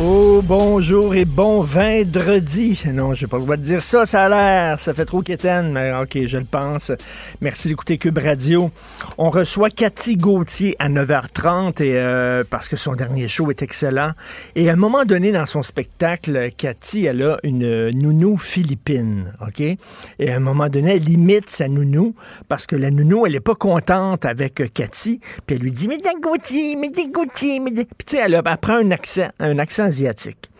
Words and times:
Oh, 0.00 0.40
bonjour 0.44 1.16
et 1.16 1.24
bon 1.24 1.60
vendredi. 1.60 2.80
Non, 2.94 3.14
je 3.14 3.24
n'ai 3.24 3.28
pas 3.28 3.38
le 3.38 3.42
droit 3.42 3.56
de 3.56 3.62
dire 3.62 3.82
ça, 3.82 4.06
ça 4.06 4.24
a 4.24 4.28
l'air. 4.28 4.78
Ça 4.78 4.94
fait 4.94 5.04
trop 5.04 5.22
quétaine, 5.22 5.72
mais 5.72 5.92
OK, 5.92 6.16
je 6.24 6.38
le 6.38 6.44
pense. 6.44 6.92
Merci 7.40 7.66
d'écouter 7.66 7.98
Cube 7.98 8.18
Radio. 8.18 8.70
On 9.16 9.30
reçoit 9.30 9.70
Cathy 9.70 10.16
Gauthier 10.16 10.76
à 10.78 10.88
9h30 10.88 11.82
et, 11.82 11.96
euh, 11.96 12.44
parce 12.48 12.68
que 12.68 12.76
son 12.76 12.94
dernier 12.94 13.26
show 13.26 13.50
est 13.50 13.60
excellent. 13.62 14.12
Et 14.54 14.70
à 14.70 14.74
un 14.74 14.76
moment 14.76 15.04
donné 15.04 15.32
dans 15.32 15.46
son 15.46 15.64
spectacle, 15.64 16.50
Cathy, 16.56 17.06
elle 17.06 17.22
a 17.24 17.38
une 17.42 17.90
nounou 17.90 18.38
philippine, 18.38 19.34
OK? 19.44 19.60
Et 19.60 20.30
à 20.30 20.36
un 20.36 20.40
moment 20.40 20.68
donné, 20.68 20.94
elle 20.94 21.08
imite 21.08 21.50
sa 21.50 21.66
nounou 21.66 22.14
parce 22.46 22.66
que 22.66 22.76
la 22.76 22.90
nounou, 22.90 23.26
elle 23.26 23.34
est 23.34 23.40
pas 23.40 23.56
contente 23.56 24.24
avec 24.24 24.62
Cathy. 24.72 25.18
Puis 25.44 25.56
elle 25.56 25.62
lui 25.62 25.72
dit, 25.72 25.88
mais 25.88 25.98
Gauthier, 26.22 26.76
mais 26.76 26.92
Gauthier, 27.12 27.58
mais... 27.58 27.72
Puis 27.72 27.86
tu 28.06 28.16
sais, 28.16 28.22
elle, 28.24 28.34
elle 28.34 28.56
prend 28.58 28.74
un 28.74 28.92
accent, 28.92 29.28
un 29.40 29.58
accent 29.58 29.87
asiatique. 29.88 30.50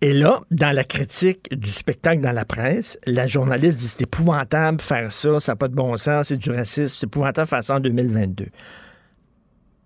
Et 0.00 0.12
là, 0.12 0.40
dans 0.50 0.74
la 0.74 0.82
critique 0.82 1.48
du 1.54 1.70
spectacle 1.70 2.20
dans 2.20 2.32
la 2.32 2.44
presse, 2.44 2.98
la 3.06 3.28
journaliste 3.28 3.78
dit 3.78 3.86
c'est 3.86 4.02
épouvantable 4.02 4.80
faire 4.80 5.12
ça, 5.12 5.38
ça 5.38 5.52
n'a 5.52 5.56
pas 5.56 5.68
de 5.68 5.74
bon 5.74 5.96
sens, 5.96 6.28
c'est 6.28 6.36
du 6.36 6.50
racisme, 6.50 6.96
c'est 6.98 7.06
épouvantable 7.06 7.46
faire 7.46 7.62
ça 7.62 7.76
en 7.76 7.80
2022. 7.80 8.46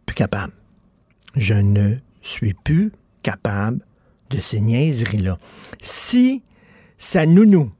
Plus 0.06 0.14
capable. 0.14 0.55
Je 1.34 1.55
ne 1.55 1.97
suis 2.22 2.55
plus 2.55 2.92
capable 3.22 3.81
de 4.31 4.39
ces 4.39 4.61
niaiseries-là. 4.61 5.39
Si 5.81 6.42
sa 6.97 7.27
nounou 7.27 7.70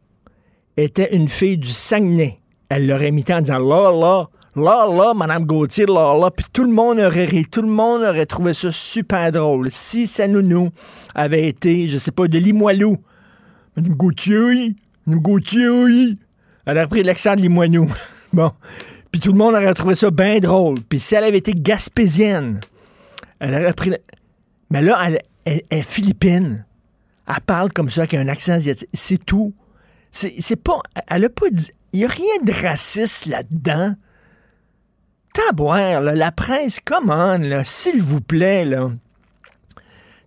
était 0.76 1.16
une 1.16 1.28
fille 1.28 1.56
du 1.56 1.70
Saguenay, 1.70 2.38
elle 2.68 2.86
l'aurait 2.86 3.08
imité 3.08 3.32
en 3.32 3.40
disant 3.40 3.58
là, 3.58 3.90
là, 3.98 4.28
là, 4.56 4.86
là, 4.86 5.14
Madame 5.14 5.44
Gauthier, 5.44 5.86
là, 5.86 6.18
là, 6.18 6.30
puis 6.30 6.46
tout 6.52 6.64
le 6.64 6.72
monde 6.72 6.98
aurait 6.98 7.26
ri, 7.26 7.44
tout 7.44 7.62
le 7.62 7.68
monde 7.68 8.02
aurait 8.02 8.26
trouvé 8.26 8.54
ça 8.54 8.72
super 8.72 9.30
drôle. 9.30 9.70
Si 9.70 10.06
sa 10.06 10.26
nounou 10.26 10.70
avait 11.14 11.48
été, 11.48 11.88
je 11.88 11.98
sais 11.98 12.10
pas, 12.10 12.26
de 12.26 12.38
Limoilou, 12.38 12.96
Madame 13.76 13.94
Gauthier, 13.94 14.74
Madame 15.06 15.22
Gauthier, 15.22 16.16
elle 16.64 16.76
aurait 16.76 16.88
pris 16.88 17.02
l'accent 17.02 17.34
de 17.34 17.42
Limoilou. 17.42 17.90
bon. 18.32 18.50
Puis 19.12 19.20
tout 19.20 19.32
le 19.32 19.38
monde 19.38 19.54
aurait 19.54 19.74
trouvé 19.74 19.94
ça 19.94 20.10
bien 20.10 20.40
drôle. 20.40 20.78
Puis 20.88 21.00
si 21.00 21.14
elle 21.14 21.24
avait 21.24 21.38
été 21.38 21.52
gaspésienne, 21.54 22.60
elle 23.38 23.54
aurait 23.54 23.72
pris. 23.72 23.92
Mais 24.70 24.82
là, 24.82 24.98
elle, 25.44 25.62
est 25.70 25.82
philippine. 25.82 26.64
Elle 27.28 27.41
parle 27.46 27.72
comme 27.72 27.91
ça 27.91 28.02
avec 28.02 28.14
un 28.14 28.28
accent 28.28 28.54
asiatique. 28.54 28.88
C'est 28.92 29.24
tout. 29.24 29.54
C'est 30.10 30.56
pas. 30.56 30.80
Elle 31.08 31.24
a 31.24 31.28
pas 31.28 31.50
dit. 31.50 31.70
Il 31.92 32.00
n'y 32.00 32.04
a 32.04 32.08
rien 32.08 32.42
de 32.42 32.52
raciste 32.52 33.26
là-dedans. 33.26 33.94
Taboire, 35.36 36.00
la 36.00 36.32
presse, 36.32 36.80
comment, 36.82 37.36
là, 37.36 37.62
s'il 37.62 38.00
vous 38.00 38.22
plaît, 38.22 38.64
là. 38.64 38.90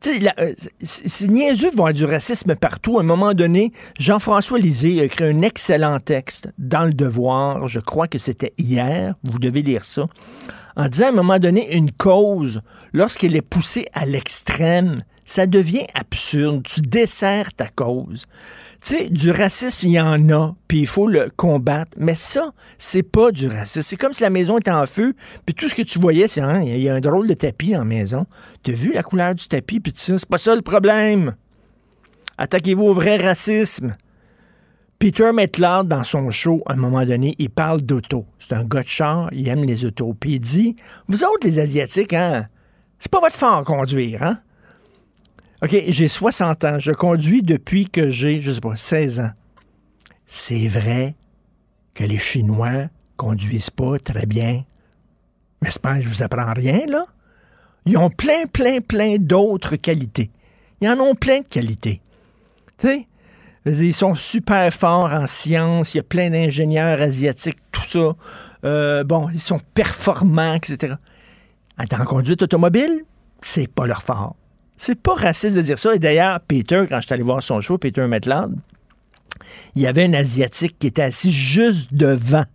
Euh, 0.06 0.54
c'est 0.82 1.28
niaiseux 1.28 1.72
de 1.72 1.92
du 1.94 2.06
racisme 2.06 2.56
partout. 2.56 3.00
À 3.00 3.02
un 3.02 3.06
moment 3.06 3.34
donné, 3.34 3.74
Jean-François 3.98 4.60
Lisée 4.60 5.02
a 5.02 5.06
écrit 5.06 5.26
un 5.26 5.42
excellent 5.42 6.00
texte 6.00 6.50
dans 6.60 6.86
Le 6.86 6.94
Devoir. 6.94 7.68
Je 7.68 7.80
crois 7.80 8.08
que 8.08 8.20
c'était 8.20 8.54
hier. 8.60 9.16
Vous 9.24 9.40
devez 9.40 9.64
lire 9.64 9.84
ça. 9.84 10.08
En 10.78 10.88
disant 10.88 11.08
à 11.08 11.10
un 11.10 11.14
moment 11.14 11.40
donné, 11.40 11.76
une 11.76 11.92
cause, 11.92 12.62
lorsqu'elle 12.94 13.36
est 13.36 13.42
poussée 13.42 13.88
à 13.94 14.06
l'extrême, 14.06 15.00
ça 15.26 15.48
devient 15.48 15.88
absurde. 15.96 16.64
Tu 16.64 16.82
desserres 16.82 17.54
ta 17.54 17.68
cause. 17.68 18.26
Tu 18.82 18.96
sais, 18.96 19.10
du 19.10 19.32
racisme, 19.32 19.88
il 19.88 19.92
y 19.92 20.00
en 20.00 20.30
a, 20.30 20.56
puis 20.68 20.80
il 20.80 20.88
faut 20.88 21.08
le 21.08 21.30
combattre. 21.36 21.92
Mais 21.98 22.16
ça, 22.16 22.54
c'est 22.78 23.04
pas 23.04 23.32
du 23.32 23.48
racisme. 23.48 23.82
C'est 23.82 23.98
comme 23.98 24.14
si 24.14 24.24
la 24.24 24.30
maison 24.30 24.58
était 24.58 24.72
en 24.72 24.86
feu, 24.86 25.14
puis 25.46 25.54
tout 25.54 25.68
ce 25.68 25.76
que 25.76 25.82
tu 25.82 26.00
voyais, 26.00 26.30
c'est 26.30 26.42
hein, 26.42 26.64
y 26.64 26.88
a 26.88 26.96
un 26.96 27.02
drôle 27.02 27.28
de 27.28 27.34
tapis 27.34 27.76
en 27.76 27.84
maison. 27.84 28.26
T'as 28.64 28.72
vu 28.72 28.94
la 28.94 29.04
couleur 29.04 29.36
du 29.36 29.48
tapis, 29.48 29.82
puis 29.82 29.92
ça? 29.96 30.18
C'est 30.18 30.30
pas 30.30 30.38
ça 30.38 30.56
le 30.56 30.62
problème. 30.62 31.36
Attaquez-vous 32.38 32.86
au 32.86 32.94
vrai 32.94 33.18
racisme. 33.18 33.98
Peter 34.98 35.32
Metlard, 35.34 35.84
dans 35.84 36.04
son 36.04 36.30
show, 36.30 36.62
à 36.66 36.74
un 36.74 36.76
moment 36.78 37.06
donné, 37.06 37.36
il 37.38 37.50
parle 37.50 37.82
d'auto. 37.82 38.26
C'est 38.38 38.54
un 38.54 38.64
gars 38.64 38.84
de 38.84 39.36
il 39.36 39.48
aime 39.48 39.64
les 39.64 39.86
autos. 39.86 40.14
Puis 40.14 40.36
il 40.36 40.40
dit 40.40 40.76
Vous 41.08 41.24
autres, 41.24 41.46
les 41.46 41.60
Asiatiques, 41.60 42.14
hein, 42.14 42.48
c'est 42.98 43.12
pas 43.12 43.20
votre 43.20 43.36
fort 43.36 43.64
conduire, 43.64 44.24
hein? 44.24 44.40
OK, 45.62 45.76
j'ai 45.90 46.08
60 46.08 46.64
ans. 46.64 46.80
Je 46.80 46.92
conduis 46.92 47.42
depuis 47.42 47.90
que 47.90 48.10
j'ai, 48.10 48.40
je 48.40 48.54
sais 48.54 48.62
pas, 48.62 48.76
16 48.76 49.20
ans. 49.20 49.32
C'est 50.26 50.68
vrai 50.68 51.16
que 51.94 52.04
les 52.04 52.18
Chinois 52.18 52.88
conduisent 53.18 53.70
pas 53.70 54.00
très 54.00 54.26
bien. 54.26 54.64
J'espère 55.62 55.96
que 55.96 56.02
je 56.02 56.10
vous 56.10 56.24
apprends 56.24 56.54
rien, 56.54 56.86
là. 56.88 57.06
Ils 57.86 57.98
ont 57.98 58.10
plein, 58.10 58.46
plein, 58.46 58.80
plein 58.80 59.18
d'autres 59.18 59.76
qualités. 59.76 60.32
Ils 60.80 60.90
en 60.90 61.00
ont 61.00 61.16
plein 61.16 61.40
de 61.40 61.48
qualités. 61.48 62.02
Tu 62.78 62.88
sais, 62.88 63.08
ils 63.66 63.94
sont 63.94 64.16
super 64.16 64.74
forts 64.74 65.14
en 65.14 65.28
sciences. 65.28 65.94
Il 65.94 65.98
y 65.98 66.00
a 66.00 66.04
plein 66.04 66.30
d'ingénieurs 66.30 67.02
asiatiques, 67.02 67.60
tout 67.72 67.86
ça. 67.86 68.16
Euh, 68.64 69.04
bon, 69.04 69.28
ils 69.30 69.42
sont 69.42 69.60
performants, 69.74 70.54
etc. 70.54 70.96
En 71.78 72.06
conduite 72.06 72.42
automobile, 72.42 73.04
c'est 73.42 73.68
pas 73.68 73.86
leur 73.86 74.04
fort. 74.04 74.36
C'est 74.82 75.00
pas 75.00 75.14
raciste 75.14 75.58
de 75.58 75.62
dire 75.62 75.78
ça. 75.78 75.94
Et 75.94 76.00
d'ailleurs, 76.00 76.40
Peter, 76.40 76.86
quand 76.88 77.02
je 77.02 77.06
suis 77.06 77.14
allé 77.14 77.22
voir 77.22 77.44
son 77.44 77.60
show, 77.60 77.78
Peter 77.78 78.08
Metlard, 78.08 78.48
il 79.76 79.82
y 79.82 79.88
avait 79.88 80.06
un 80.06 80.14
Asiatique 80.14 80.80
qui 80.80 80.88
était 80.88 81.02
assis 81.02 81.34
juste 81.34 81.94
devant 81.94 82.46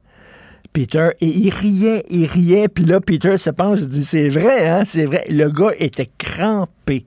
Peter 0.72 1.10
et 1.20 1.26
il 1.26 1.50
riait, 1.50 2.02
il 2.08 2.24
riait. 2.24 2.68
Puis 2.68 2.86
là, 2.86 3.02
Peter 3.02 3.36
se 3.36 3.50
penche, 3.50 3.80
il 3.82 3.88
dit 3.88 4.04
C'est 4.04 4.30
vrai, 4.30 4.66
hein, 4.66 4.84
c'est 4.86 5.04
vrai. 5.04 5.26
Le 5.28 5.50
gars 5.50 5.72
était 5.78 6.10
crampé. 6.16 7.04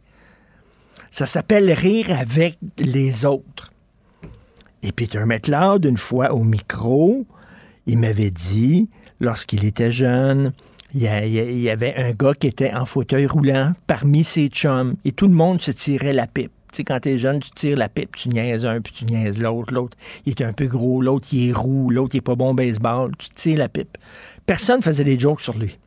Ça 1.09 1.25
s'appelle 1.25 1.71
rire 1.71 2.11
avec 2.11 2.59
les 2.77 3.25
autres. 3.25 3.73
Et 4.83 4.91
Peter 4.91 5.25
Metlard, 5.25 5.79
une 5.83 5.97
fois 5.97 6.31
au 6.31 6.43
micro, 6.43 7.25
il 7.87 7.97
m'avait 7.97 8.29
dit, 8.29 8.87
lorsqu'il 9.19 9.65
était 9.65 9.91
jeune, 9.91 10.53
il 10.93 11.01
y, 11.01 11.05
il 11.05 11.57
il 11.57 11.69
avait 11.69 11.95
un 11.95 12.11
gars 12.11 12.33
qui 12.33 12.47
était 12.47 12.73
en 12.73 12.85
fauteuil 12.85 13.25
roulant 13.25 13.73
parmi 13.87 14.23
ses 14.23 14.47
chums 14.47 14.95
et 15.05 15.11
tout 15.11 15.27
le 15.27 15.33
monde 15.33 15.61
se 15.61 15.71
tirait 15.71 16.13
la 16.13 16.27
pipe. 16.27 16.51
Tu 16.71 16.77
sais, 16.77 16.83
quand 16.83 16.99
t'es 16.99 17.17
jeune, 17.17 17.39
tu 17.39 17.49
tires 17.51 17.77
la 17.77 17.87
pipe, 17.87 18.15
tu 18.15 18.29
niaises 18.29 18.65
un, 18.65 18.81
puis 18.81 18.93
tu 18.93 19.05
niaises 19.05 19.39
l'autre. 19.39 19.73
L'autre, 19.73 19.97
il 20.25 20.31
est 20.31 20.41
un 20.41 20.51
peu 20.51 20.67
gros, 20.67 21.01
l'autre, 21.01 21.27
il 21.31 21.49
est 21.49 21.53
roux, 21.53 21.89
l'autre, 21.89 22.15
il 22.15 22.17
est 22.17 22.21
pas 22.21 22.35
bon 22.35 22.51
au 22.51 22.53
baseball. 22.53 23.11
Tu 23.17 23.29
tires 23.29 23.57
la 23.57 23.69
pipe. 23.69 23.97
Personne 24.45 24.81
faisait 24.81 25.05
des 25.05 25.17
jokes 25.17 25.41
sur 25.41 25.57
lui 25.57 25.79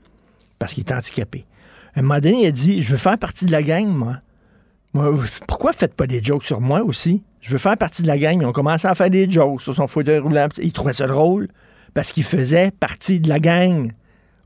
parce 0.59 0.75
qu'il 0.75 0.85
est 0.85 0.93
handicapé. 0.93 1.45
Un 1.97 2.03
moment 2.03 2.21
il 2.23 2.47
a 2.47 2.51
dit 2.51 2.83
Je 2.83 2.93
veux 2.93 2.97
faire 2.97 3.19
partie 3.19 3.47
de 3.47 3.53
la 3.53 3.63
gang, 3.63 3.87
moi. 3.87 4.17
Moi, 4.93 5.13
pourquoi 5.47 5.73
faites 5.73 5.95
pas 5.95 6.07
des 6.07 6.23
jokes 6.23 6.45
sur 6.45 6.61
moi 6.61 6.83
aussi? 6.83 7.23
Je 7.41 7.51
veux 7.51 7.59
faire 7.59 7.77
partie 7.77 8.03
de 8.03 8.09
la 8.09 8.19
gang. 8.19 8.41
Ils 8.41 8.47
ont 8.47 8.53
commencé 8.53 8.89
à 8.89 8.95
faire 8.95 9.11
des 9.11 9.31
jokes 9.31 9.63
sur 9.63 9.75
son 9.75 9.87
fauteuil 9.87 10.19
roulant. 10.19 10.49
Ils 10.59 10.73
trouvaient 10.73 10.95
ça 10.95 11.07
drôle 11.07 11.49
parce 11.95 12.13
qu'il 12.13 12.25
faisait 12.25 12.71
partie 12.71 13.21
de 13.21 13.29
la 13.29 13.39
gang. 13.39 13.93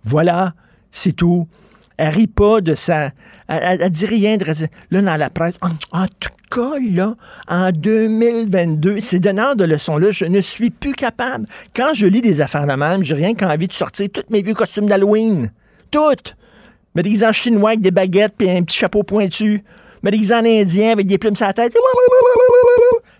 Voilà, 0.05 0.55
c'est 0.91 1.13
tout. 1.13 1.49
Elle 1.97 2.09
rit 2.13 2.27
pas 2.27 2.61
de 2.61 2.75
ça. 2.75 3.11
Elle, 3.49 3.81
elle- 3.83 3.91
dit 3.91 4.07
rien 4.07 4.37
de. 4.37 4.45
Là, 4.91 5.01
dans 5.03 5.17
la 5.17 5.31
presse, 5.31 5.55
en, 5.61 5.69
en 5.97 6.07
tout 6.09 6.31
cas, 6.51 6.73
là, 6.91 7.15
en 7.47 7.71
2022, 7.71 9.01
ces 9.01 9.21
donneurs 9.21 9.55
de 9.57 9.65
leçons-là, 9.65 10.11
je 10.11 10.25
ne 10.25 10.41
suis 10.41 10.71
plus 10.71 10.93
capable. 10.95 11.47
Quand 11.75 11.95
je 11.95 12.07
lis 12.07 12.21
des 12.21 12.41
affaires 12.41 12.67
de 12.67 12.73
même, 12.75 13.05
j'ai 13.05 13.15
rien 13.15 13.35
qu'envie 13.35 13.69
de 13.69 13.73
sortir 13.73 14.09
tous 14.13 14.25
mes 14.31 14.43
vieux 14.43 14.55
costumes 14.55 14.87
d'Halloween. 14.89 15.53
Toutes! 15.91 16.37
Me 16.97 17.03
déguisant 17.03 17.33
chinois 17.33 17.71
avec 17.71 17.81
des 17.81 17.91
baguettes 17.93 18.41
et 18.41 18.57
un 18.57 18.63
petit 18.63 18.77
chapeau 18.79 19.03
pointu. 19.05 19.63
Me 20.03 20.11
déguisant 20.11 20.41
en 20.41 20.45
indien 20.47 20.91
avec 20.93 21.07
des 21.07 21.19
plumes 21.19 21.37
sur 21.37 21.47
la 21.47 21.53
tête. 21.53 21.75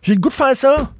J'ai 0.03 0.15
le 0.15 0.21
goût 0.21 0.29
de 0.29 0.35
faire 0.35 0.57
ça. 0.57 0.91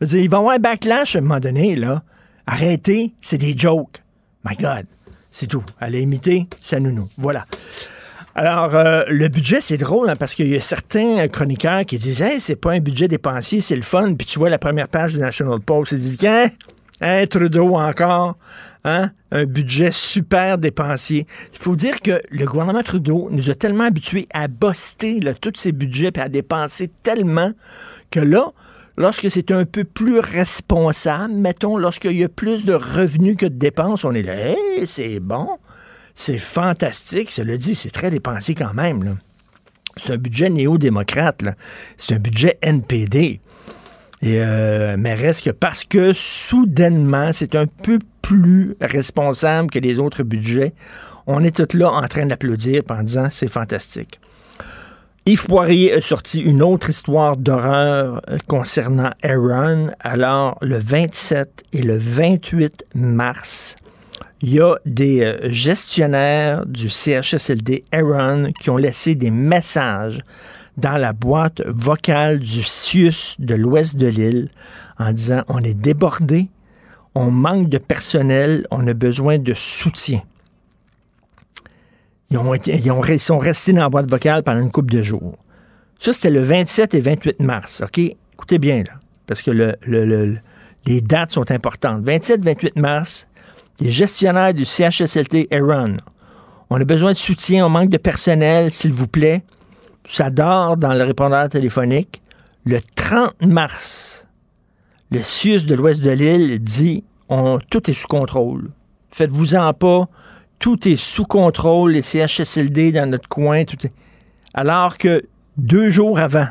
Dire, 0.00 0.18
il 0.20 0.28
va 0.28 0.38
avoir 0.38 0.54
un 0.56 0.58
backlash 0.58 1.14
à 1.14 1.18
un 1.20 1.22
moment 1.22 1.40
donné, 1.40 1.76
là. 1.76 2.02
Arrêtez, 2.46 3.14
c'est 3.20 3.38
des 3.38 3.56
jokes. 3.56 4.02
My 4.44 4.56
God. 4.56 4.86
C'est 5.32 5.46
tout. 5.46 5.64
Elle 5.80 5.96
a 5.96 5.98
imité 5.98 6.46
sa 6.60 6.78
nounou. 6.78 7.08
Voilà. 7.16 7.46
Alors, 8.34 8.74
euh, 8.74 9.04
le 9.08 9.28
budget, 9.28 9.60
c'est 9.60 9.78
drôle, 9.78 10.08
hein, 10.08 10.16
parce 10.16 10.34
qu'il 10.34 10.48
y 10.48 10.56
a 10.56 10.60
certains 10.60 11.26
chroniqueurs 11.28 11.84
qui 11.84 11.98
disent 11.98 12.22
Hey, 12.22 12.40
c'est 12.40 12.56
pas 12.56 12.72
un 12.72 12.80
budget 12.80 13.08
dépensier, 13.08 13.60
c'est 13.60 13.76
le 13.76 13.82
fun. 13.82 14.14
Puis 14.14 14.26
tu 14.26 14.38
vois 14.38 14.50
la 14.50 14.58
première 14.58 14.88
page 14.88 15.14
du 15.14 15.18
National 15.18 15.60
Post, 15.60 15.92
ils 15.92 15.98
disent 15.98 16.24
Hein, 16.24 16.48
hein, 17.00 17.26
Trudeau 17.26 17.76
encore? 17.76 18.36
Hein? 18.84 19.10
Un 19.30 19.44
budget 19.44 19.90
super 19.90 20.58
dépensier. 20.58 21.26
Il 21.52 21.58
faut 21.58 21.76
dire 21.76 22.00
que 22.00 22.22
le 22.30 22.46
gouvernement 22.46 22.82
Trudeau 22.82 23.28
nous 23.30 23.50
a 23.50 23.54
tellement 23.54 23.84
habitués 23.84 24.28
à 24.34 24.48
boster 24.48 25.20
tous 25.40 25.52
ces 25.56 25.72
budgets 25.72 26.12
et 26.14 26.20
à 26.20 26.28
dépenser 26.28 26.90
tellement 27.02 27.52
que 28.10 28.20
là, 28.20 28.52
lorsque 28.96 29.30
c'est 29.30 29.50
un 29.50 29.64
peu 29.64 29.84
plus 29.84 30.18
responsable, 30.18 31.34
mettons, 31.34 31.76
lorsqu'il 31.76 32.16
y 32.16 32.24
a 32.24 32.28
plus 32.28 32.64
de 32.64 32.74
revenus 32.74 33.36
que 33.36 33.46
de 33.46 33.54
dépenses, 33.54 34.04
on 34.04 34.12
est 34.14 34.22
là, 34.22 34.54
c'est 34.86 35.20
bon, 35.20 35.48
c'est 36.14 36.38
fantastique. 36.38 37.30
Cela 37.30 37.56
dit, 37.56 37.74
c'est 37.74 37.90
très 37.90 38.10
dépensé 38.10 38.54
quand 38.54 38.74
même. 38.74 39.18
C'est 39.96 40.14
un 40.14 40.16
budget 40.16 40.50
néo-démocrate. 40.50 41.42
C'est 41.96 42.14
un 42.14 42.18
budget 42.18 42.58
NPD. 42.62 43.40
Euh, 44.24 44.96
mais 44.98 45.14
reste 45.14 45.44
que 45.44 45.50
parce 45.50 45.84
que 45.84 46.12
soudainement, 46.12 47.32
c'est 47.32 47.56
un 47.56 47.66
peu 47.66 47.98
plus 48.22 48.76
responsable 48.80 49.68
que 49.68 49.80
les 49.80 49.98
autres 49.98 50.22
budgets, 50.22 50.74
on 51.26 51.42
est 51.42 51.56
tous 51.56 51.76
là 51.76 51.90
en 51.90 52.06
train 52.06 52.26
d'applaudir 52.26 52.82
en 52.88 53.02
disant 53.02 53.28
c'est 53.30 53.50
fantastique. 53.50 54.20
Yves 55.24 55.46
Poirier 55.46 55.92
a 55.92 56.00
sorti 56.00 56.40
une 56.40 56.62
autre 56.62 56.90
histoire 56.90 57.36
d'horreur 57.36 58.22
euh, 58.28 58.38
concernant 58.48 59.12
Aaron. 59.22 59.92
Alors, 60.00 60.58
le 60.62 60.78
27 60.78 61.62
et 61.72 61.82
le 61.82 61.96
28 61.96 62.86
mars, 62.96 63.76
il 64.40 64.54
y 64.54 64.60
a 64.60 64.74
des 64.84 65.20
euh, 65.20 65.48
gestionnaires 65.48 66.66
du 66.66 66.90
CHSLD 66.90 67.84
Aaron 67.92 68.50
qui 68.60 68.68
ont 68.70 68.76
laissé 68.76 69.14
des 69.14 69.30
messages 69.30 70.18
dans 70.76 70.96
la 70.96 71.12
boîte 71.12 71.62
vocale 71.68 72.40
du 72.40 72.64
CIUS 72.64 73.36
de 73.38 73.54
l'ouest 73.54 73.94
de 73.94 74.08
l'île 74.08 74.48
en 74.98 75.12
disant 75.12 75.42
on 75.46 75.60
est 75.60 75.74
débordé, 75.74 76.48
on 77.14 77.30
manque 77.30 77.68
de 77.68 77.78
personnel, 77.78 78.66
on 78.72 78.88
a 78.88 78.94
besoin 78.94 79.38
de 79.38 79.54
soutien. 79.54 80.22
Ils, 82.32 82.90
ont 82.90 83.18
sont 83.18 83.38
restés 83.38 83.72
dans 83.72 83.82
la 83.82 83.88
boîte 83.88 84.10
vocale 84.10 84.42
pendant 84.42 84.60
une 84.60 84.70
couple 84.70 84.92
de 84.92 85.02
jours. 85.02 85.36
Ça, 85.98 86.12
c'était 86.12 86.30
le 86.30 86.42
27 86.42 86.94
et 86.94 87.00
28 87.00 87.40
mars. 87.40 87.82
OK? 87.82 87.98
Écoutez 87.98 88.58
bien, 88.58 88.78
là, 88.78 88.92
parce 89.26 89.42
que 89.42 89.50
le, 89.50 90.36
les 90.86 91.00
dates 91.00 91.30
sont 91.30 91.50
importantes. 91.50 92.02
27-28 92.04 92.78
mars, 92.80 93.28
les 93.80 93.90
gestionnaires 93.90 94.54
du 94.54 94.64
CHSLT 94.64 95.48
Aaron. 95.52 95.98
On 96.70 96.80
a 96.80 96.84
besoin 96.84 97.12
de 97.12 97.18
soutien, 97.18 97.66
on 97.66 97.68
manque 97.68 97.90
de 97.90 97.98
personnel, 97.98 98.70
s'il 98.70 98.92
vous 98.92 99.06
plaît 99.06 99.44
ça 100.08 100.30
dort 100.30 100.76
dans 100.76 100.94
le 100.94 101.04
répondeur 101.04 101.48
téléphonique. 101.48 102.22
Le 102.64 102.80
30 102.96 103.42
mars, 103.42 104.26
le 105.10 105.22
CIUS 105.22 105.66
de 105.66 105.74
l'ouest 105.74 106.00
de 106.00 106.10
l'île 106.10 106.58
dit 106.60 107.04
on, 107.28 107.58
tout 107.70 107.90
est 107.90 107.94
sous 107.94 108.08
contrôle. 108.08 108.70
Faites-vous-en 109.10 109.72
pas. 109.74 110.08
Tout 110.62 110.86
est 110.88 110.94
sous 110.94 111.24
contrôle. 111.24 111.90
Les 111.90 112.02
CHSLD 112.02 112.92
dans 112.92 113.10
notre 113.10 113.28
coin. 113.28 113.64
Tout 113.64 113.84
est... 113.84 113.92
Alors 114.54 114.96
que 114.96 115.24
deux 115.56 115.90
jours 115.90 116.20
avant, 116.20 116.46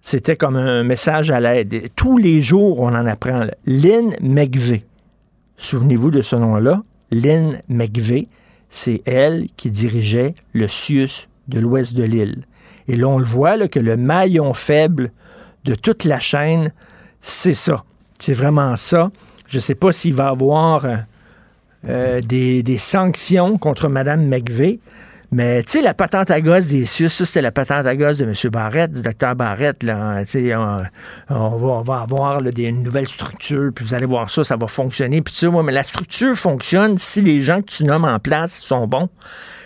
c'était 0.00 0.34
comme 0.34 0.56
un 0.56 0.82
message 0.82 1.30
à 1.30 1.38
l'aide. 1.38 1.90
Tous 1.94 2.16
les 2.16 2.40
jours, 2.40 2.80
on 2.80 2.88
en 2.88 3.04
apprend. 3.04 3.44
Lynn 3.66 4.16
McVeigh. 4.22 4.82
Souvenez-vous 5.58 6.10
de 6.10 6.22
ce 6.22 6.36
nom-là. 6.36 6.82
Lynn 7.10 7.60
McVeigh, 7.68 8.28
c'est 8.70 9.02
elle 9.04 9.48
qui 9.58 9.70
dirigeait 9.70 10.34
le 10.54 10.66
CIUS 10.66 11.28
de 11.48 11.60
l'ouest 11.60 11.92
de 11.92 12.02
l'île. 12.02 12.44
Et 12.88 12.96
là, 12.96 13.08
on 13.08 13.18
le 13.18 13.26
voit 13.26 13.68
que 13.68 13.78
le 13.78 13.98
maillon 13.98 14.54
faible 14.54 15.12
de 15.66 15.74
toute 15.74 16.04
la 16.04 16.18
chaîne, 16.18 16.72
c'est 17.20 17.52
ça. 17.52 17.84
C'est 18.20 18.32
vraiment 18.32 18.74
ça. 18.76 19.10
Je 19.46 19.58
ne 19.58 19.60
sais 19.60 19.74
pas 19.74 19.92
s'il 19.92 20.14
va 20.14 20.28
avoir 20.28 20.86
euh, 20.86 20.96
euh, 21.88 22.20
des, 22.20 22.78
sanctions 22.78 23.58
contre 23.58 23.88
Mme 23.88 24.26
McVeigh, 24.26 24.80
mais 25.32 25.62
tu 25.64 25.72
sais, 25.72 25.82
la 25.82 25.94
patente 25.94 26.30
à 26.30 26.40
gosse 26.40 26.68
des 26.68 26.86
Suisses, 26.86 27.14
ça, 27.14 27.26
c'était 27.26 27.42
la 27.42 27.50
patente 27.50 27.86
à 27.86 27.96
gosse 27.96 28.18
de 28.18 28.24
M. 28.24 28.32
Barrett, 28.50 28.92
du 28.92 29.02
docteur 29.02 29.34
Barrett. 29.34 29.82
Là, 29.82 30.22
on, 31.28 31.34
on, 31.34 31.80
va, 31.82 32.00
avoir 32.00 32.42
des, 32.42 32.64
une 32.64 32.82
nouvelle 32.82 33.08
structure, 33.08 33.72
puis 33.74 33.84
vous 33.84 33.94
allez 33.94 34.06
voir 34.06 34.30
ça, 34.30 34.44
ça 34.44 34.56
va 34.56 34.68
fonctionner. 34.68 35.22
Puis 35.22 35.34
tu 35.34 35.50
sais, 35.50 35.62
mais 35.62 35.72
la 35.72 35.82
structure 35.82 36.36
fonctionne 36.36 36.96
si 36.96 37.22
les 37.22 37.40
gens 37.40 37.60
que 37.60 37.70
tu 37.70 37.84
nommes 37.84 38.04
en 38.04 38.18
place 38.20 38.60
sont 38.60 38.86
bons. 38.86 39.08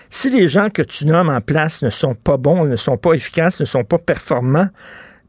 Si 0.08 0.28
les 0.31 0.49
gens 0.49 0.70
que 0.70 0.82
tu 0.82 1.06
nommes 1.06 1.28
en 1.28 1.40
place 1.40 1.82
ne 1.82 1.90
sont 1.90 2.14
pas 2.14 2.37
bons, 2.37 2.64
ne 2.64 2.76
sont 2.76 2.96
pas 2.96 3.12
efficaces, 3.12 3.61
ne 3.61 3.64
sont 3.64 3.84
pas 3.84 3.99
performants, 3.99 4.69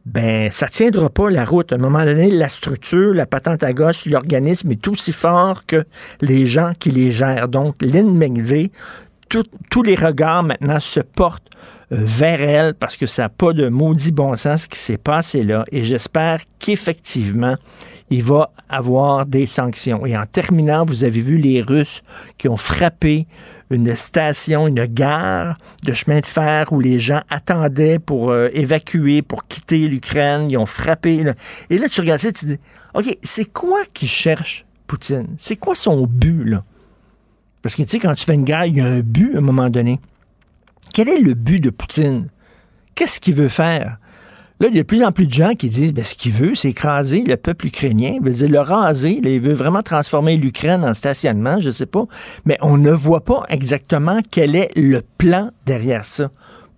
ben 0.06 0.52
ça 0.52 0.68
tiendra 0.68 1.10
pas 1.10 1.30
la 1.30 1.46
route. 1.46 1.72
À 1.72 1.76
un 1.76 1.80
moment 1.80 2.04
donné, 2.04 2.32
la 2.32 2.50
structure, 2.50 3.14
la 3.14 3.26
patente 3.26 3.64
à 3.64 3.74
gauche, 3.74 4.06
l'organisme 4.06 4.72
est 4.72 4.88
aussi 4.88 5.12
fort 5.12 5.66
que 5.66 5.84
les 6.22 6.46
gens 6.46 6.74
qui 6.80 6.92
les 6.92 7.12
gèrent. 7.12 7.48
Donc, 7.48 7.82
Lynn 7.82 8.18
tous 9.70 9.84
les 9.84 9.96
regards 9.96 10.44
maintenant 10.44 10.80
se 10.80 11.00
portent 11.00 11.50
euh, 11.92 11.98
vers 12.00 12.42
elle 12.42 12.74
parce 12.74 12.98
que 12.98 13.06
ça 13.06 13.24
n'a 13.24 13.30
pas 13.30 13.54
de 13.54 13.68
maudit 13.70 14.12
bon 14.12 14.36
sens 14.36 14.68
qui 14.68 14.80
s'est 14.80 14.98
passé 14.98 15.44
là. 15.44 15.66
Et 15.72 15.84
j'espère 15.84 16.40
qu'effectivement, 16.60 17.56
il 18.10 18.24
va 18.24 18.52
avoir 18.70 19.26
des 19.26 19.46
sanctions. 19.46 20.06
Et 20.06 20.18
en 20.18 20.26
terminant, 20.26 20.86
vous 20.86 21.04
avez 21.04 21.22
vu 21.22 21.38
les 21.38 21.62
Russes 21.62 22.02
qui 22.38 22.50
ont 22.50 22.58
frappé 22.58 23.26
une 23.70 23.96
station, 23.96 24.68
une 24.68 24.86
gare 24.86 25.58
de 25.84 25.94
chemin 25.94 26.20
de 26.20 26.26
fer 26.26 26.72
où 26.74 26.80
les 26.80 27.00
gens 27.00 27.22
attendaient 27.30 28.00
pour 28.00 28.32
euh, 28.32 28.50
évacuer, 28.54 29.22
pour 29.22 29.48
quitter 29.48 29.88
l'Ukraine. 29.88 30.52
Ils 30.52 30.58
ont 30.58 30.66
frappé. 30.66 31.24
Et 31.70 31.78
là, 31.78 31.88
tu 31.88 32.02
regardes 32.02 32.22
ça, 32.22 32.32
tu 32.32 32.46
dis, 32.46 32.60
OK, 32.94 33.18
c'est 33.24 33.52
quoi 33.52 33.80
qui 33.94 34.08
cherche 34.08 34.66
Poutine? 34.88 35.28
C'est 35.38 35.56
quoi 35.56 35.76
son 35.76 36.06
but, 36.06 36.44
là? 36.44 36.64
Parce 37.62 37.76
que, 37.76 37.84
tu 37.84 37.90
sais, 37.90 38.00
quand 38.00 38.14
tu 38.16 38.26
fais 38.26 38.34
une 38.34 38.44
guerre, 38.44 38.66
il 38.66 38.78
y 38.78 38.82
a 38.82 38.86
un 38.86 39.02
but 39.02 39.36
à 39.36 39.38
un 39.40 39.42
moment 39.42 39.70
donné. 39.70 40.00
Quel 40.94 41.10
est 41.10 41.20
le 41.20 41.34
but 41.34 41.60
de 41.60 41.70
Poutine? 41.70 42.28
Qu'est-ce 42.96 43.20
qu'il 43.20 43.36
veut 43.36 43.50
faire? 43.50 43.98
Là, 44.60 44.68
il 44.68 44.76
y 44.76 44.80
a 44.80 44.84
de 44.84 44.88
plus 44.88 45.04
en 45.04 45.12
plus 45.12 45.26
de 45.26 45.34
gens 45.34 45.56
qui 45.56 45.70
disent 45.70 45.92
ben, 45.92 46.04
ce 46.04 46.14
qu'il 46.14 46.34
veut, 46.34 46.54
c'est 46.54 46.70
écraser 46.70 47.24
le 47.26 47.36
peuple 47.36 47.66
ukrainien, 47.66 48.14
il 48.16 48.24
veut 48.24 48.32
dire 48.32 48.50
le 48.50 48.60
raser. 48.60 49.20
il 49.24 49.42
veut 49.42 49.54
vraiment 49.54 49.82
transformer 49.82 50.38
l'Ukraine 50.38 50.86
en 50.86 50.94
stationnement, 50.94 51.60
je 51.60 51.68
ne 51.68 51.72
sais 51.72 51.88
pas. 51.88 52.06
Mais 52.46 52.60
on 52.62 52.78
ne 52.78 52.92
voit 52.92 53.24
pas 53.26 53.44
exactement 53.50 54.20
quel 54.30 54.56
est 54.56 54.70
le 54.76 55.02
plan 55.18 55.50
derrière 55.66 56.06
ça. 56.06 56.30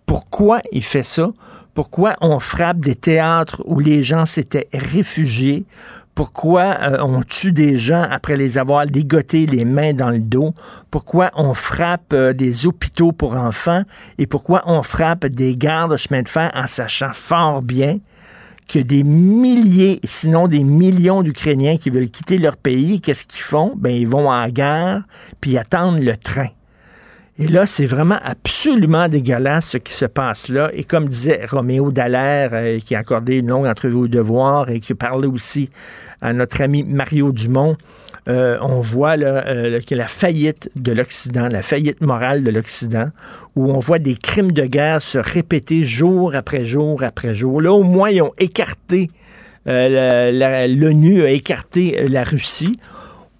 Pourquoi 0.06 0.62
il 0.72 0.84
fait 0.84 1.04
ça? 1.04 1.32
Pourquoi 1.74 2.16
on 2.22 2.40
frappe 2.40 2.80
des 2.80 2.96
théâtres 2.96 3.64
où 3.66 3.80
les 3.80 4.04
gens 4.04 4.26
s'étaient 4.26 4.68
réfugiés? 4.74 5.66
Pourquoi 6.14 6.78
euh, 6.82 6.98
on 7.02 7.24
tue 7.24 7.52
des 7.52 7.78
gens 7.78 8.04
après 8.04 8.38
les 8.38 8.60
avoir 8.60 8.86
ligotés 8.86 9.48
les 9.48 9.66
mains 9.66 9.94
dans 9.94 10.12
le 10.12 10.20
dos? 10.20 10.54
Pourquoi 10.92 11.32
on 11.36 11.56
frappe 11.56 12.14
euh, 12.14 12.34
des 12.34 12.68
hôpitaux 12.68 13.12
pour 13.12 13.36
enfants? 13.36 13.82
Et 14.20 14.28
pourquoi 14.28 14.62
on 14.68 14.84
frappe 14.84 15.26
des 15.26 15.56
gardes 15.56 15.94
de 15.94 15.98
chemin 15.98 16.22
de 16.22 16.30
fer 16.30 16.52
en 16.54 16.68
sachant 16.68 17.12
fort 17.12 17.64
bien 17.64 17.98
que 18.68 18.78
des 18.78 19.04
milliers, 19.04 20.00
sinon 20.04 20.48
des 20.48 20.64
millions 20.64 21.24
d'Ukrainiens 21.24 21.78
qui 21.78 21.90
veulent 21.90 22.12
quitter 22.12 22.38
leur 22.38 22.56
pays, 22.56 23.02
qu'est-ce 23.02 23.26
qu'ils 23.26 23.42
font? 23.42 23.74
Ben, 23.76 23.92
ils 23.92 24.08
vont 24.08 24.30
en 24.30 24.48
gare 24.50 25.02
puis 25.42 25.58
attendent 25.58 26.00
le 26.02 26.16
train. 26.16 26.50
Et 27.40 27.48
là, 27.48 27.66
c'est 27.66 27.88
vraiment 27.88 28.20
absolument 28.24 29.08
dégueulasse 29.10 29.70
ce 29.72 29.78
qui 29.78 29.94
se 29.94 30.06
passe 30.06 30.50
là. 30.50 30.70
Et 30.74 30.84
comme 30.84 31.08
disait 31.08 31.46
Roméo 31.50 31.92
Dallaire, 31.92 32.52
euh, 32.54 32.80
qui 32.80 32.94
a 32.94 33.00
accordé 33.00 33.38
une 33.38 33.48
longue 33.48 33.66
entrevue 33.66 33.96
au 33.96 34.08
devoir 34.08 34.70
et 34.70 34.80
qui 34.80 34.94
parlait 34.94 35.28
aussi 35.28 35.72
à 36.22 36.32
notre 36.32 36.62
ami 36.62 36.84
Mario 36.84 37.32
Dumont, 37.32 37.76
euh, 38.30 38.58
on 38.62 38.82
voit 38.82 39.18
euh, 39.18 39.80
la 39.90 40.08
faillite 40.08 40.70
de 40.76 40.92
l'Occident, 40.92 41.48
la 41.48 41.64
faillite 41.64 42.02
morale 42.02 42.44
de 42.44 42.52
l'Occident, 42.52 43.10
où 43.56 43.72
on 43.72 43.80
voit 43.80 44.00
des 44.00 44.16
crimes 44.16 44.52
de 44.52 44.66
guerre 44.66 45.02
se 45.02 45.18
répéter 45.18 45.84
jour 45.84 46.36
après 46.36 46.66
jour 46.66 47.02
après 47.02 47.34
jour. 47.34 47.62
Là, 47.62 47.74
au 47.74 47.84
moins, 47.84 48.12
ils 48.12 48.22
ont 48.22 48.34
écarté, 48.38 49.10
l'ONU 49.66 51.24
a 51.24 51.32
écarté 51.32 52.08
la 52.08 52.24
Russie. 52.24 52.74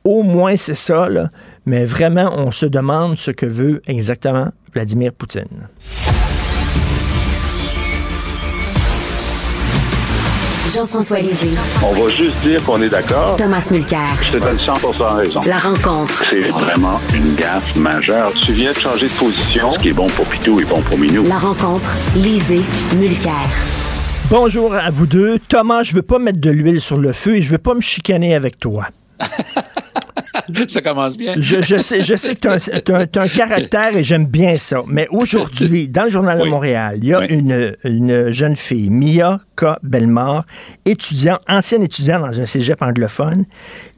Au 0.04 0.24
moins, 0.24 0.58
c'est 0.58 0.74
ça, 0.74 1.08
là. 1.08 1.30
Mais 1.66 1.86
vraiment, 1.86 2.34
on 2.38 2.52
se 2.52 2.66
demande 2.66 3.18
ce 3.18 3.32
que 3.32 3.46
veut 3.46 3.82
exactement 3.88 4.50
Vladimir 4.74 5.14
Poutine. 5.14 5.70
Jean-François 10.74 11.20
Lisée. 11.20 11.56
On 11.84 11.94
va 11.94 12.10
juste 12.10 12.36
dire 12.42 12.64
qu'on 12.66 12.82
est 12.82 12.90
d'accord. 12.90 13.36
Thomas 13.36 13.66
Mulcair. 13.70 14.10
Je 14.24 14.38
te 14.38 14.44
donne 14.44 14.58
100% 14.58 15.16
raison. 15.18 15.42
La 15.46 15.58
rencontre. 15.58 16.24
C'est 16.30 16.50
vraiment 16.50 17.00
une 17.14 17.36
gaffe 17.36 17.76
majeure. 17.76 18.34
Tu 18.34 18.54
viens 18.54 18.72
de 18.74 18.80
changer 18.80 19.08
de 19.08 19.14
position. 19.14 19.74
Ce 19.74 19.80
qui 19.80 19.90
est 19.90 19.94
bon 19.94 20.08
pour 20.08 20.26
Pitou 20.26 20.60
est 20.60 20.66
bon 20.66 20.82
pour 20.82 20.98
Minou. 20.98 21.24
La 21.24 21.38
rencontre. 21.38 21.94
Lisée. 22.16 22.62
Mulcair. 22.98 23.34
Bonjour 24.32 24.74
à 24.74 24.90
vous 24.90 25.06
deux. 25.06 25.38
Thomas, 25.38 25.84
je 25.84 25.94
veux 25.94 26.02
pas 26.02 26.18
mettre 26.18 26.40
de 26.40 26.50
l'huile 26.50 26.82
sur 26.82 26.98
le 26.98 27.14
feu 27.14 27.36
et 27.36 27.42
je 27.42 27.52
veux 27.52 27.60
pas 27.60 27.76
me 27.76 27.82
chicaner 27.82 28.34
avec 28.34 28.58
toi. 28.58 28.88
ça 30.68 30.82
commence 30.82 31.18
bien. 31.18 31.36
Je, 31.38 31.62
je 31.62 31.78
sais, 31.78 32.04
je 32.04 32.16
sais 32.16 32.36
que 32.36 32.80
tu 32.80 32.92
as, 32.92 33.22
un 33.22 33.28
caractère 33.28 33.96
et 33.96 34.04
j'aime 34.04 34.26
bien 34.26 34.58
ça. 34.58 34.84
Mais 34.88 35.08
aujourd'hui, 35.10 35.88
dans 35.90 36.04
le 36.04 36.10
Journal 36.10 36.38
de 36.38 36.44
Oui. 36.44 36.50
Montréal, 36.50 36.98
il 37.02 37.08
y 37.08 37.14
a 37.14 37.20
Oui. 37.20 37.26
une, 37.30 37.76
une 37.84 38.32
jeune 38.32 38.56
fille, 38.56 38.90
Mia 38.90 39.40
K. 39.56 39.66
Bellemare, 39.84 40.46
étudiante, 40.86 41.42
ancienne 41.48 41.84
étudiante 41.84 42.22
dans 42.22 42.40
un 42.40 42.46
cégep 42.46 42.82
anglophone. 42.82 43.46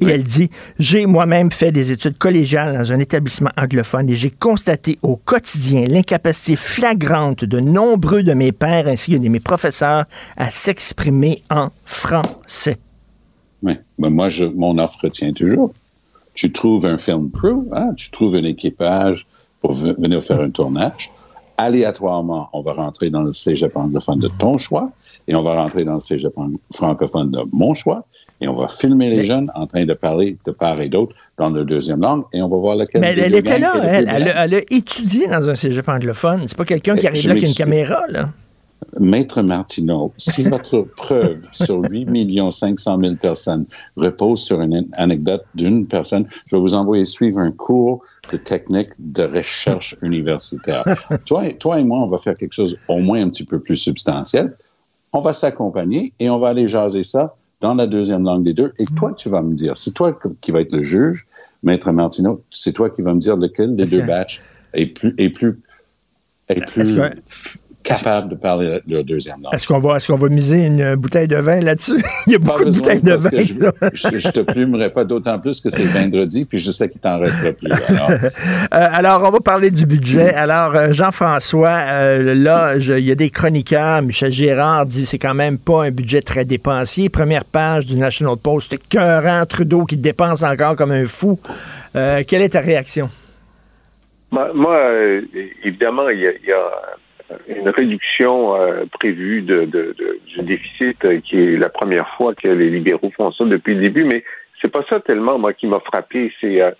Et 0.02 0.08
elle 0.08 0.24
dit 0.24 0.50
J'ai 0.80 1.06
moi-même 1.06 1.52
fait 1.52 1.72
des 1.72 1.92
études 1.92 2.18
collégiales 2.18 2.78
dans 2.78 2.92
un 2.92 3.00
établissement 3.00 3.52
anglophone 3.58 4.10
et 4.10 4.16
j'ai 4.16 4.32
constaté 4.32 5.00
au 5.02 5.16
quotidien 5.16 5.86
l'incapacité 5.88 6.56
flagrante 6.56 7.46
de 7.46 7.60
nombreux 7.60 8.24
de 8.24 8.34
mes 8.34 8.52
pairs 8.52 8.88
ainsi 8.88 9.12
que 9.12 9.18
de 9.18 9.30
mes 9.30 9.40
professeurs 9.40 10.06
à 10.38 10.50
s'exprimer 10.52 11.42
en 11.50 11.70
français. 11.86 12.78
Oui. 13.66 13.74
Ben, 14.00 14.10
moi, 14.10 14.30
je, 14.30 14.46
mon 14.46 14.78
offre 14.78 15.00
retient 15.04 15.34
toujours. 15.34 15.74
Tu 16.34 16.52
trouves 16.52 16.86
un 16.86 16.98
film 16.98 17.32
crew, 17.32 17.68
hein, 17.74 17.92
tu 17.98 18.12
trouves 18.12 18.36
un 18.36 18.44
équipage 18.44 19.26
pour 19.62 19.74
ve- 19.74 19.96
venir 20.00 20.22
faire 20.22 20.40
un 20.42 20.50
tournage. 20.52 21.10
Aléatoirement, 21.58 22.50
on 22.54 22.62
va 22.62 22.74
rentrer 22.74 23.10
dans 23.10 23.24
le 23.24 23.34
cégep 23.34 23.76
anglophone 23.76 24.20
de 24.20 24.28
ton 24.28 24.58
choix 24.58 24.92
et 25.28 25.36
on 25.36 25.42
va 25.42 25.56
rentrer 25.56 25.84
dans 25.86 25.94
le 25.96 26.00
cégep 26.02 26.34
francophone 26.74 27.32
de 27.32 27.40
mon 27.54 27.74
choix 27.74 28.06
et 28.42 28.48
on 28.50 28.54
va 28.54 28.68
filmer 28.68 29.10
les 29.10 29.24
jeunes 29.24 29.50
en 29.56 29.66
train 29.66 29.86
de 29.86 29.94
parler 29.94 30.38
de 30.46 30.52
part 30.52 30.82
et 30.82 30.90
d'autre 30.90 31.16
dans 31.38 31.50
leur 31.50 31.64
deuxième 31.66 32.02
langue 32.02 32.24
et 32.34 32.42
on 32.42 32.50
va 32.50 32.58
voir 32.58 32.76
lequel 32.76 33.00
Mais 33.02 33.14
elle, 33.18 33.34
était 33.36 33.58
là, 33.60 33.74
elle. 33.84 34.10
Elle, 34.14 34.28
a- 34.28 34.44
elle 34.46 34.56
a 34.56 34.62
étudié 34.70 35.28
dans 35.28 35.50
un 35.50 35.56
cégep 35.56 35.88
anglophone. 35.88 36.44
C'est 36.48 36.58
pas 36.58 36.66
quelqu'un 36.66 36.98
qui 36.98 37.08
arrive 37.08 37.26
là 37.26 37.32
avec 37.32 37.48
une 37.48 37.56
caméra, 37.56 38.02
là. 38.10 38.30
Maître 39.00 39.42
Martineau, 39.42 40.14
si 40.18 40.44
votre 40.44 40.82
preuve 40.98 41.46
sur 41.52 41.82
8 41.82 42.40
500 42.52 43.00
000 43.00 43.16
personnes 43.16 43.66
repose 43.98 44.44
sur 44.44 44.62
une 44.62 44.76
an- 44.76 44.86
anecdote 44.94 45.44
d'une 45.54 45.86
personne, 45.86 46.26
je 46.48 46.56
vais 46.56 46.62
vous 46.62 46.74
envoyer 46.74 47.04
suivre 47.06 47.40
un 47.40 47.52
cours 47.52 48.04
de 48.32 48.38
technique 48.38 48.90
de 49.00 49.24
recherche 49.24 49.98
universitaire. 50.02 50.86
toi, 51.26 51.48
et- 51.48 51.58
toi 51.58 51.80
et 51.80 51.84
moi, 51.84 52.00
on 52.00 52.08
va 52.08 52.18
faire 52.18 52.36
quelque 52.36 52.54
chose 52.54 52.78
au 52.88 53.00
moins 53.00 53.22
un 53.22 53.30
petit 53.30 53.44
peu 53.46 53.60
plus 53.60 53.78
substantiel. 53.78 54.56
On 55.14 55.20
va 55.22 55.34
s'accompagner 55.34 56.14
et 56.20 56.30
on 56.30 56.40
va 56.40 56.50
aller 56.50 56.68
jaser 56.68 57.04
ça 57.04 57.36
dans 57.62 57.74
la 57.74 57.88
deuxième 57.88 58.24
langue 58.24 58.44
des 58.44 58.54
deux. 58.54 58.74
Et 58.80 58.86
toi, 58.86 59.14
tu 59.14 59.30
vas 59.30 59.42
me 59.42 59.54
dire, 59.54 59.78
c'est 59.78 59.94
toi 59.94 60.18
qui 60.42 60.52
va 60.52 60.62
être 60.62 60.72
le 60.74 60.82
juge, 60.82 61.26
Maître 61.64 61.92
Martineau, 61.92 62.44
c'est 62.52 62.74
toi 62.74 62.90
qui 62.90 63.02
vas 63.02 63.14
me 63.14 63.20
dire 63.20 63.38
lequel 63.38 63.76
des 63.76 63.86
deux 63.86 64.02
batchs 64.06 64.42
est 64.74 64.88
plus, 64.88 65.16
est 65.18 65.30
plus, 65.30 65.60
est 66.50 66.64
plus 66.66 67.00
capable 67.88 68.30
de 68.30 68.36
parler 68.36 68.82
leur 68.88 69.04
deuxième 69.04 69.42
langue. 69.42 69.54
Est-ce 69.54 69.68
qu'on 69.68 69.80
va, 69.80 69.98
est-ce 69.98 70.08
qu'on 70.12 70.18
va 70.18 70.30
miser 70.30 70.64
une 70.66 70.96
bouteille 70.96 71.28
de 71.28 71.38
vin 71.38 71.60
là-dessus? 71.62 72.04
Il 72.28 72.34
y 72.34 72.36
a 72.36 72.40
Pas 72.40 72.46
beaucoup 72.46 72.66
de 72.66 72.72
bouteilles 72.72 73.00
de 73.02 73.12
que 73.16 73.18
vin. 73.18 73.90
Je, 73.94 74.10
je, 74.12 74.18
je 74.20 74.30
te 74.30 74.40
plumerai 74.42 74.90
pas 74.90 75.04
d'autant 75.06 75.40
plus 75.40 75.62
que 75.62 75.70
c'est 75.70 75.84
vendredi, 75.86 76.46
puis 76.46 76.58
je 76.58 76.72
sais 76.72 76.90
qu'il 76.90 77.00
t'en 77.02 77.20
restera 77.20 77.52
plus. 77.54 77.72
Alors, 77.72 78.10
Euh, 78.74 78.88
alors, 78.92 79.22
on 79.24 79.30
va 79.32 79.40
parler 79.40 79.72
du 79.72 79.86
budget. 79.86 80.34
Alors, 80.34 80.76
euh, 80.76 80.92
Jean-François, 80.92 81.70
euh, 81.88 82.34
là, 82.34 82.78
je- 82.80 82.94
il 82.94 83.06
y 83.06 83.12
a 83.12 83.16
des 83.16 83.30
chroniqueurs. 83.30 84.02
Michel 84.02 84.32
Gérard 84.32 84.86
dit 84.86 85.06
c'est 85.06 85.20
quand 85.20 85.34
même 85.34 85.58
pas 85.58 85.84
un 85.86 85.92
budget 85.92 86.22
très 86.22 86.46
dépensier. 86.46 87.10
Première 87.10 87.46
page 87.46 87.86
du 87.86 87.96
National 87.96 88.36
Post, 88.38 88.72
c'est 88.72 88.76
écœurant. 88.84 89.46
Trudeau 89.46 89.86
qui 89.86 89.98
dépense 89.98 90.44
encore 90.44 90.76
comme 90.76 90.92
un 90.92 91.06
fou. 91.06 91.40
Euh, 91.96 92.24
quelle 92.28 92.42
est 92.42 92.50
ta 92.50 92.60
réaction? 92.62 93.10
Moi, 94.32 94.50
euh, 94.76 95.22
évidemment, 95.64 96.10
il 96.10 96.20
y 96.20 96.28
a, 96.28 96.32
il 96.42 96.50
y 96.50 96.52
a 96.52 96.66
une 97.48 97.70
réduction 97.70 98.56
euh, 98.56 98.86
prévue 99.00 99.42
de, 99.42 99.66
de- 99.66 99.96
de- 99.98 100.20
du 100.28 100.42
déficit 100.44 101.04
euh, 101.06 101.20
qui 101.22 101.38
est 101.40 101.58
la 101.58 101.70
première 101.70 102.08
fois 102.16 102.34
que 102.36 102.48
les 102.48 102.70
libéraux 102.70 103.12
font 103.16 103.32
ça 103.32 103.46
depuis 103.46 103.76
le 103.76 103.82
début, 103.82 104.04
mais 104.06 104.24
c'est 104.62 104.72
pas 104.72 104.84
ça 104.90 105.00
tellement, 105.00 105.38
moi, 105.40 105.54
qui 105.54 105.68
m'a 105.68 105.80
frappé. 105.80 106.32
C'est 106.42 106.62
euh, 106.62 106.72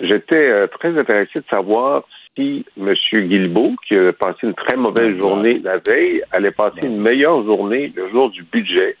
J'étais 0.00 0.48
euh, 0.50 0.66
très 0.66 0.96
intéressé 0.98 1.40
de 1.40 1.44
savoir 1.52 2.04
si 2.36 2.64
M. 2.78 2.94
Guilbeault, 3.12 3.74
qui 3.86 3.96
a 3.96 4.12
passé 4.12 4.38
une 4.44 4.54
très 4.54 4.76
mauvaise 4.76 5.16
journée 5.16 5.60
la 5.64 5.78
veille, 5.78 6.22
allait 6.30 6.50
passer 6.52 6.82
une 6.86 7.00
meilleure 7.00 7.42
journée 7.44 7.92
le 7.96 8.08
jour 8.10 8.30
du 8.30 8.42
budget. 8.44 8.96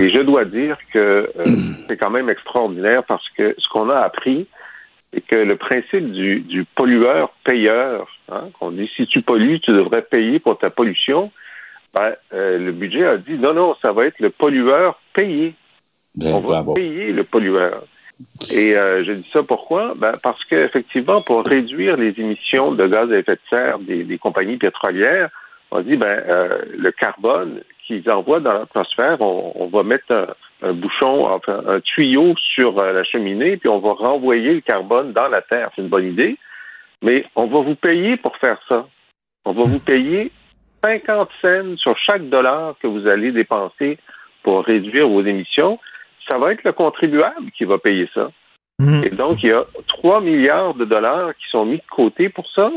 Et 0.00 0.08
je 0.10 0.20
dois 0.20 0.44
dire 0.44 0.78
que 0.92 0.98
euh, 0.98 1.44
c'est 1.88 1.96
quand 1.96 2.10
même 2.10 2.30
extraordinaire 2.30 3.04
parce 3.04 3.28
que 3.36 3.54
ce 3.58 3.68
qu'on 3.68 3.90
a 3.90 3.98
appris, 3.98 4.46
c'est 5.12 5.20
que 5.22 5.36
le 5.36 5.56
principe 5.56 6.12
du, 6.12 6.40
du 6.40 6.64
pollueur-payeur, 6.74 8.06
hein, 8.30 8.48
qu'on 8.58 8.70
dit 8.72 8.90
si 8.96 9.06
tu 9.06 9.22
pollues, 9.22 9.60
tu 9.60 9.72
devrais 9.72 10.02
payer 10.02 10.38
pour 10.38 10.58
ta 10.58 10.70
pollution, 10.70 11.30
ben, 11.94 12.14
euh, 12.32 12.58
le 12.58 12.72
budget 12.72 13.06
a 13.06 13.16
dit 13.16 13.34
non, 13.38 13.54
non, 13.54 13.74
ça 13.80 13.92
va 13.92 14.06
être 14.06 14.20
le 14.20 14.30
pollueur 14.30 15.00
payé. 15.14 15.54
ben, 16.14 16.34
On 16.34 16.40
va 16.40 16.48
bravo. 16.48 16.74
payer 16.74 17.12
le 17.12 17.24
pollueur. 17.24 17.84
Et 18.52 18.76
euh, 18.76 19.04
je 19.04 19.12
dis 19.12 19.28
ça 19.30 19.42
pourquoi? 19.42 19.94
Ben, 19.96 20.12
parce 20.22 20.42
qu'effectivement, 20.46 21.20
pour 21.26 21.44
réduire 21.44 21.96
les 21.96 22.18
émissions 22.18 22.72
de 22.72 22.86
gaz 22.86 23.10
à 23.12 23.18
effet 23.18 23.34
de 23.34 23.40
serre 23.50 23.78
des, 23.78 24.04
des 24.04 24.18
compagnies 24.18 24.56
pétrolières, 24.56 25.30
on 25.70 25.80
dit 25.80 25.96
ben 25.96 26.22
euh, 26.28 26.62
le 26.76 26.90
carbone 26.92 27.60
qu'ils 27.86 28.08
envoient 28.10 28.40
dans 28.40 28.52
l'atmosphère, 28.54 29.20
on, 29.20 29.52
on 29.56 29.66
va 29.66 29.82
mettre 29.82 30.34
un, 30.62 30.72
bouchon, 30.72 31.24
enfin 31.30 31.62
un 31.66 31.80
tuyau 31.80 32.34
sur 32.54 32.78
euh, 32.78 32.92
la 32.92 33.04
cheminée, 33.04 33.56
puis 33.56 33.68
on 33.68 33.78
va 33.78 33.92
renvoyer 33.92 34.54
le 34.54 34.60
carbone 34.60 35.12
dans 35.12 35.28
la 35.28 35.42
terre. 35.42 35.70
C'est 35.74 35.82
une 35.82 35.88
bonne 35.88 36.06
idée, 36.06 36.36
mais 37.02 37.24
on 37.34 37.46
va 37.46 37.60
vous 37.60 37.74
payer 37.74 38.16
pour 38.16 38.36
faire 38.36 38.58
ça. 38.68 38.86
On 39.44 39.52
va 39.52 39.64
vous 39.64 39.80
payer 39.80 40.32
50 40.84 41.28
cents 41.42 41.76
sur 41.76 41.96
chaque 41.98 42.28
dollar 42.28 42.74
que 42.80 42.86
vous 42.86 43.06
allez 43.06 43.32
dépenser 43.32 43.98
pour 44.42 44.64
réduire 44.64 45.08
vos 45.08 45.22
émissions. 45.22 45.78
Ça 46.28 46.38
va 46.38 46.52
être 46.52 46.64
le 46.64 46.72
contribuable 46.72 47.50
qui 47.56 47.64
va 47.64 47.78
payer 47.78 48.08
ça. 48.14 48.30
Hmm. 48.78 49.02
Et 49.04 49.10
donc, 49.10 49.42
il 49.42 49.50
y 49.50 49.52
a 49.52 49.64
3 49.88 50.20
milliards 50.20 50.74
de 50.74 50.84
dollars 50.84 51.34
qui 51.36 51.48
sont 51.50 51.64
mis 51.64 51.78
de 51.78 51.86
côté 51.90 52.28
pour 52.28 52.48
ça. 52.50 52.70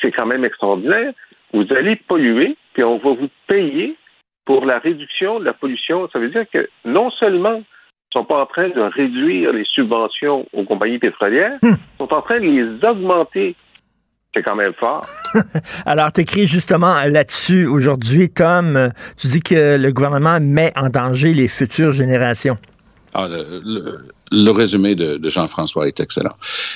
C'est 0.00 0.12
quand 0.12 0.26
même 0.26 0.44
extraordinaire. 0.44 1.12
Vous 1.52 1.66
allez 1.72 1.96
polluer, 1.96 2.56
puis 2.72 2.82
on 2.82 2.98
va 2.98 3.10
vous 3.10 3.28
payer 3.46 3.96
pour 4.44 4.64
la 4.66 4.78
réduction 4.78 5.40
de 5.40 5.44
la 5.44 5.52
pollution. 5.54 6.08
Ça 6.12 6.18
veut 6.18 6.30
dire 6.30 6.44
que 6.52 6.68
non 6.84 7.10
seulement 7.10 7.56
ils 7.56 8.18
sont 8.18 8.24
pas 8.24 8.42
en 8.42 8.46
train 8.46 8.68
de 8.68 8.80
réduire 8.80 9.52
les 9.52 9.64
subventions 9.64 10.46
aux 10.52 10.64
compagnies 10.64 10.98
pétrolières, 11.00 11.58
ils 11.62 11.76
sont 11.98 12.12
en 12.14 12.22
train 12.22 12.38
de 12.40 12.44
les 12.46 12.84
augmenter. 12.88 13.56
C'est 14.36 14.42
quand 14.42 14.56
même 14.56 14.72
fort. 14.74 15.02
Alors, 15.86 16.12
tu 16.12 16.22
écris 16.22 16.46
justement 16.48 16.94
là-dessus 17.06 17.66
aujourd'hui, 17.66 18.30
Tom. 18.30 18.90
Tu 19.16 19.28
dis 19.28 19.40
que 19.40 19.76
le 19.78 19.92
gouvernement 19.92 20.38
met 20.40 20.72
en 20.76 20.88
danger 20.90 21.32
les 21.34 21.46
futures 21.48 21.92
générations. 21.92 22.58
Ah, 23.14 23.28
le, 23.28 23.60
le- 23.64 24.08
le 24.34 24.50
résumé 24.50 24.94
de, 24.94 25.16
de 25.16 25.28
Jean-François 25.28 25.88
est 25.88 26.00
excellent. 26.00 26.34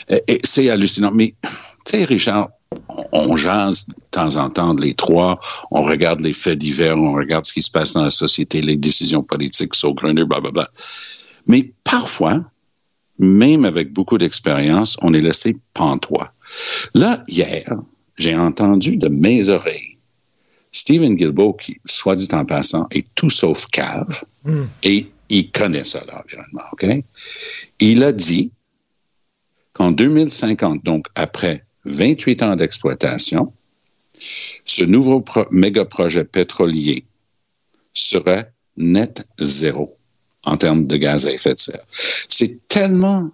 Et, 0.09 0.23
et 0.29 0.38
c'est 0.45 0.71
hallucinant. 0.71 1.12
Mais, 1.12 1.35
tu 1.43 1.50
sais, 1.87 2.05
Richard, 2.05 2.49
on, 3.12 3.37
jase 3.37 3.87
de 3.87 3.95
temps 4.11 4.37
en 4.37 4.50
temps 4.50 4.75
les 4.75 4.95
trois, 4.95 5.38
on 5.71 5.83
regarde 5.83 6.21
les 6.21 6.33
faits 6.33 6.59
divers, 6.59 6.97
on 6.97 7.15
regarde 7.15 7.47
ce 7.47 7.53
qui 7.53 7.62
se 7.62 7.71
passe 7.71 7.93
dans 7.93 8.03
la 8.03 8.11
société, 8.11 8.61
les 8.61 8.77
décisions 8.77 9.23
politiques 9.23 9.75
saugrenues, 9.75 10.27
blablabla. 10.27 10.69
Mais 11.47 11.73
parfois, 11.85 12.45
même 13.19 13.65
avec 13.65 13.93
beaucoup 13.93 14.19
d'expérience, 14.19 14.97
on 15.03 15.15
est 15.15 15.21
laissé 15.21 15.57
pantois. 15.75 16.33
Là, 16.95 17.23
hier, 17.29 17.73
j'ai 18.17 18.37
entendu 18.37 18.97
de 18.97 19.09
mes 19.09 19.49
oreilles 19.49 19.99
Stephen 20.73 21.15
Guilbeault, 21.15 21.55
qui, 21.55 21.79
soit 21.87 22.17
dit 22.17 22.29
en 22.33 22.45
passant, 22.45 22.87
est 22.91 23.07
tout 23.15 23.31
sauf 23.31 23.67
cave, 23.67 24.23
et 24.83 25.09
il 25.28 25.50
connaît 25.50 25.85
ça, 25.85 26.04
l'environnement, 26.06 26.62
OK? 26.73 26.87
Il 27.80 28.02
a 28.02 28.12
dit 28.12 28.50
qu'en 29.73 29.90
2050, 29.92 30.85
donc 30.85 31.06
après 31.14 31.64
28 31.85 32.42
ans 32.42 32.56
d'exploitation, 32.56 33.52
ce 34.64 34.82
nouveau 34.82 35.20
pro- 35.20 35.47
méga 35.50 35.85
projet 35.85 36.25
pétrolier 36.25 37.04
serait 37.94 38.52
net 38.76 39.26
zéro 39.38 39.97
en 40.44 40.56
termes 40.56 40.87
de 40.87 40.97
gaz 40.97 41.26
à 41.26 41.32
effet 41.32 41.54
de 41.54 41.58
serre. 41.58 41.85
C'est 42.28 42.66
tellement 42.68 43.30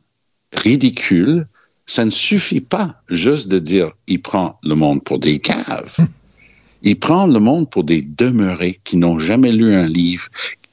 ridicule, 0.52 1.46
ça 1.86 2.04
ne 2.04 2.10
suffit 2.10 2.60
pas 2.60 3.00
juste 3.08 3.48
de 3.48 3.58
dire 3.58 3.92
il 4.06 4.20
prend 4.20 4.58
le 4.62 4.74
monde 4.74 5.02
pour 5.04 5.18
des 5.18 5.38
caves. 5.38 5.96
Il 6.82 6.98
prend 6.98 7.26
le 7.26 7.40
monde 7.40 7.70
pour 7.70 7.84
des 7.84 8.02
demeurés 8.02 8.80
qui 8.84 8.96
n'ont 8.98 9.18
jamais 9.18 9.52
lu 9.52 9.74
un 9.74 9.86
livre, 9.86 10.28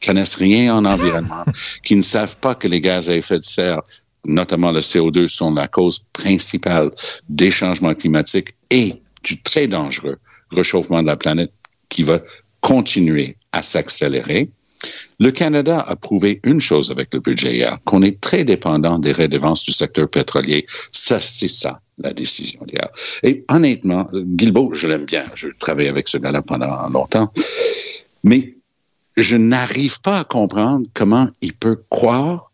connaissent 0.05 0.35
rien 0.35 0.75
en 0.75 0.85
environnement, 0.85 1.45
qui 1.83 1.95
ne 1.95 2.01
savent 2.01 2.37
pas 2.37 2.55
que 2.55 2.67
les 2.67 2.81
gaz 2.81 3.09
à 3.09 3.15
effet 3.15 3.37
de 3.37 3.43
serre, 3.43 3.81
notamment 4.25 4.71
le 4.71 4.79
CO2, 4.79 5.27
sont 5.27 5.53
la 5.53 5.67
cause 5.67 6.03
principale 6.13 6.91
des 7.29 7.51
changements 7.51 7.93
climatiques 7.93 8.55
et 8.69 9.01
du 9.23 9.41
très 9.41 9.67
dangereux 9.67 10.17
réchauffement 10.51 11.01
de 11.01 11.07
la 11.07 11.17
planète 11.17 11.51
qui 11.89 12.03
va 12.03 12.19
continuer 12.61 13.35
à 13.51 13.63
s'accélérer. 13.63 14.49
Le 15.19 15.31
Canada 15.31 15.79
a 15.79 15.95
prouvé 15.95 16.39
une 16.43 16.59
chose 16.59 16.89
avec 16.89 17.13
le 17.13 17.19
budget 17.19 17.53
hier, 17.53 17.77
qu'on 17.85 18.01
est 18.01 18.19
très 18.19 18.43
dépendant 18.43 18.97
des 18.97 19.13
redevances 19.13 19.63
du 19.63 19.71
secteur 19.71 20.09
pétrolier. 20.09 20.65
Ça, 20.91 21.19
c'est 21.19 21.47
ça, 21.47 21.79
la 21.99 22.13
décision 22.13 22.61
d'hier. 22.65 22.89
Et 23.21 23.45
honnêtement, 23.49 24.09
Guilbeault, 24.11 24.73
je 24.73 24.87
l'aime 24.87 25.05
bien. 25.05 25.25
Je 25.35 25.49
travaille 25.59 25.87
avec 25.87 26.07
ce 26.07 26.17
gars-là 26.17 26.41
pendant 26.41 26.89
longtemps. 26.89 27.31
Mais 28.23 28.55
je 29.21 29.37
n'arrive 29.37 30.01
pas 30.01 30.19
à 30.19 30.23
comprendre 30.23 30.87
comment 30.93 31.27
il 31.41 31.53
peut 31.53 31.81
croire 31.89 32.51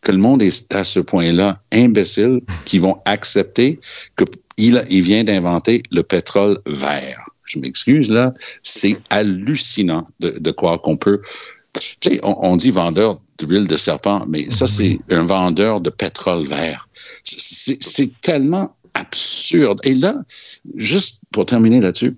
que 0.00 0.12
le 0.12 0.18
monde 0.18 0.42
est 0.42 0.74
à 0.74 0.84
ce 0.84 1.00
point-là 1.00 1.60
imbécile 1.72 2.40
qu'ils 2.64 2.80
vont 2.80 2.98
accepter 3.04 3.80
qu'il 4.56 4.84
il 4.88 5.02
vient 5.02 5.24
d'inventer 5.24 5.82
le 5.90 6.02
pétrole 6.02 6.58
vert. 6.66 7.24
Je 7.44 7.58
m'excuse 7.58 8.10
là, 8.10 8.34
c'est 8.62 8.98
hallucinant 9.10 10.04
de, 10.20 10.30
de 10.30 10.50
croire 10.50 10.80
qu'on 10.80 10.96
peut. 10.96 11.20
Tu 12.00 12.10
sais, 12.10 12.20
on, 12.22 12.36
on 12.40 12.56
dit 12.56 12.70
vendeur 12.70 13.20
d'huile 13.38 13.66
de 13.66 13.76
serpent, 13.76 14.24
mais 14.28 14.50
ça 14.50 14.66
c'est 14.66 14.98
un 15.10 15.22
vendeur 15.22 15.80
de 15.80 15.90
pétrole 15.90 16.44
vert. 16.46 16.88
C'est 17.24 18.20
tellement 18.20 18.74
absurde. 18.94 19.80
Et 19.84 19.94
là, 19.94 20.16
juste 20.76 21.20
pour 21.32 21.46
terminer 21.46 21.80
là-dessus, 21.80 22.16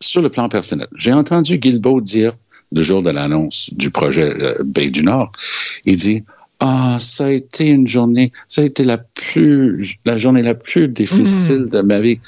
sur 0.00 0.22
le 0.22 0.30
plan 0.30 0.48
personnel, 0.48 0.88
j'ai 0.96 1.12
entendu 1.12 1.58
Guilbeault 1.58 2.00
dire 2.00 2.34
le 2.72 2.82
jour 2.82 3.02
de 3.02 3.10
l'annonce 3.10 3.70
du 3.72 3.90
projet 3.90 4.32
euh, 4.40 4.56
Bay 4.64 4.90
du 4.90 5.02
Nord, 5.02 5.32
il 5.84 5.96
dit 5.96 6.22
ah, 6.60 6.98
ça 7.00 7.26
a 7.26 7.30
été 7.30 7.68
une 7.68 7.88
journée, 7.88 8.32
ça 8.46 8.60
a 8.60 8.64
été 8.64 8.84
la 8.84 8.98
plus, 8.98 9.96
la 10.04 10.18
journée 10.18 10.42
la 10.42 10.54
plus 10.54 10.88
difficile 10.88 11.66
de 11.72 11.80
ma 11.80 12.00
vie. 12.00 12.18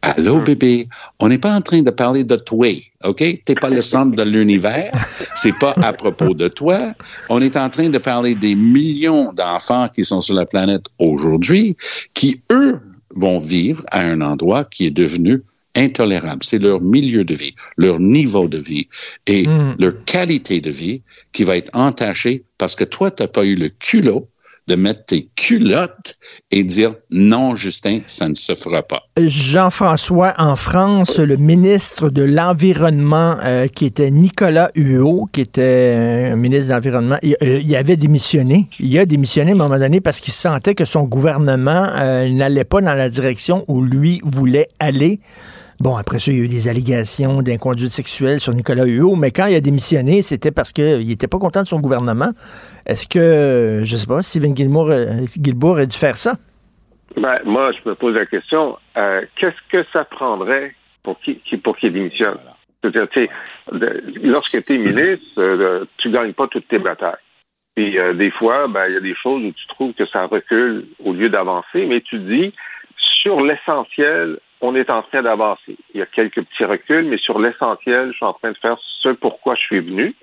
Allô, 0.00 0.40
bébé, 0.40 0.88
on 1.20 1.28
n'est 1.28 1.38
pas 1.38 1.54
en 1.54 1.60
train 1.60 1.82
de 1.82 1.90
parler 1.90 2.24
de 2.24 2.34
toi, 2.34 2.68
OK? 3.04 3.18
T'es 3.44 3.54
pas 3.54 3.70
le 3.70 3.82
centre 3.82 4.16
de 4.16 4.22
l'univers. 4.22 4.92
C'est 5.36 5.56
pas 5.60 5.74
à 5.76 5.92
propos 5.92 6.34
de 6.34 6.48
toi. 6.48 6.94
On 7.28 7.40
est 7.40 7.56
en 7.56 7.70
train 7.70 7.88
de 7.88 7.98
parler 7.98 8.34
des 8.34 8.56
millions 8.56 9.32
d'enfants 9.32 9.88
qui 9.94 10.04
sont 10.04 10.20
sur 10.20 10.34
la 10.34 10.46
planète 10.46 10.86
aujourd'hui, 10.98 11.76
qui, 12.14 12.42
eux, 12.50 12.80
vont 13.14 13.38
vivre 13.38 13.84
à 13.90 14.00
un 14.00 14.22
endroit 14.22 14.64
qui 14.64 14.86
est 14.86 14.90
devenu 14.90 15.42
intolérable. 15.76 16.42
C'est 16.44 16.58
leur 16.58 16.80
milieu 16.80 17.24
de 17.24 17.34
vie, 17.34 17.54
leur 17.76 17.98
niveau 18.00 18.48
de 18.48 18.58
vie 18.58 18.88
et 19.26 19.46
Mm. 19.46 19.76
leur 19.78 20.04
qualité 20.04 20.60
de 20.60 20.70
vie 20.70 21.02
qui 21.32 21.44
va 21.44 21.56
être 21.56 21.70
entachée 21.74 22.44
parce 22.58 22.76
que 22.76 22.84
toi, 22.84 23.10
tu 23.10 23.22
n'as 23.22 23.28
pas 23.28 23.44
eu 23.44 23.54
le 23.56 23.68
culot 23.68 24.28
de 24.68 24.76
mettre 24.76 25.04
tes 25.06 25.28
culottes 25.34 26.16
et 26.52 26.62
dire 26.62 26.94
non, 27.10 27.56
Justin, 27.56 28.00
ça 28.06 28.28
ne 28.28 28.34
se 28.34 28.54
fera 28.54 28.82
pas. 28.84 29.02
Jean-François, 29.18 30.34
en 30.38 30.54
France, 30.54 31.18
le 31.18 31.36
ministre 31.36 32.10
de 32.10 32.22
l'Environnement, 32.22 33.36
euh, 33.44 33.66
qui 33.66 33.86
était 33.86 34.10
Nicolas 34.12 34.70
Huot, 34.76 35.26
qui 35.32 35.40
était 35.40 36.30
un 36.32 36.36
ministre 36.36 36.68
de 36.68 36.72
l'Environnement, 36.74 37.16
il, 37.22 37.36
euh, 37.42 37.60
il 37.60 37.74
avait 37.74 37.96
démissionné. 37.96 38.66
Il 38.78 38.96
a 38.98 39.04
démissionné 39.04 39.50
à 39.50 39.54
un 39.54 39.58
moment 39.58 39.78
donné 39.78 40.00
parce 40.00 40.20
qu'il 40.20 40.32
sentait 40.32 40.74
que 40.76 40.84
son 40.84 41.02
gouvernement 41.04 41.88
euh, 41.96 42.28
n'allait 42.28 42.64
pas 42.64 42.80
dans 42.80 42.94
la 42.94 43.08
direction 43.08 43.64
où 43.66 43.82
lui 43.82 44.20
voulait 44.24 44.68
aller. 44.78 45.18
Bon, 45.82 45.96
après 45.96 46.20
ça, 46.20 46.30
il 46.30 46.38
y 46.38 46.40
a 46.40 46.44
eu 46.44 46.48
des 46.48 46.68
allégations 46.68 47.42
d'inconduite 47.42 47.90
sexuelle 47.90 48.38
sur 48.38 48.54
Nicolas 48.54 48.84
Huot, 48.84 49.16
mais 49.16 49.32
quand 49.32 49.46
il 49.46 49.56
a 49.56 49.60
démissionné, 49.60 50.22
c'était 50.22 50.52
parce 50.52 50.72
qu'il 50.72 51.04
n'était 51.08 51.26
pas 51.26 51.40
content 51.40 51.62
de 51.62 51.66
son 51.66 51.80
gouvernement. 51.80 52.30
Est-ce 52.86 53.08
que, 53.08 53.82
je 53.84 53.96
sais 53.96 54.06
pas, 54.06 54.22
Stephen 54.22 54.54
Guilmour, 54.54 54.90
euh, 54.92 55.24
Guilbeault 55.36 55.70
aurait 55.70 55.88
dû 55.88 55.98
faire 55.98 56.16
ça? 56.16 56.36
Ben, 57.16 57.34
moi, 57.44 57.72
je 57.72 57.88
me 57.88 57.96
pose 57.96 58.14
la 58.14 58.26
question, 58.26 58.76
euh, 58.96 59.22
qu'est-ce 59.34 59.56
que 59.72 59.84
ça 59.92 60.04
prendrait 60.04 60.72
pour 61.02 61.18
qu'il 61.18 61.40
qui- 61.40 61.56
pour 61.56 61.76
qu'il 61.76 61.92
démissionne? 61.92 62.38
C'est-à-dire, 62.80 63.08
tu 63.08 63.24
sais, 63.24 63.30
lorsque 64.22 64.62
tu 64.64 64.74
es 64.74 64.78
ministre, 64.78 65.40
euh, 65.40 65.84
tu 65.96 66.10
gagnes 66.12 66.32
pas 66.32 66.46
toutes 66.46 66.68
tes 66.68 66.78
batailles. 66.78 67.24
Puis 67.74 67.98
euh, 67.98 68.14
des 68.14 68.30
fois, 68.30 68.68
ben, 68.68 68.82
il 68.88 68.94
y 68.94 68.98
a 68.98 69.00
des 69.00 69.16
choses 69.20 69.42
où 69.42 69.50
tu 69.50 69.66
trouves 69.66 69.94
que 69.94 70.06
ça 70.06 70.26
recule 70.26 70.86
au 71.04 71.12
lieu 71.12 71.28
d'avancer, 71.28 71.86
mais 71.86 72.00
tu 72.02 72.20
dis, 72.20 72.54
sur 73.20 73.40
l'essentiel, 73.40 74.38
on 74.62 74.74
est 74.74 74.88
en 74.90 75.02
train 75.02 75.22
d'avancer. 75.22 75.76
Il 75.92 75.98
y 75.98 76.02
a 76.02 76.06
quelques 76.06 76.42
petits 76.42 76.64
reculs, 76.64 77.04
mais 77.04 77.18
sur 77.18 77.38
l'essentiel, 77.38 78.08
je 78.12 78.16
suis 78.16 78.24
en 78.24 78.32
train 78.32 78.52
de 78.52 78.58
faire 78.58 78.78
ce 79.00 79.10
pourquoi 79.10 79.54
je 79.56 79.60
suis 79.60 79.80
venu. 79.80 80.14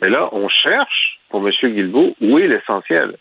Mais 0.00 0.10
là, 0.10 0.28
on 0.32 0.48
cherche, 0.48 1.18
pour 1.30 1.46
M. 1.46 1.52
Guilbeault, 1.62 2.14
où 2.20 2.38
est 2.38 2.48
l'essentiel? 2.48 3.16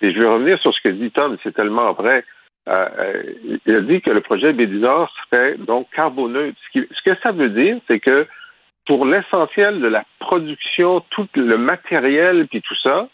Et 0.00 0.12
je 0.12 0.18
vais 0.18 0.26
revenir 0.26 0.58
sur 0.60 0.72
ce 0.72 0.80
que 0.80 0.88
dit 0.88 1.10
Tom, 1.10 1.36
c'est 1.42 1.54
tellement 1.54 1.92
vrai. 1.92 2.24
Euh, 2.68 2.88
euh, 2.98 3.22
il 3.66 3.78
a 3.78 3.82
dit 3.82 4.00
que 4.00 4.12
le 4.12 4.20
projet 4.20 4.52
Bédinor 4.52 5.12
serait 5.24 5.56
donc 5.58 5.88
carboneutre. 5.94 6.56
Ce, 6.72 6.80
ce 6.80 7.02
que 7.02 7.16
ça 7.24 7.32
veut 7.32 7.50
dire, 7.50 7.78
c'est 7.86 8.00
que 8.00 8.26
pour 8.86 9.06
l'essentiel 9.06 9.80
de 9.80 9.88
la 9.88 10.04
production, 10.20 11.00
tout 11.10 11.28
le 11.34 11.58
matériel 11.58 12.46
puis 12.48 12.62
tout 12.62 12.76
ça, 12.82 13.08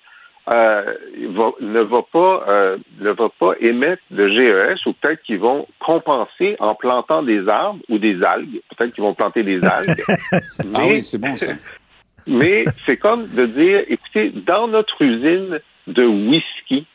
euh, 0.52 0.94
va- 1.30 1.52
ne 1.60 1.80
va 1.80 2.02
pas 2.12 2.44
euh, 2.48 2.76
ne 3.00 3.10
va 3.10 3.28
pas 3.38 3.52
émettre 3.60 4.02
de 4.10 4.28
GES 4.28 4.84
ou 4.86 4.92
peut-être 4.94 5.22
qu'ils 5.22 5.38
vont 5.38 5.66
compenser 5.78 6.56
en 6.58 6.74
plantant 6.74 7.22
des 7.22 7.48
arbres 7.48 7.80
ou 7.88 7.98
des 7.98 8.18
algues. 8.24 8.60
Peut-être 8.76 8.92
qu'ils 8.94 9.04
vont 9.04 9.14
planter 9.14 9.42
des 9.44 9.62
algues. 9.64 10.02
Ah 10.74 10.86
oui, 10.86 11.04
c'est 11.04 11.18
bon 11.18 11.36
ça. 11.36 11.52
mais 12.26 12.64
c'est 12.86 12.96
comme 12.96 13.26
de 13.28 13.46
dire, 13.46 13.82
écoutez, 13.88 14.30
dans 14.30 14.66
notre 14.68 15.00
usine 15.02 15.60
de 15.86 16.04
whisky, 16.04 16.86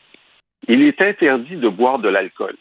il 0.66 0.82
est 0.82 1.00
interdit 1.00 1.56
de 1.56 1.68
boire 1.68 1.98
de 1.98 2.08
l'alcool. 2.08 2.54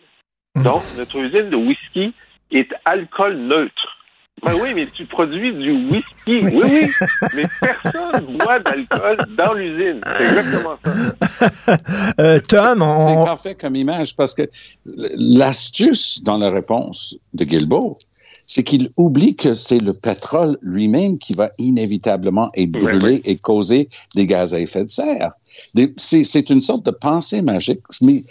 Donc, 0.55 0.83
notre 0.97 1.17
usine 1.17 1.49
de 1.49 1.55
whisky 1.55 2.13
est 2.51 2.73
alcool 2.85 3.35
neutre. 3.35 3.96
Ben 4.45 4.53
oui, 4.61 4.69
mais 4.75 4.85
tu 4.85 5.05
produis 5.05 5.51
du 5.53 5.71
whisky. 5.89 6.05
Oui, 6.27 6.51
oui. 6.53 6.91
Mais 7.35 7.43
personne 7.59 8.37
boit 8.37 8.59
d'alcool 8.59 9.17
dans 9.37 9.53
l'usine. 9.53 10.01
C'est 10.17 10.25
exactement 10.25 10.77
ça. 10.83 11.49
Euh, 12.19 12.39
Tom, 12.39 12.79
C'est 12.79 13.11
on, 13.11 13.25
parfait 13.25 13.55
comme 13.55 13.75
image 13.75 14.15
parce 14.15 14.33
que 14.33 14.49
l'astuce 14.85 16.21
dans 16.23 16.37
la 16.37 16.49
réponse 16.49 17.15
de 17.33 17.43
Guilbeault, 17.43 17.95
c'est 18.47 18.63
qu'il 18.63 18.89
oublie 18.95 19.35
que 19.35 19.53
c'est 19.53 19.77
le 19.83 19.93
pétrole 19.93 20.57
lui-même 20.61 21.17
qui 21.19 21.33
va 21.33 21.51
inévitablement 21.57 22.47
être 22.55 22.69
Oui, 22.73 22.79
brûlé 22.79 23.15
oui. 23.15 23.21
et 23.25 23.37
causer 23.37 23.89
des 24.15 24.25
gaz 24.25 24.53
à 24.53 24.59
effet 24.59 24.83
de 24.83 24.89
serre. 24.89 25.33
C'est 25.97 26.23
c'est 26.23 26.49
une 26.49 26.61
sorte 26.61 26.85
de 26.85 26.91
pensée 26.91 27.41
magique, 27.41 27.81
mais 28.01 28.21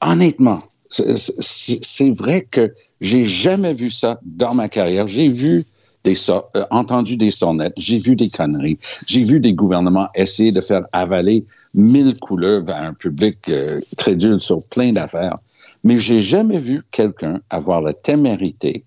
honnêtement, 0.00 0.58
c'est- 0.90 2.10
vrai 2.10 2.42
que 2.42 2.72
j'ai 3.00 3.24
jamais 3.24 3.74
vu 3.74 3.90
ça 3.90 4.18
dans 4.24 4.54
ma 4.54 4.68
carrière. 4.68 5.06
J'ai 5.06 5.28
vu 5.28 5.64
euh, 6.06 6.64
entendu 6.70 7.16
des 7.16 7.30
sonnettes, 7.30 7.72
j'ai 7.76 7.98
vu 7.98 8.14
des 8.14 8.28
conneries, 8.28 8.78
j'ai 9.08 9.22
vu 9.22 9.40
des 9.40 9.52
gouvernements 9.52 10.08
essayer 10.14 10.52
de 10.52 10.60
faire 10.60 10.86
avaler 10.92 11.44
mille 11.74 12.14
couleurs 12.20 12.62
à 12.68 12.78
un 12.78 12.94
public 12.94 13.38
euh, 13.48 13.80
crédule 13.98 14.40
sur 14.40 14.62
plein 14.64 14.92
d'affaires, 14.92 15.34
mais 15.82 15.98
j'ai 15.98 16.20
jamais 16.20 16.58
vu 16.58 16.82
quelqu'un 16.92 17.40
avoir 17.50 17.80
la 17.80 17.92
témérité 17.92 18.84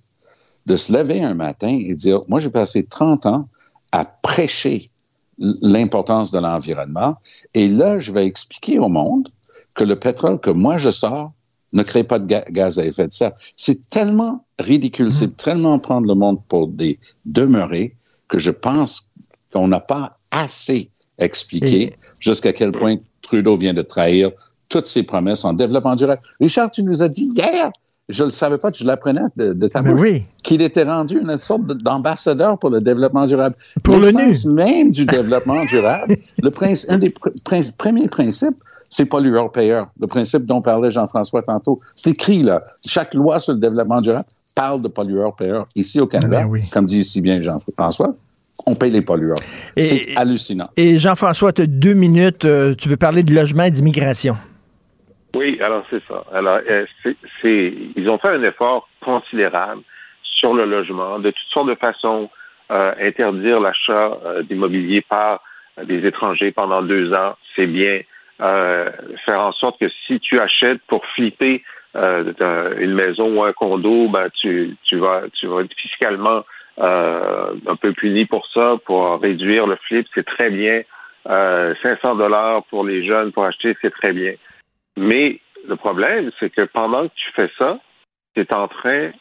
de 0.66 0.78
se 0.78 0.94
lever 0.94 1.22
un 1.22 1.34
matin 1.34 1.78
et 1.82 1.94
dire, 1.94 2.22
moi 2.30 2.40
j'ai 2.40 2.50
passé 2.50 2.84
30 2.86 3.26
ans 3.26 3.50
à 3.92 4.06
prêcher 4.06 4.90
l'importance 5.40 6.32
de 6.32 6.40
l'environnement 6.40 7.18
et 7.54 7.68
là 7.68 8.00
je 8.00 8.12
vais 8.12 8.26
expliquer 8.26 8.80
au 8.80 8.88
monde 8.88 9.30
que 9.74 9.84
le 9.84 9.98
pétrole 9.98 10.40
que 10.40 10.52
moi 10.52 10.78
je 10.78 10.90
sors 10.92 11.32
ne 11.74 11.84
crée 11.84 12.04
pas 12.04 12.20
de 12.20 12.26
ga- 12.26 12.46
gaz 12.50 12.80
à 12.80 12.86
effet 12.86 13.08
de 13.08 13.12
serre. 13.12 13.34
C'est 13.58 13.88
tellement 13.90 14.46
ridicule, 14.60 15.12
c'est 15.12 15.36
tellement 15.38 15.78
prendre 15.80 16.08
le 16.08 16.16
monde 16.16 16.40
pour 16.48 16.68
des 16.68 16.98
demeurés 17.26 17.96
que 18.28 18.38
je 18.38 18.52
pense 18.52 19.10
qu'on 19.54 19.68
n'a 19.68 19.80
pas 19.80 20.12
assez 20.32 20.90
expliqué 21.18 21.82
Et- 21.84 21.94
jusqu'à 22.20 22.54
quel 22.54 22.72
point 22.72 22.96
Trudeau 23.22 23.58
vient 23.58 23.74
de 23.74 23.82
trahir 23.82 24.32
toutes 24.70 24.88
ses 24.88 25.04
promesses 25.04 25.44
en 25.46 25.54
développement 25.54 25.96
durable. 25.96 26.22
Richard, 26.40 26.72
tu 26.72 26.82
nous 26.84 27.02
as 27.02 27.10
dit 27.10 27.30
hier, 27.36 27.72
je 28.08 28.24
ne 28.24 28.30
le 28.30 28.34
savais 28.34 28.58
pas, 28.58 28.70
je 28.74 28.84
l'apprenais 28.86 29.22
de, 29.36 29.54
de 29.54 29.68
ta 29.68 29.82
bouche, 29.84 30.00
oui, 30.00 30.24
qu'il 30.44 30.62
était 30.64 30.84
rendu 30.84 31.20
une 31.20 31.38
sorte 31.38 31.66
de- 31.68 31.74
d'ambassadeur 31.76 32.58
pour 32.58 32.70
le 32.72 32.82
développement 32.82 33.26
durable. 33.28 33.56
Pour. 33.84 33.98
L'essence 33.98 34.46
même 34.46 34.92
du 34.92 35.06
développement 35.06 35.64
durable, 35.66 36.18
le 36.42 36.50
princi- 36.50 36.86
un 36.90 36.98
des 36.98 37.10
pr- 37.10 37.74
premiers 37.78 38.08
principes, 38.08 38.58
c'est 38.90 39.08
pollueur-payeur. 39.08 39.88
Le 40.00 40.08
principe 40.08 40.46
dont 40.46 40.62
parlait 40.62 40.90
Jean-François 40.90 41.42
tantôt. 41.44 41.78
C'est 41.96 42.12
écrit 42.12 42.44
là. 42.44 42.64
Chaque 42.86 43.14
loi 43.14 43.40
sur 43.40 43.54
le 43.54 43.60
développement 43.60 44.02
durable 44.02 44.26
parle 44.56 44.82
de 44.82 44.88
pollueur-payeur. 44.88 45.66
Ici 45.76 46.00
au 46.02 46.08
Canada, 46.08 46.42
Ben 46.42 46.48
oui. 46.48 46.62
comme 46.74 46.86
dit 46.86 47.04
si 47.04 47.22
bien 47.22 47.40
Jean-François, 47.42 48.14
on 48.66 48.76
paye 48.76 48.92
les 48.92 49.02
pollueurs. 49.02 49.38
C'est 49.78 50.16
hallucinant. 50.18 50.70
Et 50.76 51.00
Jean-François, 51.00 51.54
tu 51.54 51.62
as 51.62 51.68
deux 51.68 51.94
minutes. 51.94 52.46
euh, 52.46 52.76
tu 52.76 52.90
veux 52.90 52.98
parler 52.98 53.24
de 53.24 53.34
logement 53.34 53.64
et 53.64 53.72
d'immigration? 53.72 54.36
Oui, 55.36 55.60
alors 55.64 55.86
c'est 55.90 56.02
ça. 56.08 56.24
Alors, 56.34 56.60
euh, 56.70 56.86
c'est, 57.42 57.74
ils 57.96 58.10
ont 58.10 58.18
fait 58.18 58.30
un 58.30 58.44
effort 58.44 58.90
considérable 59.06 59.82
sur 60.40 60.54
le 60.54 60.66
logement, 60.66 61.20
de 61.20 61.30
toutes 61.30 61.50
sortes 61.54 61.70
de 61.70 61.76
façons, 61.76 62.30
euh, 62.72 62.92
interdire 63.00 63.60
l'achat 63.60 64.18
euh, 64.26 64.44
d'immobilier 64.44 65.02
par 65.08 65.42
euh, 65.78 65.86
des 65.86 66.06
étrangers 66.08 66.52
pendant 66.52 66.82
deux 66.82 67.14
ans, 67.14 67.36
c'est 67.56 67.68
bien. 67.68 68.00
Euh, 68.42 68.90
faire 69.26 69.42
en 69.42 69.52
sorte 69.52 69.80
que 69.80 69.90
si 70.08 70.20
tu 70.20 70.40
achètes 70.40 70.82
pour 70.88 71.06
flipper 71.08 71.62
euh, 71.96 72.76
une 72.80 72.94
maison 72.94 73.38
ou 73.38 73.44
un 73.44 73.52
condo, 73.52 74.08
ben 74.08 74.30
tu, 74.40 74.78
tu 74.84 74.98
vas 74.98 75.24
tu 75.34 75.48
vas 75.48 75.62
être 75.62 75.74
fiscalement 75.76 76.44
euh, 76.80 77.54
un 77.68 77.76
peu 77.76 77.92
puni 77.94 78.26
pour 78.26 78.48
ça, 78.54 78.78
pour 78.86 79.20
réduire 79.20 79.68
le 79.68 79.76
flip, 79.88 80.08
c'est 80.14 80.26
très 80.26 80.50
bien. 80.50 80.84
Euh, 81.28 81.76
500 81.84 82.16
dollars 82.16 82.64
pour 82.70 82.86
les 82.86 83.06
jeunes 83.06 83.34
pour 83.34 83.44
acheter, 83.44 83.76
c'est 83.82 83.94
très 83.94 84.14
bien. 84.14 84.34
Mais 84.96 85.40
le 85.68 85.76
problème, 85.76 86.32
c'est 86.40 86.50
que 86.50 86.62
pendant 86.62 87.08
que 87.08 87.14
tu 87.16 87.32
fais 87.36 87.52
ça, 87.58 87.80
tu 88.36 88.42
es 88.42 88.56
en 88.56 88.70
train 88.70 89.12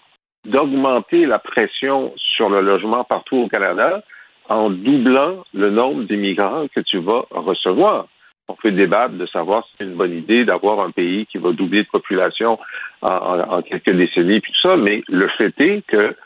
d'augmenter 0.44 1.26
la 1.26 1.40
pression 1.40 2.12
sur 2.16 2.48
le 2.48 2.60
logement 2.60 3.02
partout 3.02 3.36
au 3.38 3.48
Canada 3.48 4.02
en 4.48 4.70
doublant 4.70 5.44
le 5.52 5.70
nombre 5.70 6.04
d'immigrants 6.04 6.66
que 6.74 6.80
tu 6.80 6.98
vas 6.98 7.24
recevoir. 7.30 8.06
On 8.48 8.54
peut 8.54 8.72
débattre 8.72 9.14
de 9.14 9.26
savoir 9.26 9.64
si 9.66 9.72
c'est 9.78 9.84
une 9.84 9.94
bonne 9.94 10.16
idée 10.16 10.44
d'avoir 10.44 10.80
un 10.80 10.90
pays 10.90 11.26
qui 11.26 11.38
va 11.38 11.52
doubler 11.52 11.82
de 11.82 11.88
population 11.88 12.58
en, 13.02 13.62
quelques 13.62 13.90
décennies, 13.90 14.40
puis 14.40 14.52
tout 14.52 14.68
ça, 14.68 14.76
mais 14.76 15.02
le 15.08 15.28
fait 15.28 15.54
est 15.60 15.82
que 15.86 16.16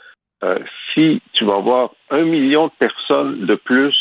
euh, 0.45 0.59
si 0.93 1.21
tu 1.33 1.45
vas 1.45 1.57
avoir 1.57 1.91
un 2.11 2.23
million 2.23 2.67
de 2.67 2.73
personnes 2.79 3.47
de 3.47 3.55
plus 3.55 3.97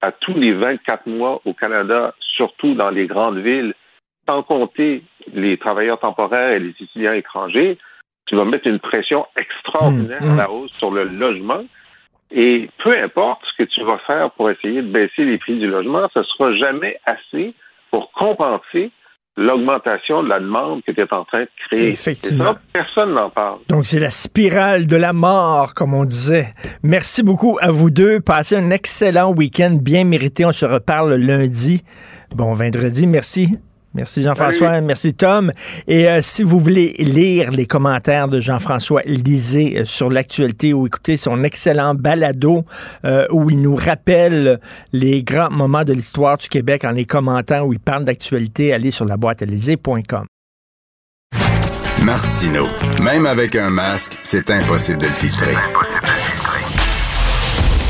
à 0.00 0.12
tous 0.12 0.34
les 0.34 0.52
24 0.52 1.06
mois 1.06 1.40
au 1.44 1.52
Canada, 1.52 2.14
surtout 2.20 2.74
dans 2.74 2.90
les 2.90 3.06
grandes 3.06 3.38
villes, 3.38 3.74
sans 4.28 4.42
compter 4.42 5.02
les 5.32 5.56
travailleurs 5.58 5.98
temporaires 5.98 6.52
et 6.52 6.60
les 6.60 6.70
étudiants 6.80 7.12
étrangers, 7.12 7.78
tu 8.26 8.36
vas 8.36 8.44
mettre 8.44 8.66
une 8.66 8.78
pression 8.78 9.26
extraordinaire 9.38 10.22
mmh, 10.22 10.30
à 10.30 10.36
la 10.36 10.50
hausse 10.50 10.70
sur 10.78 10.90
le 10.90 11.04
logement. 11.04 11.64
Et 12.32 12.70
peu 12.82 12.96
importe 12.96 13.40
ce 13.44 13.62
que 13.62 13.68
tu 13.68 13.82
vas 13.82 13.98
faire 14.06 14.30
pour 14.32 14.50
essayer 14.50 14.82
de 14.82 14.90
baisser 14.90 15.24
les 15.24 15.38
prix 15.38 15.58
du 15.58 15.66
logement, 15.66 16.08
ce 16.14 16.20
ne 16.20 16.24
sera 16.24 16.54
jamais 16.56 16.96
assez 17.06 17.54
pour 17.90 18.12
compenser 18.12 18.92
l'augmentation 19.36 20.22
de 20.22 20.28
la 20.28 20.38
demande 20.38 20.82
que 20.84 20.92
tu 20.92 21.00
es 21.00 21.12
en 21.12 21.24
train 21.24 21.42
de 21.42 21.48
créer. 21.66 21.90
Effectivement. 21.90 22.54
personne 22.72 23.12
n'en 23.12 23.30
parle. 23.30 23.58
Donc, 23.68 23.86
c'est 23.86 24.00
la 24.00 24.10
spirale 24.10 24.86
de 24.86 24.96
la 24.96 25.12
mort, 25.12 25.72
comme 25.74 25.94
on 25.94 26.04
disait. 26.04 26.48
Merci 26.82 27.22
beaucoup 27.22 27.58
à 27.60 27.70
vous 27.70 27.90
deux. 27.90 28.20
Passez 28.20 28.56
un 28.56 28.70
excellent 28.70 29.32
week-end 29.32 29.78
bien 29.80 30.04
mérité. 30.04 30.44
On 30.44 30.52
se 30.52 30.66
reparle 30.66 31.14
lundi. 31.14 31.82
Bon, 32.34 32.52
vendredi. 32.54 33.06
Merci. 33.06 33.56
Merci 33.92 34.22
Jean-François, 34.22 34.80
merci 34.80 35.14
Tom. 35.14 35.52
Et 35.88 36.08
euh, 36.08 36.20
si 36.22 36.44
vous 36.44 36.60
voulez 36.60 36.94
lire 36.98 37.50
les 37.50 37.66
commentaires 37.66 38.28
de 38.28 38.38
Jean-François, 38.38 39.02
lisez 39.04 39.80
euh, 39.80 39.84
sur 39.84 40.10
l'actualité 40.10 40.72
ou 40.72 40.86
écoutez 40.86 41.16
son 41.16 41.42
excellent 41.42 41.96
balado 41.96 42.64
euh, 43.04 43.26
où 43.30 43.50
il 43.50 43.60
nous 43.60 43.74
rappelle 43.74 44.60
les 44.92 45.24
grands 45.24 45.50
moments 45.50 45.82
de 45.82 45.92
l'histoire 45.92 46.36
du 46.36 46.48
Québec 46.48 46.84
en 46.84 46.92
les 46.92 47.04
commentant, 47.04 47.62
où 47.62 47.72
il 47.72 47.80
parle 47.80 48.04
d'actualité. 48.04 48.72
Allez 48.72 48.92
sur 48.92 49.04
la 49.04 49.16
boîte 49.16 49.42
Martino, 52.02 52.66
même 53.02 53.26
avec 53.26 53.56
un 53.56 53.70
masque, 53.70 54.18
c'est 54.22 54.50
impossible 54.50 54.98
de 54.98 55.06
le 55.06 55.12
filtrer. 55.12 55.54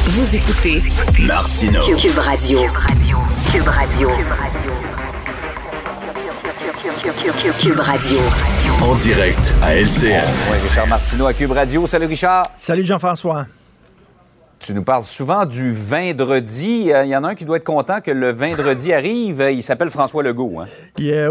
Vous 0.06 0.36
écoutez 0.36 0.82
Martino. 1.26 1.80
Cube 1.96 2.18
Radio. 2.18 2.60
Cube 3.52 3.68
Radio. 3.68 4.08
Cube 4.08 4.28
Radio. 4.28 4.99
En 8.82 8.94
direct 8.96 9.54
à 9.62 9.74
LCN. 9.74 10.22
Oui, 10.50 10.58
Richard 10.62 10.86
Martineau 10.86 11.26
à 11.26 11.32
Cube 11.32 11.52
Radio. 11.52 11.86
Salut 11.86 12.06
Richard. 12.06 12.44
Salut 12.58 12.84
Jean-François. 12.84 13.46
Tu 14.60 14.74
nous 14.74 14.84
parles 14.84 15.04
souvent 15.04 15.46
du 15.46 15.72
vendredi. 15.72 16.92
Euh, 16.92 17.06
il 17.06 17.08
y 17.08 17.16
en 17.16 17.24
a 17.24 17.28
un 17.28 17.34
qui 17.34 17.46
doit 17.46 17.56
être 17.56 17.64
content 17.64 18.02
que 18.02 18.10
le 18.10 18.30
vendredi 18.30 18.92
arrive. 18.92 19.42
Il 19.50 19.62
s'appelle 19.62 19.88
François 19.88 20.22
Legault. 20.22 20.60
Hein? 20.60 20.66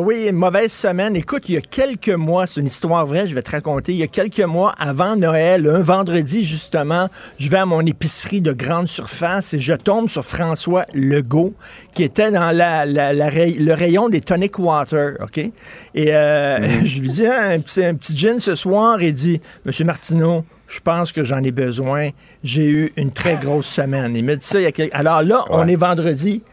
oui, 0.01 0.25
une 0.27 0.35
mauvaise 0.35 0.71
semaine. 0.71 1.15
Écoute, 1.15 1.47
il 1.47 1.53
y 1.53 1.57
a 1.57 1.61
quelques 1.61 2.09
mois, 2.09 2.47
c'est 2.47 2.59
une 2.59 2.65
histoire 2.65 3.05
vraie, 3.05 3.27
je 3.27 3.35
vais 3.35 3.43
te 3.43 3.51
raconter. 3.51 3.91
Il 3.91 3.99
y 3.99 4.03
a 4.03 4.07
quelques 4.07 4.39
mois, 4.39 4.73
avant 4.79 5.15
Noël, 5.15 5.69
un 5.69 5.81
vendredi 5.81 6.43
justement, 6.43 7.07
je 7.37 7.49
vais 7.49 7.59
à 7.59 7.67
mon 7.67 7.85
épicerie 7.85 8.41
de 8.41 8.51
grande 8.51 8.87
surface 8.87 9.53
et 9.53 9.59
je 9.59 9.75
tombe 9.75 10.09
sur 10.09 10.25
François 10.25 10.85
Legault, 10.95 11.53
qui 11.93 12.01
était 12.01 12.31
dans 12.31 12.49
la, 12.49 12.87
le 12.87 13.73
rayon 13.73 14.09
des 14.09 14.21
tonic 14.21 14.57
water, 14.57 15.17
OK? 15.21 15.37
Et 15.37 15.51
euh, 15.95 16.57
mm. 16.57 16.69
je 16.85 16.99
lui 16.99 17.09
dis, 17.11 17.27
hein, 17.27 17.51
un, 17.51 17.59
petit, 17.59 17.85
un 17.85 17.93
petit 17.93 18.17
gin 18.17 18.39
ce 18.39 18.55
soir, 18.55 18.99
et 19.03 19.09
il 19.09 19.13
dit, 19.13 19.39
Monsieur 19.65 19.85
Martineau, 19.85 20.43
je 20.69 20.79
pense 20.79 21.11
que 21.11 21.23
j'en 21.23 21.43
ai 21.43 21.51
besoin. 21.51 22.09
J'ai 22.43 22.69
eu 22.69 22.93
une 22.95 23.11
très 23.11 23.35
grosse 23.41 23.67
semaine. 23.67 24.15
Il 24.15 24.23
m'a 24.23 24.35
dit 24.35 24.45
ça 24.45 24.59
il 24.59 24.63
y 24.63 24.67
a 24.67 24.71
quelques... 24.71 24.93
Alors 24.93 25.21
là, 25.23 25.43
on 25.49 25.67
est 25.67 25.75
vendredi. 25.75 26.43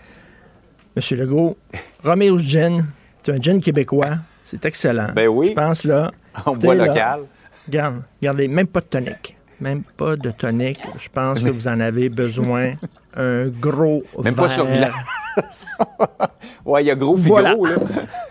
Monsieur 0.96 1.16
Legault, 1.18 1.56
Romeo 2.02 2.38
Gin, 2.38 2.86
c'est 3.22 3.32
un 3.32 3.40
gin 3.40 3.60
québécois. 3.60 4.16
C'est 4.44 4.64
excellent. 4.64 5.08
Ben 5.14 5.28
oui. 5.28 5.50
Je 5.50 5.54
pense 5.54 5.84
là. 5.84 6.10
En 6.46 6.56
bois 6.56 6.74
local. 6.74 7.20
Regarde, 7.66 8.02
regardez, 8.20 8.48
même 8.48 8.66
pas 8.66 8.80
de 8.80 8.86
tonique. 8.86 9.35
Même 9.60 9.82
pas 9.96 10.16
de 10.16 10.30
tonique. 10.30 10.80
Je 10.98 11.08
pense 11.12 11.42
que 11.42 11.48
vous 11.48 11.68
en 11.68 11.80
avez 11.80 12.08
besoin. 12.08 12.74
Un 13.18 13.46
gros 13.48 14.02
Même 14.22 14.34
pas 14.34 14.46
sur 14.46 14.66
glace. 14.66 15.66
ouais, 16.66 16.84
il 16.84 16.86
y 16.88 16.90
a 16.90 16.94
gros 16.94 17.16
voilà. 17.16 17.54
là. 17.54 17.76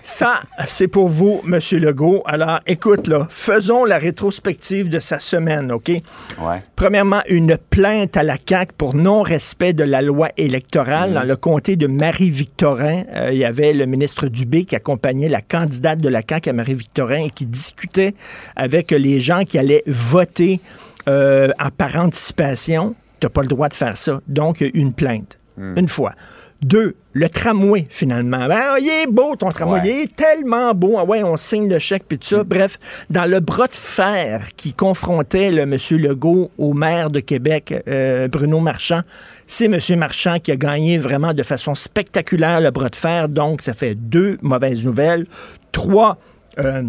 Ça, 0.04 0.42
c'est 0.68 0.88
pour 0.88 1.08
vous, 1.08 1.42
M. 1.48 1.60
Legault. 1.80 2.22
Alors, 2.28 2.60
écoute, 2.68 3.08
là, 3.08 3.26
faisons 3.32 3.84
la 3.84 3.98
rétrospective 3.98 4.88
de 4.88 5.00
sa 5.00 5.18
semaine, 5.18 5.72
OK? 5.72 5.90
Ouais. 5.90 6.64
Premièrement, 6.76 7.22
une 7.28 7.58
plainte 7.58 8.16
à 8.16 8.22
la 8.22 8.38
CAQ 8.38 8.74
pour 8.78 8.94
non-respect 8.94 9.74
de 9.74 9.84
la 9.84 10.04
loi 10.04 10.30
électorale. 10.38 11.10
Mm-hmm. 11.10 11.14
Dans 11.16 11.24
le 11.24 11.36
comté 11.36 11.76
de 11.78 11.88
Marie-Victorin, 11.88 13.06
euh, 13.16 13.30
il 13.32 13.40
y 13.40 13.46
avait 13.46 13.74
le 13.74 13.88
ministre 13.88 14.28
Dubé 14.28 14.66
qui 14.66 14.76
accompagnait 14.76 15.30
la 15.30 15.42
candidate 15.42 16.00
de 16.00 16.10
la 16.10 16.22
CAQ 16.22 16.52
à 16.52 16.54
Marie-Victorin 16.54 17.24
et 17.26 17.30
qui 17.32 17.48
discutait 17.48 18.14
avec 18.56 18.92
les 18.92 19.20
gens 19.20 19.46
qui 19.46 19.58
allaient 19.58 19.84
voter 19.88 20.60
euh, 21.08 21.50
par 21.78 21.96
anticipation. 21.98 22.96
Tu 23.20 23.26
n'as 23.26 23.30
pas 23.30 23.41
le 23.41 23.48
droit 23.48 23.70
de 23.70 23.74
faire 23.74 23.98
ça. 23.98 24.22
Donc, 24.28 24.62
une 24.62 24.94
plainte. 24.94 25.38
Mm. 25.58 25.78
Une 25.78 25.88
fois. 25.88 26.13
Deux, 26.62 26.96
le 27.13 27.30
tramway, 27.30 27.86
finalement. 27.89 28.48
Ben, 28.48 28.78
il 28.80 28.88
est 28.88 29.08
beau, 29.08 29.36
ton 29.36 29.50
tramway. 29.50 29.82
Il 29.84 29.89
est 29.89 30.15
tellement 30.15 30.74
beau. 30.74 30.96
Ah 30.98 31.04
ouais, 31.04 31.24
on 31.24 31.38
signe 31.38 31.70
le 31.70 31.80
chèque, 31.80 32.06
puis 32.08 32.18
tout 32.18 32.28
ça. 32.28 32.44
Mm. 32.44 32.48
Bref, 32.48 33.06
dans 33.10 33.30
le 33.30 33.39
bras 33.39 33.68
de 33.68 33.76
fer 33.76 34.48
qui 34.56 34.74
confrontait 34.74 35.52
le 35.52 35.62
M. 35.62 35.78
Legault 35.91 36.52
au 36.58 36.74
maire 36.74 37.12
de 37.12 37.20
Québec, 37.20 37.84
euh, 37.88 38.28
Bruno 38.28 38.60
Marchand, 38.60 39.02
c'est 39.48 39.65
M. 39.65 39.80
Marchand 40.00 40.39
qui 40.39 40.52
a 40.52 40.56
gagné 40.56 40.98
vraiment 40.98 41.34
de 41.34 41.44
façon 41.44 41.76
spectaculaire 41.76 42.62
le 42.62 42.72
bras 42.72 42.89
de 42.89 42.96
fer. 42.96 43.30
Donc, 43.30 43.62
ça 43.62 43.74
fait 43.74 43.96
deux 43.96 44.38
mauvaises 44.41 44.84
nouvelles. 44.84 45.28
Trois, 45.72 46.18
euh, 46.60 46.84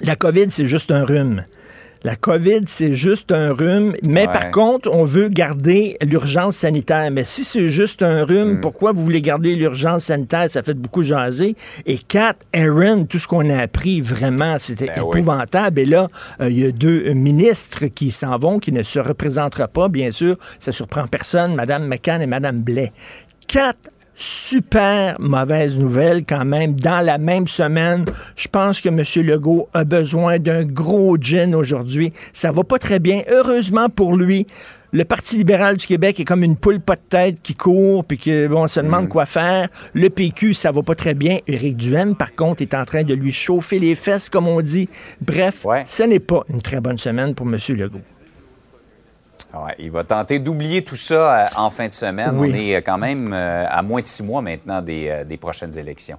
la 0.00 0.16
COVID, 0.16 0.46
c'est 0.48 0.66
juste 0.66 0.90
un 0.90 1.04
rhume. 1.04 1.44
La 2.06 2.16
COVID, 2.16 2.64
c'est 2.66 2.92
juste 2.92 3.32
un 3.32 3.54
rhume, 3.54 3.94
mais 4.06 4.26
par 4.26 4.50
contre, 4.50 4.90
on 4.92 5.04
veut 5.04 5.30
garder 5.30 5.96
l'urgence 6.02 6.56
sanitaire. 6.56 7.10
Mais 7.10 7.24
si 7.24 7.44
c'est 7.44 7.70
juste 7.70 8.02
un 8.02 8.26
rhume, 8.26 8.58
hmm. 8.58 8.60
pourquoi 8.60 8.92
vous 8.92 9.02
voulez 9.02 9.22
garder 9.22 9.56
l'urgence 9.56 10.04
sanitaire? 10.04 10.50
Ça 10.50 10.62
fait 10.62 10.74
beaucoup 10.74 11.02
jaser. 11.02 11.56
Et 11.86 11.96
quatre, 11.96 12.44
Aaron, 12.52 13.06
tout 13.06 13.18
ce 13.18 13.26
qu'on 13.26 13.48
a 13.48 13.56
appris, 13.56 14.02
vraiment, 14.02 14.56
c'était 14.58 14.88
ben 14.88 15.02
épouvantable. 15.02 15.80
Et 15.80 15.86
là, 15.86 16.08
euh, 16.42 16.50
il 16.50 16.60
y 16.60 16.66
a 16.66 16.72
deux 16.72 17.14
ministres 17.14 17.86
qui 17.86 18.10
s'en 18.10 18.36
vont, 18.36 18.58
qui 18.58 18.70
ne 18.70 18.82
se 18.82 18.98
représenteront 18.98 19.68
pas, 19.72 19.88
bien 19.88 20.10
sûr. 20.10 20.36
Ça 20.60 20.72
surprend 20.72 21.06
personne, 21.06 21.54
Mme 21.54 21.86
McCann 21.86 22.20
et 22.20 22.26
Mme 22.26 22.60
Blais. 22.60 22.92
Quatre 23.46 23.90
super 24.14 25.16
mauvaise 25.20 25.78
nouvelle 25.78 26.24
quand 26.24 26.44
même. 26.44 26.74
Dans 26.74 27.04
la 27.04 27.18
même 27.18 27.46
semaine, 27.48 28.04
je 28.36 28.48
pense 28.48 28.80
que 28.80 28.88
M. 28.88 29.02
Legault 29.26 29.68
a 29.72 29.84
besoin 29.84 30.38
d'un 30.38 30.64
gros 30.64 31.16
gin 31.20 31.54
aujourd'hui. 31.54 32.12
Ça 32.32 32.52
va 32.52 32.64
pas 32.64 32.78
très 32.78 32.98
bien. 32.98 33.22
Heureusement 33.28 33.88
pour 33.88 34.16
lui, 34.16 34.46
le 34.92 35.04
Parti 35.04 35.36
libéral 35.36 35.76
du 35.76 35.86
Québec 35.86 36.20
est 36.20 36.24
comme 36.24 36.44
une 36.44 36.56
poule 36.56 36.78
pas 36.78 36.94
de 36.94 37.02
tête 37.08 37.42
qui 37.42 37.56
court 37.56 38.04
puis 38.04 38.16
que 38.16 38.46
bon, 38.46 38.62
on 38.62 38.68
se 38.68 38.78
demande 38.78 39.06
mm. 39.06 39.08
quoi 39.08 39.26
faire. 39.26 39.68
Le 39.92 40.08
PQ, 40.08 40.54
ça 40.54 40.70
va 40.70 40.82
pas 40.82 40.94
très 40.94 41.14
bien. 41.14 41.38
Éric 41.48 41.76
Duhem, 41.76 42.14
par 42.14 42.34
contre, 42.34 42.62
est 42.62 42.74
en 42.74 42.84
train 42.84 43.02
de 43.02 43.12
lui 43.12 43.32
chauffer 43.32 43.80
les 43.80 43.96
fesses, 43.96 44.28
comme 44.28 44.46
on 44.46 44.60
dit. 44.60 44.88
Bref, 45.20 45.66
ce 45.86 46.02
n'est 46.04 46.20
pas 46.20 46.44
une 46.48 46.62
très 46.62 46.80
bonne 46.80 46.98
semaine 46.98 47.34
pour 47.34 47.46
M. 47.46 47.58
Legault 47.70 48.02
il 49.78 49.90
va 49.90 50.04
tenter 50.04 50.38
d'oublier 50.38 50.82
tout 50.82 50.96
ça 50.96 51.14
euh, 51.14 51.46
en 51.56 51.70
fin 51.70 51.88
de 51.88 51.92
semaine. 51.92 52.34
On 52.36 52.44
est 52.44 52.76
euh, 52.76 52.80
quand 52.84 52.98
même 52.98 53.32
euh, 53.32 53.64
à 53.68 53.82
moins 53.82 54.00
de 54.00 54.06
six 54.06 54.22
mois 54.22 54.42
maintenant 54.42 54.82
des, 54.82 55.24
des 55.26 55.36
prochaines 55.36 55.76
élections. 55.78 56.18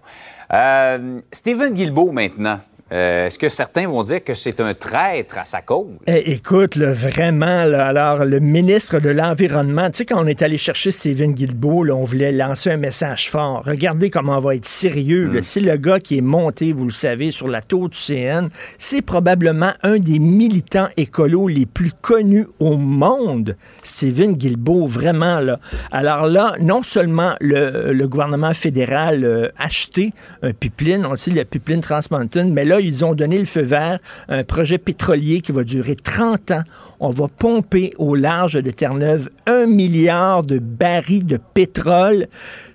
Stephen 1.32 1.74
Guilbeault 1.74 2.12
maintenant. 2.12 2.60
Euh, 2.91 3.26
est-ce 3.26 3.39
que 3.39 3.50
certains 3.50 3.88
vont 3.88 4.04
dire 4.04 4.24
que 4.24 4.36
c'est 4.36 4.62
un 4.62 4.76
traître 4.76 5.39
à 5.39 5.45
sa 5.45 5.63
cause? 5.63 5.88
Eh, 6.06 6.34
écoute, 6.34 6.78
vraiment, 6.78 7.45
alors 7.48 8.26
le 8.26 8.39
ministre 8.39 9.00
de 9.00 9.10
l'Environnement, 9.10 9.89
tu 9.89 9.98
sais, 9.98 10.06
quand 10.06 10.24
on 10.24 10.28
est 10.28 10.43
allé 10.43 10.60
chercher 10.60 10.91
Stephen 10.91 11.34
Guilbeault, 11.34 11.89
on 11.89 12.04
voulait 12.04 12.32
lancer 12.32 12.69
un 12.69 12.78
message 12.78 13.32
fort. 13.32 13.63
Regardez 13.65 14.12
comment 14.12 14.38
on 14.38 14.39
va 14.39 14.56
être 14.56 14.67
sérieux. 14.67 15.30
Hmm. 15.30 15.41
C'est 15.41 15.62
le 15.62 15.78
gars 15.78 16.00
qui 16.00 16.19
est 16.19 16.21
monté, 16.21 16.74
vous 16.74 16.86
le 16.86 16.91
savez, 16.91 17.32
sur 17.32 17.48
la 17.48 17.63
tour 17.63 17.89
du 17.89 17.98
CN. 17.98 18.50
C'est 18.78 19.02
probablement 19.02 19.74
un 19.82 19.98
des 19.98 20.19
militants 20.19 20.89
écolos 20.95 21.48
les 21.48 21.65
plus 21.65 21.91
connus 21.91 22.45
au 22.60 22.78
monde, 22.78 23.56
Stephen 23.82 24.34
Guilbeault, 24.34 24.86
vraiment. 24.86 25.39
Là. 25.39 25.60
Alors 25.91 26.28
là, 26.28 26.54
non 26.60 26.84
seulement 26.84 27.34
le, 27.41 28.06
gouvernement 28.06 28.54
fédéral 28.54 29.52
a 29.58 29.63
acheté 29.63 30.13
un 30.43 30.54
pipeline, 30.54 31.04
on 31.08 31.15
sait 31.15 31.32
le 31.32 31.43
pipeline 31.45 31.82
Trans 31.82 32.02
Mountain, 32.12 32.45
mais 32.52 32.63
là, 32.63 32.75
ils 32.80 33.06
ont 33.06 33.14
donné 33.14 33.38
le 33.38 33.46
feu 33.46 33.62
vert 33.62 34.00
un 34.28 34.44
projet 34.44 34.78
pétrolier 34.78 35.42
qui 35.42 35.52
va 35.52 35.64
durer 35.64 35.96
30 35.96 36.52
ans. 36.52 36.64
On 37.00 37.10
va 37.10 37.28
pomper 37.28 37.94
au 37.98 38.16
large 38.16 38.54
de 38.54 38.72
Terre-Neuve 38.72 39.30
un 39.46 39.66
milliard 39.66 40.44
de 40.44 40.60
barils 40.60 41.26
de 41.26 41.40
pétrole. 41.54 42.28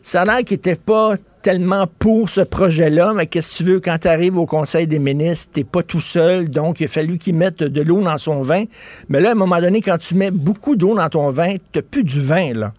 Ça 0.02 0.22
a 0.22 0.24
l'air 0.24 0.44
qu'il 0.44 0.56
n'était 0.56 0.76
pas 0.76 1.14
tellement 1.42 1.86
pour 1.98 2.28
ce 2.28 2.42
projet-là, 2.42 3.12
mais 3.14 3.26
qu'est-ce 3.26 3.52
que 3.52 3.56
tu 3.56 3.70
veux, 3.70 3.80
quand 3.80 3.98
tu 4.00 4.08
arrives 4.08 4.36
au 4.36 4.46
Conseil 4.46 4.86
des 4.86 4.98
ministres, 4.98 5.50
t'es 5.54 5.64
pas 5.64 5.82
tout 5.82 6.00
seul, 6.00 6.50
donc 6.50 6.80
il 6.80 6.84
a 6.84 6.88
fallu 6.88 7.18
qu'il 7.18 7.34
mette 7.34 7.62
de 7.62 7.82
l'eau 7.82 8.02
dans 8.02 8.18
son 8.18 8.42
vin. 8.42 8.64
Mais 9.08 9.20
là, 9.20 9.30
à 9.30 9.32
un 9.32 9.36
moment 9.36 9.60
donné, 9.60 9.80
quand 9.80 9.98
tu 9.98 10.14
mets 10.14 10.30
beaucoup 10.30 10.76
d'eau 10.76 10.94
dans 10.94 11.08
ton 11.08 11.30
vin, 11.30 11.54
t'as 11.72 11.82
plus 11.82 12.04
du 12.04 12.20
vin, 12.20 12.52
là 12.52 12.72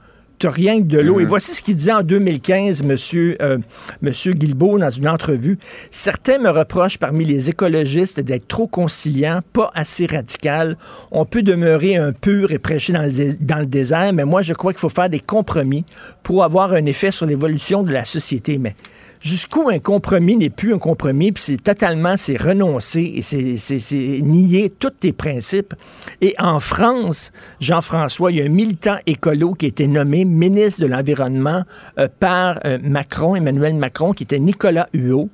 rien 0.47 0.79
que 0.79 0.85
de 0.85 0.99
l'eau. 0.99 1.15
Mhm. 1.15 1.21
Et 1.21 1.25
voici 1.25 1.53
ce 1.53 1.61
qu'il 1.61 1.75
disait 1.75 1.93
en 1.93 2.03
2015, 2.03 2.83
monsieur, 2.83 3.37
euh, 3.41 3.57
monsieur 4.01 4.33
Guilbeault, 4.33 4.79
dans 4.79 4.89
une 4.89 5.07
entrevue. 5.07 5.57
Certains 5.91 6.37
me 6.37 6.49
reprochent 6.49 6.97
parmi 6.97 7.25
les 7.25 7.49
écologistes 7.49 8.19
d'être 8.19 8.47
trop 8.47 8.67
conciliant, 8.67 9.41
pas 9.53 9.71
assez 9.73 10.05
radical. 10.05 10.77
On 11.11 11.25
peut 11.25 11.43
demeurer 11.43 11.95
un 11.95 12.13
pur 12.13 12.51
et 12.51 12.59
prêcher 12.59 12.93
dans 12.93 13.03
le, 13.03 13.33
dans 13.39 13.59
le 13.59 13.65
désert, 13.65 14.13
mais 14.13 14.25
moi, 14.25 14.41
je 14.41 14.53
crois 14.53 14.73
qu'il 14.73 14.79
faut 14.79 14.89
faire 14.89 15.09
des 15.09 15.19
compromis 15.19 15.85
pour 16.23 16.43
avoir 16.43 16.73
un 16.73 16.85
effet 16.85 17.11
sur 17.11 17.25
l'évolution 17.25 17.83
de 17.83 17.91
la 17.91 18.05
société. 18.05 18.57
Mais 18.57 18.75
jusqu'où 19.21 19.69
un 19.69 19.79
compromis 19.79 20.35
n'est 20.35 20.49
plus 20.49 20.73
un 20.73 20.77
compromis, 20.79 21.31
puis 21.31 21.43
c'est 21.43 21.61
totalement, 21.63 22.15
c'est 22.17 22.37
renoncer 22.41 23.13
et 23.15 23.21
c'est- 23.21 23.57
c'est 23.57 23.79
c'est 23.79 24.19
nier 24.21 24.71
tous 24.77 24.89
tes 24.89 25.13
principes. 25.13 25.73
Et 26.21 26.35
en 26.39 26.59
France, 26.59 27.31
Jean-François, 27.59 28.31
il 28.31 28.37
y 28.39 28.41
a 28.41 28.45
un 28.45 28.49
militant 28.49 28.97
écolo 29.05 29.53
qui 29.53 29.65
a 29.65 29.69
été 29.69 29.87
nommé 29.87 30.25
ministre 30.25 30.81
de 30.81 30.87
l'Environnement 30.87 31.63
euh, 31.99 32.07
par 32.19 32.59
euh, 32.65 32.77
Macron, 32.81 33.35
Emmanuel 33.35 33.75
Macron, 33.75 34.13
qui 34.13 34.23
était 34.23 34.39
Nicolas 34.39 34.87
Huot. 34.93 35.29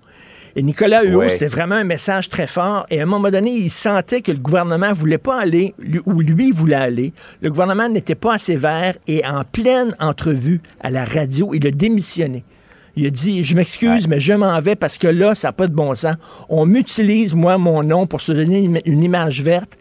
Et 0.56 0.64
Nicolas 0.64 1.04
Ouais. 1.04 1.30
c'était 1.30 1.48
vraiment 1.48 1.76
un 1.76 1.84
message 1.84 2.30
très 2.30 2.48
fort. 2.48 2.88
Et 2.90 3.00
à 3.00 3.04
un 3.04 3.06
moment 3.06 3.30
donné, 3.30 3.52
il 3.52 3.70
sentait 3.70 4.22
que 4.22 4.32
le 4.32 4.40
gouvernement 4.40 4.92
voulait 4.92 5.20
pas 5.20 5.40
aller 5.40 5.76
lui- 5.78 6.02
où 6.08 6.20
lui 6.20 6.52
voulait 6.52 6.74
aller. 6.76 7.14
Le 7.44 7.52
gouvernement 7.52 7.88
n'était 7.88 8.16
pas 8.16 8.34
assez 8.34 8.56
vert. 8.56 8.96
Et 9.08 9.24
en 9.24 9.44
pleine 9.44 9.96
entrevue 10.00 10.60
à 10.82 10.90
la 10.90 11.06
radio, 11.06 11.52
il 11.54 11.68
a 11.68 11.72
démissionné. 11.72 12.44
Il 12.98 13.06
a 13.06 13.10
dit, 13.12 13.44
je 13.44 13.56
m'excuse, 13.56 14.08
mais 14.08 14.20
je 14.20 14.34
m'en 14.34 14.60
vais 14.60 14.76
parce 14.76 14.98
que 14.98 15.08
là, 15.08 15.36
ça 15.36 15.50
n'a 15.50 15.52
pas 15.54 15.68
de 15.68 15.74
bon 15.74 15.94
sens. 15.94 16.16
On 16.50 16.66
m'utilise, 16.66 17.36
moi, 17.36 17.58
mon 17.60 17.84
nom 17.84 18.08
pour 18.08 18.22
se 18.22 18.32
donner 18.32 18.58
une, 18.58 18.82
une 18.86 19.04
image 19.04 19.44
verte. 19.44 19.78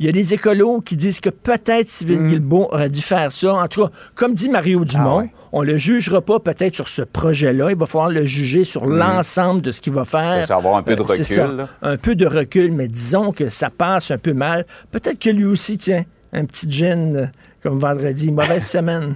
Il 0.00 0.06
y 0.06 0.08
a 0.08 0.12
des 0.12 0.34
écolos 0.34 0.80
qui 0.80 0.96
disent 0.96 1.20
que 1.20 1.28
peut-être 1.30 1.88
Sylvain 1.88 2.26
Guilbeault 2.26 2.68
aurait 2.72 2.88
dû 2.88 3.00
faire 3.00 3.30
ça. 3.30 3.54
En 3.54 3.68
tout 3.68 3.84
cas, 3.84 3.90
comme 4.16 4.34
dit 4.34 4.48
Mario 4.48 4.84
Dumont, 4.84 5.20
ouais. 5.20 5.30
on 5.52 5.62
le 5.62 5.76
jugera 5.76 6.20
pas 6.20 6.40
peut-être 6.40 6.74
sur 6.74 6.88
ce 6.88 7.02
projet-là. 7.02 7.70
Il 7.70 7.76
va 7.76 7.86
falloir 7.86 8.10
le 8.10 8.24
juger 8.24 8.64
sur 8.64 8.86
l'ensemble 8.86 9.62
de 9.62 9.70
ce 9.70 9.80
qu'il 9.80 9.92
va 9.92 10.04
faire. 10.04 10.38
C'est 10.40 10.46
ça, 10.48 10.56
avoir 10.56 10.76
un 10.76 10.82
peu 10.82 10.96
de 10.96 11.02
Euh, 11.02 11.04
recul, 11.04 11.24
ça. 11.24 11.48
Un 11.82 11.96
peu 11.96 12.16
de 12.16 12.26
recul, 12.26 12.72
mais 12.72 12.88
disons 12.88 13.30
que 13.30 13.50
ça 13.50 13.70
passe 13.70 14.10
un 14.10 14.18
peu 14.18 14.32
mal. 14.32 14.64
Peut-être 14.90 15.18
que 15.20 15.30
lui 15.30 15.44
aussi, 15.44 15.78
tiens, 15.78 16.04
un 16.32 16.44
petit 16.44 16.68
gin 16.68 17.16
euh, 17.16 17.26
comme 17.62 17.78
vendredi. 17.78 18.32
Mauvaise 18.32 18.66
semaine. 18.68 19.14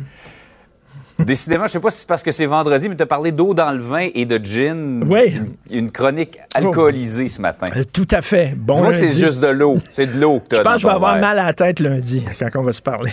Décidément, 1.18 1.66
je 1.66 1.72
sais 1.72 1.80
pas 1.80 1.90
si 1.90 2.00
c'est 2.00 2.06
parce 2.08 2.22
que 2.22 2.30
c'est 2.30 2.46
vendredi, 2.46 2.88
mais 2.88 2.96
tu 2.96 3.02
as 3.02 3.06
parlé 3.06 3.32
d'eau 3.32 3.52
dans 3.52 3.72
le 3.72 3.80
vin 3.82 4.08
et 4.14 4.24
de 4.24 4.38
gin. 4.42 5.04
Oui. 5.08 5.34
Une, 5.70 5.78
une 5.78 5.90
chronique 5.90 6.38
alcoolisée 6.54 7.28
ce 7.28 7.40
matin. 7.42 7.66
Euh, 7.76 7.82
Tout 7.92 8.06
à 8.12 8.22
fait. 8.22 8.54
Bon 8.56 8.74
Dis-moi 8.74 8.92
que 8.92 8.96
c'est 8.96 9.10
juste 9.10 9.40
de 9.40 9.48
l'eau. 9.48 9.78
C'est 9.88 10.06
de 10.06 10.18
l'eau 10.20 10.38
que 10.40 10.50
tu 10.50 10.56
Je 10.56 10.60
as 10.60 10.64
pense 10.64 10.74
que 10.74 10.80
je 10.82 10.86
vais 10.86 10.92
avoir 10.94 11.14
verre. 11.14 11.22
mal 11.22 11.38
à 11.40 11.44
la 11.46 11.52
tête 11.52 11.80
lundi 11.80 12.24
quand 12.38 12.48
on 12.60 12.62
va 12.62 12.72
se 12.72 12.82
parler. 12.82 13.12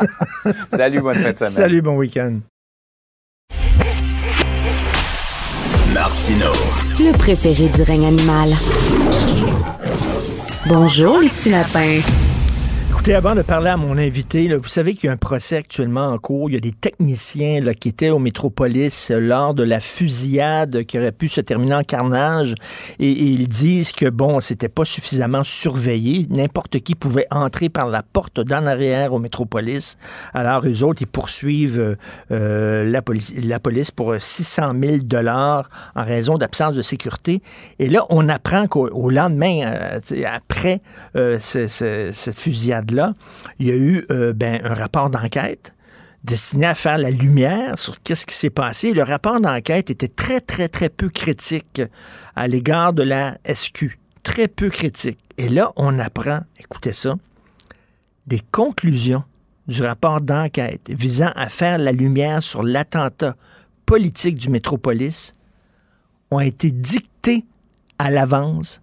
Salut, 0.72 1.00
bonne 1.00 1.14
fin 1.16 1.32
de 1.32 1.38
semaine. 1.38 1.52
Salut, 1.52 1.82
bon 1.82 1.96
week-end. 1.96 2.38
Martino. 5.92 6.52
Le 6.98 7.12
préféré 7.16 7.68
du 7.68 7.82
règne 7.82 8.06
animal. 8.06 8.48
Bonjour, 10.66 11.18
les 11.20 11.28
petits 11.28 11.50
lapins. 11.50 12.00
Écoutez, 13.06 13.14
avant 13.14 13.36
de 13.36 13.42
parler 13.42 13.68
à 13.68 13.76
mon 13.76 13.98
invité, 13.98 14.48
là, 14.48 14.56
vous 14.56 14.66
savez 14.66 14.96
qu'il 14.96 15.06
y 15.06 15.10
a 15.10 15.12
un 15.12 15.16
procès 15.16 15.58
actuellement 15.58 16.08
en 16.08 16.18
cours. 16.18 16.50
Il 16.50 16.54
y 16.54 16.56
a 16.56 16.60
des 16.60 16.72
techniciens 16.72 17.60
là, 17.60 17.72
qui 17.72 17.90
étaient 17.90 18.10
au 18.10 18.18
Métropolis 18.18 19.12
euh, 19.12 19.20
lors 19.20 19.54
de 19.54 19.62
la 19.62 19.78
fusillade 19.78 20.82
qui 20.82 20.98
aurait 20.98 21.12
pu 21.12 21.28
se 21.28 21.40
terminer 21.40 21.76
en 21.76 21.84
carnage. 21.84 22.56
Et, 22.98 23.12
ils 23.12 23.46
disent 23.46 23.92
que, 23.92 24.06
bon, 24.06 24.40
c'était 24.40 24.68
pas 24.68 24.84
suffisamment 24.84 25.44
surveillé. 25.44 26.26
N'importe 26.30 26.80
qui 26.80 26.96
pouvait 26.96 27.28
entrer 27.30 27.68
par 27.68 27.86
la 27.86 28.02
porte 28.02 28.40
d'en 28.40 28.66
arrière 28.66 29.12
au 29.12 29.20
Métropolis. 29.20 29.98
Alors, 30.34 30.66
eux 30.66 30.82
autres, 30.82 31.02
ils 31.02 31.06
poursuivent 31.06 31.78
euh, 31.78 31.94
euh, 32.32 32.90
la, 32.90 33.02
police, 33.02 33.32
la 33.40 33.60
police 33.60 33.92
pour 33.92 34.16
600 34.18 34.72
000 34.82 34.96
dollars 35.04 35.70
en 35.94 36.02
raison 36.02 36.38
d'absence 36.38 36.74
de 36.74 36.82
sécurité. 36.82 37.40
Et 37.78 37.88
là, 37.88 38.04
on 38.10 38.28
apprend 38.28 38.66
qu'au 38.66 38.88
au 38.88 39.10
lendemain, 39.10 39.60
euh, 39.64 40.00
après 40.26 40.80
euh, 41.14 41.38
ce- 41.38 41.68
ce- 41.68 42.10
il 43.58 43.66
y 43.66 43.70
a 43.70 43.76
eu 43.76 44.04
euh, 44.10 44.32
ben, 44.32 44.60
un 44.64 44.74
rapport 44.74 45.10
d'enquête 45.10 45.74
destiné 46.24 46.66
à 46.66 46.74
faire 46.74 46.98
la 46.98 47.10
lumière 47.10 47.78
sur 47.78 48.02
qu'est-ce 48.02 48.26
qui 48.26 48.34
s'est 48.34 48.50
passé. 48.50 48.92
Le 48.92 49.04
rapport 49.04 49.40
d'enquête 49.40 49.90
était 49.90 50.08
très, 50.08 50.40
très, 50.40 50.68
très 50.68 50.88
peu 50.88 51.08
critique 51.08 51.80
à 52.34 52.48
l'égard 52.48 52.92
de 52.92 53.04
la 53.04 53.38
SQ. 53.50 53.98
Très 54.24 54.48
peu 54.48 54.68
critique. 54.68 55.20
Et 55.38 55.48
là, 55.48 55.72
on 55.76 55.98
apprend, 56.00 56.40
écoutez 56.58 56.92
ça, 56.92 57.14
des 58.26 58.40
conclusions 58.50 59.22
du 59.68 59.82
rapport 59.82 60.20
d'enquête 60.20 60.82
visant 60.88 61.30
à 61.36 61.48
faire 61.48 61.78
la 61.78 61.92
lumière 61.92 62.42
sur 62.42 62.62
l'attentat 62.62 63.36
politique 63.84 64.36
du 64.36 64.48
Métropolis 64.48 65.32
ont 66.30 66.40
été 66.40 66.72
dictées 66.72 67.44
à 67.98 68.10
l'avance 68.10 68.80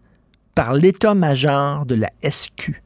par 0.56 0.74
l'état-major 0.74 1.86
de 1.86 1.96
la 1.96 2.10
SQ. 2.24 2.83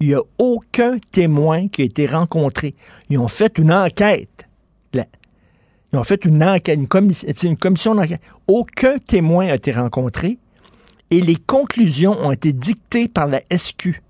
Il 0.00 0.08
n'y 0.08 0.14
a 0.14 0.22
aucun 0.38 0.98
témoin 1.12 1.68
qui 1.68 1.82
a 1.82 1.84
été 1.84 2.06
rencontré. 2.06 2.74
Ils 3.10 3.18
ont 3.18 3.28
fait 3.28 3.58
une 3.58 3.70
enquête. 3.72 4.48
La- 4.94 5.06
Ils 5.92 5.98
ont 5.98 6.04
fait 6.04 6.24
une 6.24 6.42
enquête, 6.42 6.78
une, 6.78 6.88
commission 7.58 7.94
d'enquête. 7.94 8.22
Aucun 8.46 8.98
témoin 8.98 9.48
a 9.48 9.54
été 9.56 9.72
rencontré 9.72 10.38
et 11.10 11.20
les 11.20 11.36
conclusions 11.36 12.12
ont 12.18 12.32
été 12.32 12.52
dictées 12.52 13.08
par 13.08 13.26
la 13.26 13.42
SQ. 13.54 14.00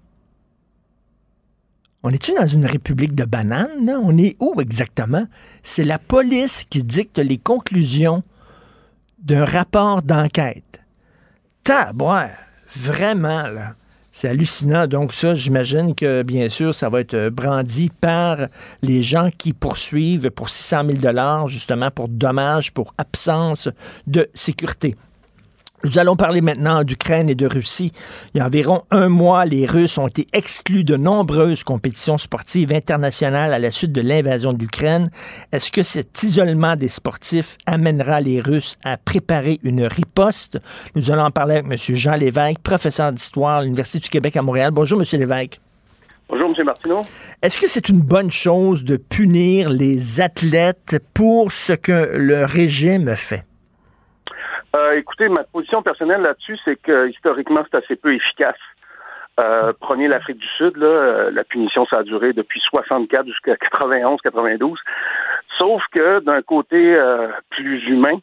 On 2.03 2.11
est-tu 2.11 2.33
dans 2.35 2.47
une 2.47 2.65
république 2.65 3.15
de 3.15 3.25
bananes, 3.25 3.85
là? 3.85 3.99
On 4.03 4.17
est 4.17 4.37
où 4.41 4.59
exactement? 4.61 5.27
C'est 5.63 5.85
la 5.85 5.99
police 5.99 6.65
qui 6.71 6.83
dicte 6.83 7.19
les 7.19 7.37
conclusions 7.37 8.23
d'un 9.19 9.45
rapport 9.45 10.01
d'enquête. 10.01 10.81
Tabouin, 11.63 12.29
vraiment, 12.75 13.49
là. 13.49 13.75
C'est 14.21 14.29
hallucinant. 14.29 14.87
Donc 14.87 15.15
ça, 15.15 15.35
j'imagine 15.35 15.95
que, 15.95 16.23
bien 16.23 16.51
sûr, 16.51 16.75
ça 16.75 16.91
va 16.91 17.01
être 17.01 17.15
euh, 17.15 17.31
brandi 17.31 17.89
par 17.89 18.49
les 18.83 19.03
gens 19.03 19.31
qui 19.39 19.55
poursuivent 19.55 20.31
pour 20.31 20.51
600 20.51 20.83
000 21.01 21.49
justement, 21.49 21.91
pour 21.91 22.07
dommages, 22.07 22.71
pour 22.71 22.93
absence 22.99 23.71
de 24.07 24.29
sécurité. 24.35 24.95
Nous 25.83 25.99
allons 25.99 26.15
parler 26.15 26.43
maintenant 26.43 26.85
d'Ukraine 26.85 27.31
et 27.31 27.35
de 27.35 27.47
Russie. 27.47 27.93
Il 28.35 28.39
y 28.39 28.41
a 28.43 28.47
environ 28.47 28.83
un 28.91 29.09
mois, 29.09 29.47
les 29.47 29.65
Russes 29.65 29.97
ont 29.97 30.09
été 30.09 30.27
exclus 30.35 30.85
de 30.85 30.97
nombreuses 30.97 31.65
compétitions 31.65 32.19
sportives 32.19 32.71
internationales 32.71 33.55
à 33.55 33.59
la 33.59 33.71
suite 33.71 33.93
de 33.93 34.03
l'invasion 34.03 34.53
de 34.53 34.59
l'Ukraine. 34.59 35.11
Est-ce 35.53 35.71
que 35.71 35.83
cet 35.83 36.23
isolement 36.23 36.77
des 36.77 36.89
sportifs 36.89 37.57
amènera 37.65 38.21
les 38.21 38.43
Russes 38.43 38.77
à 38.85 38.99
préparer 38.99 39.59
une 39.63 39.85
riposte? 39.85 40.59
Nous 40.97 41.11
allons 41.11 41.25
en 41.25 41.31
parler 41.31 41.57
avec 41.57 41.73
M. 41.73 41.97
Jean 41.97 42.15
Lévesque, 42.15 42.59
professeur 42.59 43.11
d'histoire 43.11 43.59
à 43.59 43.63
l'Université 43.63 44.01
du 44.01 44.11
Québec 44.11 44.37
à 44.37 44.43
Montréal. 44.43 44.73
Bonjour, 44.73 45.01
M. 45.01 45.07
Lévesque. 45.19 45.61
Bonjour, 46.29 46.53
M. 46.57 46.65
Martineau. 46.67 47.03
Est-ce 47.41 47.59
que 47.59 47.67
c'est 47.67 47.89
une 47.89 48.03
bonne 48.03 48.31
chose 48.31 48.85
de 48.85 48.99
punir 48.99 49.71
les 49.71 50.21
athlètes 50.21 50.99
pour 51.15 51.53
ce 51.53 51.73
que 51.73 52.11
le 52.15 52.45
régime 52.45 53.17
fait? 53.17 53.45
Euh, 54.77 54.93
écoutez, 54.97 55.29
ma 55.29 55.43
position 55.45 55.83
personnelle 55.83 56.23
là-dessus, 56.23 56.59
c'est 56.65 56.81
que 56.81 57.09
historiquement, 57.09 57.65
c'est 57.71 57.79
assez 57.79 57.97
peu 57.97 58.15
efficace. 58.15 58.59
Euh, 59.41 59.73
prenez 59.81 60.07
l'Afrique 60.07 60.39
du 60.39 60.47
Sud, 60.59 60.77
là, 60.77 60.87
euh, 60.87 61.31
la 61.33 61.45
punition, 61.45 61.87
ça 61.87 61.99
a 61.99 62.03
duré 62.03 62.33
depuis 62.33 62.61
64 62.61 63.27
jusqu'à 63.27 63.57
91, 63.57 64.21
92. 64.21 64.79
Sauf 65.59 65.83
que 65.93 66.21
d'un 66.21 66.43
côté 66.43 66.95
euh, 66.95 67.29
plus 67.51 67.83
humain, 67.89 68.19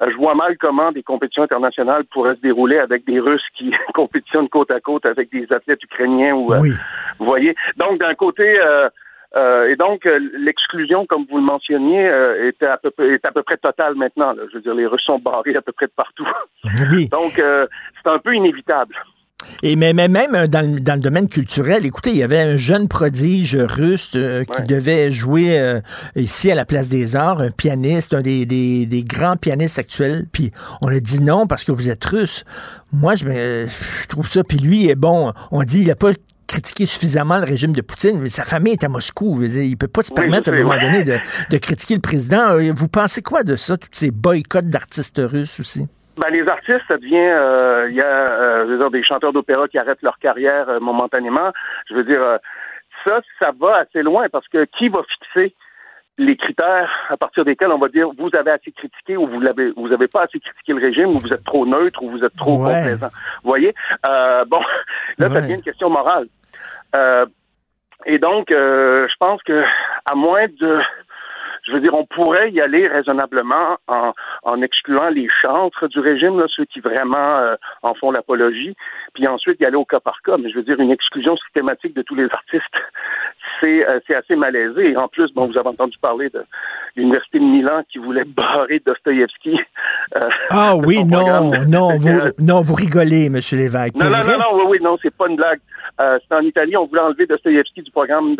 euh, 0.00 0.10
je 0.10 0.16
vois 0.16 0.34
mal 0.34 0.56
comment 0.58 0.92
des 0.92 1.02
compétitions 1.02 1.42
internationales 1.42 2.04
pourraient 2.04 2.36
se 2.36 2.40
dérouler 2.40 2.78
avec 2.78 3.04
des 3.04 3.18
Russes 3.18 3.46
qui 3.54 3.72
compétitionnent 3.94 4.48
côte 4.48 4.70
à 4.70 4.80
côte 4.80 5.04
avec 5.04 5.30
des 5.30 5.52
athlètes 5.52 5.82
ukrainiens 5.82 6.34
ou 6.34 6.52
euh, 6.52 6.60
Oui. 6.60 6.70
vous 7.18 7.26
voyez. 7.26 7.54
Donc 7.76 7.98
d'un 7.98 8.14
côté 8.14 8.58
euh, 9.36 9.68
et 9.70 9.76
donc 9.76 10.04
euh, 10.06 10.18
l'exclusion, 10.38 11.06
comme 11.06 11.24
vous 11.30 11.38
le 11.38 11.44
mentionniez, 11.44 12.06
euh, 12.08 12.50
à 12.62 12.76
peu 12.78 12.90
est 13.14 13.26
à 13.26 13.32
peu 13.32 13.42
près 13.42 13.56
totale 13.56 13.94
maintenant. 13.94 14.32
là. 14.32 14.42
Je 14.50 14.56
veux 14.56 14.62
dire, 14.62 14.74
les 14.74 14.86
Russes 14.86 15.02
sont 15.06 15.18
barrés 15.18 15.56
à 15.56 15.62
peu 15.62 15.72
près 15.72 15.86
de 15.86 15.92
partout. 15.96 16.26
Oui. 16.92 17.08
Donc 17.12 17.38
euh, 17.38 17.66
c'est 18.02 18.10
un 18.10 18.18
peu 18.18 18.34
inévitable. 18.34 18.94
Et 19.64 19.74
mais, 19.74 19.92
mais 19.92 20.06
même 20.06 20.46
dans, 20.46 20.60
le- 20.60 20.78
dans 20.78 20.94
le 20.94 21.00
domaine 21.00 21.28
culturel, 21.28 21.84
écoutez, 21.84 22.10
il 22.10 22.16
y 22.18 22.22
avait 22.22 22.38
un 22.38 22.56
jeune 22.56 22.86
prodige 22.86 23.56
russe 23.56 24.12
euh, 24.14 24.44
qui 24.44 24.60
Ouais. 24.60 24.66
devait 24.68 25.10
jouer 25.10 25.58
euh, 25.58 25.80
ici 26.14 26.52
à 26.52 26.54
la 26.54 26.64
Place 26.64 26.88
des 26.88 27.16
Arts, 27.16 27.40
un 27.40 27.50
pianiste, 27.50 28.14
un 28.14 28.20
des, 28.22 28.46
des- 28.46 28.86
des 28.86 29.02
grands 29.02 29.36
pianistes 29.36 29.80
actuels. 29.80 30.26
Puis 30.32 30.52
on 30.80 30.88
a 30.88 31.00
dit 31.00 31.20
non 31.22 31.48
parce 31.48 31.64
que 31.64 31.72
vous 31.72 31.90
êtes 31.90 32.04
russe. 32.04 32.44
Moi, 32.92 33.16
je, 33.16 33.66
trouve 34.08 34.28
ça. 34.28 34.44
Puis 34.44 34.58
lui, 34.58 34.88
est 34.88 34.94
bon, 34.94 35.32
on 35.50 35.62
dit 35.64 35.82
il 35.82 35.90
a 35.90 35.96
pas 35.96 36.12
critiqué 36.52 36.84
suffisamment 36.84 37.38
le 37.38 37.44
régime 37.44 37.72
de 37.72 37.80
Poutine, 37.80 38.20
mais 38.20 38.28
sa 38.28 38.44
famille 38.44 38.74
est 38.74 38.84
à 38.84 38.88
Moscou. 38.88 39.38
Dire, 39.40 39.62
il 39.62 39.76
peut 39.76 39.88
pas 39.88 40.02
se 40.02 40.12
permettre 40.12 40.50
à 40.50 40.54
un 40.54 40.62
moment 40.62 40.78
donné 40.78 41.02
de, 41.02 41.16
de 41.50 41.58
critiquer 41.58 41.94
le 41.94 42.00
président. 42.00 42.58
Euh, 42.58 42.72
Vous 42.74 42.88
pensez 42.88 43.22
quoi 43.22 43.42
de 43.42 43.56
ça, 43.56 43.76
tous 43.78 43.88
ces 43.92 44.10
boycotts 44.10 44.68
d'artistes 44.68 45.20
russes 45.24 45.58
aussi? 45.60 45.88
Ben, 46.18 46.28
les 46.30 46.46
artistes, 46.46 46.82
ça 46.88 46.98
devient, 46.98 47.16
euh, 47.16 47.86
il 47.88 47.94
y 47.94 48.02
a, 48.02 48.04
euh, 48.04 48.66
je 48.66 48.72
veux 48.72 48.78
dire, 48.78 48.90
des 48.90 49.02
chanteurs 49.02 49.32
d'opéra 49.32 49.66
qui 49.66 49.78
arrêtent 49.78 50.02
leur 50.02 50.18
carrière 50.18 50.68
euh, 50.68 50.78
momentanément. 50.78 51.52
Je 51.88 51.94
veux 51.94 52.04
dire, 52.04 52.20
ça, 53.04 53.20
ça 53.38 53.50
va 53.58 53.78
assez 53.78 54.02
loin 54.02 54.28
parce 54.30 54.46
que 54.48 54.66
qui 54.78 54.88
va 54.90 55.00
fixer 55.04 55.54
les 56.18 56.36
critères 56.36 56.90
à 57.08 57.16
partir 57.16 57.46
desquels 57.46 57.72
on 57.72 57.78
va 57.78 57.88
dire 57.88 58.08
vous 58.18 58.28
avez 58.38 58.50
assez 58.50 58.70
critiqué 58.70 59.16
ou 59.16 59.26
vous 59.26 59.40
l'avez 59.40 59.72
vous 59.74 59.90
avez 59.90 60.08
pas 60.08 60.24
assez 60.24 60.38
critiqué 60.38 60.74
le 60.74 60.80
régime 60.80 61.08
ou 61.08 61.18
vous 61.18 61.32
êtes 61.32 61.42
trop 61.42 61.64
neutre 61.64 62.02
ou 62.02 62.10
vous 62.10 62.22
êtes 62.22 62.36
trop 62.36 62.58
complaisant? 62.58 63.08
Vous 63.42 63.48
voyez? 63.48 63.74
Bon 64.46 64.60
là 65.18 65.30
ça 65.30 65.40
devient 65.40 65.54
une 65.54 65.62
question 65.62 65.88
morale. 65.88 66.26
Euh, 66.94 67.26
et 68.06 68.18
donc 68.18 68.50
euh, 68.50 69.06
je 69.08 69.14
pense 69.18 69.42
que 69.42 69.62
à 70.04 70.14
moins 70.14 70.46
de 70.60 70.80
je 71.64 71.72
veux 71.72 71.80
dire, 71.80 71.94
on 71.94 72.04
pourrait 72.04 72.50
y 72.50 72.60
aller 72.60 72.88
raisonnablement 72.88 73.78
en, 73.86 74.12
en 74.42 74.62
excluant 74.62 75.10
les 75.10 75.28
chantres 75.40 75.88
du 75.88 76.00
régime, 76.00 76.38
là, 76.38 76.46
ceux 76.48 76.64
qui 76.64 76.80
vraiment 76.80 77.38
euh, 77.38 77.54
en 77.82 77.94
font 77.94 78.10
l'apologie, 78.10 78.74
puis 79.14 79.28
ensuite 79.28 79.60
y 79.60 79.64
aller 79.64 79.76
au 79.76 79.84
cas 79.84 80.00
par 80.00 80.20
cas. 80.24 80.36
Mais 80.38 80.50
je 80.50 80.56
veux 80.56 80.64
dire, 80.64 80.80
une 80.80 80.90
exclusion 80.90 81.36
systématique 81.36 81.94
de 81.94 82.02
tous 82.02 82.16
les 82.16 82.24
artistes, 82.24 82.64
c'est 83.60 83.88
euh, 83.88 84.00
c'est 84.06 84.16
assez 84.16 84.34
malaisé. 84.34 84.90
Et 84.90 84.96
en 84.96 85.06
plus, 85.06 85.32
bon, 85.34 85.46
vous 85.46 85.56
avez 85.56 85.68
entendu 85.68 85.96
parler 86.00 86.30
de 86.30 86.44
l'université 86.96 87.38
de 87.38 87.44
Milan 87.44 87.82
qui 87.90 87.98
voulait 87.98 88.24
barrer 88.24 88.82
Dostoïevski. 88.84 89.60
Euh, 90.16 90.20
ah 90.50 90.74
oui, 90.84 91.04
non, 91.04 91.52
non, 91.68 91.96
vous, 91.98 92.18
non, 92.40 92.60
vous 92.60 92.74
rigolez, 92.74 93.30
Monsieur 93.30 93.58
Lévesque. 93.58 93.94
Non, 93.94 94.10
non, 94.10 94.24
non, 94.24 94.38
non, 94.38 94.54
oui, 94.56 94.62
oui, 94.68 94.78
non, 94.82 94.98
c'est 95.00 95.14
pas 95.14 95.28
une 95.28 95.36
blague. 95.36 95.60
Euh, 96.00 96.18
c'est 96.26 96.34
en 96.34 96.40
Italie, 96.40 96.76
on 96.76 96.86
voulait 96.86 97.02
enlever 97.02 97.26
Dostoïevski 97.26 97.82
du 97.82 97.90
programme 97.90 98.36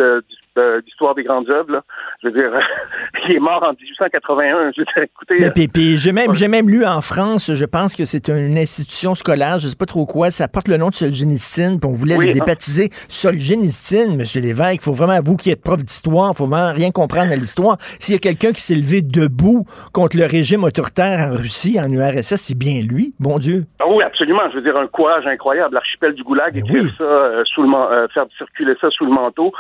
d'histoire 0.85 1.15
des 1.15 1.23
grandes 1.23 1.49
œuvres. 1.51 1.73
Là. 1.73 1.83
Je 2.23 2.29
veux 2.29 2.35
dire, 2.35 2.51
il 3.29 3.37
est 3.37 3.41
mort 3.41 3.63
en 3.63 3.73
1881. 3.73 4.73
Je 4.75 4.81
veux 4.81 4.85
dire, 4.85 5.03
écoutez. 5.03 5.37
Mais, 5.41 5.51
puis, 5.51 5.69
puis 5.69 5.99
j'ai 5.99 6.13
même, 6.13 6.35
j'ai 6.35 6.49
même 6.49 6.69
lu 6.69 6.85
en 6.85 7.01
France, 7.01 7.53
je 7.55 7.65
pense 7.65 7.95
que 7.95 8.05
c'est 8.05 8.29
une 8.29 8.59
institution 8.59 9.15
scolaire, 9.15 9.59
je 9.59 9.69
sais 9.69 9.77
pas 9.77 9.87
trop 9.87 10.07
quoi, 10.07 10.31
ça 10.31 10.49
porte 10.49 10.69
le 10.69 10.77
nom 10.77 10.89
de 10.89 10.95
Solzhenitsyn, 10.95 11.79
puis 11.79 11.89
on 11.89 11.93
voulait 11.93 12.17
le 12.17 12.33
débaptiser 12.33 12.89
Solzhenitsyn, 13.09 14.17
Monsieur 14.17 14.41
Lévesque. 14.41 14.75
Il 14.75 14.81
faut 14.81 14.93
vraiment, 14.93 15.19
vous 15.23 15.37
qui 15.37 15.51
êtes 15.51 15.63
prof 15.63 15.83
d'histoire, 15.83 16.33
il 16.35 16.37
faut 16.37 16.47
vraiment 16.47 16.73
rien 16.73 16.91
comprendre 16.91 17.33
à 17.33 17.37
l'histoire. 17.37 17.77
S'il 17.81 18.15
y 18.15 18.17
a 18.17 18.21
quelqu'un 18.21 18.53
qui 18.53 18.63
s'est 18.63 18.75
levé 18.75 19.03
debout 19.03 19.65
contre 19.93 20.17
le 20.17 20.25
régime 20.25 20.65
autoritaire 20.65 21.29
en 21.31 21.37
Russie, 21.37 21.79
en 21.81 21.91
URSS, 21.91 22.37
c'est 22.37 22.59
bien 22.59 22.81
lui, 22.81 23.15
bon 23.21 23.39
Dieu. 23.39 23.65
Ah 23.81 23.85
oui, 23.89 24.03
absolument. 24.03 24.43
Je 24.51 24.57
veux 24.57 24.63
dire, 24.63 24.77
un 24.77 24.87
courage 24.87 25.27
incroyable. 25.27 25.75
L'archipel 25.75 26.15
du 26.15 26.23
Goulag, 26.23 26.57
et 26.57 26.63
oui. 26.63 26.91
ça, 26.97 27.05
euh, 27.05 27.42
sous 27.45 27.63
le, 27.63 27.75
euh, 27.75 28.09
faire 28.09 28.27
circuler 28.37 28.75
ça 28.81 28.91
sous 28.91 29.05
le 29.05 29.13
manteau. 29.13 29.53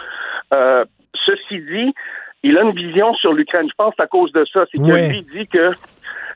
Euh, 0.52 0.84
ceci 1.26 1.60
dit, 1.60 1.94
il 2.42 2.58
a 2.58 2.62
une 2.62 2.74
vision 2.74 3.14
sur 3.14 3.32
l'Ukraine. 3.32 3.68
Je 3.68 3.74
pense 3.76 3.94
à 3.98 4.06
cause 4.06 4.32
de 4.32 4.44
ça. 4.52 4.64
C'est 4.70 4.78
que 4.78 5.10
lui 5.10 5.22
dit 5.22 5.46
que 5.46 5.72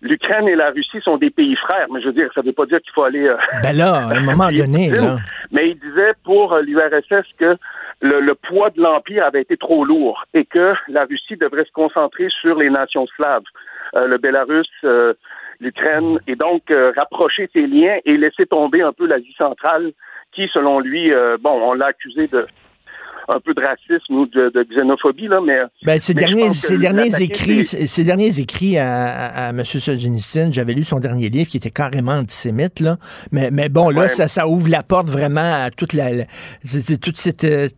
l'Ukraine 0.02 0.48
et 0.48 0.54
la 0.54 0.70
Russie 0.70 1.00
sont 1.02 1.16
des 1.16 1.30
pays 1.30 1.56
frères, 1.56 1.86
mais 1.90 2.00
je 2.00 2.06
veux 2.06 2.12
dire, 2.12 2.30
ça 2.34 2.42
ne 2.42 2.46
veut 2.46 2.52
pas 2.52 2.66
dire 2.66 2.80
qu'il 2.80 2.92
faut 2.92 3.04
aller. 3.04 3.26
Euh, 3.26 3.36
ben 3.62 3.76
là, 3.76 3.94
à 3.94 4.16
un 4.16 4.20
moment 4.32 4.50
donné, 4.50 4.90
là. 4.90 5.18
Mais 5.50 5.70
il 5.70 5.78
disait 5.78 6.12
pour 6.24 6.56
l'URSS 6.58 7.26
que 7.38 7.56
le, 8.02 8.20
le, 8.20 8.34
poids 8.34 8.70
de 8.70 8.80
l'empire 8.80 9.24
avait 9.24 9.40
été 9.40 9.56
trop 9.56 9.84
lourd 9.84 10.24
et 10.34 10.44
que 10.44 10.74
la 10.88 11.04
Russie 11.04 11.36
devrait 11.36 11.64
se 11.64 11.72
concentrer 11.72 12.28
sur 12.40 12.56
les 12.56 12.68
nations 12.68 13.06
slaves, 13.16 13.44
le 13.94 14.18
Bélarus, 14.18 14.68
l'Ukraine, 15.60 16.18
et 16.26 16.36
donc 16.36 16.64
rapprocher 16.94 17.48
ses 17.54 17.66
liens 17.66 17.96
et 18.04 18.18
laisser 18.18 18.44
tomber 18.44 18.82
un 18.82 18.92
peu 18.92 19.06
l'Asie 19.06 19.34
centrale 19.38 19.92
qui, 20.36 20.48
selon 20.52 20.78
lui, 20.80 21.12
euh, 21.12 21.38
bon, 21.40 21.50
on 21.50 21.72
l'a 21.72 21.86
accusé 21.86 22.28
de 22.28 22.46
un 23.28 23.40
peu 23.40 23.54
de 23.54 23.60
racisme 23.60 24.14
ou 24.14 24.26
de, 24.26 24.66
xénophobie, 24.72 25.28
là, 25.28 25.40
mais... 25.44 25.58
Ben, 25.84 26.00
ces, 26.00 26.14
derniers, 26.14 26.50
ces 26.50 26.78
derniers 26.78 27.20
écrits, 27.20 27.64
ces 27.64 28.04
derniers 28.04 28.38
écrits 28.38 28.78
à, 28.78 29.48
à, 29.48 29.50
M. 29.50 29.64
Solzhenitsyn, 29.64 30.52
j'avais 30.52 30.74
lu 30.74 30.84
son 30.84 31.00
dernier 31.00 31.28
livre 31.28 31.48
qui 31.48 31.56
était 31.56 31.70
carrément 31.70 32.12
antisémite, 32.12 32.80
là, 32.80 32.96
mais, 33.32 33.50
mais 33.50 33.68
bon, 33.68 33.90
là, 33.90 34.08
ça, 34.08 34.28
ça 34.28 34.46
ouvre 34.46 34.68
la 34.68 34.82
porte 34.82 35.08
vraiment 35.08 35.64
à 35.64 35.70
toute 35.70 35.92
la... 35.92 36.24
toute 37.02 37.16
cette, 37.16 37.44
euh, 37.44 37.68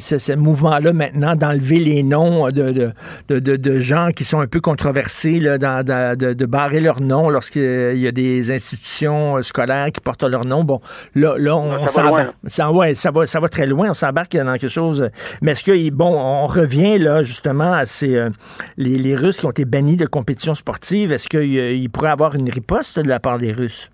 ce, 0.00 0.18
ce 0.18 0.32
mouvement-là 0.32 0.92
maintenant 0.92 1.36
d'enlever 1.36 1.78
les 1.78 2.02
noms 2.02 2.48
de, 2.50 2.92
de, 3.28 3.38
de, 3.38 3.56
de, 3.56 3.80
gens 3.80 4.10
qui 4.14 4.24
sont 4.24 4.40
un 4.40 4.46
peu 4.46 4.60
controversés, 4.60 5.40
là, 5.40 5.58
dans, 5.58 5.84
de, 5.84 6.32
de 6.32 6.46
barrer 6.46 6.80
leur 6.80 7.00
nom 7.00 7.28
lorsqu'il 7.28 7.98
y 7.98 8.06
a 8.06 8.12
des 8.12 8.50
institutions 8.50 9.42
scolaires 9.42 9.90
qui 9.92 10.00
portent 10.00 10.22
leur 10.22 10.44
nom. 10.44 10.64
Bon, 10.64 10.80
là, 11.14 11.34
là 11.38 11.56
on, 11.56 11.86
s'embarque... 11.88 12.34
Ça, 12.46 12.72
ouais, 12.72 12.94
ça, 12.94 13.10
va, 13.10 13.26
ça 13.26 13.40
va 13.40 13.48
très 13.48 13.66
loin. 13.66 13.90
On 13.90 13.94
s'embarque 13.94 14.36
dans 14.36 14.56
chose. 14.68 15.10
Mais 15.40 15.52
est-ce 15.52 15.64
que, 15.64 15.90
bon, 15.90 16.12
on 16.18 16.46
revient 16.46 16.98
là 16.98 17.22
justement 17.22 17.72
à 17.72 17.86
ces, 17.86 18.16
euh, 18.16 18.30
les, 18.76 18.98
les, 18.98 19.16
Russes 19.16 19.40
qui 19.40 19.46
ont 19.46 19.50
été 19.50 19.64
bannis 19.64 19.96
de 19.96 20.06
compétitions 20.06 20.54
sportives. 20.54 21.12
Est-ce 21.12 21.28
qu'il 21.28 21.58
euh, 21.58 21.88
pourrait 21.92 22.10
avoir 22.10 22.34
une 22.34 22.50
riposte 22.50 22.98
de 22.98 23.08
la 23.08 23.20
part 23.20 23.38
des 23.38 23.52
Russes? 23.52 23.90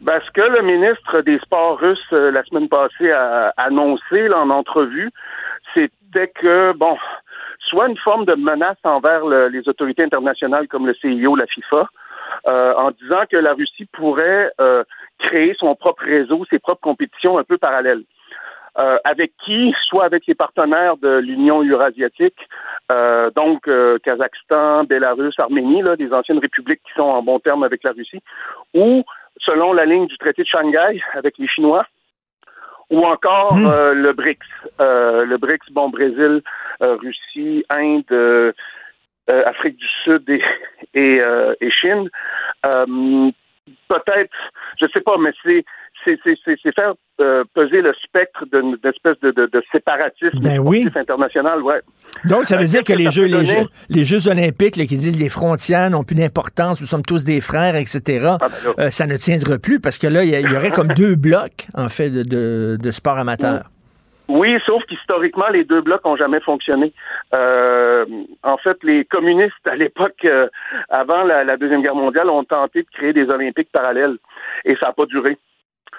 Ben, 0.00 0.18
ce 0.26 0.30
que 0.30 0.40
le 0.40 0.62
ministre 0.62 1.20
des 1.20 1.38
Sports 1.40 1.78
russe 1.78 1.98
euh, 2.12 2.30
la 2.30 2.42
semaine 2.44 2.68
passée 2.68 3.10
a 3.10 3.52
annoncé 3.58 4.32
en 4.32 4.48
entrevue, 4.48 5.10
c'était 5.74 6.28
que, 6.28 6.72
bon, 6.72 6.96
soit 7.68 7.88
une 7.88 7.98
forme 7.98 8.24
de 8.24 8.34
menace 8.34 8.78
envers 8.84 9.26
le, 9.26 9.48
les 9.48 9.68
autorités 9.68 10.02
internationales 10.02 10.68
comme 10.68 10.86
le 10.86 10.94
CIO, 10.94 11.36
la 11.36 11.46
FIFA, 11.46 11.86
euh, 12.46 12.72
en 12.74 12.90
disant 12.92 13.24
que 13.30 13.36
la 13.36 13.52
Russie 13.52 13.86
pourrait 13.92 14.50
euh, 14.60 14.84
créer 15.18 15.54
son 15.58 15.74
propre 15.74 16.04
réseau, 16.04 16.46
ses 16.48 16.58
propres 16.58 16.80
compétitions 16.80 17.38
un 17.38 17.44
peu 17.44 17.58
parallèles. 17.58 18.02
Euh, 18.80 18.98
avec 19.04 19.32
qui, 19.44 19.74
soit 19.88 20.04
avec 20.04 20.26
les 20.26 20.34
partenaires 20.34 20.96
de 20.96 21.18
l'Union 21.18 21.62
eurasiatique, 21.62 22.48
euh, 22.90 23.30
donc 23.32 23.68
euh, 23.68 23.98
Kazakhstan, 23.98 24.84
Bélarus, 24.84 25.38
Arménie, 25.38 25.82
là, 25.82 25.96
des 25.96 26.10
anciennes 26.12 26.38
républiques 26.38 26.80
qui 26.86 26.92
sont 26.94 27.02
en 27.02 27.22
bon 27.22 27.38
terme 27.40 27.62
avec 27.62 27.82
la 27.82 27.90
Russie, 27.92 28.22
ou 28.72 29.04
selon 29.38 29.74
la 29.74 29.84
ligne 29.84 30.06
du 30.06 30.16
traité 30.16 30.42
de 30.42 30.46
Shanghai 30.46 31.02
avec 31.14 31.36
les 31.36 31.48
Chinois, 31.48 31.84
ou 32.88 33.04
encore 33.04 33.54
hmm. 33.54 33.92
le 33.92 34.12
BRICS. 34.12 34.48
le 34.78 35.36
BRICS, 35.36 35.72
bon, 35.72 35.90
Brésil, 35.90 36.40
Russie, 36.80 37.64
Inde, 37.74 38.54
Afrique 39.28 39.76
du 39.76 39.88
Sud 40.04 40.28
et, 40.30 40.42
et, 40.94 41.20
et 41.60 41.70
Chine. 41.70 42.08
Peut-être, 42.62 44.36
je 44.80 44.86
sais 44.92 45.00
pas, 45.00 45.16
mais 45.18 45.32
c'est 45.42 45.64
c'est 46.04 46.74
faire 46.74 46.94
euh, 47.20 47.44
peser 47.54 47.82
le 47.82 47.92
spectre 48.02 48.44
d'une 48.52 48.76
espèce 48.84 49.18
de, 49.20 49.30
de, 49.30 49.46
de, 49.46 49.62
séparatisme 49.72 50.40
ben 50.40 50.58
oui. 50.58 50.88
international. 50.94 51.62
Ouais. 51.62 51.80
Donc, 52.24 52.44
ça 52.44 52.56
veut 52.56 52.66
dire 52.66 52.84
que, 52.84 52.92
les, 52.92 53.10
Jeux, 53.10 53.26
les, 53.26 53.44
Jeux, 53.44 53.66
les 53.88 54.04
Jeux 54.04 54.28
olympiques 54.28 54.76
là, 54.76 54.86
qui 54.86 54.96
disent 54.96 55.20
les 55.20 55.28
frontières 55.28 55.90
n'ont 55.90 56.04
plus 56.04 56.16
d'importance, 56.16 56.80
nous 56.80 56.86
sommes 56.86 57.04
tous 57.04 57.24
des 57.24 57.40
frères, 57.40 57.76
etc., 57.76 58.00
ah, 58.32 58.38
ben 58.40 58.84
euh, 58.84 58.90
ça 58.90 59.06
ne 59.06 59.16
tiendra 59.16 59.58
plus 59.58 59.80
parce 59.80 59.98
que 59.98 60.06
là, 60.06 60.24
il 60.24 60.30
y, 60.30 60.40
y, 60.40 60.56
aurait 60.56 60.70
comme 60.70 60.88
deux 60.88 61.16
blocs, 61.16 61.66
en 61.74 61.88
fait, 61.88 62.10
de, 62.10 62.76
de 62.80 62.90
sport 62.90 63.18
amateur. 63.18 63.64
Oui, 64.32 64.56
sauf 64.64 64.84
qu'historiquement, 64.84 65.48
les 65.48 65.64
deux 65.64 65.80
blocs 65.80 66.06
ont 66.06 66.14
jamais 66.14 66.38
fonctionné. 66.38 66.92
Euh, 67.34 68.06
en 68.44 68.58
fait, 68.58 68.76
les 68.84 69.04
communistes, 69.04 69.66
à 69.66 69.74
l'époque, 69.74 70.24
euh, 70.24 70.46
avant 70.88 71.24
la, 71.24 71.42
la, 71.42 71.56
Deuxième 71.56 71.82
Guerre 71.82 71.96
mondiale, 71.96 72.30
ont 72.30 72.44
tenté 72.44 72.82
de 72.82 72.88
créer 72.92 73.12
des 73.12 73.28
Olympiques 73.28 73.70
parallèles 73.72 74.18
et 74.64 74.76
ça 74.76 74.86
n'a 74.86 74.92
pas 74.92 75.06
duré. 75.06 75.36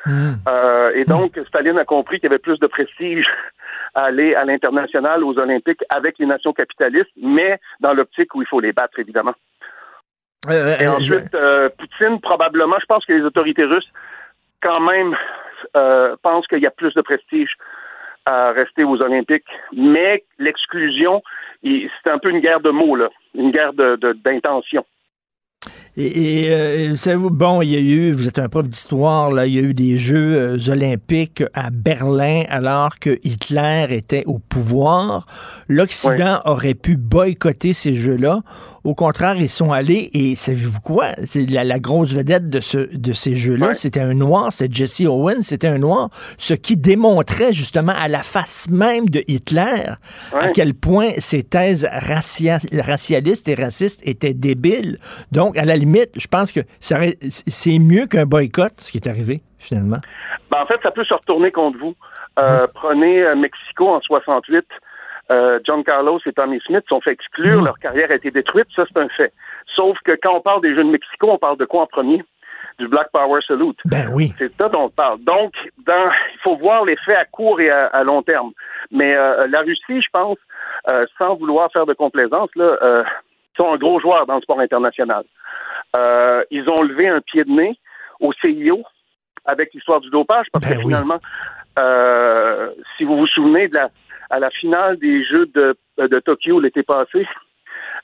Hmm. 0.05 0.33
Euh, 0.47 0.91
et 0.95 1.05
donc, 1.05 1.39
Staline 1.47 1.77
a 1.77 1.85
compris 1.85 2.19
qu'il 2.19 2.29
y 2.29 2.33
avait 2.33 2.39
plus 2.39 2.59
de 2.59 2.67
prestige 2.67 3.25
à 3.95 4.05
aller 4.05 4.35
à 4.35 4.45
l'international, 4.45 5.23
aux 5.23 5.37
Olympiques, 5.37 5.83
avec 5.89 6.17
les 6.19 6.25
nations 6.25 6.53
capitalistes, 6.53 7.11
mais 7.21 7.59
dans 7.79 7.93
l'optique 7.93 8.33
où 8.35 8.41
il 8.41 8.47
faut 8.47 8.59
les 8.59 8.73
battre, 8.73 8.99
évidemment. 8.99 9.33
Euh, 10.49 10.77
et 10.79 10.85
euh, 10.85 10.93
ensuite, 10.93 11.37
Poutine, 11.77 12.19
probablement, 12.19 12.77
je 12.79 12.85
pense 12.85 13.05
que 13.05 13.13
les 13.13 13.23
autorités 13.23 13.65
russes, 13.65 13.91
quand 14.61 14.81
même, 14.81 15.15
pensent 16.23 16.47
qu'il 16.47 16.59
y 16.59 16.67
a 16.67 16.71
plus 16.71 16.93
de 16.93 17.01
prestige 17.01 17.55
à 18.25 18.51
rester 18.51 18.83
aux 18.83 19.01
Olympiques, 19.01 19.49
mais 19.75 20.23
l'exclusion, 20.37 21.21
c'est 21.63 22.11
un 22.11 22.19
peu 22.19 22.29
une 22.29 22.39
guerre 22.39 22.59
de 22.59 22.69
mots, 22.69 22.95
là, 22.95 23.09
une 23.35 23.51
guerre 23.51 23.73
d'intention. 23.73 24.81
De, 24.81 25.00
et, 25.97 26.43
et 26.43 26.51
euh, 26.51 26.95
savez-vous, 26.95 27.29
bon, 27.29 27.61
il 27.61 27.69
y 27.69 27.75
a 27.75 27.79
eu, 27.79 28.13
vous 28.13 28.27
êtes 28.27 28.39
un 28.39 28.47
prof 28.47 28.67
d'histoire, 28.67 29.31
là, 29.31 29.45
il 29.45 29.53
y 29.53 29.59
a 29.59 29.61
eu 29.61 29.73
des 29.73 29.97
Jeux 29.97 30.37
euh, 30.37 30.71
olympiques 30.71 31.43
à 31.53 31.69
Berlin 31.69 32.43
alors 32.49 32.97
que 32.99 33.19
Hitler 33.23 33.87
était 33.89 34.23
au 34.25 34.39
pouvoir. 34.39 35.25
L'Occident 35.67 36.39
aurait 36.45 36.75
pu 36.75 36.95
boycotter 36.95 37.73
ces 37.73 37.93
Jeux-là. 37.93 38.41
Au 38.83 38.95
contraire, 38.95 39.35
ils 39.35 39.49
sont 39.49 39.71
allés 39.71 40.09
et 40.13 40.35
savez-vous 40.35 40.79
quoi? 40.79 41.09
C'est 41.23 41.45
la, 41.49 41.63
la, 41.63 41.79
grosse 41.79 42.13
vedette 42.13 42.49
de, 42.49 42.59
ce, 42.59 42.95
de 42.95 43.13
ces 43.13 43.35
Jeux-là. 43.35 43.73
C'était 43.73 43.99
un 43.99 44.13
noir, 44.13 44.51
c'était 44.51 44.73
Jesse 44.73 45.01
Owens, 45.01 45.41
c'était 45.41 45.67
un 45.67 45.77
noir, 45.77 46.09
ce 46.37 46.53
qui 46.53 46.77
démontrait 46.77 47.53
justement 47.53 47.93
à 47.95 48.07
la 48.07 48.23
face 48.23 48.69
même 48.69 49.09
de 49.09 49.23
Hitler 49.27 49.83
à 50.33 50.49
quel 50.49 50.73
point 50.73 51.11
ses 51.17 51.43
thèses 51.43 51.87
racialistes 51.91 53.47
et 53.47 53.55
racistes 53.55 53.99
étaient 54.03 54.33
débiles. 54.33 54.97
Donc, 55.31 55.57
à 55.57 55.65
la 55.65 55.77
limite, 55.77 55.90
je 56.15 56.27
pense 56.27 56.51
que 56.51 56.61
c'est 56.79 57.79
mieux 57.79 58.07
qu'un 58.07 58.25
boycott, 58.25 58.73
ce 58.77 58.91
qui 58.91 58.97
est 58.97 59.07
arrivé, 59.07 59.41
finalement. 59.59 59.99
Ben, 60.49 60.61
en 60.61 60.65
fait, 60.65 60.79
ça 60.83 60.91
peut 60.91 61.05
se 61.05 61.13
retourner 61.13 61.51
contre 61.51 61.77
vous. 61.79 61.95
Euh, 62.39 62.67
prenez 62.73 63.23
euh, 63.23 63.35
Mexico 63.35 63.89
en 63.89 64.01
68. 64.01 64.65
Euh, 65.31 65.59
John 65.65 65.83
Carlos 65.83 66.19
et 66.25 66.33
Tommy 66.33 66.59
Smith 66.65 66.83
sont 66.89 66.99
fait 66.99 67.11
exclure, 67.11 67.61
mmh. 67.61 67.65
leur 67.65 67.79
carrière 67.79 68.11
a 68.11 68.15
été 68.15 68.31
détruite, 68.31 68.67
ça 68.75 68.83
c'est 68.91 68.99
un 68.99 69.07
fait. 69.09 69.31
Sauf 69.75 69.97
que 70.03 70.11
quand 70.21 70.35
on 70.35 70.41
parle 70.41 70.61
des 70.61 70.75
Jeux 70.75 70.83
de 70.83 70.89
Mexico, 70.89 71.29
on 71.31 71.37
parle 71.37 71.57
de 71.57 71.65
quoi 71.65 71.83
en 71.83 71.87
premier? 71.87 72.23
du 72.79 72.87
Black 72.87 73.09
Power 73.11 73.39
Salute. 73.47 73.77
Ben 73.85 74.09
oui. 74.11 74.33
C'est 74.37 74.51
ça 74.57 74.69
dont 74.69 74.85
on 74.85 74.89
parle. 74.89 75.19
Donc, 75.19 75.53
dans, 75.85 76.09
il 76.33 76.39
faut 76.43 76.55
voir 76.57 76.85
l'effet 76.85 77.15
à 77.15 77.25
court 77.25 77.61
et 77.61 77.69
à, 77.69 78.03
long 78.03 78.23
terme. 78.23 78.51
Mais 78.91 79.15
euh, 79.15 79.47
la 79.47 79.61
Russie, 79.61 80.01
je 80.01 80.09
pense, 80.11 80.37
euh, 80.91 81.05
sans 81.17 81.35
vouloir 81.35 81.71
faire 81.71 81.85
de 81.85 81.93
complaisance, 81.93 82.49
là, 82.55 83.03
euh, 83.59 83.63
sont 83.63 83.73
un 83.73 83.77
gros 83.77 83.99
joueur 83.99 84.25
dans 84.25 84.35
le 84.35 84.41
sport 84.41 84.59
international. 84.59 85.23
Euh, 85.97 86.43
ils 86.51 86.69
ont 86.69 86.81
levé 86.81 87.07
un 87.07 87.21
pied 87.21 87.43
de 87.43 87.51
nez 87.51 87.77
au 88.19 88.33
CIO 88.33 88.83
avec 89.45 89.73
l'histoire 89.73 89.99
du 89.99 90.09
dopage, 90.09 90.47
parce 90.51 90.65
Ben 90.65 90.73
que 90.73 90.77
oui. 90.77 90.83
finalement, 90.85 91.19
euh, 91.79 92.69
si 92.97 93.03
vous 93.03 93.17
vous 93.17 93.27
souvenez 93.27 93.67
de 93.67 93.75
la, 93.75 93.89
à 94.29 94.39
la 94.39 94.49
finale 94.51 94.97
des 94.97 95.23
Jeux 95.25 95.47
de, 95.47 95.75
de 95.97 96.19
Tokyo 96.19 96.59
l'été 96.59 96.83
passé, 96.83 97.27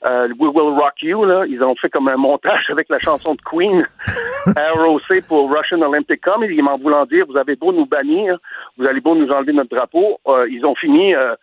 euh, 0.04 0.28
We 0.38 0.50
Will 0.54 0.78
Rock 0.78 1.02
You, 1.02 1.24
là, 1.24 1.44
ils 1.46 1.62
ont 1.62 1.74
fait 1.76 1.88
comme 1.88 2.08
un 2.08 2.16
montage 2.16 2.66
avec 2.70 2.88
la 2.88 2.98
chanson 2.98 3.34
de 3.34 3.40
Queen, 3.42 3.86
ROC 4.46 5.22
pour 5.26 5.52
Russian 5.52 5.82
Olympic 5.82 6.20
Committee, 6.20 6.62
en 6.62 6.78
voulant 6.78 7.04
dire, 7.06 7.26
vous 7.28 7.36
avez 7.36 7.56
beau 7.56 7.72
nous 7.72 7.86
bannir, 7.86 8.38
vous 8.76 8.86
allez 8.86 9.00
beau 9.00 9.14
nous 9.14 9.30
enlever 9.30 9.52
notre 9.52 9.74
drapeau, 9.74 10.18
euh, 10.28 10.46
ils 10.50 10.64
ont 10.64 10.74
fini 10.74 11.14
euh, 11.14 11.34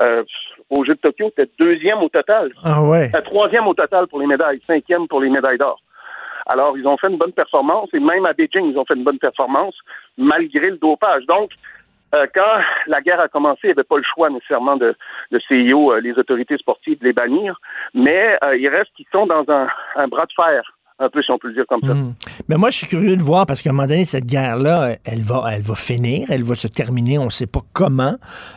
euh, 0.00 0.24
au 0.70 0.84
Jeux 0.84 0.94
de 0.94 1.00
Tokyo, 1.00 1.30
peut-être 1.30 1.52
deuxième 1.58 2.02
au 2.02 2.08
total. 2.08 2.52
Ah 2.64 2.82
ouais. 2.82 3.10
Troisième 3.24 3.66
au 3.66 3.74
total 3.74 4.06
pour 4.06 4.20
les 4.20 4.26
médailles, 4.26 4.60
cinquième 4.66 5.08
pour 5.08 5.20
les 5.20 5.30
médailles 5.30 5.58
d'or. 5.58 5.80
Alors, 6.46 6.76
ils 6.76 6.86
ont 6.86 6.96
fait 6.96 7.08
une 7.08 7.18
bonne 7.18 7.32
performance 7.32 7.88
et 7.92 8.00
même 8.00 8.26
à 8.26 8.32
Beijing, 8.32 8.70
ils 8.70 8.78
ont 8.78 8.84
fait 8.84 8.94
une 8.94 9.04
bonne 9.04 9.18
performance 9.18 9.74
malgré 10.16 10.70
le 10.70 10.78
dopage. 10.78 11.24
Donc, 11.26 11.50
euh, 12.14 12.26
quand 12.34 12.62
la 12.86 13.00
guerre 13.00 13.20
a 13.20 13.28
commencé, 13.28 13.60
il 13.64 13.66
n'y 13.68 13.72
avait 13.72 13.84
pas 13.84 13.98
le 13.98 14.02
choix 14.02 14.30
nécessairement 14.30 14.76
de 14.76 14.96
le 15.30 15.40
CIO, 15.40 15.92
euh, 15.92 16.00
les 16.00 16.18
autorités 16.18 16.56
sportives, 16.56 16.98
de 16.98 17.04
les 17.04 17.12
bannir, 17.12 17.60
mais 17.94 18.36
euh, 18.42 18.56
il 18.56 18.68
reste 18.68 18.90
qu'ils 18.96 19.06
sont 19.12 19.26
dans 19.26 19.44
un, 19.48 19.68
un 19.94 20.08
bras 20.08 20.26
de 20.26 20.32
fer, 20.32 20.62
un 21.00 21.08
peu 21.08 21.22
si 21.22 21.30
on 21.30 21.38
peut 21.38 21.48
le 21.48 21.54
dire 21.54 21.64
comme 21.68 21.80
ça. 21.80 21.94
Mm. 21.94 22.14
Mais 22.48 22.56
moi, 22.56 22.70
je 22.70 22.76
suis 22.76 22.86
curieux 22.86 23.16
de 23.16 23.22
voir 23.22 23.46
parce 23.46 23.62
qu'à 23.62 23.70
un 23.70 23.72
moment 23.72 23.88
donné, 23.88 24.04
cette 24.04 24.26
guerre-là, 24.26 24.96
elle 25.04 25.22
va, 25.22 25.44
elle 25.50 25.62
va 25.62 25.74
finir, 25.74 26.28
elle 26.30 26.44
va 26.44 26.54
se 26.54 26.68
terminer. 26.68 27.18
On 27.18 27.26
ne 27.26 27.30
sait 27.30 27.46
pas 27.46 27.60
comment. 27.72 28.16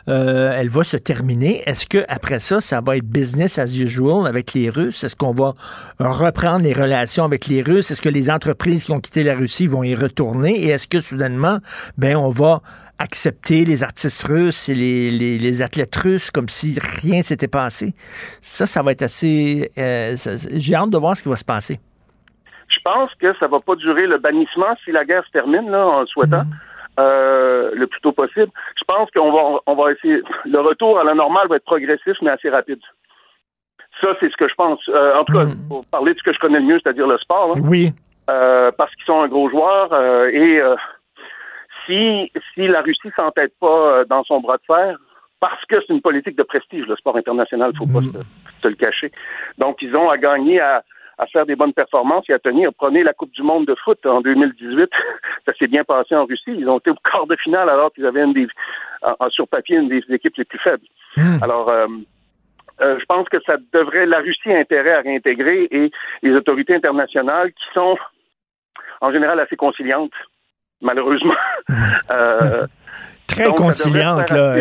Euh, 0.09 0.53
elle 0.55 0.69
va 0.69 0.83
se 0.83 0.97
terminer. 0.97 1.63
Est-ce 1.65 1.87
que 1.87 1.99
après 2.09 2.39
ça, 2.39 2.59
ça 2.61 2.81
va 2.81 2.97
être 2.97 3.05
business 3.07 3.57
as 3.59 3.73
usual 3.75 4.27
avec 4.27 4.53
les 4.53 4.69
Russes? 4.69 5.03
Est-ce 5.03 5.15
qu'on 5.15 5.31
va 5.31 5.53
reprendre 5.99 6.63
les 6.63 6.73
relations 6.73 7.23
avec 7.23 7.47
les 7.47 7.61
Russes? 7.61 7.91
Est-ce 7.91 8.01
que 8.01 8.09
les 8.09 8.29
entreprises 8.29 8.83
qui 8.83 8.91
ont 8.91 8.99
quitté 8.99 9.23
la 9.23 9.35
Russie 9.35 9.67
vont 9.67 9.83
y 9.83 9.95
retourner? 9.95 10.61
Et 10.63 10.67
est-ce 10.67 10.87
que 10.87 10.99
soudainement, 10.99 11.59
ben, 11.97 12.17
on 12.17 12.29
va 12.29 12.61
accepter 12.99 13.65
les 13.65 13.83
artistes 13.83 14.23
russes 14.23 14.69
et 14.69 14.75
les, 14.75 15.37
les, 15.39 15.61
athlètes 15.61 15.95
russes 15.95 16.29
comme 16.31 16.47
si 16.49 16.77
rien 17.01 17.21
s'était 17.23 17.47
passé? 17.47 17.93
Ça, 18.41 18.65
ça 18.65 18.81
va 18.83 18.91
être 18.91 19.01
assez. 19.01 19.71
euh, 19.77 20.15
J'ai 20.53 20.75
hâte 20.75 20.89
de 20.89 20.97
voir 20.97 21.15
ce 21.15 21.23
qui 21.23 21.29
va 21.29 21.35
se 21.35 21.45
passer. 21.45 21.79
Je 22.67 22.79
pense 22.83 23.13
que 23.15 23.33
ça 23.37 23.47
va 23.47 23.59
pas 23.59 23.75
durer 23.75 24.07
le 24.07 24.17
bannissement 24.17 24.75
si 24.83 24.91
la 24.91 25.05
guerre 25.05 25.25
se 25.25 25.31
termine, 25.31 25.69
là, 25.69 25.85
en 25.87 26.01
le 26.01 26.07
souhaitant. 26.07 26.43
euh, 26.99 27.71
le 27.73 27.87
plus 27.87 27.99
tôt 28.01 28.11
possible. 28.11 28.51
Je 28.77 28.83
pense 28.87 29.09
qu'on 29.11 29.31
va 29.31 29.59
on 29.65 29.73
va 29.73 29.91
essayer 29.93 30.21
le 30.45 30.59
retour 30.59 30.99
à 30.99 31.03
la 31.03 31.15
normale 31.15 31.47
va 31.47 31.55
être 31.55 31.65
progressif 31.65 32.15
mais 32.21 32.29
assez 32.29 32.49
rapide. 32.51 32.79
Ça, 34.01 34.09
c'est 34.19 34.29
ce 34.31 34.37
que 34.37 34.47
je 34.47 34.53
pense. 34.53 34.79
Euh, 34.89 35.15
en 35.15 35.23
tout 35.23 35.33
cas, 35.33 35.45
Mhm. 35.45 35.67
pour 35.69 35.85
parler 35.85 36.13
de 36.13 36.19
ce 36.19 36.23
que 36.23 36.33
je 36.33 36.39
connais 36.39 36.59
le 36.59 36.65
mieux, 36.65 36.79
c'est-à-dire 36.83 37.07
le 37.07 37.17
sport, 37.17 37.47
là. 37.55 37.61
Oui. 37.67 37.91
Euh, 38.29 38.71
parce 38.77 38.93
qu'ils 38.95 39.05
sont 39.05 39.21
un 39.21 39.27
gros 39.27 39.49
joueur 39.49 39.91
euh, 39.91 40.29
et 40.31 40.61
euh, 40.61 40.75
si 41.85 42.31
si 42.53 42.67
la 42.67 42.81
Russie 42.81 43.11
s'entête 43.17 43.53
pas 43.59 43.67
euh, 43.99 44.05
dans 44.05 44.23
son 44.23 44.39
bras 44.39 44.57
de 44.57 44.63
fer, 44.67 44.97
parce 45.39 45.63
que 45.65 45.75
c'est 45.81 45.93
une 45.93 46.01
politique 46.01 46.37
de 46.37 46.43
prestige, 46.43 46.85
le 46.87 46.95
sport 46.95 47.17
international, 47.17 47.73
faut 47.77 47.85
pas 47.85 48.01
se, 48.01 48.61
se 48.61 48.67
le 48.67 48.75
cacher. 48.75 49.11
Donc 49.57 49.81
ils 49.81 49.95
ont 49.95 50.09
à 50.09 50.17
gagner 50.17 50.61
à, 50.61 50.83
à 51.17 51.27
faire 51.27 51.45
des 51.45 51.55
bonnes 51.55 51.73
performances 51.73 52.29
et 52.29 52.33
à 52.33 52.39
tenir. 52.39 52.71
Prenez 52.77 53.03
la 53.03 53.13
Coupe 53.13 53.31
du 53.31 53.43
Monde 53.43 53.65
de 53.65 53.75
foot 53.75 54.05
en 54.05 54.21
2018, 54.21 54.89
ça 55.45 55.53
s'est 55.53 55.67
bien 55.67 55.83
passé 55.83 56.15
en 56.15 56.25
Russie. 56.25 56.53
Ils 56.57 56.69
ont 56.69 56.79
été 56.79 56.89
au 56.89 56.95
quart 56.95 57.27
de 57.27 57.35
finale 57.35 57.69
alors 57.69 57.91
qu'ils 57.93 58.05
avaient 58.05 58.23
une 58.23 58.33
des, 58.33 58.47
sur 59.29 59.47
papier 59.47 59.77
une 59.77 59.89
des 59.89 60.03
équipes 60.09 60.35
les 60.37 60.45
plus 60.45 60.59
faibles. 60.59 60.85
Alors 61.41 61.69
euh, 61.69 61.87
euh, 62.81 62.97
je 62.99 63.05
pense 63.05 63.27
que 63.29 63.37
ça 63.45 63.57
devrait, 63.71 64.05
la 64.05 64.19
Russie 64.19 64.51
a 64.51 64.57
intérêt 64.57 64.93
à 64.93 65.01
réintégrer 65.01 65.67
et 65.69 65.91
les 66.23 66.31
autorités 66.31 66.75
internationales 66.75 67.51
qui 67.51 67.65
sont 67.73 67.97
en 69.01 69.11
général 69.11 69.39
assez 69.39 69.55
conciliantes, 69.55 70.13
malheureusement. 70.81 71.35
Euh, 72.11 72.67
Très 73.25 73.45
donc, 73.45 73.57
faire 73.57 74.35
là. 74.37 74.57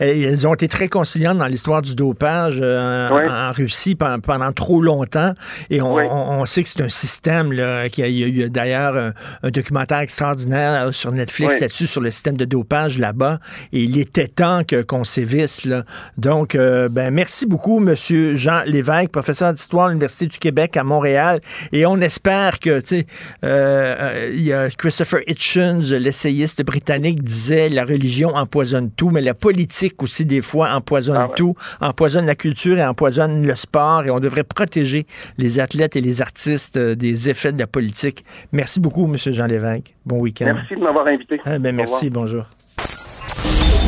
Et, 0.00 0.22
elles 0.22 0.46
ont 0.46 0.54
été 0.54 0.68
très 0.68 0.88
conciliantes 0.88 1.38
dans 1.38 1.46
l'histoire 1.46 1.82
du 1.82 1.94
dopage 1.94 2.58
euh, 2.62 3.08
en, 3.10 3.48
en 3.50 3.52
Russie 3.52 3.94
pendant, 3.94 4.20
pendant 4.20 4.52
trop 4.52 4.80
longtemps. 4.80 5.34
Et 5.70 5.82
on, 5.82 5.94
Ouais. 5.94 6.08
on- 6.10 6.40
on 6.40 6.46
sait 6.46 6.62
que 6.62 6.68
c'est 6.68 6.80
un 6.82 6.88
système, 6.88 7.52
là, 7.52 7.88
qu'il 7.90 8.04
y 8.04 8.06
a, 8.06 8.08
il 8.10 8.18
y 8.18 8.24
a- 8.24 8.28
il 8.28 8.36
y 8.38 8.42
a 8.44 8.48
d'ailleurs 8.48 8.96
un, 8.96 9.12
un 9.42 9.50
documentaire 9.50 9.98
extraordinaire 9.98 10.86
euh, 10.86 10.92
sur 10.92 11.12
Netflix 11.12 11.60
là-dessus, 11.60 11.86
sur 11.86 12.00
le 12.00 12.10
système 12.10 12.36
de 12.36 12.44
dopage 12.44 12.98
là-bas. 12.98 13.38
Et 13.72 13.82
il 13.82 13.98
était 13.98 14.28
temps 14.28 14.62
que- 14.64 14.82
qu'on 14.82 15.04
sévisse, 15.04 15.64
là. 15.64 15.84
Donc, 16.16 16.54
euh, 16.54 16.88
ben, 16.88 17.10
merci 17.12 17.44
beaucoup, 17.44 17.80
Monsieur 17.80 18.34
Jean 18.34 18.62
Lévesque, 18.66 19.10
professeur 19.10 19.52
d'histoire 19.52 19.86
à 19.86 19.88
l'Université 19.88 20.26
du 20.26 20.38
Québec 20.38 20.76
à 20.76 20.84
Montréal. 20.84 21.40
Et 21.72 21.84
on 21.86 22.00
espère 22.00 22.60
que, 22.60 22.80
tu 22.80 23.00
sais, 23.00 23.06
euh, 23.44 23.94
euh, 23.98 24.30
il 24.32 24.42
y 24.42 24.52
a 24.52 24.70
Christopher 24.70 25.20
Hitchens, 25.26 25.90
l'essayiste 25.92 26.62
britannique, 26.64 27.22
disait 27.22 27.68
la 27.68 27.84
religion 27.96 28.34
empoisonne 28.36 28.90
tout, 28.90 29.10
mais 29.10 29.20
la 29.20 29.34
politique 29.34 30.02
aussi, 30.02 30.24
des 30.24 30.40
fois, 30.40 30.70
empoisonne 30.72 31.16
Ah 31.18 31.26
ouais. 31.28 31.34
tout, 31.36 31.54
empoisonne 31.80 32.26
la 32.26 32.34
culture 32.34 32.78
et 32.78 32.84
empoisonne 32.84 33.46
le 33.46 33.54
sport. 33.54 34.04
Et 34.04 34.10
on 34.10 34.20
devrait 34.20 34.44
protéger 34.44 35.06
les 35.38 35.60
athlètes 35.60 35.96
et 35.96 36.00
les 36.00 36.22
artistes 36.22 36.76
euh, 36.76 36.94
des 36.94 37.30
effets 37.30 37.52
de 37.52 37.58
la 37.58 37.66
politique. 37.66 38.24
Merci 38.52 38.80
beaucoup, 38.80 39.06
Monsieur 39.06 39.32
Jean 39.32 39.46
Lévesque. 39.46 39.94
Bon 40.04 40.18
week-end. 40.20 40.52
Merci 40.54 40.74
de 40.76 40.80
m'avoir 40.80 41.08
invité. 41.08 41.40
Ah, 41.44 41.58
ben, 41.58 41.74
merci, 41.74 42.10
bonjour. 42.10 42.44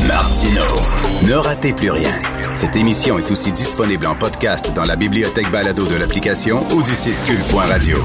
Martino. 0.07 0.61
Ne 1.27 1.33
ratez 1.35 1.73
plus 1.73 1.91
rien. 1.91 2.09
Cette 2.55 2.75
émission 2.75 3.19
est 3.19 3.29
aussi 3.31 3.51
disponible 3.51 4.07
en 4.07 4.15
podcast 4.15 4.73
dans 4.75 4.85
la 4.85 4.95
bibliothèque 4.95 5.51
balado 5.51 5.85
de 5.85 5.95
l'application 5.95 6.57
ou 6.75 6.81
du 6.81 6.91
site 6.91 7.21
cul.radio. 7.25 7.97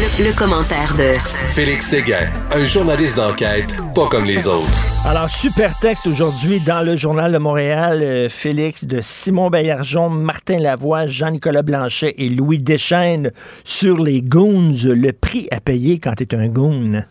Le, 0.00 0.24
le 0.28 0.32
commentaire 0.32 0.94
de 0.96 1.12
Félix 1.54 1.88
Séguin, 1.90 2.30
un 2.54 2.64
journaliste 2.64 3.18
d'enquête 3.18 3.76
pas 3.94 4.06
comme 4.08 4.24
les 4.24 4.46
autres. 4.46 4.66
Alors, 5.06 5.28
super 5.28 5.78
texte 5.78 6.06
aujourd'hui 6.06 6.58
dans 6.60 6.80
le 6.80 6.96
Journal 6.96 7.30
de 7.32 7.36
Montréal, 7.36 8.02
euh, 8.02 8.28
Félix, 8.30 8.84
de 8.86 9.00
Simon 9.02 9.50
Baillargeon, 9.50 10.08
Martin 10.08 10.58
Lavoie, 10.58 11.06
Jean-Nicolas 11.06 11.60
Blanchet 11.62 12.14
et 12.16 12.30
Louis 12.30 12.58
Deschaines 12.58 13.30
sur 13.64 13.98
les 14.02 14.22
goons, 14.22 14.72
le 14.84 15.12
prix 15.12 15.48
à 15.50 15.60
payer 15.60 15.98
quand 15.98 16.14
t'es 16.14 16.34
un 16.34 16.48
goon. 16.48 17.02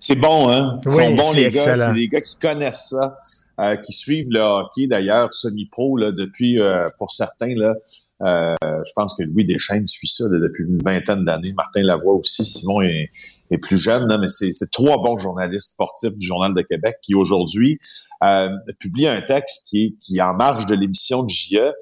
C'est 0.00 0.16
bon, 0.16 0.48
hein? 0.50 0.80
Ils 0.86 0.90
Oui, 0.90 1.04
sont 1.04 1.14
bons, 1.14 1.30
c'est 1.32 1.36
les 1.36 1.50
gars. 1.50 1.62
excellent. 1.70 1.86
C'est 1.88 1.94
des 2.00 2.08
gars 2.08 2.20
qui 2.20 2.36
connaissent 2.36 2.88
ça, 2.90 3.16
euh, 3.60 3.76
qui 3.76 3.92
suivent 3.92 4.28
le 4.30 4.40
hockey, 4.40 4.88
d'ailleurs, 4.88 5.32
semi-pro, 5.32 5.96
là, 5.98 6.10
depuis, 6.10 6.58
euh, 6.60 6.88
pour 6.98 7.12
certains, 7.12 7.54
là. 7.56 7.74
Euh, 8.22 8.54
je 8.62 8.92
pense 8.94 9.14
que 9.14 9.22
Louis 9.24 9.44
Deschaines 9.44 9.86
suit 9.86 10.08
ça 10.08 10.24
depuis 10.28 10.64
une 10.64 10.78
vingtaine 10.82 11.24
d'années. 11.24 11.52
Martin 11.52 11.82
Lavoie 11.82 12.14
aussi. 12.14 12.44
Simon 12.44 12.80
est, 12.80 13.10
est 13.50 13.58
plus 13.58 13.76
jeune, 13.76 14.08
là, 14.08 14.18
mais 14.18 14.28
c'est 14.28 14.70
trois 14.70 15.02
bons 15.02 15.18
journalistes 15.18 15.72
sportifs 15.72 16.16
du 16.16 16.26
Journal 16.26 16.54
de 16.54 16.62
Québec 16.62 16.96
qui, 17.02 17.14
aujourd'hui, 17.14 17.78
euh, 18.24 18.48
publient 18.78 19.08
un 19.08 19.20
texte 19.20 19.64
qui 19.66 19.98
qui, 20.00 20.20
en 20.22 20.34
marge 20.34 20.66
de 20.66 20.74
l'émission 20.74 21.24
de 21.24 21.30
JE, 21.30 21.72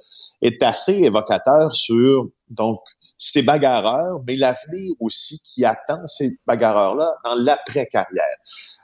est 0.43 0.63
assez 0.63 0.95
évocateur 1.05 1.75
sur, 1.75 2.29
donc, 2.51 2.81
ces 3.17 3.43
bagarreurs, 3.43 4.21
mais 4.27 4.37
l'avenir 4.37 4.93
aussi 5.01 5.41
qui 5.45 5.65
attend 5.65 6.07
ces 6.07 6.39
bagarreurs-là 6.47 7.15
dans 7.25 7.37
l'après-carrière. 7.37 8.37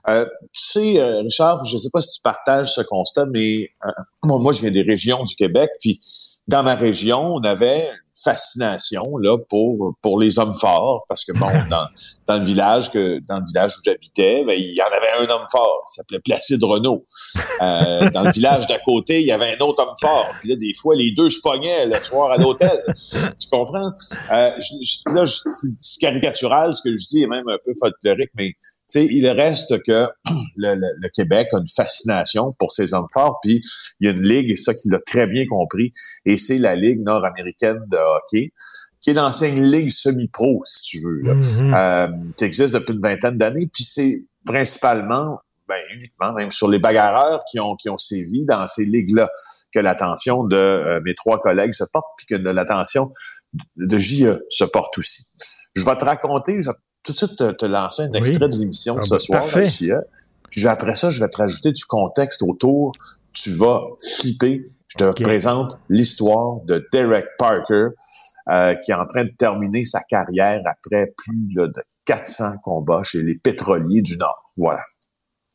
Euh, 0.09 0.25
tu 0.53 0.63
sais, 0.63 1.01
euh, 1.01 1.21
Richard, 1.21 1.65
je 1.65 1.75
ne 1.75 1.79
sais 1.79 1.91
pas 1.93 2.01
si 2.01 2.17
tu 2.17 2.23
partages 2.23 2.75
ce 2.75 2.81
constat, 2.83 3.27
mais 3.27 3.71
euh, 3.85 3.91
moi, 4.25 4.53
je 4.53 4.61
viens 4.61 4.71
des 4.71 4.83
régions 4.83 5.25
du 5.25 5.35
Québec, 5.35 5.71
puis 5.81 6.01
dans 6.47 6.63
ma 6.63 6.75
région, 6.75 7.35
on 7.35 7.43
avait 7.43 7.91
fascination 8.23 9.03
là 9.19 9.37
pour 9.49 9.95
pour 10.03 10.19
les 10.19 10.39
hommes 10.39 10.55
forts 10.55 11.05
parce 11.09 11.25
que 11.25 11.33
bon 11.33 11.47
dans, 11.71 11.87
dans 12.27 12.39
le 12.39 12.45
village 12.45 12.91
que 12.91 13.19
dans 13.29 13.39
le 13.41 13.47
village 13.47 13.73
où 13.79 13.81
j'habitais 13.85 14.45
ben, 14.47 14.55
il 14.59 14.75
y 14.75 14.83
en 14.83 14.87
avait 14.87 15.25
un 15.27 15.35
homme 15.35 15.47
fort 15.51 15.85
il 15.89 15.95
s'appelait 15.95 16.21
Placide 16.21 16.63
Renault 16.63 17.07
euh, 17.63 18.11
dans 18.15 18.23
le 18.23 18.31
village 18.31 18.67
d'à 18.67 18.79
côté 18.79 19.21
il 19.21 19.27
y 19.27 19.33
avait 19.33 19.57
un 19.57 19.65
autre 19.65 19.83
homme 19.83 19.95
fort. 20.01 20.27
Puis 20.41 20.51
là 20.51 20.57
des 20.57 20.73
fois 20.75 20.95
les 20.95 21.13
deux 21.13 21.31
se 21.31 21.41
pognaient 21.41 21.87
le 21.87 21.97
soir 22.01 22.31
à 22.33 22.37
l'hôtel. 22.39 22.79
Tu 23.41 23.49
comprends? 23.51 23.91
Euh, 24.33 24.51
je- 24.59 24.83
je- 24.83 25.15
là 25.15 25.25
je- 25.25 25.39
c'est 25.79 26.01
caricatural 26.01 26.73
ce 26.75 26.83
que 26.83 26.97
je 26.97 27.07
dis 27.09 27.23
et 27.23 27.27
même 27.27 27.49
un 27.49 27.59
peu 27.65 27.73
folklorique 27.81 28.31
mais 28.35 28.53
sais, 28.91 29.07
il 29.11 29.29
reste 29.29 29.83
que 29.83 30.07
le, 30.57 30.75
le- 30.75 30.95
le 30.99 31.09
Québec 31.11 31.49
a 31.53 31.59
une 31.59 31.67
fascination 31.67 32.53
pour 32.59 32.71
ces 32.73 32.93
hommes 32.95 33.07
forts, 33.13 33.39
puis 33.43 33.63
il 34.01 34.07
y 34.07 34.09
a 34.09 34.13
une 34.13 34.23
ligue, 34.23 34.51
et 34.51 34.57
ça 34.57 34.75
qu'il 34.75 34.95
a 34.95 34.99
très 35.05 35.27
bien 35.27 35.47
compris, 35.47 35.93
et 36.27 36.37
c'est 36.37 36.59
la 36.59 36.75
Ligue 36.77 37.01
nord-américaine 37.03 37.81
de 37.89 37.97
hockey, 37.97 38.53
qui 39.01 39.11
est 39.11 39.15
l'ancienne 39.15 39.63
ligue 39.65 39.91
semi-pro, 39.91 40.63
si 40.65 40.83
tu 40.83 40.99
veux, 41.05 41.21
là, 41.23 41.35
Mhm. 41.35 41.75
euh, 41.75 42.09
qui 42.37 42.45
existe 42.45 42.75
depuis 42.75 42.95
une 42.95 43.01
vingtaine 43.01 43.37
d'années, 43.39 43.69
puis 43.73 43.85
c'est 43.85 44.27
principalement, 44.45 45.39
ben 45.69 45.81
uniquement 45.95 46.33
même 46.33 46.51
sur 46.51 46.69
les 46.69 46.81
bagarreurs 46.81 47.43
qui 47.51 47.61
ont 47.61 47.77
qui 47.77 47.89
ont 47.89 47.99
sévi 47.99 48.45
dans 48.45 48.67
ces 48.67 48.85
ligues-là 48.85 49.31
que 49.73 49.79
l'attention 49.79 50.43
de 50.45 50.57
euh, 50.57 51.01
mes 51.05 51.15
trois 51.15 51.39
collègues 51.39 51.73
se 51.73 51.85
porte, 51.85 52.07
puis 52.17 52.27
que 52.27 52.35
de 52.35 52.51
l'attention 52.51 53.13
de 53.77 53.97
JE 53.99 54.41
se 54.49 54.65
porte 54.65 54.99
aussi. 54.99 55.29
Je 55.77 55.85
vais 55.85 55.97
te 55.97 56.05
raconter, 56.05 56.61
je 56.61 56.71
vais 56.71 56.77
tout 57.05 57.13
de 57.13 57.17
suite 57.17 57.37
te, 57.37 57.51
te 57.53 57.67
lancer 57.67 58.03
un 58.03 58.13
extrait 58.13 58.49
de 58.49 58.57
l'émission 58.59 58.95
de 58.95 59.01
Ah 59.01 59.03
ce 59.07 59.11
ben, 59.15 59.19
soir. 59.19 59.41
parfait. 59.41 59.69
Puis 60.51 60.67
après 60.67 60.95
ça, 60.95 61.11
je 61.11 61.23
vais 61.23 61.29
te 61.29 61.37
rajouter 61.37 61.73
du 61.73 61.85
contexte 61.85 62.43
autour. 62.43 62.93
Tu 63.33 63.51
vas 63.53 63.83
flipper. 64.17 64.71
Je 64.89 64.97
te 65.05 65.23
présente 65.23 65.79
l'histoire 65.89 66.57
de 66.65 66.85
Derek 66.93 67.25
Parker, 67.39 67.91
euh, 68.51 68.75
qui 68.75 68.91
est 68.91 68.95
en 68.95 69.07
train 69.07 69.23
de 69.23 69.31
terminer 69.39 69.85
sa 69.85 70.01
carrière 70.01 70.61
après 70.67 71.13
plus 71.17 71.55
là, 71.55 71.69
de 71.69 71.83
400 72.07 72.55
combats 72.65 73.05
chez 73.05 73.23
les 73.23 73.37
pétroliers 73.37 74.03
du 74.03 74.17
Nord. 74.17 74.51
Voilà. 74.57 74.83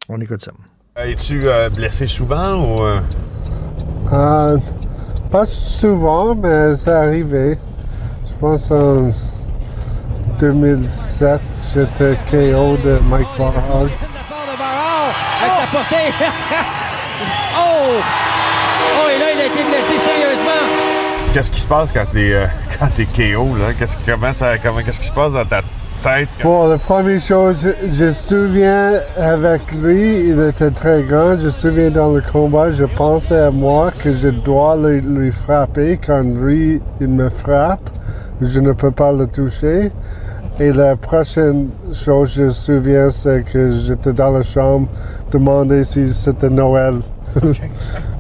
On 0.08 0.22
écoute 0.22 0.42
ça. 0.42 0.52
Es-tu 0.98 1.50
euh, 1.50 1.70
blessé 1.70 2.08
souvent 2.08 2.56
ou. 2.64 2.82
euh? 2.82 3.02
Pas 5.30 5.46
souvent, 5.46 6.34
mais 6.34 6.78
c'est 6.78 6.92
arrivé. 6.92 7.58
Je 8.26 8.34
pense 8.40 8.72
en 8.72 9.10
2007, 10.40 11.40
j'étais 11.74 12.16
KO 12.30 12.78
de 12.84 13.00
Mike 13.10 13.28
Warhol. 13.40 13.90
avec 15.42 15.54
sa 15.54 15.68
portée. 15.72 15.96
oh! 17.58 17.94
Oh, 18.98 19.10
et 19.16 19.20
là, 19.20 19.26
il 19.36 19.42
a 19.42 19.46
été 19.46 19.64
blessé 19.70 19.98
sérieusement. 19.98 20.52
Qu'est-ce 21.34 21.52
qui 21.52 21.60
se 21.62 21.68
passe 21.68 21.92
quand 21.92 22.06
t'es 22.12 22.34
euh, 22.34 22.46
quand 22.80 22.88
t'es 22.96 23.06
KO 23.06 23.56
là? 23.58 23.74
Qu'est-ce 23.78 23.98
comment 24.06 24.32
ça 24.34 24.58
comment 24.58 24.80
qu'est-ce 24.82 25.00
qui 25.02 25.08
se 25.08 25.12
passe 25.14 25.34
dans 25.34 25.44
ta 25.46 25.62
tête 26.02 26.30
quand- 26.42 26.48
Bon, 26.48 26.68
la 26.70 26.78
première 26.78 27.22
chose, 27.22 27.58
je, 27.62 27.94
je 27.94 28.12
souviens 28.12 28.94
avec 29.18 29.72
lui, 29.74 30.30
il 30.30 30.40
était 30.48 30.72
très 30.72 31.02
grand. 31.04 31.38
Je 31.40 31.48
me 31.48 31.52
souviens 31.52 31.90
dans 31.90 32.10
le 32.14 32.22
combat, 32.22 32.72
je 32.72 32.86
pensais 32.86 33.40
à 33.40 33.52
moi 33.52 33.92
que 33.92 34.14
je 34.14 34.30
dois 34.30 34.78
lui, 34.78 35.02
lui 35.02 35.32
frapper 35.32 36.00
quand 36.06 36.22
lui, 36.24 36.82
il 37.02 37.08
me 37.10 37.30
frappe. 37.30 37.90
Je 38.42 38.60
ne 38.60 38.72
peux 38.74 38.92
pas 38.92 39.12
le 39.14 39.28
toucher. 39.28 39.92
Et 40.58 40.72
la 40.72 40.96
prochaine 40.96 41.70
chose 41.92 42.30
que 42.30 42.36
je 42.36 42.44
me 42.44 42.52
souviens, 42.52 43.12
c'est 43.12 43.44
que 43.44 43.78
j'étais 43.78 44.14
dans 44.14 44.32
la 44.32 44.42
chambre, 44.42 44.88
demander 45.30 45.84
si 45.84 46.14
c'était 46.14 46.50
Noël. 46.50 46.96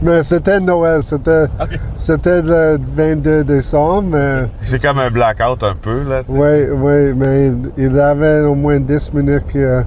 mais 0.01 0.21
c'était 0.21 0.59
Noël, 0.59 1.01
c'était 1.01 1.45
c'était 1.95 2.41
le 2.41 2.77
22 2.77 3.45
décembre, 3.45 4.09
mais... 4.11 4.47
C'est 4.63 4.81
comme 4.81 4.99
un 4.99 5.09
blackout 5.09 5.63
un 5.63 5.75
peu 5.75 6.03
là. 6.03 6.23
Oui, 6.27 6.65
oui, 6.69 7.13
mais 7.15 7.53
il 7.77 7.97
avait 7.97 8.41
au 8.41 8.55
moins 8.55 8.81
10 8.81 9.13
minutes 9.13 9.45
qui 9.49 9.59
est 9.59 9.85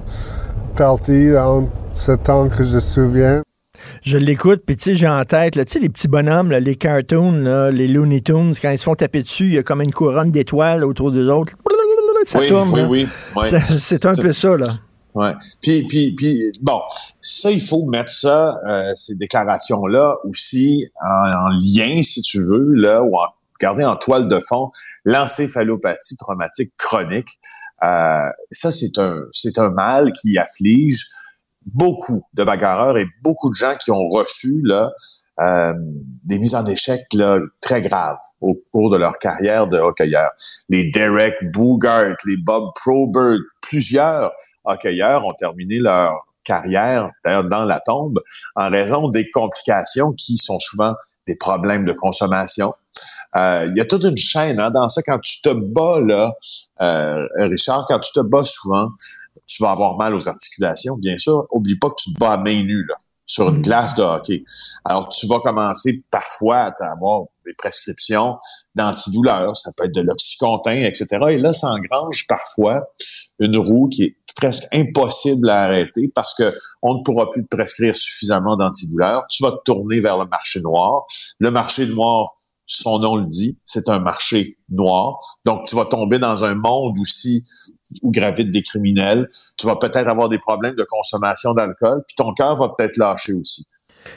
parti 0.74 1.36
en 1.36 1.68
ce 1.92 2.12
temps 2.12 2.48
que 2.48 2.64
je 2.64 2.76
me 2.76 2.80
souviens. 2.80 3.42
Je 4.02 4.16
l'écoute, 4.16 4.62
puis 4.64 4.76
tu 4.76 4.84
sais, 4.84 4.94
j'ai 4.94 5.08
en 5.08 5.24
tête, 5.24 5.52
tu 5.52 5.62
sais, 5.66 5.78
les 5.78 5.90
petits 5.90 6.08
bonhommes, 6.08 6.50
là, 6.50 6.60
les 6.60 6.76
cartoons, 6.76 7.32
là, 7.32 7.70
les 7.70 7.88
Looney 7.88 8.22
Tunes, 8.22 8.54
quand 8.60 8.70
ils 8.70 8.78
se 8.78 8.84
font 8.84 8.94
taper 8.94 9.22
dessus, 9.22 9.44
il 9.44 9.54
y 9.54 9.58
a 9.58 9.62
comme 9.62 9.82
une 9.82 9.92
couronne 9.92 10.30
d'étoiles 10.30 10.82
autour 10.82 11.12
d'eux 11.12 11.30
autres. 11.30 11.52
Ça 12.28 12.40
oui, 12.40 12.48
tourne. 12.48 12.70
oui, 12.88 13.04
là. 13.04 13.08
oui, 13.36 13.48
C'est 13.80 14.04
un 14.04 14.12
peu 14.12 14.34
ça, 14.34 14.50
là. 14.50 14.66
Ouais. 15.14 15.32
Puis, 15.62 15.82
puis, 15.88 16.14
puis, 16.14 16.52
bon, 16.60 16.78
ça, 17.22 17.50
il 17.50 17.62
faut 17.62 17.86
mettre 17.86 18.10
ça, 18.10 18.60
euh, 18.68 18.92
ces 18.96 19.14
déclarations-là 19.14 20.16
aussi 20.24 20.86
en, 21.02 21.30
en 21.32 21.48
lien, 21.48 22.02
si 22.02 22.20
tu 22.20 22.44
veux, 22.44 22.74
là, 22.74 23.02
ou 23.02 23.16
en 23.16 23.28
garder 23.58 23.84
en 23.86 23.96
toile 23.96 24.28
de 24.28 24.40
fond 24.46 24.70
l'encéphalopathie 25.06 26.18
traumatique 26.18 26.70
chronique. 26.76 27.40
Euh, 27.82 28.28
ça, 28.50 28.70
c'est 28.70 28.98
un, 28.98 29.22
c'est 29.32 29.58
un 29.58 29.70
mal 29.70 30.12
qui 30.12 30.36
afflige 30.36 31.06
beaucoup 31.64 32.22
de 32.34 32.44
bagarreurs 32.44 32.98
et 32.98 33.06
beaucoup 33.24 33.48
de 33.48 33.54
gens 33.54 33.74
qui 33.74 33.90
ont 33.90 34.06
reçu 34.10 34.60
là 34.64 34.92
euh, 35.40 35.72
des 36.24 36.38
mises 36.38 36.54
en 36.54 36.66
échec 36.66 37.00
là, 37.14 37.38
très 37.60 37.80
graves 37.80 38.18
au 38.40 38.60
cours 38.72 38.90
de 38.90 38.96
leur 38.96 39.18
carrière 39.18 39.66
de 39.66 39.78
hockeyeur. 39.78 40.30
Les 40.68 40.90
Derek 40.90 41.34
Boogart, 41.52 42.16
les 42.26 42.36
Bob 42.36 42.70
Probert, 42.74 43.38
plusieurs 43.62 44.32
hockeyeurs 44.64 45.24
ont 45.24 45.34
terminé 45.34 45.78
leur 45.78 46.26
carrière, 46.44 47.10
d'ailleurs 47.24 47.44
dans 47.44 47.64
la 47.64 47.80
tombe, 47.80 48.20
en 48.56 48.70
raison 48.70 49.08
des 49.08 49.30
complications 49.30 50.12
qui 50.12 50.38
sont 50.38 50.58
souvent 50.58 50.94
des 51.26 51.36
problèmes 51.36 51.84
de 51.84 51.92
consommation. 51.92 52.74
Euh, 53.36 53.66
Il 53.68 53.76
y 53.76 53.80
a 53.80 53.84
toute 53.84 54.04
une 54.04 54.16
chaîne 54.16 54.58
hein, 54.58 54.70
dans 54.70 54.88
ça. 54.88 55.02
Quand 55.02 55.18
tu 55.18 55.42
te 55.42 55.50
bats, 55.50 56.00
là, 56.00 56.32
euh, 56.80 57.26
Richard, 57.36 57.84
quand 57.86 58.00
tu 58.00 58.12
te 58.12 58.20
bats 58.20 58.44
souvent, 58.44 58.88
tu 59.46 59.62
vas 59.62 59.72
avoir 59.72 59.96
mal 59.96 60.14
aux 60.14 60.28
articulations, 60.28 60.96
bien 60.96 61.18
sûr. 61.18 61.46
Oublie 61.50 61.78
pas 61.78 61.90
que 61.90 61.96
tu 61.98 62.14
te 62.14 62.18
bats 62.18 62.32
à 62.32 62.36
main 62.38 62.62
nue, 62.62 62.84
là, 62.86 62.94
sur 63.28 63.50
une 63.50 63.62
glace 63.62 63.94
de 63.94 64.02
hockey. 64.02 64.42
Alors, 64.84 65.08
tu 65.10 65.28
vas 65.28 65.38
commencer 65.40 66.02
parfois 66.10 66.74
à 66.80 66.92
avoir 66.92 67.24
des 67.46 67.54
prescriptions 67.54 68.36
d'antidouleurs. 68.74 69.56
Ça 69.56 69.70
peut 69.76 69.84
être 69.84 69.94
de 69.94 70.00
l'oxycontin, 70.00 70.76
etc. 70.76 71.06
Et 71.28 71.38
là, 71.38 71.52
ça 71.52 71.68
engrange 71.68 72.26
parfois 72.26 72.82
une 73.38 73.56
roue 73.56 73.88
qui 73.88 74.04
est 74.04 74.16
presque 74.34 74.64
impossible 74.72 75.48
à 75.50 75.64
arrêter 75.64 76.10
parce 76.14 76.34
que 76.34 76.50
on 76.82 76.94
ne 76.94 77.02
pourra 77.02 77.28
plus 77.30 77.44
te 77.44 77.54
prescrire 77.54 77.96
suffisamment 77.96 78.56
d'antidouleurs. 78.56 79.26
Tu 79.28 79.42
vas 79.42 79.52
te 79.52 79.62
tourner 79.64 80.00
vers 80.00 80.18
le 80.18 80.26
marché 80.26 80.60
noir. 80.60 81.04
Le 81.38 81.50
marché 81.50 81.86
noir, 81.86 82.38
son 82.66 82.98
nom 82.98 83.16
le 83.16 83.26
dit, 83.26 83.58
c'est 83.64 83.88
un 83.88 83.98
marché 83.98 84.58
noir. 84.70 85.18
Donc, 85.44 85.64
tu 85.64 85.76
vas 85.76 85.84
tomber 85.84 86.18
dans 86.18 86.44
un 86.44 86.54
monde 86.54 86.96
aussi 86.98 87.44
où 88.02 88.10
gravitent 88.10 88.50
des 88.50 88.62
criminels. 88.62 89.28
Tu 89.56 89.66
vas 89.66 89.76
peut-être 89.76 90.08
avoir 90.08 90.28
des 90.28 90.38
problèmes 90.38 90.74
de 90.74 90.84
consommation 90.84 91.54
d'alcool, 91.54 92.02
puis 92.06 92.16
ton 92.16 92.32
cœur 92.32 92.56
va 92.56 92.70
peut-être 92.76 92.96
lâcher 92.96 93.32
aussi. 93.32 93.66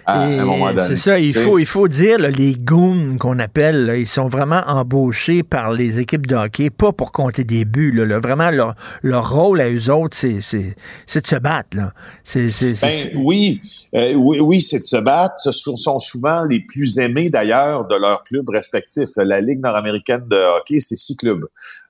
À, 0.06 0.30
Et 0.30 0.40
un 0.40 0.46
moment 0.46 0.74
donné. 0.74 0.82
C'est 0.82 0.96
ça, 0.96 1.20
il 1.20 1.34
faut, 1.34 1.60
il 1.60 1.66
faut 1.66 1.88
dire, 1.88 2.20
là, 2.20 2.30
les 2.30 2.56
goons 2.56 3.18
qu'on 3.20 3.40
appelle, 3.40 3.86
là, 3.86 3.98
ils 3.98 4.08
sont 4.08 4.28
vraiment 4.28 4.62
embauchés 4.68 5.44
par 5.44 5.72
les 5.72 6.00
équipes 6.00 6.28
de 6.28 6.36
hockey, 6.36 6.70
pas 6.70 6.92
pour 6.92 7.12
compter 7.12 7.44
des 7.44 7.66
buts. 7.66 7.92
Là. 7.92 8.20
Vraiment, 8.20 8.50
leur, 8.52 8.76
leur 9.04 9.30
rôle 9.32 9.62
à 9.62 9.70
eux 9.70 9.92
autres, 9.92 10.18
c'est, 10.18 10.34
de 10.34 11.28
se 11.28 11.36
battre. 11.36 11.78
Là. 11.78 11.94
Ben 12.36 12.90
oui, 13.16 13.62
euh, 13.96 14.14
oui, 14.14 14.40
oui, 14.40 14.62
c'est 14.62 14.80
de 14.80 14.86
se 14.86 14.98
battre. 14.98 15.36
Ce 15.38 15.52
sont 15.52 16.00
souvent 16.00 16.44
les 16.44 16.60
plus 16.60 16.98
aimés 16.98 17.30
d'ailleurs 17.30 17.88
de 17.88 17.96
leurs 17.96 18.24
clubs 18.24 18.50
respectifs. 18.50 19.10
La 19.18 19.40
Ligue 19.40 19.60
nord-américaine 19.60 20.24
de 20.30 20.58
hockey, 20.58 20.80
c'est 20.80 20.96
six 20.96 21.16
clubs. 21.16 21.46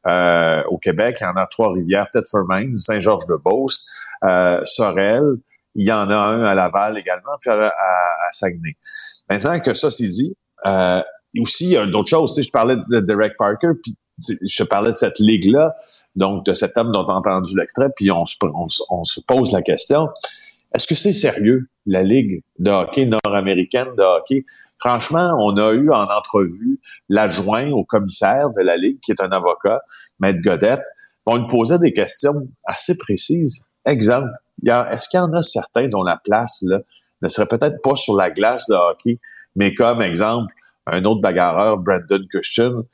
Euh, 0.07 0.61
au 0.69 0.77
Québec, 0.77 1.17
il 1.21 1.23
y 1.23 1.27
en 1.27 1.41
a 1.41 1.47
Trois-Rivières, 1.47 2.07
Thetford 2.11 2.45
Mines, 2.49 2.75
Saint-Georges-de-Beauce, 2.75 3.85
euh, 4.23 4.61
Sorel. 4.65 5.37
Il 5.75 5.87
y 5.87 5.91
en 5.91 6.09
a 6.09 6.15
un 6.15 6.43
à 6.43 6.53
Laval 6.55 6.97
également, 6.97 7.31
puis 7.39 7.49
à, 7.49 7.53
à- 7.55 7.69
à 7.69 8.31
Saguenay. 8.31 8.75
Maintenant 9.29 9.59
que 9.59 9.73
ça 9.73 9.89
c'est 9.91 10.07
dit, 10.07 10.35
euh, 10.65 11.01
aussi, 11.39 11.65
il 11.65 11.71
y 11.71 11.77
a 11.77 11.85
d'autres 11.85 12.09
choses. 12.09 12.35
Tu 12.35 12.43
je 12.43 12.49
parlais 12.51 12.75
de 12.75 12.99
Derek 12.99 13.33
Parker, 13.37 13.69
puis 13.81 13.95
je 14.47 14.63
parlais 14.63 14.91
de 14.91 14.95
cette 14.95 15.17
ligue-là, 15.19 15.73
donc 16.15 16.45
de 16.45 16.53
cet 16.53 16.77
homme 16.77 16.91
dont 16.91 17.05
tu 17.05 17.11
as 17.11 17.15
entendu 17.15 17.55
l'extrait, 17.57 17.87
puis 17.95 18.11
on 18.11 18.25
se, 18.25 18.35
on 18.41 18.67
on 18.89 19.05
se 19.05 19.19
pose 19.21 19.51
la 19.53 19.61
question, 19.61 20.09
est-ce 20.75 20.87
que 20.87 20.95
c'est 20.95 21.13
sérieux, 21.13 21.67
la 21.85 22.03
Ligue 22.03 22.43
de 22.59 22.69
hockey 22.69 23.05
nord-américaine 23.05 23.87
de 23.97 24.03
hockey? 24.03 24.45
Franchement, 24.77 25.33
on 25.39 25.55
a 25.57 25.73
eu 25.73 25.89
en 25.91 26.03
entrevue 26.03 26.79
l'adjoint 27.09 27.71
au 27.71 27.83
commissaire 27.83 28.49
de 28.51 28.61
la 28.61 28.77
Ligue, 28.77 28.99
qui 29.01 29.11
est 29.11 29.21
un 29.21 29.29
avocat, 29.31 29.81
Maître 30.19 30.39
Godette. 30.41 30.83
On 31.25 31.37
lui 31.37 31.47
posait 31.47 31.77
des 31.79 31.93
questions 31.93 32.47
assez 32.65 32.97
précises. 32.97 33.61
Exemple, 33.85 34.29
a- 34.29 34.40
est-ce 34.63 35.09
qu'il 35.09 35.19
y 35.19 35.23
en 35.23 35.33
a 35.33 35.41
certains 35.41 35.87
dont 35.87 36.03
la 36.03 36.17
place 36.23 36.63
là, 36.63 36.79
ne 37.21 37.27
serait 37.27 37.47
peut-être 37.47 37.81
pas 37.81 37.95
sur 37.95 38.15
la 38.15 38.31
glace 38.31 38.67
de 38.67 38.75
hockey, 38.75 39.19
mais 39.55 39.73
comme 39.73 40.01
exemple, 40.01 40.53
un 40.87 41.03
autre 41.05 41.21
bagarreur, 41.21 41.77
Brandon 41.77 42.25
Cushton, 42.31 42.85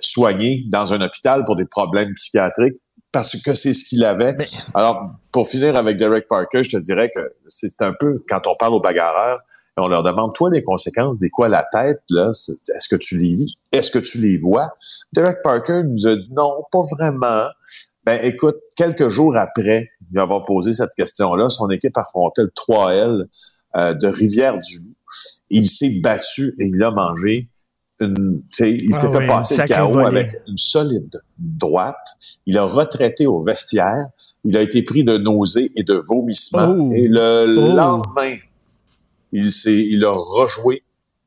soigné 0.00 0.64
dans 0.68 0.92
un 0.92 1.00
hôpital 1.00 1.44
pour 1.44 1.54
des 1.54 1.64
problèmes 1.64 2.12
psychiatriques 2.14 2.76
parce 3.12 3.40
que 3.40 3.54
c'est 3.54 3.72
ce 3.72 3.84
qu'il 3.84 4.04
avait? 4.04 4.36
Alors, 4.74 5.10
pour 5.32 5.48
finir 5.48 5.76
avec 5.76 5.96
Derek 5.96 6.28
Parker, 6.28 6.64
je 6.64 6.70
te 6.70 6.76
dirais 6.76 7.10
que 7.14 7.32
c'est 7.46 7.80
un 7.80 7.94
peu, 7.98 8.14
quand 8.28 8.46
on 8.46 8.54
parle 8.56 8.74
aux 8.74 8.80
bagarreurs, 8.80 9.40
on 9.78 9.88
leur 9.88 10.02
demande, 10.02 10.34
toi, 10.34 10.48
les 10.50 10.62
conséquences 10.62 11.18
des 11.18 11.28
quoi 11.30 11.48
la 11.48 11.64
tête, 11.70 12.00
là, 12.10 12.28
est-ce 12.30 12.88
que 12.88 12.96
tu 12.96 13.18
les 13.18 13.36
vis? 13.36 13.54
Est-ce 13.72 13.90
que 13.90 13.98
tu 13.98 14.18
les 14.18 14.38
vois? 14.38 14.70
Derek 15.12 15.38
Parker 15.42 15.82
nous 15.84 16.06
a 16.06 16.16
dit 16.16 16.32
non, 16.34 16.62
pas 16.72 16.82
vraiment. 16.98 17.46
Ben, 18.04 18.18
écoute, 18.22 18.56
quelques 18.76 19.08
jours 19.08 19.34
après 19.36 19.90
lui 20.12 20.20
avoir 20.20 20.44
posé 20.44 20.72
cette 20.72 20.94
question-là, 20.96 21.48
son 21.50 21.68
équipe 21.68 21.96
affrontait 21.98 22.42
le 22.42 22.52
3L 22.56 23.24
euh, 23.76 23.92
de 23.94 24.06
Rivière-du-Loup. 24.06 24.94
Il 25.50 25.68
s'est 25.68 26.00
battu 26.02 26.54
et 26.58 26.64
il 26.66 26.82
a 26.82 26.90
mangé 26.90 27.48
une, 28.00 28.42
il 28.60 28.88
Ah 28.92 28.96
s'est 28.96 29.06
oui, 29.06 29.12
fait 29.12 29.26
passer 29.26 29.56
le 29.56 29.64
chaos 29.64 29.98
avec 29.98 30.30
une 30.48 30.56
solide 30.58 31.20
droite. 31.38 31.96
Il 32.46 32.56
a 32.58 32.64
retraité 32.64 33.26
au 33.26 33.42
vestiaire. 33.42 34.06
Il 34.44 34.56
a 34.56 34.62
été 34.62 34.82
pris 34.82 35.02
de 35.02 35.18
nausées 35.18 35.72
et 35.74 35.82
de 35.82 35.94
vomissements. 35.94 36.74
Oh. 36.78 36.92
Et 36.94 37.08
le 37.08 37.56
Oh. 37.58 37.74
lendemain, 37.74 38.36
il 39.36 39.52
s'est, 39.52 39.86
il 39.86 40.04
a 40.04 40.12
rejoué 40.12 40.82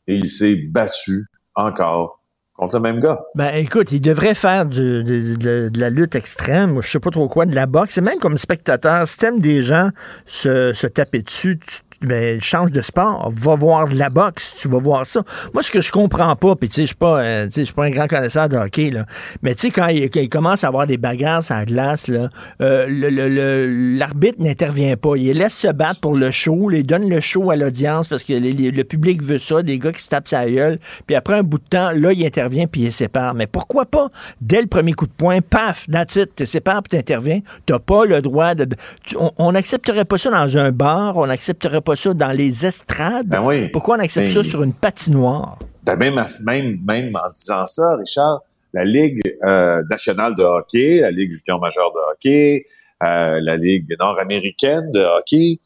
et 0.08 0.16
il 0.16 0.28
s'est 0.28 0.56
battu 0.56 1.28
encore 1.56 2.19
contre 2.60 2.76
le 2.78 2.82
même 2.82 3.00
gars. 3.00 3.20
Ben 3.36 3.52
écoute, 3.56 3.92
il 3.92 4.02
devrait 4.02 4.36
faire 4.36 4.66
du- 4.66 5.04
de, 5.04 5.36
de- 5.36 5.70
de 5.70 5.80
la 5.80 5.90
lutte 5.90 6.16
extrême, 6.16 6.80
je 6.82 6.88
sais 6.90 7.00
pas 7.00 7.10
trop 7.10 7.28
quoi, 7.28 7.46
de 7.46 7.56
la 7.56 7.66
boxe. 7.66 7.98
Et 7.98 8.02
même 8.02 8.20
comme 8.20 8.38
spectateur, 8.38 9.08
si 9.08 9.18
t'aimes 9.18 9.40
des 9.40 9.62
gens 9.62 9.90
se, 10.26 10.74
se 10.74 10.88
taper 10.88 11.22
dessus, 11.22 11.58
tu, 11.60 12.06
ben, 12.08 12.40
change 12.42 12.72
de 12.72 12.82
sport, 12.82 13.32
va 13.36 13.56
voir 13.56 13.88
de 13.90 13.96
la 13.96 14.10
boxe, 14.10 14.58
tu 14.62 14.68
vas 14.70 14.78
voir 14.78 15.06
ça. 15.06 15.22
Moi, 15.54 15.64
ce 15.64 15.72
que 15.72 15.82
je 15.82 15.92
comprends 15.92 16.36
pas, 16.36 16.56
puis 16.56 16.70
tu 16.70 16.76
sais, 16.76 16.82
je 16.84 16.88
suis 16.88 16.96
pas, 16.96 17.22
euh, 17.22 17.48
pas 17.76 17.84
un 17.86 17.90
grand 17.90 18.08
connaisseur 18.08 18.48
de 18.50 18.56
hockey, 18.58 18.90
là, 18.92 19.06
mais 19.42 19.54
tu 19.56 19.68
sais, 19.68 19.72
quand 19.72 19.88
il, 19.88 20.10
il 20.14 20.30
commence 20.30 20.64
à 20.64 20.68
avoir 20.68 20.88
des 20.88 20.98
bagarres 20.98 21.44
sur 21.44 21.56
la 21.56 21.66
glace, 21.66 22.08
là, 22.08 22.30
euh, 22.62 22.86
le- 22.90 23.10
le- 23.10 23.28
le- 23.30 23.98
l'arbitre 23.98 24.42
n'intervient 24.42 24.96
pas. 24.96 25.16
Il 25.18 25.32
laisse 25.38 25.56
se 25.58 25.68
battre 25.68 26.00
pour 26.02 26.16
le 26.16 26.32
show, 26.32 26.72
il 26.72 26.84
donne 26.86 27.10
le 27.10 27.20
show 27.22 27.52
à 27.52 27.56
l'audience 27.56 28.08
parce 28.08 28.24
que 28.24 28.34
le 28.34 28.84
public 28.84 29.22
veut 29.24 29.38
ça, 29.40 29.62
des 29.62 29.78
gars 29.80 29.92
qui 29.92 30.02
se 30.02 30.10
tapent 30.10 30.28
sa 30.28 30.50
gueule, 30.50 30.80
puis 31.08 31.16
après 31.16 31.36
un 31.36 31.44
bout 31.44 31.60
de 31.60 31.68
temps, 31.70 31.92
là, 31.92 32.12
il 32.14 32.26
intervient 32.26 32.49
puis 32.68 32.82
il 32.82 32.92
sépare. 32.94 33.34
Mais 33.34 33.48
pourquoi 33.48 33.86
pas, 33.86 34.08
dès 34.42 34.62
le 34.62 34.68
premier 34.68 34.94
coup 34.94 35.08
de 35.08 35.12
poing, 35.12 35.42
paf, 35.42 35.86
that's 35.92 36.16
it, 36.16 36.36
tu 36.36 36.46
sépares 36.46 36.84
puis 36.84 36.98
t'interviens. 36.98 37.42
T'as 37.66 37.80
pas 37.80 38.06
le 38.06 38.22
droit 38.22 38.56
de... 38.56 38.68
tu- 39.04 39.16
on- 39.38 39.52
n'accepterait 39.52 40.06
pas 40.06 40.18
ça 40.18 40.30
dans 40.30 40.58
un 40.58 40.72
bar, 40.72 41.18
on 41.18 41.28
n'accepterait 41.28 41.82
pas 41.82 41.96
ça 41.96 42.14
dans 42.14 42.32
les 42.32 42.66
estrades. 42.66 43.28
Ben 43.28 43.44
oui. 43.44 43.70
Pourquoi 43.70 43.98
on 43.98 44.00
accepte 44.00 44.32
ça 44.32 44.44
sur 44.44 44.64
une 44.64 44.74
patinoire? 44.74 45.58
Ben, 45.84 45.96
même, 45.98 46.22
même, 46.46 46.78
même 46.88 47.16
en 47.16 47.32
disant 47.34 47.66
ça, 47.66 47.96
Richard, 47.98 48.42
la 48.74 48.86
Ligue 48.86 49.22
euh, 49.44 49.82
nationale 49.90 50.36
de 50.36 50.44
hockey, 50.44 51.00
la 51.02 51.10
Ligue 51.12 51.32
junior 51.34 51.60
majeure 51.60 51.92
de 51.92 52.12
hockey, 52.14 52.64
euh, 53.04 53.40
la 53.42 53.58
Ligue 53.58 53.96
nord-américaine 54.00 54.92
de 54.92 55.00
hockey 55.00 55.60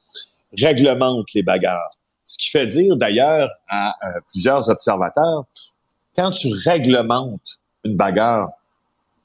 réglemente 0.57 1.25
les 1.35 1.43
bagarres. 1.43 1.89
Ce 2.25 2.37
qui 2.37 2.49
fait 2.49 2.65
dire 2.67 2.95
d'ailleurs 2.95 3.49
à 3.67 3.89
euh, 3.89 4.19
plusieurs 4.31 4.69
observateurs, 4.69 5.43
quand 6.15 6.31
tu 6.31 6.47
réglementes 6.65 7.59
une 7.83 7.95
bagarre, 7.95 8.49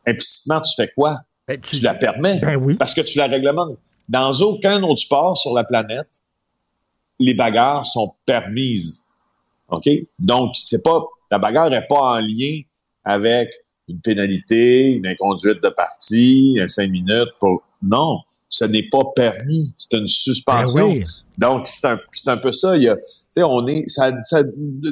implicitement, 0.06 0.60
tu 0.60 0.72
fais 0.76 0.88
quoi? 0.94 1.20
tu, 1.62 1.80
la 1.80 1.94
permets. 1.94 2.40
Parce 2.78 2.94
que 2.94 3.00
tu 3.00 3.18
la 3.18 3.26
réglementes. 3.26 3.78
Dans 4.08 4.32
aucun 4.40 4.82
autre 4.82 5.00
sport 5.00 5.36
sur 5.36 5.54
la 5.54 5.64
planète, 5.64 6.22
les 7.18 7.34
bagarres 7.34 7.86
sont 7.86 8.14
permises. 8.26 9.04
OK? 9.68 9.88
Donc, 10.18 10.52
c'est 10.54 10.82
pas, 10.82 11.02
la 11.30 11.38
bagarre 11.38 11.70
n'est 11.70 11.86
pas 11.86 12.16
en 12.16 12.20
lien 12.20 12.60
avec 13.04 13.50
une 13.88 14.00
pénalité, 14.00 14.86
une 14.86 15.06
inconduite 15.06 15.62
de 15.62 15.68
partie, 15.70 16.58
un 16.60 16.68
cinq 16.68 16.90
minutes 16.90 17.32
pour, 17.40 17.62
non. 17.82 18.20
Ce 18.48 18.64
n'est 18.64 18.88
pas 18.90 19.02
permis. 19.14 19.74
C'est 19.76 19.98
une 19.98 20.06
suspension. 20.06 20.88
Ben 20.88 20.98
oui. 20.98 21.02
Donc, 21.36 21.66
c'est 21.66 21.86
un, 21.86 21.98
c'est 22.12 22.30
un 22.30 22.36
peu 22.36 22.50
ça. 22.50 22.76
Il 22.76 22.82
y 22.82 22.88
a, 22.88 22.96
tu 22.96 23.02
sais, 23.30 23.42
on 23.42 23.66
est, 23.66 23.84
ça, 23.86 24.10
ça 24.24 24.38
a 24.38 24.42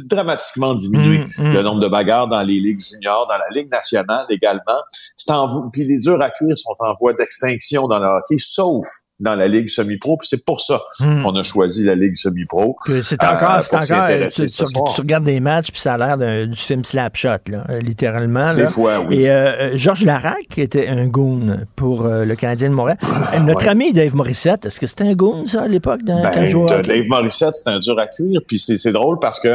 dramatiquement 0.05 0.75
diminué 0.75 1.17
Mm, 1.39 1.43
mm. 1.43 1.53
le 1.53 1.63
nombre 1.63 1.81
de 1.81 1.89
bagarres 1.89 2.29
dans 2.29 2.43
les 2.43 2.61
ligues 2.61 2.81
juniors, 2.81 3.27
dans 3.27 3.39
la 3.39 3.49
ligue 3.51 3.71
nationale 3.71 4.27
également. 4.31 4.81
C'est 5.17 5.33
en, 5.33 5.69
puis 5.71 5.85
les 5.85 5.99
durs 5.99 6.21
à 6.21 6.31
cuire 6.31 6.57
sont 6.57 6.75
en 6.81 6.95
voie 7.01 7.13
d'extinction 7.13 7.89
dans 7.89 7.99
le 7.99 8.07
hockey, 8.07 8.37
sauf 8.39 8.87
dans 9.19 9.35
la 9.35 9.49
ligue 9.49 9.69
semi-pro. 9.69 10.19
Puis 10.19 10.29
c'est 10.29 10.45
pour 10.45 10.61
ça 10.61 10.83
Mm. 11.01 11.23
qu'on 11.23 11.35
a 11.37 11.43
choisi 11.43 11.85
la 11.85 11.95
ligue 11.95 12.17
semi-pro. 12.17 12.77
Que 12.85 13.03
C'est 13.03 13.23
euh, 13.23 13.27
encore, 13.27 13.63
c'est 13.63 13.77
encore 13.93 14.09
euh, 14.11 14.29
tu, 14.29 14.49
ce 14.49 14.65
tu- 14.65 14.73
tu 14.95 15.01
regardes 15.01 15.25
des 15.25 15.41
matchs, 15.41 15.71
puis 15.73 15.81
ça 15.81 15.95
a 15.95 15.99
l'air 15.99 16.19
d'un- 16.19 16.47
du 16.47 16.55
film 16.59 16.85
Slapshot, 16.85 17.29
là, 17.49 17.65
euh, 17.71 17.81
littéralement. 17.81 18.53
Des 18.55 18.63
là. 18.63 18.69
fois, 18.69 19.01
oui. 19.01 19.21
Et 19.23 19.31
euh, 19.31 19.73
euh, 19.73 19.77
Georges 19.77 20.05
Larac 20.05 20.59
était 20.59 20.89
un 20.89 21.07
goon 21.07 21.61
pour 21.77 22.05
euh, 22.07 22.25
le 22.25 22.35
Canadien 22.37 22.69
de 22.71 22.75
Montréal. 22.75 22.99
Euh, 23.03 23.41
Notre 23.41 23.63
Ouais. 23.65 23.69
ami 23.69 23.93
Dave 23.93 24.15
Morissette, 24.15 24.67
est-ce 24.67 24.79
que 24.81 24.87
c'était 24.87 25.05
un 25.05 25.15
goon, 25.15 25.47
ça, 25.47 25.63
à 25.65 25.69
l'époque, 25.69 26.03
dans- 26.03 26.23
quand 26.23 26.33
Ben, 26.35 26.47
jouait 26.49 26.73
hockey? 26.73 26.83
Dave 26.83 27.09
Morissette, 27.09 27.55
c'est 27.55 27.69
un 27.71 27.79
dur 27.79 27.99
à 27.99 28.07
cuire. 28.09 28.41
Puis 28.47 28.59
c'est 28.59 28.93
drôle 28.93 29.19
parce 29.21 29.41
qu'on 29.41 29.49
a, 29.49 29.55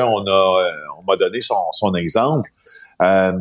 euh, 0.64 0.72
on 1.00 1.04
m'a 1.10 1.18
donné 1.18 1.42
son, 1.42 1.56
son 1.72 1.94
exemple. 1.96 2.50
Euh, 3.04 3.32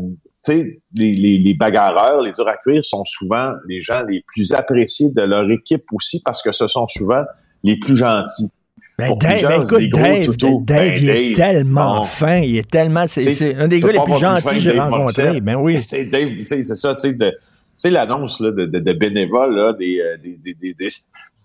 sais, 0.42 0.80
les, 0.94 1.14
les, 1.14 1.38
les 1.38 1.54
bagarreurs, 1.54 2.22
les 2.22 2.32
durs 2.32 2.48
à 2.48 2.56
cuire 2.56 2.84
sont 2.84 3.04
souvent 3.04 3.52
les 3.68 3.80
gens 3.80 4.02
les 4.08 4.22
plus 4.26 4.52
appréciés 4.52 5.10
de 5.10 5.22
leur 5.22 5.50
équipe 5.50 5.84
aussi 5.92 6.22
parce 6.24 6.42
que 6.42 6.52
ce 6.52 6.66
sont 6.66 6.86
souvent 6.88 7.22
les 7.62 7.78
plus 7.78 7.96
gentils. 7.96 8.50
Ben, 8.98 9.06
Pour 9.08 9.16
Dave, 9.18 9.40
ben, 9.42 9.62
écoute, 9.62 9.90
Dave. 9.90 10.36
Dave, 10.36 10.64
Ben, 10.66 11.02
il 11.02 11.08
est 11.08 11.34
tellement 11.34 11.96
bon. 11.98 12.04
fin, 12.04 12.36
il 12.38 12.56
est 12.58 12.70
tellement, 12.70 13.06
c'est 13.08 13.54
un 13.56 13.66
des 13.68 13.80
tu 13.80 13.86
gars 13.86 13.92
les 13.92 14.00
plus 14.04 14.18
gentils 14.18 14.44
que 14.44 14.60
j'ai 14.60 14.78
rencontrés. 14.78 15.40
Ben 15.40 15.56
oui. 15.56 15.82
C'est 15.82 16.06
Dave, 16.06 16.28
tu 16.36 16.42
sais, 16.42 16.60
c'est 16.62 16.74
ça, 16.74 16.94
tu 16.94 17.08
sais, 17.10 17.16
tu 17.16 17.24
sais, 17.78 17.90
l'annonce 17.90 18.42
de, 18.42 18.50
de, 18.50 18.78
de 18.78 18.92
bénévoles, 18.92 19.54
là, 19.56 19.72
des, 19.72 20.00
euh, 20.00 20.16
des, 20.18 20.36
des, 20.36 20.52
des- 20.54 20.74
des- 20.74 20.88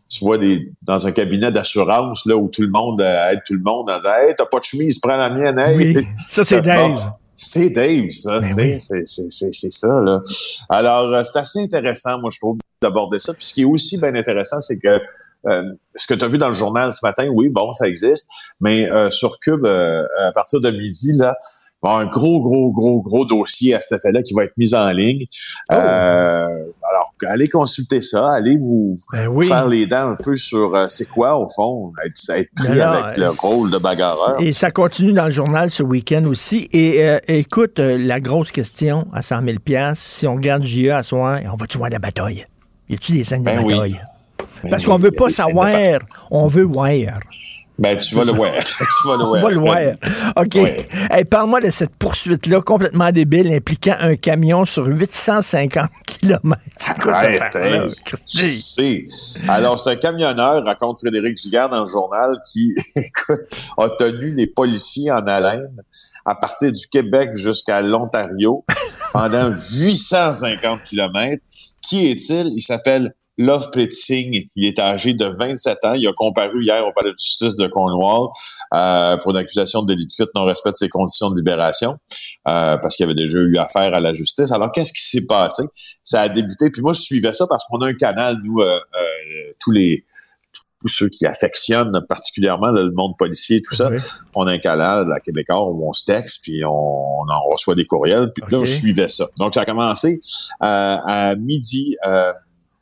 tu 0.07 0.23
vois 0.23 0.37
des, 0.37 0.65
dans 0.83 1.07
un 1.07 1.11
cabinet 1.13 1.49
d'assurance 1.51 2.25
là, 2.27 2.35
où 2.37 2.47
tout 2.49 2.61
le 2.61 2.67
monde 2.69 3.01
euh, 3.01 3.31
aide 3.31 3.39
tout 3.47 3.53
le 3.55 3.61
monde 3.63 3.89
en 3.89 3.97
disant 3.97 4.09
Hey, 4.21 4.35
t'as 4.37 4.45
pas 4.45 4.59
de 4.59 4.63
chemise, 4.65 4.99
prends 4.99 5.15
la 5.15 5.29
mienne. 5.29 5.57
Hey. 5.57 5.75
Oui, 5.77 5.97
ça, 6.29 6.43
c'est 6.43 6.61
Dave. 6.61 6.99
C'est 7.35 7.69
Dave, 7.69 8.09
ça. 8.09 8.39
Ben 8.39 8.49
oui. 8.57 8.79
c'est- 8.79 9.03
c'est- 9.05 9.29
c'est 9.29 9.53
c'est 9.53 9.71
ça. 9.71 9.87
Là. 10.01 10.21
Alors, 10.69 11.13
euh, 11.13 11.23
c'est 11.23 11.37
assez 11.39 11.59
intéressant, 11.59 12.17
moi, 12.19 12.29
je 12.33 12.39
trouve, 12.39 12.57
d'aborder 12.81 13.19
ça. 13.19 13.33
Puis 13.33 13.45
ce 13.45 13.53
qui 13.53 13.61
est 13.63 13.65
aussi 13.65 13.97
bien 13.99 14.15
intéressant, 14.15 14.59
c'est 14.61 14.77
que 14.77 14.99
euh, 15.47 15.63
ce 15.95 16.07
que 16.07 16.13
tu 16.13 16.23
as 16.25 16.27
vu 16.27 16.37
dans 16.37 16.47
le 16.49 16.53
journal 16.53 16.91
ce 16.93 16.99
matin, 17.05 17.27
oui, 17.33 17.49
bon, 17.49 17.71
ça 17.73 17.87
existe, 17.87 18.27
mais 18.61 18.89
euh, 18.91 19.11
sur 19.11 19.39
Cube, 19.39 19.65
euh, 19.65 20.03
à 20.23 20.31
partir 20.31 20.59
de 20.61 20.71
midi, 20.71 21.11
là, 21.17 21.35
va 21.85 21.91
y 21.91 21.93
avoir 21.93 21.99
un 21.99 22.05
gros, 22.05 22.41
gros, 22.41 22.71
gros, 22.71 23.01
gros 23.01 23.25
dossier 23.25 23.73
à 23.73 23.81
cet 23.81 23.99
effet-là 23.99 24.21
qui 24.23 24.33
va 24.33 24.43
être 24.43 24.57
mis 24.57 24.73
en 24.73 24.89
ligne. 24.91 25.25
Oh. 25.69 25.73
Euh, 25.73 26.47
alors, 26.89 27.13
allez 27.27 27.47
consulter 27.47 28.01
ça, 28.01 28.27
allez 28.31 28.57
vous 28.57 28.97
Ben 29.11 29.27
oui. 29.27 29.47
faire 29.47 29.67
les 29.67 29.85
dents 29.85 30.11
un 30.11 30.15
peu 30.15 30.35
sur 30.35 30.75
euh, 30.75 30.87
c'est 30.89 31.07
quoi, 31.07 31.37
au 31.37 31.47
fond, 31.49 31.91
être, 32.05 32.19
être 32.29 32.49
pris 32.55 32.75
Ben 32.75 32.89
avec 32.89 33.17
le 33.17 33.25
euh, 33.25 33.31
rôle 33.31 33.71
de 33.71 33.77
bagarreur. 33.77 34.39
Et 34.39 34.51
ça 34.51 34.71
continue 34.71 35.13
dans 35.13 35.25
le 35.25 35.31
journal 35.31 35.69
ce 35.69 35.83
week-end 35.83 36.25
aussi. 36.25 36.69
Et 36.71 37.03
euh, 37.03 37.19
écoute, 37.27 37.79
la 37.79 38.19
grosse 38.19 38.51
question 38.51 39.07
à 39.13 39.21
100 39.21 39.41
000 39.43 39.57
si 39.95 40.27
on 40.27 40.35
regarde 40.35 40.63
JE 40.63 40.89
à 40.89 41.03
soir, 41.03 41.39
on 41.51 41.55
va-tu 41.55 41.77
voir 41.77 41.89
la 41.89 41.99
bataille? 41.99 42.45
Y 42.89 42.95
a-tu 42.95 43.13
des 43.13 43.23
scènes 43.23 43.41
de 43.41 43.45
Ben 43.45 43.63
bataille? 43.63 43.99
Parce 44.69 44.83
qu'on 44.83 44.97
veut 44.97 45.11
pas 45.15 45.29
savoir, 45.29 45.69
on 46.31 46.47
veut 46.47 46.63
voir. 46.63 47.19
Ben, 47.77 47.97
tu 47.97 48.15
vas 48.15 48.23
le 48.23 48.31
voir. 48.33 48.53
tu 48.63 49.07
vas 49.07 49.17
le 49.17 49.23
On 49.23 49.27
voir. 49.27 49.41
va 49.41 49.49
le 49.49 49.55
Tu 49.55 49.61
vas 49.63 49.81
voir. 49.81 50.33
OK. 50.45 50.55
Ouais. 50.55 50.87
Hey, 51.11 51.25
Parle-moi 51.25 51.59
de 51.59 51.69
cette 51.71 51.95
poursuite-là 51.95 52.61
complètement 52.61 53.11
débile 53.11 53.51
impliquant 53.53 53.95
un 53.99 54.15
camion 54.15 54.65
sur 54.65 54.85
850 54.85 55.89
km. 56.05 56.61
Arrête, 57.11 57.41
affaire-là? 57.41 57.83
hein. 57.83 58.15
Je 58.33 58.49
sais. 58.51 59.03
Alors, 59.49 59.77
c'est 59.77 59.89
un 59.91 59.95
camionneur, 59.97 60.63
raconte 60.63 60.99
Frédéric 60.99 61.37
Gigard 61.37 61.69
dans 61.69 61.81
le 61.81 61.89
journal, 61.89 62.37
qui, 62.51 62.73
écoute, 62.95 63.41
a 63.77 63.89
tenu 63.89 64.33
les 64.33 64.47
policiers 64.47 65.11
en 65.11 65.25
haleine 65.27 65.75
à 66.25 66.35
partir 66.35 66.71
du 66.71 66.87
Québec 66.87 67.31
jusqu'à 67.35 67.81
l'Ontario 67.81 68.63
pendant 69.13 69.53
850 69.73 70.83
kilomètres. 70.83 71.43
Qui 71.81 72.07
est-il? 72.09 72.51
Il 72.53 72.61
s'appelle 72.61 73.13
Love 73.37 73.69
Singh. 73.91 74.47
Il 74.55 74.65
est 74.65 74.79
âgé 74.79 75.13
de 75.13 75.25
27 75.25 75.85
ans. 75.85 75.93
Il 75.93 76.07
a 76.07 76.13
comparu 76.13 76.63
hier 76.63 76.85
au 76.87 76.91
palais 76.93 77.11
de 77.11 77.17
justice 77.17 77.55
de 77.55 77.67
Cornwall 77.67 78.29
euh, 78.73 79.17
pour 79.17 79.31
une 79.31 79.37
accusation 79.37 79.83
de 79.83 79.93
délit 79.93 80.07
de 80.07 80.11
fuite 80.11 80.29
non-respect 80.35 80.71
de 80.71 80.77
ses 80.77 80.89
conditions 80.89 81.29
de 81.29 81.37
libération 81.37 81.97
euh, 82.47 82.77
parce 82.77 82.95
qu'il 82.95 83.03
avait 83.03 83.15
déjà 83.15 83.39
eu 83.39 83.57
affaire 83.57 83.93
à 83.93 83.99
la 83.99 84.13
justice. 84.13 84.51
Alors, 84.51 84.71
qu'est-ce 84.71 84.93
qui 84.93 85.03
s'est 85.03 85.25
passé? 85.25 85.63
Ça 86.03 86.21
a 86.21 86.29
débuté. 86.29 86.69
Puis 86.69 86.81
moi, 86.81 86.93
je 86.93 87.01
suivais 87.01 87.33
ça 87.33 87.45
parce 87.47 87.65
qu'on 87.65 87.79
a 87.79 87.87
un 87.87 87.93
canal, 87.93 88.37
nous, 88.43 88.61
euh, 88.61 88.65
euh, 88.65 89.53
tous 89.59 89.71
les 89.71 90.05
tous 90.81 90.89
ceux 90.89 91.09
qui 91.09 91.25
affectionnent 91.25 91.99
particulièrement 92.07 92.67
le 92.67 92.91
monde 92.91 93.17
policier, 93.17 93.61
tout 93.61 93.73
ça. 93.73 93.89
Oui. 93.89 93.97
On 94.35 94.45
a 94.45 94.51
un 94.51 94.57
canal 94.59 95.11
à 95.11 95.19
Québécois 95.19 95.71
où 95.71 95.87
on 95.87 95.93
se 95.93 96.03
texte, 96.03 96.41
puis 96.43 96.63
on, 96.63 97.15
on 97.25 97.33
en 97.33 97.41
reçoit 97.51 97.75
des 97.75 97.85
courriels. 97.85 98.31
Puis 98.33 98.43
là, 98.49 98.63
je 98.63 98.71
suivais 98.71 99.09
ça. 99.09 99.27
Donc, 99.37 99.53
ça 99.53 99.61
a 99.61 99.65
commencé 99.65 100.21
euh, 100.61 100.97
à 101.05 101.35
midi 101.35 101.95
euh, 102.05 102.33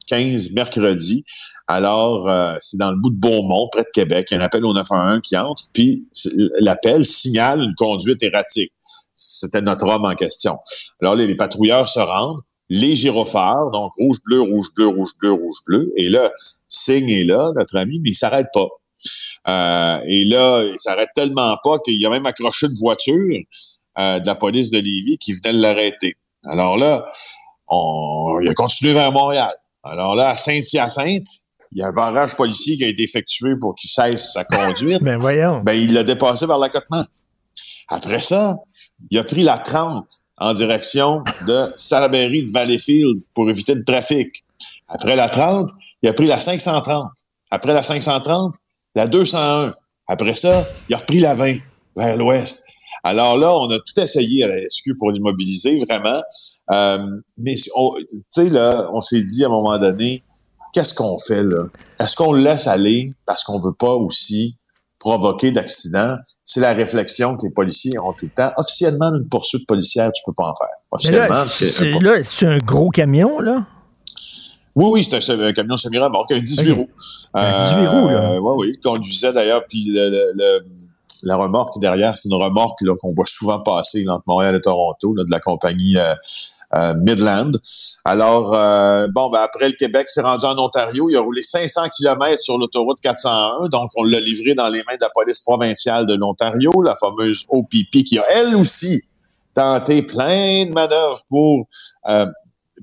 15 0.08 0.52
mercredi. 0.52 1.24
Alors, 1.68 2.30
euh, 2.30 2.56
c'est 2.62 2.78
dans 2.78 2.92
le 2.92 2.98
bout 2.98 3.10
de 3.10 3.20
Beaumont, 3.20 3.70
près 3.72 3.84
de 3.84 3.92
Québec. 3.94 4.28
Il 4.30 4.36
y 4.36 4.38
a 4.38 4.42
un 4.42 4.46
appel 4.46 4.66
au 4.66 4.74
911 4.74 5.22
qui 5.22 5.38
entre, 5.38 5.64
puis 5.74 6.08
l'appel 6.60 7.06
signale 7.06 7.62
une 7.62 7.76
conduite 7.76 8.22
erratique. 8.22 8.72
C'était 9.16 9.62
notre 9.62 9.88
homme 9.88 10.06
en 10.06 10.16
question. 10.16 10.58
Alors, 11.02 11.16
les, 11.16 11.28
les 11.28 11.36
patrouilleurs 11.36 11.88
se 11.88 12.00
rendent, 12.00 12.42
les 12.70 12.96
gyrophares, 12.96 13.72
donc 13.72 13.92
rouge, 14.00 14.18
bleu, 14.26 14.42
rouge, 14.42 14.68
bleu, 14.76 14.88
rouge, 14.88 15.12
bleu, 15.20 15.32
rouge, 15.32 15.58
bleu. 15.68 15.94
Et 15.96 16.10
là, 16.10 16.32
Signe 16.68 17.10
est 17.10 17.24
là, 17.24 17.52
notre 17.56 17.78
ami, 17.78 18.00
mais 18.00 18.10
il 18.12 18.16
s'arrête 18.16 18.48
pas. 18.54 18.68
Euh, 19.48 20.00
et 20.08 20.26
là, 20.26 20.64
il 20.64 20.80
s'arrête 20.80 21.10
tellement 21.16 21.58
pas 21.64 21.80
qu'il 21.80 22.04
a 22.06 22.10
même 22.10 22.26
accroché 22.26 22.68
une 22.68 22.76
voiture 22.76 23.40
euh, 24.00 24.20
de 24.20 24.26
la 24.26 24.36
police 24.36 24.72
de 24.72 24.78
Lévis 24.78 25.18
qui 25.18 25.34
venait 25.34 25.54
de 25.54 25.62
l'arrêter. 25.62 26.16
Alors 26.46 26.78
là, 26.78 27.06
il 27.72 28.50
a 28.50 28.54
continué 28.54 28.94
vers 28.94 29.12
Montréal. 29.12 29.54
Alors 29.84 30.16
là, 30.16 30.30
à 30.30 30.38
Saint-Hyacinthe, 30.38 31.28
il 31.72 31.80
y 31.80 31.82
a 31.82 31.88
un 31.88 31.92
barrage 31.92 32.36
policier 32.36 32.78
qui 32.78 32.84
a 32.84 32.88
été 32.88 33.04
effectué 33.04 33.56
pour 33.60 33.76
qu'il 33.76 33.90
cesse 33.90 34.34
sa 34.34 34.46
conduite. 34.46 35.02
Ben 35.02 35.18
voyons. 35.18 35.62
Ben, 35.64 35.74
il 35.74 35.94
l'a 35.94 36.04
dépassé 36.04 36.46
vers 36.46 36.58
l'accotement. 36.58 37.04
Après 37.90 38.22
ça, 38.22 38.56
il 39.10 39.18
a 39.18 39.24
pris 39.24 39.44
la 39.44 39.58
30 39.58 40.06
en 40.38 40.54
direction 40.54 41.24
de 41.48 41.72
Salaberry 41.76 42.44
de 42.44 42.52
Valleyfield 42.52 43.18
pour 43.34 43.50
éviter 43.50 43.76
le 43.76 43.84
trafic. 43.84 44.44
Après 44.88 45.16
la 45.16 45.30
30, 45.30 45.70
il 46.02 46.10
a 46.10 46.14
pris 46.14 46.28
la 46.28 46.40
530. 46.40 47.12
Après 47.52 47.74
la 47.74 47.84
530, 47.84 48.56
la 48.96 49.08
201. 49.08 49.74
Après 50.08 50.36
ça, 50.36 50.66
il 50.90 50.96
a 50.96 50.98
repris 50.98 51.20
la 51.20 51.36
20 51.36 51.58
vers 51.96 52.18
l'ouest. 52.18 52.64
Alors 53.04 53.38
là, 53.38 53.54
on 53.54 53.70
a 53.70 53.78
tout 53.80 54.00
essayé 54.00 54.46
à 54.46 54.48
la 54.48 54.70
SQ 54.70 54.98
pour 54.98 55.12
l'immobiliser, 55.12 55.78
vraiment. 55.90 56.22
Euh, 56.72 57.00
mais, 57.38 57.56
tu 57.56 57.70
sais, 58.30 58.50
là, 58.50 58.90
on 58.94 59.02
s'est 59.02 59.24
dit 59.24 59.44
à 59.44 59.48
un 59.48 59.52
moment 59.52 59.78
donné, 59.78 60.24
qu'est-ce 60.74 60.94
qu'on 60.94 61.18
fait 61.18 61.44
là? 61.44 61.66
Est-ce 62.00 62.16
qu'on 62.16 62.32
le 62.32 62.42
laisse 62.42 62.68
aller 62.68 63.12
parce 63.26 63.44
qu'on 63.44 63.60
veut 63.60 63.74
pas 63.74 63.94
aussi 63.94 64.58
provoquer 65.00 65.52
d'accidents? 65.52 66.16
C'est 66.46 66.62
la 66.62 66.74
réflexion 66.74 67.36
que 67.36 67.46
les 67.46 67.52
policiers 67.52 68.00
ont 68.00 68.14
tout 68.14 68.26
le 68.26 68.32
temps. 68.32 68.52
Officiellement, 68.56 69.14
une 69.14 69.28
poursuite 69.28 69.68
policière, 69.68 70.12
tu 70.14 70.24
peux 70.26 70.34
pas 70.34 70.50
en 70.50 70.56
faire. 70.56 70.76
Officiellement, 70.92 71.44
c'est 71.46 71.92
là, 72.00 72.24
c'est 72.24 72.46
un 72.46 72.58
gros 72.60 72.90
camion, 72.90 73.40
là? 73.40 73.66
Oui, 74.76 74.86
oui, 74.92 75.04
c'est 75.04 75.32
un, 75.32 75.40
un, 75.40 75.54
camion 75.54 75.78
semi-remorque, 75.78 76.32
un 76.32 76.40
18 76.40 76.72
roues. 76.72 76.90
Un 77.36 77.58
18 77.60 77.88
roues, 77.88 78.10
là. 78.10 78.32
Euh, 78.32 78.40
oui, 78.40 78.54
oui, 78.58 78.72
il 78.74 78.80
conduisait 78.80 79.32
d'ailleurs, 79.32 79.64
puis 79.68 79.86
le, 79.88 80.32
le, 80.34 80.66
la 81.24 81.36
remorque 81.36 81.80
derrière, 81.80 82.18
c'est 82.18 82.30
une 82.30 82.42
remorque 82.42 82.82
là, 82.82 82.94
qu'on 83.02 83.14
voit 83.14 83.26
souvent 83.26 83.62
passer 83.62 84.08
entre 84.08 84.24
Montréal 84.28 84.56
et 84.56 84.62
Toronto, 84.62 85.14
là, 85.16 85.24
de 85.24 85.32
la 85.32 85.40
compagnie 85.40 85.98
euh, 85.98 86.14
euh, 86.76 86.94
Midland. 86.96 87.52
Alors, 88.04 88.54
euh, 88.54 89.08
bon, 89.14 89.30
ben, 89.30 89.40
après 89.42 89.70
le 89.70 89.76
Québec 89.76 90.10
s'est 90.10 90.22
rendu 90.22 90.46
en 90.46 90.58
Ontario. 90.58 91.10
Il 91.10 91.16
a 91.16 91.22
roulé 91.22 91.44
500 91.44 91.84
km 91.96 92.42
sur 92.42 92.58
l'autoroute 92.58 93.00
401. 93.02 93.70
Donc, 93.70 93.92
on 93.96 94.04
l'a 94.04 94.20
livré 94.20 94.56
dans 94.56 94.70
les 94.70 94.80
mains 94.80 94.96
de 94.96 95.02
la 95.02 95.12
police 95.14 95.42
provinciale 95.42 96.08
de 96.08 96.16
l'Ontario, 96.16 96.72
la 96.82 96.96
fameuse 96.96 97.46
OPP, 97.50 98.04
qui 98.04 98.18
a 98.18 98.24
elle 98.32 98.56
aussi 98.56 99.04
tenté 99.54 100.02
plein 100.02 100.66
de 100.66 100.72
manœuvres 100.72 101.20
pour 101.30 101.68
euh, 102.08 102.26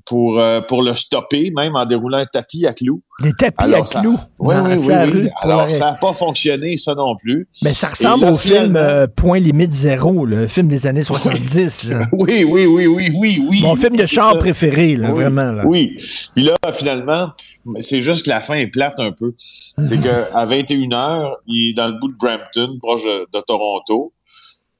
pour, 0.05 0.39
euh, 0.39 0.61
pour 0.61 0.83
le 0.83 0.95
stopper, 0.95 1.51
même 1.55 1.75
en 1.75 1.85
déroulant 1.85 2.17
un 2.17 2.25
tapis 2.25 2.65
à 2.65 2.73
clous. 2.73 3.01
Des 3.21 3.33
tapis 3.33 3.73
à 3.73 3.81
clous? 3.81 4.17
Oui, 4.39 4.55
oui, 4.63 4.73
oui. 4.77 4.95
oui. 5.13 5.29
Alors, 5.41 5.69
ça 5.69 5.91
n'a 5.91 5.93
pas 5.93 6.13
fonctionné, 6.13 6.77
ça 6.77 6.95
non 6.95 7.15
plus. 7.15 7.47
Mais 7.63 7.73
ça 7.73 7.89
ressemble 7.89 8.25
au 8.25 8.35
film 8.35 8.75
euh, 8.75 9.07
Point 9.07 9.39
limite 9.39 9.73
zéro, 9.73 10.25
le 10.25 10.47
film 10.47 10.67
des 10.67 10.87
années 10.87 11.03
70. 11.03 11.91
oui, 12.13 12.43
oui, 12.43 12.65
oui, 12.65 12.87
oui, 12.87 13.11
oui, 13.13 13.45
oui. 13.49 13.61
Mon 13.61 13.75
film 13.75 13.95
de 13.95 14.03
char 14.03 14.37
préféré, 14.39 14.95
là, 14.95 15.11
vraiment. 15.11 15.51
Là. 15.51 15.63
Oui. 15.65 15.95
Puis 16.35 16.45
là, 16.45 16.55
finalement, 16.73 17.31
c'est 17.79 18.01
juste 18.01 18.25
que 18.25 18.29
la 18.29 18.39
fin 18.39 18.55
est 18.55 18.67
plate 18.67 18.99
un 18.99 19.11
peu. 19.11 19.33
C'est 19.79 19.99
qu'à 19.99 20.45
21h, 20.45 21.33
il 21.47 21.69
est 21.69 21.73
dans 21.73 21.87
le 21.87 21.99
bout 21.99 22.09
de 22.09 22.17
Brampton, 22.17 22.77
proche 22.81 23.03
de, 23.03 23.27
de 23.31 23.41
Toronto. 23.41 24.13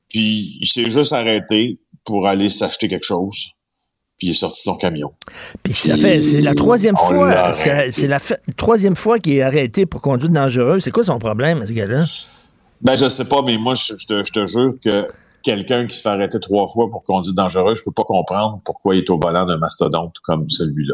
Puis 0.10 0.58
il 0.60 0.68
s'est 0.68 0.90
juste 0.90 1.14
arrêté 1.14 1.80
pour 2.04 2.28
aller 2.28 2.50
s'acheter 2.50 2.90
quelque 2.90 3.06
chose 3.06 3.54
puis 4.22 4.28
il 4.28 4.32
est 4.32 4.40
sorti 4.40 4.62
son 4.62 4.76
camion. 4.76 5.14
Puis 5.64 5.74
ça 5.74 5.98
fait, 5.98 6.22
c'est 6.22 6.42
la 6.42 6.54
troisième 6.54 6.96
fois, 6.96 7.52
c'est 7.54 8.08
la 8.08 8.20
troisième 8.56 8.96
fois 8.96 9.18
qu'il 9.18 9.34
est 9.34 9.42
arrêté 9.42 9.88
pour 9.88 10.00
conduite 10.00 10.32
dangereuse. 10.32 10.84
C'est 10.84 10.92
quoi 10.92 11.04
son 11.04 11.18
problème, 11.18 11.66
ce 11.66 11.74
gars-là? 11.74 12.04
Ben, 12.82 12.96
je 12.96 13.10
sais 13.10 13.26
pas, 13.26 13.42
mais 13.42 13.58
moi, 13.58 13.74
je, 13.74 13.94
te, 14.06 14.24
je 14.24 14.32
te 14.32 14.46
jure 14.46 14.74
que 14.80 15.08
quelqu'un 15.42 15.88
qui 15.88 15.98
se 15.98 16.04
fait 16.04 16.10
arrêter 16.10 16.40
trois 16.40 16.68
fois 16.68 16.88
pour 16.92 17.04
conduite 17.04 17.36
dangereuse, 17.36 17.80
je 17.80 17.84
peux 17.84 17.92
pas 17.92 18.04
comprendre 18.04 18.62
pourquoi 18.64 18.94
il 18.94 19.00
est 19.00 19.10
au 19.10 19.18
volant 19.18 19.48
d'un 19.48 19.58
mastodonte 19.58 20.18
comme 20.22 20.48
celui-là. 20.48 20.94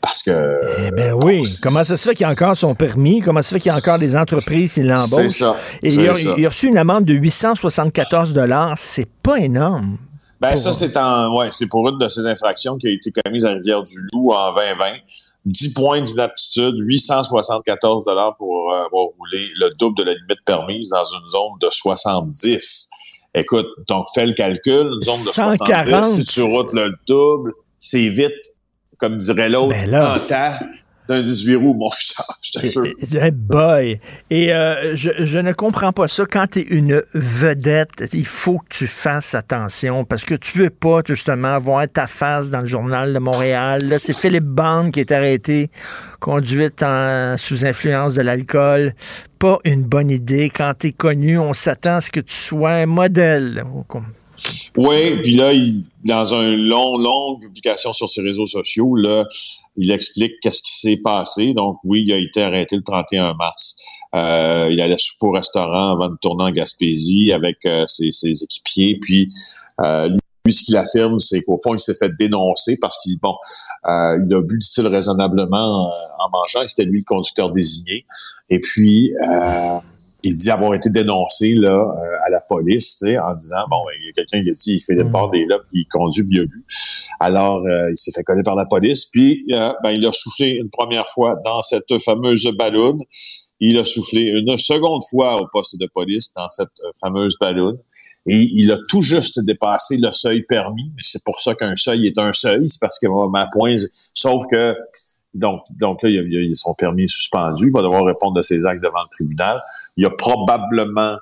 Parce 0.00 0.24
que. 0.24 0.60
Eh 0.88 0.90
ben 0.90 1.14
oui. 1.22 1.44
Comment 1.62 1.84
ça 1.84 1.96
se 1.96 2.08
fait 2.08 2.16
qu'il 2.16 2.26
a 2.26 2.30
encore 2.30 2.56
son 2.56 2.74
permis? 2.74 3.20
Comment 3.20 3.40
ça 3.40 3.50
se 3.50 3.54
fait 3.54 3.60
qu'il 3.60 3.70
y 3.70 3.72
a 3.72 3.76
encore 3.76 4.00
des 4.00 4.16
entreprises 4.16 4.72
qui 4.72 4.82
l'embauchent? 4.82 5.28
C'est 5.28 5.44
ça. 5.44 5.56
Et 5.80 5.94
il 5.94 6.08
a, 6.08 6.12
il 6.36 6.44
a, 6.44 6.48
reçu 6.48 6.66
une 6.66 6.78
amende 6.78 7.04
de 7.04 7.14
874 7.14 8.34
C'est 8.78 9.08
pas 9.22 9.38
énorme. 9.38 9.98
Ben, 10.40 10.56
ça, 10.56 10.72
c'est 10.72 10.96
en, 10.96 11.36
ouais, 11.36 11.48
c'est 11.50 11.68
pour 11.68 11.88
une 11.88 11.98
de 11.98 12.08
ces 12.08 12.26
infractions 12.26 12.76
qui 12.76 12.86
a 12.86 12.90
été 12.90 13.10
commise 13.10 13.44
à 13.44 13.54
Rivière-du-Loup 13.54 14.30
en 14.32 14.54
2020. 14.54 14.98
10 15.44 15.72
points 15.72 16.02
d'inaptitude, 16.02 16.74
874 16.78 18.04
dollars 18.04 18.36
pour 18.36 18.70
euh, 18.70 18.84
avoir 18.84 19.06
roulé 19.18 19.48
le 19.56 19.70
double 19.78 19.96
de 19.98 20.02
la 20.04 20.12
limite 20.12 20.44
permise 20.44 20.90
dans 20.90 21.04
une 21.04 21.28
zone 21.28 21.52
de 21.60 21.68
70. 21.70 22.90
Écoute, 23.34 23.68
donc 23.88 24.06
fais 24.14 24.26
le 24.26 24.34
calcul, 24.34 24.90
une 24.92 25.00
zone 25.00 25.24
de 25.24 25.30
140. 25.30 25.84
70, 25.84 26.16
si 26.16 26.34
tu 26.34 26.42
routes 26.42 26.72
le 26.72 26.92
double, 27.06 27.54
c'est 27.78 28.08
vite, 28.08 28.32
comme 28.98 29.16
dirait 29.16 29.48
l'autre, 29.48 29.68
ben 29.68 29.90
là, 29.90 30.16
en 30.16 30.26
temps 30.26 30.54
d'un 31.08 31.22
18 31.22 31.56
roues, 31.56 31.74
mon 31.74 31.88
je 32.42 32.52
t'assure. 32.52 32.84
Hey 33.14 33.30
boy! 33.30 34.00
Et 34.30 34.52
euh, 34.52 34.94
je, 34.94 35.38
ne 35.38 35.52
comprends 35.52 35.92
pas 35.92 36.06
ça. 36.06 36.24
Quand 36.26 36.46
tu 36.48 36.60
es 36.60 36.62
une 36.62 37.02
vedette, 37.14 38.10
il 38.12 38.26
faut 38.26 38.58
que 38.58 38.68
tu 38.68 38.86
fasses 38.86 39.34
attention 39.34 40.04
parce 40.04 40.24
que 40.24 40.34
tu 40.34 40.58
veux 40.58 40.70
pas, 40.70 41.00
justement, 41.06 41.58
voir 41.58 41.86
ta 41.88 42.06
face 42.06 42.50
dans 42.50 42.60
le 42.60 42.66
journal 42.66 43.12
de 43.12 43.18
Montréal. 43.18 43.80
Là, 43.84 43.98
c'est 43.98 44.16
Philippe 44.16 44.44
Bande 44.44 44.92
qui 44.92 45.00
est 45.00 45.12
arrêté, 45.12 45.70
conduite 46.20 46.82
en, 46.82 47.36
sous 47.38 47.64
influence 47.64 48.14
de 48.14 48.22
l'alcool. 48.22 48.94
Pas 49.38 49.58
une 49.64 49.84
bonne 49.84 50.10
idée. 50.10 50.50
Quand 50.54 50.74
tu 50.78 50.88
es 50.88 50.92
connu, 50.92 51.38
on 51.38 51.54
s'attend 51.54 51.96
à 51.96 52.00
ce 52.00 52.10
que 52.10 52.20
tu 52.20 52.34
sois 52.34 52.72
un 52.72 52.86
modèle. 52.86 53.64
Oui, 54.76 55.20
puis 55.22 55.34
là, 55.34 55.52
il, 55.52 55.82
dans 56.04 56.34
un 56.34 56.56
long, 56.56 56.96
longue 56.96 57.40
publication 57.40 57.92
sur 57.92 58.08
ses 58.08 58.22
réseaux 58.22 58.46
sociaux, 58.46 58.94
là, 58.94 59.26
il 59.76 59.90
explique 59.90 60.34
qu'est-ce 60.40 60.62
qui 60.62 60.78
s'est 60.78 61.00
passé. 61.02 61.52
Donc, 61.54 61.78
oui, 61.84 62.04
il 62.06 62.12
a 62.12 62.16
été 62.16 62.42
arrêté 62.42 62.76
le 62.76 62.82
31 62.82 63.34
mars. 63.34 63.76
Euh, 64.14 64.68
il 64.70 64.80
allait 64.80 64.98
souper 64.98 65.26
au 65.26 65.32
restaurant 65.32 65.92
avant 65.92 66.10
de 66.10 66.16
tourner 66.20 66.44
en 66.44 66.50
Gaspésie 66.50 67.32
avec 67.32 67.66
euh, 67.66 67.86
ses, 67.86 68.42
équipiers. 68.42 68.98
Puis, 69.00 69.28
euh, 69.80 70.08
lui, 70.44 70.52
ce 70.52 70.64
qu'il 70.64 70.76
affirme, 70.76 71.18
c'est 71.18 71.42
qu'au 71.42 71.58
fond, 71.62 71.74
il 71.74 71.80
s'est 71.80 71.94
fait 71.94 72.10
dénoncer 72.16 72.78
parce 72.80 72.98
qu'il 73.02 73.18
bon, 73.18 73.34
il 73.84 74.34
a 74.34 74.40
bu, 74.40 74.58
dit-il, 74.58 74.86
raisonnablement 74.86 75.88
en 76.18 76.30
mangeant. 76.32 76.66
C'était 76.66 76.84
lui 76.84 77.00
le 77.00 77.04
conducteur 77.04 77.50
désigné. 77.50 78.06
Et 78.48 78.60
puis, 78.60 79.12
il 80.24 80.34
dit 80.34 80.50
avoir 80.50 80.74
été 80.74 80.90
dénoncé 80.90 81.54
là 81.54 81.70
euh, 81.70 82.26
à 82.26 82.30
la 82.30 82.40
police, 82.40 83.04
en 83.04 83.34
disant 83.34 83.64
bon, 83.70 83.76
ben, 83.86 83.92
il 84.00 84.06
y 84.06 84.08
a 84.08 84.12
quelqu'un 84.12 84.42
qui 84.42 84.50
a 84.50 84.52
dit 84.52 84.72
il 84.74 84.80
fait 84.80 84.96
des 84.96 85.04
bords 85.04 85.30
des 85.30 85.44
là, 85.46 85.58
puis 85.58 85.82
il 85.82 85.86
conduit 85.86 86.24
bien 86.24 86.42
vu. 86.42 86.64
Alors 87.20 87.64
euh, 87.66 87.90
il 87.90 87.96
s'est 87.96 88.10
fait 88.10 88.24
coller 88.24 88.42
par 88.42 88.56
la 88.56 88.66
police, 88.66 89.06
puis 89.06 89.44
euh, 89.52 89.72
ben, 89.82 89.90
il 89.90 90.04
a 90.06 90.12
soufflé 90.12 90.52
une 90.52 90.70
première 90.70 91.08
fois 91.08 91.36
dans 91.44 91.62
cette 91.62 91.98
fameuse 91.98 92.50
balloune. 92.56 93.02
Il 93.60 93.78
a 93.78 93.84
soufflé 93.84 94.22
une 94.22 94.56
seconde 94.58 95.02
fois 95.08 95.40
au 95.40 95.46
poste 95.52 95.78
de 95.78 95.86
police 95.86 96.32
dans 96.34 96.48
cette 96.50 96.80
fameuse 97.00 97.36
balloune. 97.40 97.78
Et 98.30 98.46
il 98.52 98.70
a 98.72 98.78
tout 98.90 99.00
juste 99.00 99.40
dépassé 99.40 99.96
le 99.96 100.12
seuil 100.12 100.42
permis, 100.42 100.92
mais 100.96 101.02
c'est 101.02 101.24
pour 101.24 101.40
ça 101.40 101.54
qu'un 101.54 101.74
seuil 101.76 102.06
est 102.06 102.18
un 102.18 102.32
seuil, 102.32 102.68
c'est 102.68 102.80
parce 102.80 102.98
que 102.98 103.06
ma 103.30 103.48
point, 103.50 103.76
sauf 104.12 104.44
que 104.50 104.76
donc, 105.34 105.62
donc 105.78 106.02
là, 106.02 106.10
il 106.10 106.18
a, 106.18 106.22
il 106.22 106.52
a 106.52 106.54
son 106.54 106.74
permis 106.74 107.04
est 107.04 107.08
suspendu. 107.08 107.66
Il 107.66 107.72
va 107.72 107.82
devoir 107.82 108.04
répondre 108.04 108.34
de 108.34 108.42
ses 108.42 108.64
actes 108.64 108.82
devant 108.82 109.02
le 109.02 109.08
tribunal. 109.10 109.60
Il 109.98 110.04
y 110.04 110.06
a 110.06 110.10
probablement 110.10 111.18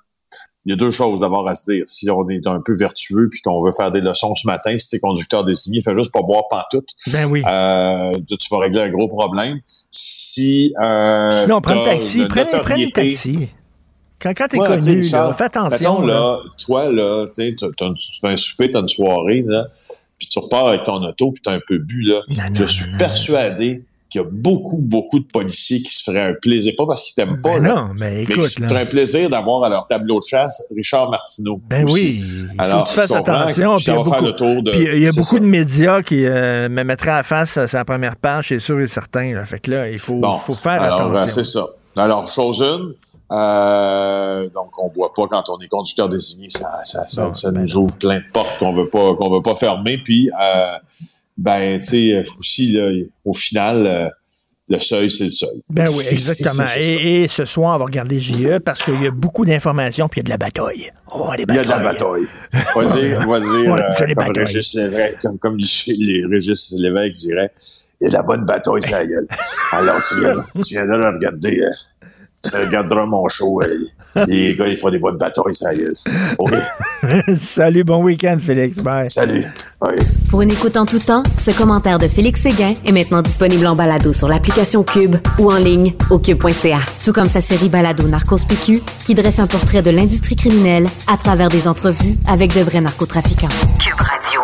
il 0.67 0.71
y 0.71 0.73
a 0.73 0.77
deux 0.77 0.91
choses 0.91 1.21
d'abord 1.21 1.49
à 1.49 1.55
se 1.55 1.71
dire. 1.71 1.85
Si 1.87 2.11
on 2.11 2.29
est 2.29 2.45
un 2.49 2.61
peu 2.61 2.77
vertueux 2.77 3.29
puis 3.31 3.41
qu'on 3.41 3.63
veut 3.63 3.71
faire 3.71 3.93
des 3.93 4.01
leçons 4.01 4.35
ce 4.35 4.49
matin, 4.49 4.77
si 4.77 4.91
t'es 4.91 4.99
conducteur 4.99 5.45
désigné, 5.45 5.81
fais 5.81 5.95
juste 5.95 6.11
pas 6.11 6.23
boire 6.23 6.49
pantoute. 6.51 6.91
Ben 7.13 7.27
oui. 7.31 7.43
Euh, 7.47 8.13
tu 8.29 8.49
vas 8.51 8.59
régler 8.59 8.81
un 8.81 8.91
gros 8.91 9.07
problème. 9.07 9.61
Si 9.91 10.75
euh, 10.83 11.41
Sinon, 11.41 11.61
prends 11.61 11.77
le 11.77 11.85
taxi. 11.85 12.27
Prends, 12.27 12.43
le 12.43 12.91
taxi. 12.91 13.49
Quand, 14.19 14.33
quand 14.37 14.49
t'es 14.49 14.59
ouais, 14.59 14.67
connu, 14.67 15.03
là, 15.03 15.33
fais 15.35 15.45
attention. 15.45 16.01
Mettons, 16.01 16.07
là, 16.07 16.41
toi, 16.59 16.91
là, 16.91 17.27
tu, 17.33 17.55
tu 17.55 18.21
fais 18.21 18.29
un 18.29 18.37
souper, 18.37 18.71
t'as 18.71 18.81
une 18.81 18.89
soirée, 18.89 19.45
là, 19.47 19.69
puis 20.19 20.27
tu 20.27 20.39
repars 20.39 20.69
avec 20.69 20.85
ton 20.85 21.01
auto, 21.05 21.31
puis 21.31 21.43
t'as 21.43 21.53
un 21.53 21.61
peu 21.69 21.79
bu, 21.79 22.03
là. 22.03 22.23
Non, 22.29 22.43
je 22.53 22.63
non, 22.63 22.67
suis 22.67 22.91
non, 22.91 22.99
persuadé 22.99 23.85
qu'il 24.17 24.25
y 24.25 24.25
a 24.25 24.29
beaucoup, 24.31 24.79
beaucoup 24.79 25.19
de 25.19 25.25
policiers 25.25 25.83
qui 25.83 25.95
se 25.95 26.03
feraient 26.03 26.31
un 26.31 26.35
plaisir, 26.41 26.73
pas 26.77 26.87
parce 26.87 27.03
qu'ils 27.03 27.15
t'aiment 27.15 27.41
pas, 27.41 27.59
ben 27.59 27.63
là, 27.63 27.75
non, 27.75 27.89
mais, 28.01 28.23
écoute, 28.23 28.37
mais 28.37 28.43
qui 28.43 28.49
se 28.51 28.63
feraient 28.63 28.83
un 28.83 28.87
plaisir 28.87 29.29
d'avoir 29.29 29.65
à 29.65 29.69
leur 29.69 29.87
tableau 29.87 30.19
de 30.19 30.25
chasse 30.27 30.63
Richard 30.75 31.11
Martineau. 31.11 31.61
Ben 31.69 31.85
aussi. 31.85 31.95
oui, 31.95 32.25
il 32.59 32.65
faut 32.65 32.83
que 32.83 32.89
tu 32.89 32.95
fasses 32.95 33.11
attention. 33.11 33.75
Puis 33.77 33.85
il 33.85 33.89
y 33.89 33.97
a 33.97 34.03
beaucoup, 34.03 34.63
de, 34.63 34.71
puis 34.71 34.89
il 34.95 35.03
y 35.03 35.07
a 35.07 35.13
beaucoup 35.13 35.37
ça. 35.37 35.39
de 35.39 35.47
médias 35.47 36.03
qui 36.03 36.27
euh, 36.27 36.69
me 36.69 36.83
mettraient 36.83 37.11
à 37.11 37.23
face 37.23 37.57
à 37.57 37.67
sa 37.67 37.85
première 37.85 38.17
page, 38.17 38.49
c'est 38.49 38.61
sûr 38.61 38.81
et 38.81 38.87
certain. 38.87 39.35
Là. 39.35 39.45
Fait 39.45 39.61
que 39.61 39.71
là, 39.71 39.91
il 39.91 39.99
faut, 39.99 40.17
bon, 40.17 40.39
faut 40.39 40.55
faire 40.55 40.83
alors, 40.83 41.01
attention. 41.01 41.23
Euh, 41.23 41.27
c'est 41.27 41.45
ça. 41.45 41.67
Alors, 41.99 42.29
chose 42.29 42.61
une, 42.61 42.95
euh, 43.33 44.49
donc 44.55 44.79
on 44.79 44.89
voit 44.89 45.13
pas 45.13 45.27
quand 45.29 45.49
on 45.49 45.59
est 45.59 45.69
conducteur 45.69 46.09
désigné, 46.09 46.49
ça, 46.49 46.81
ça, 46.85 47.07
ça, 47.09 47.25
non, 47.25 47.35
ça 47.35 47.51
ben 47.51 47.63
nous 47.63 47.77
ouvre 47.77 47.97
plein 47.97 48.19
de 48.19 48.25
portes 48.33 48.57
qu'on 48.59 48.73
veut 48.73 48.89
pas 48.89 49.15
qu'on 49.15 49.35
veut 49.35 49.43
pas 49.43 49.57
fermer. 49.57 49.99
Puis, 49.99 50.31
euh, 50.31 50.77
ben, 51.37 51.79
tu 51.81 51.87
sais, 51.87 52.25
aussi, 52.39 52.73
là, 52.73 52.91
au 53.25 53.33
final, 53.33 53.87
euh, 53.87 54.09
le 54.69 54.81
seuil, 54.81 55.11
c'est 55.11 55.27
le 55.27 55.31
seuil. 55.31 55.63
Ben 55.71 55.85
oui, 55.97 56.05
exactement. 56.11 56.69
Et, 56.77 57.23
et, 57.23 57.29
ce 57.29 57.45
soir, 57.45 57.77
on 57.77 57.79
va 57.79 57.85
regarder 57.85 58.19
JE 58.19 58.59
parce 58.59 58.83
qu'il 58.83 59.01
y 59.01 59.07
a 59.07 59.11
beaucoup 59.11 59.45
d'informations 59.45 60.09
puis 60.09 60.21
il 60.21 60.29
y 60.29 60.33
a 60.33 60.37
de 60.37 60.43
la 60.43 60.47
bataille. 60.47 60.93
Oh, 61.13 61.31
les 61.37 61.47
batailles. 61.47 61.65
Il 61.65 61.69
y 61.69 61.73
a 61.73 61.77
de 61.77 61.83
la 61.83 61.93
bataille. 61.93 62.27
On 62.75 62.83
va 62.83 63.01
dire, 63.01 63.25
on 63.27 63.31
va 63.31 63.41
dire 63.41 63.73
ouais, 63.73 63.81
euh, 63.81 64.15
comme, 64.15 64.33
Régis 64.37 64.75
Lévesque, 64.75 65.19
comme, 65.23 65.39
comme 65.39 65.59
les 65.59 66.25
Régis 66.27 66.75
Lévesque 66.79 67.13
dirait, 67.13 67.53
il 68.01 68.05
y 68.05 68.07
a 68.07 68.11
de 68.11 68.15
la 68.15 68.23
bonne 68.23 68.45
bataille, 68.45 68.83
ça 68.83 69.07
gueule. 69.07 69.27
Alors, 69.73 70.01
tu 70.03 70.21
viens, 70.21 70.35
tu 70.55 70.75
viens 70.75 70.87
de 70.87 70.97
le 70.97 71.09
regarder. 71.15 71.61
Euh, 71.61 71.71
Tu 72.51 72.57
regarderas 72.57 73.07
mon 73.07 73.27
show. 73.29 73.61
euh, 73.63 74.25
les 74.27 74.55
gars, 74.55 74.67
ils 74.67 74.77
font 74.77 74.91
des 74.91 74.99
bonnes 74.99 75.19
batailles 75.19 75.53
sérieuses. 75.55 76.05
OK? 76.39 76.53
Salut, 77.39 77.85
bon 77.85 78.03
week-end, 78.03 78.37
Félix. 78.41 78.79
Bye. 78.79 79.11
Salut. 79.11 79.45
Pour 80.31 80.43
une 80.43 80.51
écoute 80.51 80.77
en 80.77 80.87
tout 80.87 80.99
temps, 80.99 81.23
ce 81.39 81.51
commentaire 81.51 81.99
de 81.99 82.09
Félix 82.09 82.41
Séguin 82.43 82.75
est 82.85 82.93
maintenant 82.93 83.23
disponible 83.23 83.67
en 83.67 83.77
balado 83.77 84.13
sur 84.13 84.29
l'application 84.29 84.83
Cube 84.83 85.17
ou 85.39 85.53
en 85.53 85.57
ligne 85.59 85.95
au 86.11 86.19
cube.ca. 86.19 86.79
Tout 87.05 87.13
comme 87.13 87.29
sa 87.29 87.41
série 87.41 87.69
balado 87.69 88.09
Narcos 88.09 88.39
PQ 88.49 88.81
qui 89.05 89.15
dresse 89.15 89.39
un 89.39 89.47
portrait 89.47 89.83
de 89.83 89.91
l'industrie 89.91 90.35
criminelle 90.37 90.87
à 91.07 91.17
travers 91.17 91.49
des 91.49 91.69
entrevues 91.69 92.17
avec 92.27 92.55
de 92.55 92.61
vrais 92.63 92.81
narcotrafiquants. 92.81 93.49
Cube 93.79 94.01
Radio. 94.01 94.41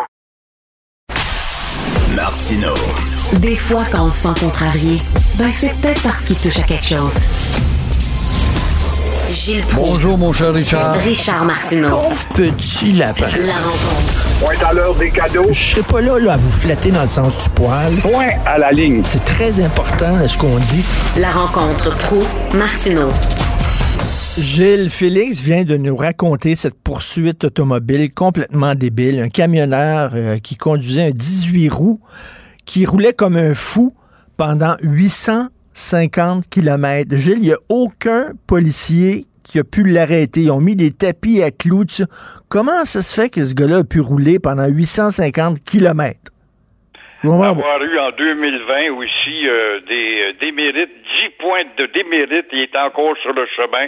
Martino. 2.14 2.74
Des 3.40 3.56
fois, 3.56 3.84
quand 3.90 4.06
on 4.06 4.10
se 4.10 4.18
sent 4.18 4.40
contrarié, 4.40 5.00
ben 5.38 5.50
c'est 5.50 5.72
peut-être 5.80 6.02
parce 6.02 6.24
qu'il 6.24 6.36
touche 6.36 6.58
à 6.58 6.62
quelque 6.62 6.84
chose. 6.84 7.14
Gilles 9.32 9.62
Proulx. 9.62 9.92
Bonjour, 9.92 10.18
mon 10.18 10.32
cher 10.32 10.52
Richard. 10.52 10.92
Richard 10.96 11.44
Martineau. 11.46 11.88
Pauvre 11.88 12.28
petit 12.34 12.92
lapin. 12.92 13.28
La 13.38 13.54
rencontre. 13.54 14.38
Point 14.40 14.68
à 14.68 14.72
l'heure 14.74 14.94
des 14.94 15.10
cadeaux. 15.10 15.46
Je 15.50 15.58
serai 15.58 15.82
pas 15.82 16.02
là, 16.02 16.18
là 16.18 16.34
à 16.34 16.36
vous 16.36 16.50
flatter 16.50 16.90
dans 16.90 17.00
le 17.00 17.08
sens 17.08 17.42
du 17.42 17.48
poil. 17.50 17.94
Point 18.02 18.32
à 18.44 18.58
la 18.58 18.70
ligne. 18.72 19.00
C'est 19.02 19.24
très 19.24 19.58
important 19.60 20.28
ce 20.28 20.36
qu'on 20.36 20.58
dit. 20.58 20.84
La 21.18 21.30
rencontre 21.30 21.96
pro 21.96 22.22
martineau 22.52 23.08
Gilles 24.36 24.90
Félix 24.90 25.40
vient 25.40 25.64
de 25.64 25.78
nous 25.78 25.96
raconter 25.96 26.54
cette 26.54 26.74
poursuite 26.74 27.44
automobile 27.44 28.12
complètement 28.12 28.74
débile. 28.74 29.18
Un 29.18 29.28
camionneur 29.30 30.10
euh, 30.14 30.38
qui 30.40 30.56
conduisait 30.56 31.08
un 31.08 31.10
18 31.10 31.70
roues, 31.70 32.00
qui 32.66 32.84
roulait 32.84 33.14
comme 33.14 33.36
un 33.36 33.54
fou 33.54 33.94
pendant 34.36 34.76
850 35.74 36.48
km. 36.50 37.14
Gilles, 37.16 37.38
il 37.38 37.48
n'y 37.48 37.52
a 37.52 37.58
aucun 37.68 38.32
policier 38.48 39.24
qui 39.44 39.58
a 39.58 39.64
pu 39.64 39.84
l'arrêter. 39.84 40.42
Ils 40.42 40.50
ont 40.50 40.60
mis 40.60 40.76
des 40.76 40.92
tapis 40.92 41.42
à 41.42 41.50
clous. 41.50 42.04
Comment 42.48 42.84
ça 42.84 43.02
se 43.02 43.20
fait 43.20 43.30
que 43.30 43.44
ce 43.44 43.54
gars-là 43.54 43.78
a 43.78 43.84
pu 43.84 44.00
rouler 44.00 44.38
pendant 44.38 44.66
850 44.66 45.58
km? 45.64 46.32
avoir 47.24 47.82
eu 47.82 47.98
en 47.98 48.10
2020 48.10 48.90
aussi 48.94 49.48
euh, 49.48 49.80
des 49.88 50.22
euh, 50.22 50.32
démérites, 50.42 50.90
10 51.22 51.28
points 51.38 51.62
de 51.76 51.86
démérite, 51.86 52.46
il 52.50 52.62
est 52.62 52.76
encore 52.76 53.16
sur 53.18 53.32
le 53.32 53.46
chemin. 53.46 53.86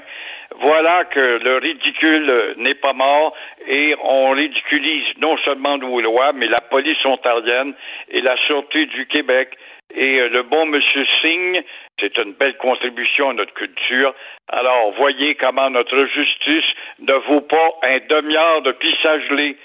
Voilà 0.60 1.04
que 1.06 1.40
le 1.42 1.58
ridicule 1.58 2.30
euh, 2.30 2.54
n'est 2.58 2.76
pas 2.76 2.92
mort 2.92 3.34
et 3.66 3.96
on 4.04 4.30
ridiculise 4.30 5.06
non 5.20 5.36
seulement 5.38 5.78
nos 5.78 6.00
lois, 6.00 6.32
mais 6.32 6.46
la 6.46 6.60
police 6.60 7.04
ontarienne 7.04 7.74
et 8.08 8.20
la 8.20 8.36
Sûreté 8.46 8.86
du 8.86 9.06
Québec. 9.06 9.50
Et 9.92 10.20
euh, 10.20 10.28
le 10.28 10.42
bon 10.42 10.66
monsieur 10.66 11.04
Singh, 11.20 11.62
c'est 12.00 12.16
une 12.18 12.32
belle 12.32 12.56
contribution 12.56 13.30
à 13.30 13.34
notre 13.34 13.54
culture. 13.54 14.14
Alors, 14.48 14.92
voyez 14.92 15.34
comment 15.34 15.70
notre 15.70 16.06
justice 16.06 16.64
ne 17.00 17.14
vaut 17.14 17.42
pas 17.42 17.70
un 17.82 17.98
demi-heure 18.08 18.62
de 18.62 18.72
pissage 18.72 19.22
gelé. 19.28 19.56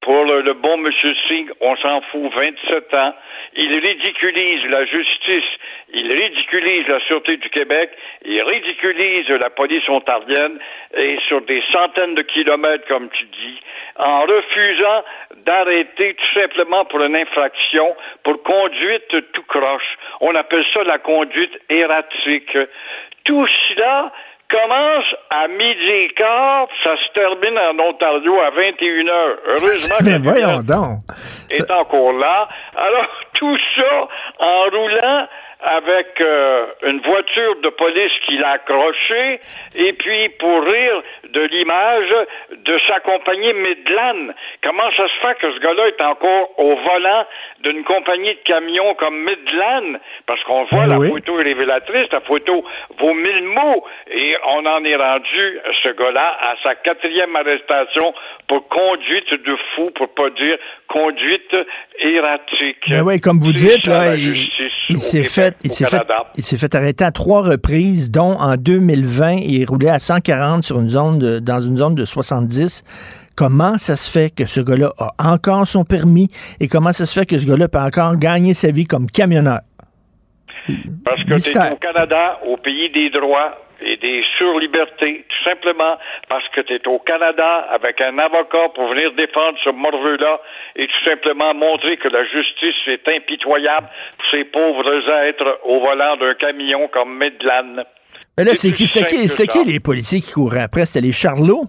Pour 0.00 0.24
le, 0.24 0.42
le 0.42 0.54
bon 0.54 0.78
monsieur 0.78 1.14
Singh, 1.28 1.50
on 1.60 1.76
s'en 1.76 2.00
fout 2.02 2.32
27 2.34 2.94
ans. 2.94 3.14
Il 3.54 3.78
ridiculise 3.78 4.64
la 4.70 4.84
justice, 4.84 5.50
il 5.92 6.12
ridiculise 6.12 6.86
la 6.86 7.00
Sûreté 7.00 7.36
du 7.38 7.48
Québec, 7.50 7.90
il 8.24 8.42
ridiculise 8.42 9.28
la 9.28 9.50
police 9.50 9.88
ontarienne 9.88 10.58
et 10.96 11.18
sur 11.26 11.40
des 11.42 11.62
centaines 11.72 12.14
de 12.14 12.22
kilomètres, 12.22 12.86
comme 12.86 13.08
tu 13.10 13.24
dis, 13.24 13.60
en 13.96 14.22
refusant 14.22 15.04
d'arrêter 15.44 16.14
tout 16.14 16.40
simplement 16.40 16.84
pour 16.84 17.02
une 17.02 17.16
infraction, 17.16 17.96
pour 18.22 18.42
conduite 18.42 19.32
tout 19.32 19.42
croche. 19.44 19.96
On 20.20 20.34
appelle 20.34 20.64
ça 20.72 20.82
la 20.84 20.98
conduite 20.98 21.58
erratique. 21.68 22.56
Tout 23.24 23.46
cela 23.68 24.12
commence 24.50 25.04
à 25.30 25.48
midi 25.48 25.90
et 25.90 26.08
quart, 26.16 26.68
ça 26.82 26.96
se 26.96 27.12
termine 27.12 27.58
en 27.58 27.78
Ontario 27.78 28.40
à 28.40 28.50
21 28.50 29.08
heures. 29.08 29.38
Heureusement 29.46 29.96
que 29.98 30.04
Mais 30.04 30.18
voyons 30.18 30.60
donc. 30.62 30.98
est 31.50 31.70
encore 31.70 32.12
là. 32.12 32.48
Alors, 32.76 33.06
tout 33.34 33.58
ça 33.76 34.08
en 34.38 34.64
roulant 34.70 35.28
avec 35.60 36.20
euh, 36.20 36.66
une 36.84 37.00
voiture 37.00 37.56
de 37.62 37.68
police 37.70 38.12
qui 38.26 38.38
l'a 38.38 38.52
accroché, 38.52 39.40
et 39.74 39.92
puis 39.94 40.28
pour 40.38 40.62
rire 40.62 41.02
de 41.30 41.40
l'image 41.40 42.14
de 42.52 42.78
sa 42.86 43.00
compagnie 43.00 43.52
Midland. 43.54 44.32
Comment 44.62 44.90
ça 44.96 45.08
se 45.08 45.26
fait 45.26 45.34
que 45.38 45.52
ce 45.52 45.58
gars-là 45.58 45.88
est 45.88 46.00
encore 46.00 46.58
au 46.58 46.76
volant 46.76 47.24
d'une 47.64 47.84
compagnie 47.84 48.34
de 48.34 48.40
camions 48.44 48.94
comme 48.94 49.16
Midland? 49.18 49.98
Parce 50.26 50.42
qu'on 50.44 50.64
voit 50.66 50.86
Ben 50.86 50.88
la 50.88 50.98
oui. 50.98 51.08
photo 51.08 51.40
est 51.40 51.44
révélatrice, 51.44 52.10
la 52.12 52.20
photo 52.20 52.64
vaut 53.00 53.14
mille 53.14 53.44
mots, 53.44 53.84
et 54.10 54.34
on 54.46 54.66
en 54.66 54.84
est 54.84 54.96
rendu, 54.96 55.60
ce 55.82 55.88
gars-là, 55.96 56.36
à 56.40 56.54
sa 56.62 56.74
quatrième 56.76 57.34
arrestation 57.36 58.14
pour 58.46 58.68
conduite 58.68 59.30
de 59.30 59.56
fou, 59.74 59.90
pour 59.94 60.08
pas 60.14 60.30
dire 60.30 60.56
conduite 60.88 61.54
erratique. 61.98 62.88
Ben 62.88 63.02
oui, 63.02 63.20
comme 63.20 63.40
vous 63.40 63.52
dites, 63.52 63.86
là, 63.86 64.16
il, 64.16 65.00
s'est 65.00 65.22
fait, 65.24 65.54
il 65.62 65.70
s'est 65.70 65.86
fait, 65.86 66.02
il 66.36 66.44
s'est 66.44 66.56
fait 66.56 66.74
arrêter 66.74 67.04
à 67.04 67.10
trois 67.12 67.42
reprises, 67.42 68.10
dont 68.10 68.36
en 68.38 68.56
2020, 68.56 69.36
il 69.42 69.64
roulait 69.66 69.90
à 69.90 69.98
140 69.98 70.62
sur 70.62 70.80
une 70.80 70.88
zone 70.88 71.18
de, 71.18 71.38
dans 71.38 71.60
une 71.60 71.76
zone 71.76 71.94
de 71.94 72.04
70. 72.04 72.84
Comment 73.38 73.78
ça 73.78 73.94
se 73.94 74.10
fait 74.10 74.34
que 74.34 74.46
ce 74.46 74.58
gars-là 74.58 74.90
a 74.98 75.30
encore 75.30 75.64
son 75.64 75.84
permis 75.84 76.26
et 76.58 76.66
comment 76.66 76.92
ça 76.92 77.06
se 77.06 77.14
fait 77.14 77.24
que 77.24 77.38
ce 77.38 77.46
gars-là 77.46 77.68
peut 77.68 77.78
encore 77.78 78.18
gagner 78.18 78.52
sa 78.52 78.72
vie 78.72 78.84
comme 78.84 79.06
camionneur? 79.06 79.60
Parce 81.04 81.22
que 81.22 81.38
tu 81.38 81.56
es 81.56 81.70
au 81.70 81.76
Canada, 81.76 82.40
au 82.44 82.56
pays 82.56 82.90
des 82.90 83.10
droits 83.10 83.54
et 83.80 83.96
des 83.96 84.24
surlibertés, 84.38 85.24
tout 85.28 85.44
simplement 85.44 85.94
parce 86.28 86.42
que 86.48 86.62
tu 86.62 86.74
es 86.74 86.88
au 86.88 86.98
Canada 86.98 87.68
avec 87.70 88.00
un 88.00 88.18
avocat 88.18 88.74
pour 88.74 88.88
venir 88.88 89.14
défendre 89.14 89.56
ce 89.62 89.70
morveux-là 89.70 90.40
et 90.74 90.88
tout 90.88 91.04
simplement 91.04 91.54
montrer 91.54 91.96
que 91.96 92.08
la 92.08 92.24
justice 92.24 92.74
est 92.88 93.06
impitoyable 93.06 93.86
pour 94.18 94.26
ces 94.32 94.44
pauvres 94.50 94.90
êtres 95.28 95.60
au 95.62 95.78
volant 95.78 96.16
d'un 96.16 96.34
camion 96.34 96.88
comme 96.88 97.16
Midland. 97.16 97.84
Mais 98.36 98.42
là, 98.42 98.56
C'est 98.56 98.72
qui, 98.72 98.86
qui, 98.86 99.46
qui 99.46 99.64
les 99.64 99.78
policiers 99.78 100.22
qui 100.22 100.32
couraient 100.32 100.62
après? 100.62 100.86
C'était 100.86 101.06
les 101.06 101.12
Charlots? 101.12 101.66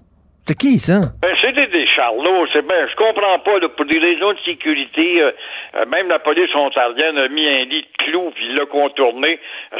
C'était 0.49 0.67
qui, 0.67 0.79
ça? 0.79 0.99
Ben, 1.21 1.35
c'était 1.39 1.67
des 1.67 1.85
charlots, 1.85 2.47
c'est 2.51 2.65
bien. 2.65 2.87
Je 2.87 2.95
comprends 2.95 3.37
pas, 3.37 3.59
là, 3.59 3.69
pour 3.69 3.85
des 3.85 3.99
raisons 3.99 4.33
de 4.33 4.39
sécurité, 4.39 5.21
euh, 5.21 5.31
euh, 5.75 5.85
même 5.85 6.09
la 6.09 6.17
police 6.17 6.49
ontarienne 6.55 7.19
a 7.19 7.27
mis 7.27 7.47
un 7.47 7.65
lit 7.65 7.83
de 7.83 8.03
clous 8.03 8.31
puis 8.31 8.47
il 8.47 8.55
l'a 8.55 8.65
contourné. 8.65 9.39
Ça, 9.69 9.77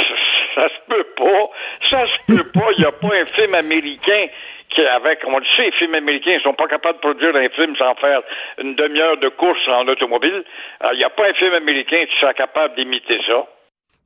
ça 0.53 0.69
se 0.69 0.95
peut 0.95 1.07
pas. 1.17 1.49
Ça 1.89 2.05
se 2.05 2.35
peut 2.35 2.43
pas. 2.53 2.67
Il 2.77 2.81
n'y 2.81 2.85
a 2.85 2.91
pas 2.91 3.07
un 3.07 3.25
film 3.25 3.55
américain 3.55 4.27
qui, 4.69 4.85
avec, 4.85 5.21
on 5.25 5.39
le 5.39 5.45
sait, 5.57 5.65
les 5.65 5.71
films 5.71 5.95
américains, 5.95 6.33
ils 6.37 6.43
sont 6.43 6.53
pas 6.53 6.67
capables 6.67 6.97
de 6.97 7.01
produire 7.01 7.35
un 7.35 7.49
film 7.49 7.75
sans 7.75 7.95
faire 7.95 8.21
une 8.61 8.75
demi-heure 8.75 9.17
de 9.17 9.29
course 9.29 9.67
en 9.69 9.87
automobile. 9.87 10.43
Euh, 10.83 10.89
Il 10.93 10.99
n'y 10.99 11.03
a 11.03 11.09
pas 11.09 11.29
un 11.29 11.33
film 11.33 11.55
américain 11.55 12.05
qui 12.05 12.19
soit 12.19 12.35
capable 12.35 12.75
d'imiter 12.75 13.19
ça. 13.25 13.43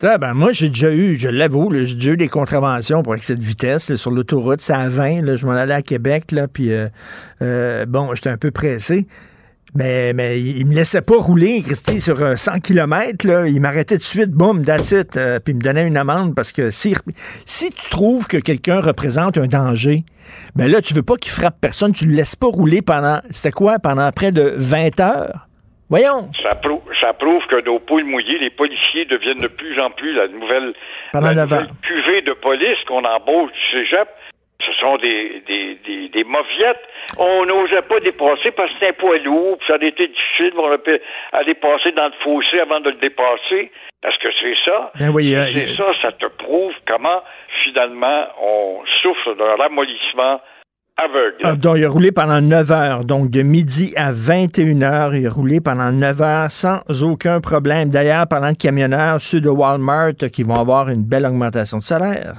Ah, 0.06 0.18
ben, 0.18 0.34
moi, 0.34 0.52
j'ai 0.52 0.68
déjà 0.68 0.94
eu, 0.94 1.16
je 1.16 1.30
l'avoue, 1.30 1.74
j'ai 1.74 1.96
déjà 1.96 2.12
eu 2.12 2.18
des 2.18 2.28
contraventions 2.28 3.04
pour 3.04 3.16
excès 3.16 3.38
de 3.38 3.42
vitesse 3.42 3.96
sur 3.96 4.12
l'autoroute. 4.12 4.60
C'est 4.60 4.74
à 4.74 4.90
20, 4.90 5.22
là, 5.22 5.38
je 5.38 5.46
m'en 5.46 5.54
allais 5.54 5.74
à 5.74 5.82
Québec, 5.82 6.34
là, 6.34 6.50
puis 6.50 6.74
euh, 6.74 6.90
euh, 7.42 7.86
bon, 7.86 8.14
j'étais 8.14 8.30
un 8.30 8.38
peu 8.38 8.52
pressé. 8.52 9.08
Mais, 9.76 10.12
mais 10.12 10.42
il 10.42 10.68
me 10.68 10.74
laissait 10.74 11.02
pas 11.02 11.16
rouler, 11.16 11.62
Christy, 11.62 12.02
sur 12.02 12.22
euh, 12.22 12.36
100 12.36 12.60
km. 12.60 13.26
Là. 13.26 13.48
Il 13.48 13.62
m'arrêtait 13.62 13.98
de 13.98 14.04
suite, 14.04 14.32
boum, 14.32 14.66
that's 14.66 14.92
it, 14.92 15.16
euh, 15.16 15.40
puis 15.40 15.54
il 15.54 15.56
me 15.56 15.62
donnait 15.62 15.88
une 15.88 15.96
amende 15.96 16.36
parce 16.36 16.52
que 16.52 16.70
si, 16.70 16.94
si 17.46 17.72
tu 17.72 17.90
trouves 17.90 18.28
que 18.28 18.38
quelqu'un 18.38 18.82
représente 18.82 19.38
un 19.38 19.48
danger, 19.48 20.04
ben 20.58 20.70
là, 20.70 20.82
tu 20.82 20.94
veux 20.94 21.02
pas 21.02 21.16
qu'il 21.16 21.32
frappe 21.32 21.56
personne, 21.62 21.94
tu 21.94 22.06
le 22.06 22.14
laisses 22.14 22.36
pas 22.36 22.48
rouler 22.48 22.82
pendant, 22.82 23.22
c'était 23.32 23.52
quoi, 23.52 23.80
pendant 23.80 24.12
près 24.12 24.34
de 24.34 24.54
20 24.58 25.00
heures? 25.00 25.48
Voyons! 25.90 26.32
Ça 26.42 26.56
prouve, 26.56 26.82
ça 27.00 27.14
prouve 27.14 27.46
que 27.48 27.62
nos 27.64 27.80
poules 27.80 28.06
mouillées, 28.06 28.40
les 28.40 28.50
policiers 28.50 29.06
deviennent 29.06 29.40
de 29.40 29.48
plus 29.48 29.80
en 29.80 29.92
plus 29.92 30.14
la 30.14 30.28
nouvelle, 30.28 30.74
la 31.14 31.34
nouvelle 31.34 31.68
cuvée 31.84 32.22
de 32.22 32.34
police 32.34 32.78
qu'on 32.88 33.04
embauche 33.04 33.52
du 33.52 33.72
cégep. 33.72 34.08
Ce 34.66 34.72
sont 34.80 34.96
des, 34.98 35.44
des, 35.46 35.78
des, 35.86 36.08
des 36.08 36.24
mauviettes. 36.24 36.82
On 37.18 37.46
n'osait 37.46 37.82
pas 37.82 38.00
dépasser 38.00 38.52
parce 38.52 38.70
que 38.70 38.76
c'était 38.76 38.90
un 38.90 38.94
poids 38.94 39.18
lourd, 39.18 39.58
puis 39.58 39.68
ça 39.68 39.74
a 39.74 39.86
été 39.86 40.08
difficile 40.08 40.54
on 40.56 40.66
aurait 40.66 40.78
pu 40.78 40.98
aller 41.34 41.54
passer 41.54 41.92
dans 41.92 42.06
le 42.06 42.14
fossé 42.24 42.60
avant 42.62 42.80
de 42.80 42.90
le 42.92 42.96
dépasser. 42.96 43.72
Est-ce 44.04 44.18
que 44.20 44.30
c'est 44.42 44.56
ça? 44.66 44.92
Ben 45.00 45.10
oui, 45.14 45.36
euh, 45.36 45.46
c'est 45.54 45.76
ça, 45.76 45.92
ça 46.02 46.12
te 46.14 46.26
prouve 46.26 46.74
comment, 46.88 47.22
finalement, 47.64 48.26
on 48.42 48.84
souffre 49.02 49.34
d'un 49.34 49.56
ramollissement 49.56 50.40
aveugle. 51.02 51.38
Ah, 51.44 51.56
donc, 51.56 51.78
il 51.78 51.86
a 51.86 51.90
roulé 51.90 52.12
pendant 52.12 52.42
9 52.42 52.72
heures. 52.72 53.06
Donc, 53.06 53.30
de 53.30 53.42
midi 53.42 53.94
à 53.96 54.12
21 54.12 54.82
heures, 54.82 55.16
il 55.16 55.26
a 55.28 55.30
roulé 55.30 55.60
pendant 55.60 55.92
9 55.92 56.22
heures 56.22 56.52
sans 56.52 56.82
aucun 57.04 57.42
problème. 57.42 57.90
D'ailleurs, 57.90 58.28
parlant 58.30 58.52
de 58.52 58.58
camionneurs, 58.58 59.22
ceux 59.22 59.42
de 59.42 59.50
Walmart 59.50 60.16
qui 60.32 60.44
vont 60.44 60.56
avoir 60.56 60.90
une 60.90 61.04
belle 61.04 61.26
augmentation 61.26 61.78
de 61.78 61.84
salaire. 61.84 62.36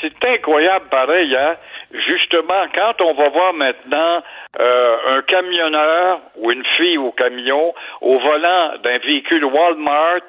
C'est 0.00 0.12
incroyable, 0.24 0.86
pareil, 0.90 1.34
hein? 1.36 1.56
Justement, 1.90 2.66
quand 2.74 3.00
on 3.00 3.14
va 3.14 3.28
voir 3.30 3.52
maintenant 3.54 4.22
euh, 4.60 4.96
un 5.16 5.22
camionneur 5.22 6.20
ou 6.36 6.52
une 6.52 6.64
fille 6.76 6.98
au 6.98 7.10
camion 7.12 7.74
au 8.02 8.18
volant 8.18 8.72
d'un 8.84 8.98
véhicule 8.98 9.44
Walmart, 9.44 10.20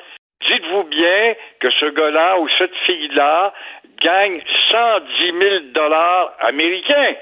dites-vous 0.48 0.84
bien 0.86 1.36
que 1.60 1.70
ce 1.70 1.86
gars-là 1.86 2.40
ou 2.40 2.48
cette 2.58 2.76
fille-là 2.86 3.54
gagne 4.02 4.40
110 4.72 5.32
000 5.38 5.56
dollars 5.74 6.34
américains. 6.40 7.16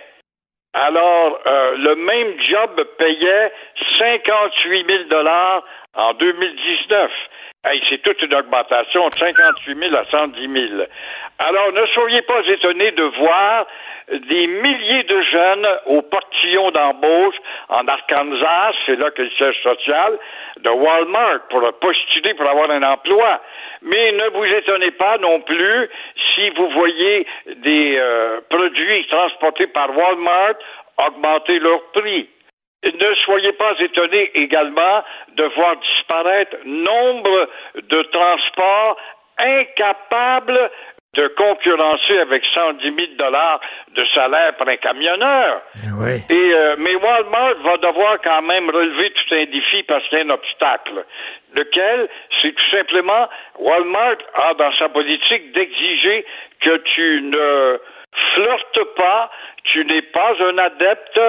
Alors, 0.79 1.39
euh, 1.47 1.75
le 1.77 1.95
même 1.95 2.33
job 2.43 2.83
payait 2.99 3.51
58 3.97 4.85
000 4.85 5.03
dollars 5.09 5.63
en 5.95 6.13
2019. 6.13 7.11
Hey, 7.65 7.81
c'est 7.89 7.97
toute 8.03 8.21
une 8.21 8.35
augmentation 8.35 9.09
de 9.09 9.13
58 9.15 9.75
000 9.89 9.95
à 9.95 10.05
110 10.05 10.69
000. 10.69 10.83
Alors, 11.39 11.71
ne 11.73 11.85
soyez 11.87 12.21
pas 12.21 12.41
étonnés 12.45 12.91
de 12.91 13.03
voir 13.03 13.65
des 14.11 14.47
milliers 14.47 15.03
de 15.03 15.21
jeunes 15.23 15.67
au 15.87 16.01
portillon 16.03 16.69
d'embauche 16.69 17.35
en 17.69 17.87
Arkansas, 17.87 18.73
c'est 18.85 18.97
là 18.97 19.09
que 19.11 19.23
le 19.23 19.31
siège 19.31 19.61
social, 19.63 20.17
de 20.57 20.69
Walmart 20.69 21.39
pour 21.49 21.61
postuler 21.79 22.35
pour 22.35 22.47
avoir 22.47 22.69
un 22.69 22.83
emploi. 22.83 23.41
Mais 23.81 24.11
ne 24.11 24.29
vous 24.29 24.45
étonnez 24.45 24.91
pas 24.91 25.17
non 25.17 25.41
plus 25.41 25.89
si 26.33 26.49
vous 26.51 26.69
voyez 26.69 27.27
des 27.57 27.97
euh, 27.97 28.41
produits 28.49 29.07
transportés 29.07 29.67
par 29.67 29.95
Walmart 29.95 30.55
augmenter 30.97 31.59
leur 31.59 31.83
prix. 31.91 32.29
Ne 32.83 33.15
soyez 33.25 33.53
pas 33.53 33.73
étonnés 33.79 34.31
également 34.35 35.03
de 35.35 35.43
voir 35.43 35.77
disparaître 35.77 36.57
nombre 36.65 37.49
de 37.75 38.01
transports 38.03 38.97
incapables 39.39 40.71
de 41.13 41.27
concurrencer 41.29 42.19
avec 42.19 42.43
110 42.53 42.83
000 42.83 42.95
dollars 43.17 43.59
de 43.95 44.05
salaire 44.13 44.55
pour 44.55 44.67
un 44.67 44.77
camionneur. 44.77 45.61
Eh 45.75 46.33
Et, 46.33 46.53
euh, 46.53 46.75
mais 46.77 46.95
Walmart 46.95 47.55
va 47.63 47.77
devoir 47.77 48.17
quand 48.23 48.41
même 48.43 48.69
relever 48.69 49.11
tout 49.11 49.33
un 49.33 49.45
défi 49.45 49.83
parce 49.83 50.07
qu'il 50.09 50.19
y 50.19 50.21
a 50.21 50.25
un 50.25 50.29
obstacle. 50.29 51.05
Lequel, 51.55 52.07
c'est 52.41 52.51
tout 52.51 52.69
simplement, 52.71 53.27
Walmart 53.57 54.17
a 54.35 54.53
dans 54.55 54.71
sa 54.73 54.89
politique 54.89 55.53
d'exiger 55.53 56.25
que 56.61 56.77
tu 56.77 57.21
ne 57.23 57.79
flirtes 58.33 58.83
pas, 58.95 59.29
tu 59.63 59.85
n'es 59.85 60.01
pas 60.01 60.33
un 60.39 60.57
adepte 60.57 61.19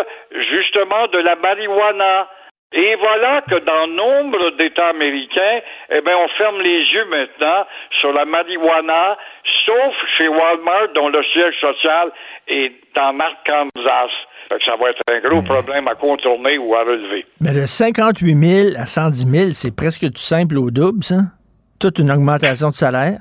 justement 0.51 1.07
de 1.09 1.19
la 1.19 1.37
marijuana. 1.37 2.29
Et 2.73 2.97
voilà 2.97 3.41
que 3.49 3.59
dans 3.61 3.87
nombre 3.87 4.51
d'États 4.59 4.89
américains, 4.89 5.61
eh 5.91 6.03
bien, 6.03 6.15
on 6.19 6.29
ferme 6.37 6.61
les 6.61 6.85
yeux 6.93 7.07
maintenant 7.07 7.65
sur 7.99 8.13
la 8.13 8.27
marijuana, 8.27 9.17
sauf 9.65 9.95
chez 10.17 10.29
Walmart, 10.29 10.89
dont 10.95 11.09
le 11.09 11.23
siège 11.33 11.55
social 11.61 12.11
est 12.47 12.75
en 12.99 13.19
Arkansas. 13.21 14.13
Fait 14.51 14.59
que 14.59 14.65
ça 14.65 14.77
va 14.77 14.91
être 14.91 15.01
un 15.11 15.21
gros 15.21 15.43
problème 15.43 15.89
à 15.89 15.95
contourner 15.95 16.59
ou 16.59 16.75
à 16.75 16.81
relever. 16.81 17.25
Mais 17.41 17.55
de 17.55 17.65
58 17.65 18.35
000 18.35 18.77
à 18.79 18.85
110 18.85 19.27
000, 19.27 19.53
c'est 19.53 19.75
presque 19.75 20.03
tout 20.03 20.17
simple 20.17 20.59
au 20.59 20.71
double, 20.71 21.03
ça? 21.03 21.17
Toute 21.81 21.99
une 21.99 22.11
augmentation 22.11 22.69
de 22.69 22.75
salaire? 22.75 23.21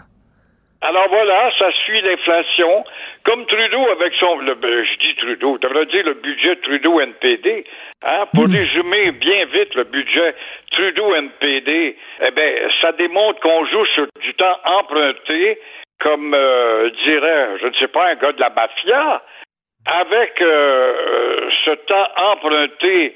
Alors 0.82 1.08
voilà, 1.10 1.52
ça 1.58 1.72
suit 1.86 2.02
l'inflation. 2.02 2.84
Comme 3.28 3.46
Trudeau 3.46 3.90
avec 3.90 4.14
son, 4.22 4.38
le, 4.38 4.56
ben, 4.56 4.86
je 4.86 4.98
dis 5.00 5.16
Trudeau, 5.16 5.58
je 5.62 5.68
devrais 5.68 5.86
dire 5.88 6.06
le 6.06 6.14
budget 6.14 6.56
Trudeau-NPD. 6.64 7.66
Hein, 8.06 8.26
pour 8.34 8.46
résumer 8.48 9.12
bien 9.12 9.44
vite 9.48 9.76
le 9.76 9.84
budget 9.84 10.34
Trudeau-NPD, 10.72 11.98
eh 12.22 12.32
ben, 12.32 12.72
ça 12.80 12.94
démontre 12.94 13.42
qu'on 13.42 13.66
joue 13.66 13.86
sur 13.88 14.08
du 14.22 14.34
temps 14.36 14.58
emprunté, 14.64 15.60
comme 16.00 16.34
euh, 16.34 16.90
dirait, 17.04 17.50
je 17.62 17.68
ne 17.68 17.74
sais 17.74 17.90
pas, 17.90 18.12
un 18.12 18.16
gars 18.16 18.32
de 18.32 18.40
la 18.40 18.50
mafia. 18.50 19.22
Avec 19.92 20.42
euh, 20.42 21.50
ce 21.66 21.72
temps 21.72 22.08
emprunté, 22.32 23.14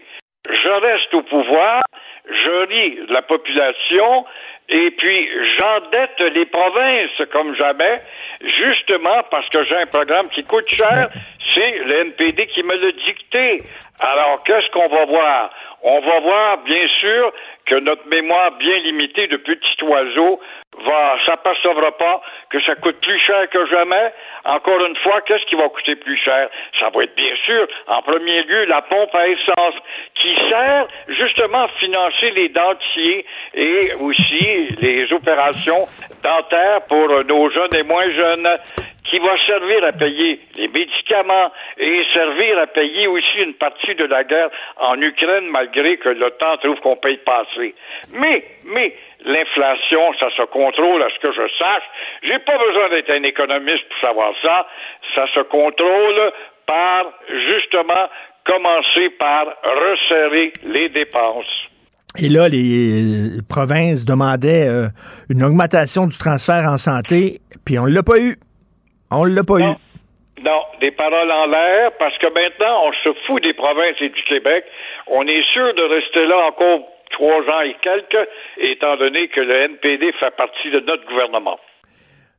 je 0.50 0.70
reste 0.70 1.14
au 1.14 1.22
pouvoir, 1.22 1.84
je 2.30 2.66
ris 2.68 3.00
la 3.08 3.22
population, 3.22 4.26
et 4.70 4.92
puis 4.92 5.30
j'endette 5.58 6.20
les 6.34 6.46
provinces 6.46 7.22
comme 7.32 7.56
jamais, 7.56 8.02
justement 8.42 9.24
parce 9.30 9.48
que 9.50 9.64
j'ai 9.66 9.76
un 9.76 9.86
programme 9.88 10.30
qui 10.30 10.44
coûte 10.44 10.70
cher, 10.70 11.10
c'est 11.54 11.80
le 11.86 12.02
NPD 12.08 12.48
qui 12.48 12.64
me 12.64 12.76
l'a 12.76 12.92
dicté. 12.92 13.64
Alors 14.00 14.42
qu'est-ce 14.44 14.70
qu'on 14.72 14.88
va 14.88 15.06
voir? 15.06 15.52
On 15.84 16.00
va 16.00 16.20
voir, 16.20 16.58
bien 16.60 16.88
sûr, 17.00 17.34
que 17.66 17.76
notre 17.76 18.08
mémoire 18.08 18.52
bien 18.52 18.78
limitée 18.80 19.28
de 19.28 19.38
petit 19.38 19.84
oiseau 19.84 20.40
va 20.86 21.18
s'apercevra 21.26 21.92
pas 21.98 22.22
que 22.50 22.62
ça 22.62 22.76
coûte 22.76 22.98
plus 23.02 23.20
cher 23.20 23.50
que 23.50 23.66
jamais. 23.68 24.14
Encore 24.46 24.84
une 24.86 24.96
fois, 24.98 25.22
qu'est-ce 25.22 25.46
qui 25.46 25.56
va 25.56 25.70
coûter 25.70 25.96
plus 25.96 26.18
cher? 26.18 26.50
Ça 26.80 26.90
va 26.90 27.04
être 27.04 27.16
bien 27.16 27.36
sûr, 27.46 27.68
en 27.88 28.02
premier 28.04 28.44
lieu, 28.44 28.66
la 28.66 28.82
pompe 28.84 29.14
à 29.16 29.28
essence 29.28 29.76
qui 30.16 30.36
sert 30.50 30.88
justement 31.10 31.64
à 31.64 31.68
financer 31.80 32.32
les 32.32 32.50
dentiers 32.50 33.26
et 33.54 33.94
aussi 34.00 34.70
les 34.82 35.12
opérations 35.12 35.88
dentaires 36.24 36.82
pour 36.88 37.24
nos 37.26 37.50
jeunes 37.50 37.76
et 37.76 37.84
moins 37.84 38.10
jeunes 38.12 38.50
qui 39.06 39.20
va 39.20 39.36
servir 39.46 39.84
à 39.84 39.92
payer 39.92 40.40
les 40.56 40.68
médicaments 40.68 41.52
et 41.78 42.04
servir 42.14 42.60
à 42.60 42.68
payer 42.68 43.08
aussi 43.08 43.40
une 43.40 43.54
partie 43.54 43.96
de 43.96 44.06
la 44.06 44.24
guerre 44.24 44.50
en 44.78 45.00
Ukraine, 45.02 45.48
malgré 45.50 45.98
que 45.98 46.10
l'OTAN 46.10 46.58
trouve 46.58 46.80
qu'on 46.82 46.96
paye 46.98 47.18
pas 47.18 47.44
assez. 47.50 47.74
Mais, 48.14 48.44
mais, 48.66 48.96
l'inflation, 49.26 50.14
ça 50.20 50.30
se 50.36 50.44
contrôle 50.44 51.02
à 51.04 51.10
ce 51.10 51.20
que 51.20 51.34
je 51.34 51.48
sache. 51.58 51.84
J'ai 52.24 52.40
pas 52.40 52.58
besoin 52.58 52.90
d'être 52.90 53.16
un 53.16 53.24
économiste 53.24 53.88
pour 53.90 54.00
savoir 54.00 54.34
ça. 54.42 54.68
Ça 55.16 55.26
se 55.34 55.42
contrôle 55.42 56.32
par, 56.66 57.06
justement, 57.30 58.08
commencer 58.46 59.10
par 59.20 59.46
resserrer 59.64 60.54
les 60.64 60.90
dépenses. 60.90 61.70
Et 62.18 62.28
là, 62.28 62.50
les 62.50 63.38
euh, 63.38 63.42
provinces 63.48 64.04
demandaient 64.04 64.68
euh, 64.68 64.88
une 65.30 65.44
augmentation 65.44 66.08
du 66.08 66.18
transfert 66.18 66.66
en 66.70 66.78
santé, 66.78 67.40
puis 67.66 67.80
on 67.80 67.86
l'a 67.86 68.04
pas 68.04 68.20
eu. 68.20 68.36
On 69.12 69.26
l'a 69.26 69.44
pas 69.44 69.60
eu. 69.60 69.74
Non, 70.44 70.62
des 70.80 70.92
paroles 70.92 71.32
en 71.32 71.46
l'air, 71.46 71.92
parce 72.00 72.18
que 72.18 72.26
maintenant, 72.28 72.88
on 72.88 72.92
se 73.04 73.14
fout 73.28 73.44
des 73.44 73.54
provinces 73.54 73.98
et 74.02 74.10
du 74.10 74.24
Québec. 74.24 74.66
On 75.08 75.28
est 75.28 75.44
sûr 75.54 75.74
de 75.76 75.84
rester 75.94 76.26
là 76.26 76.48
encore 76.48 76.80
trois 77.12 77.42
ans 77.42 77.62
et 77.62 77.76
quelques, 77.82 78.28
étant 78.58 78.98
donné 78.98 79.28
que 79.28 79.42
le 79.42 79.66
NPD 79.66 80.12
fait 80.20 80.36
partie 80.36 80.72
de 80.72 80.80
notre 80.80 81.06
gouvernement. 81.08 81.60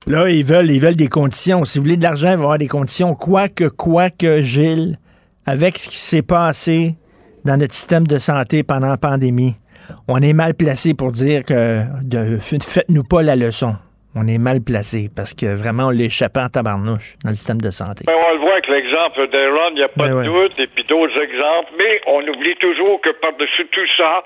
Là, 0.09 0.29
ils 0.31 0.45
veulent, 0.45 0.71
ils 0.71 0.81
veulent 0.81 0.97
des 0.97 1.09
conditions. 1.09 1.65
Si 1.65 1.79
vous 1.79 1.85
voulez 1.85 1.97
de 1.97 2.03
l'argent, 2.03 2.31
il 2.33 2.37
va 2.37 2.41
y 2.41 2.45
avoir 2.45 2.59
des 2.59 2.67
conditions. 2.67 3.15
Quoique, 3.15 3.69
quoique, 3.69 4.43
Gilles, 4.43 4.97
avec 5.47 5.79
ce 5.79 5.89
qui 5.89 5.97
s'est 5.97 6.23
passé 6.23 6.95
dans 7.45 7.57
notre 7.57 7.75
système 7.75 8.07
de 8.07 8.19
santé 8.19 8.65
pendant 8.65 8.89
la 8.89 8.97
pandémie, 8.97 9.55
on 10.09 10.21
est 10.21 10.33
mal 10.33 10.55
placé 10.55 10.95
pour 10.95 11.13
dire 11.13 11.45
que 11.45 11.83
faites-nous 12.41 13.05
pas 13.05 13.23
la 13.23 13.37
leçon. 13.37 13.77
On 14.15 14.27
est 14.27 14.39
mal 14.39 14.61
placé 14.61 15.09
parce 15.15 15.33
que 15.33 15.47
vraiment, 15.57 15.87
on 15.87 15.91
l'échappait 15.91 16.41
en 16.41 16.49
tabarnouche 16.49 17.17
dans 17.25 17.31
le 17.31 17.35
système 17.35 17.61
de 17.61 17.71
santé. 17.71 18.05
Ben, 18.07 18.13
on 18.15 18.33
le 18.35 18.41
voit 18.41 18.53
avec 18.53 18.69
l'exemple 18.69 19.27
d'Aaron, 19.29 19.71
il 19.71 19.77
n'y 19.77 19.83
a 19.83 19.89
pas 19.89 20.09
Ben 20.09 20.11
de 20.11 20.29
ouais. 20.29 20.49
doute, 20.49 20.59
et 20.59 20.67
puis 20.67 20.85
d'autres 20.85 21.19
exemples, 21.21 21.73
mais 21.79 22.01
on 22.07 22.21
oublie 22.29 22.57
toujours 22.57 23.01
que 23.01 23.11
par-dessus 23.11 23.67
tout 23.73 23.87
ça, 23.97 24.23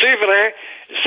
c'est 0.00 0.16
vrai, 0.16 0.54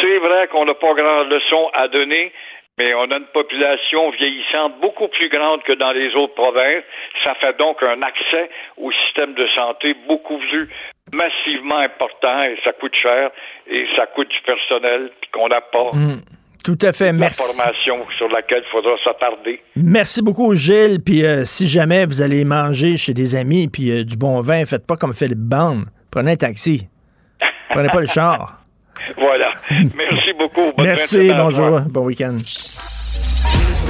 c'est 0.02 0.18
vrai 0.18 0.48
qu'on 0.48 0.66
n'a 0.66 0.74
pas 0.74 0.94
grande 0.94 1.30
leçon 1.30 1.70
à 1.74 1.88
donner, 1.88 2.32
mais 2.80 2.96
on 2.96 3.12
a 3.12 3.18
une 3.18 3.28
population 3.34 4.10
vieillissante 4.12 4.80
beaucoup 4.82 5.08
plus 5.10 5.30
grande 5.30 5.62
que 5.62 5.74
dans 5.74 5.92
les 5.92 6.16
autres 6.16 6.34
provinces. 6.34 6.84
Ça 7.24 7.36
fait 7.36 7.56
donc 7.58 7.84
un 7.84 8.02
accès 8.02 8.50
au 8.78 8.92
système 8.92 9.36
de 9.36 9.48
santé 9.54 9.96
beaucoup 10.08 10.40
plus 10.40 10.68
massivement 11.12 11.78
important 11.78 12.42
et 12.44 12.58
ça 12.64 12.72
coûte 12.74 12.96
cher 12.96 13.30
et 13.68 13.86
ça 13.96 14.08
coûte 14.08 14.30
du 14.30 14.42
personnel 14.42 15.12
qu'on 15.32 15.50
n'a 15.50 15.62
pas 15.62 15.92
Mm. 15.94 16.22
Tout 16.64 16.78
à 16.82 16.94
fait. 16.94 17.08
la 17.08 17.14
Merci. 17.14 17.42
formation 17.42 17.98
sur 18.18 18.30
laquelle 18.30 18.64
il 18.66 18.72
faudra 18.72 18.92
s'attarder. 19.04 19.62
Merci 19.76 20.22
beaucoup, 20.22 20.56
Gilles. 20.56 21.00
Puis 21.04 21.26
euh, 21.26 21.44
si 21.46 21.68
jamais 21.68 22.06
vous 22.06 22.22
allez 22.22 22.46
manger 22.46 22.96
chez 22.98 23.14
des 23.14 23.36
amis 23.36 23.68
puis 23.68 23.92
euh, 23.92 24.04
du 24.04 24.16
bon 24.16 24.40
vin, 24.42 24.66
faites 24.66 24.88
pas 24.88 24.96
comme 24.96 25.14
Philippe 25.14 25.40
Bande. 25.40 25.86
Prenez 26.10 26.32
un 26.32 26.36
taxi. 26.38 26.88
Prenez 27.70 27.90
pas 27.90 28.02
le 28.02 28.08
char. 28.08 28.60
Voilà. 29.18 29.52
Merci 29.70 30.34
beaucoup. 30.38 30.72
Bonne 30.78 30.86
Merci, 30.86 31.32
bonjour, 31.36 31.82
bon 31.82 32.06
week-end. 32.06 32.38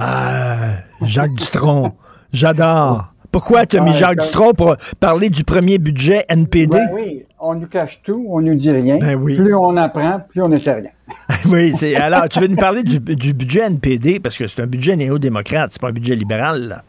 Ah, 0.00 0.70
Jacques 1.02 1.34
Dutronc. 1.34 1.94
J'adore. 2.32 3.06
Pourquoi 3.30 3.66
tu 3.66 3.76
as 3.76 3.80
mis 3.80 3.90
Ouais, 3.90 3.96
Jacques 3.96 4.18
quand- 4.18 4.24
Dutronc 4.24 4.52
pour 4.54 4.76
parler 4.98 5.28
du 5.30 5.44
premier 5.44 5.78
budget 5.78 6.24
NPD? 6.28 6.76
Ben 6.76 6.88
oui. 6.92 7.22
on 7.38 7.54
nous 7.54 7.66
cache 7.66 8.02
tout, 8.02 8.26
on 8.28 8.40
nous 8.40 8.54
dit 8.54 8.70
rien. 8.70 8.98
Ben 8.98 9.14
oui. 9.14 9.36
Plus 9.36 9.54
on 9.54 9.76
apprend, 9.76 10.20
plus 10.28 10.42
on 10.42 10.48
ne 10.48 10.58
sait 10.58 10.72
rien. 10.72 10.90
oui, 11.50 11.72
c'est. 11.76 11.94
Alors, 11.96 12.28
tu 12.28 12.40
veux 12.40 12.46
nous 12.48 12.56
parler 12.56 12.82
du, 12.82 12.98
du 12.98 13.32
budget 13.32 13.60
NPD, 13.66 14.18
parce 14.20 14.36
que 14.36 14.48
c'est 14.48 14.62
un 14.62 14.66
budget 14.66 14.96
néo-démocrate, 14.96 15.70
c'est 15.72 15.80
pas 15.80 15.88
un 15.88 15.92
budget 15.92 16.16
libéral, 16.16 16.68
là. 16.68 16.82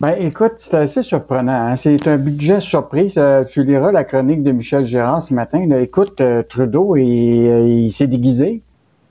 Ben, 0.00 0.14
écoute, 0.18 0.54
c'est 0.58 0.76
assez 0.76 1.02
surprenant. 1.02 1.68
hein. 1.68 1.76
C'est 1.76 2.06
un 2.08 2.18
budget 2.18 2.60
surprise. 2.60 3.14
Euh, 3.16 3.44
tu 3.44 3.62
liras 3.64 3.92
la 3.92 4.04
chronique 4.04 4.42
de 4.42 4.52
Michel 4.52 4.84
Gérard 4.84 5.22
ce 5.22 5.32
matin. 5.34 5.66
là. 5.68 5.80
Écoute, 5.80 6.20
euh, 6.20 6.42
Trudeau, 6.42 6.96
il, 6.96 7.46
euh, 7.46 7.66
il 7.66 7.92
s'est 7.92 8.06
déguisé. 8.06 8.60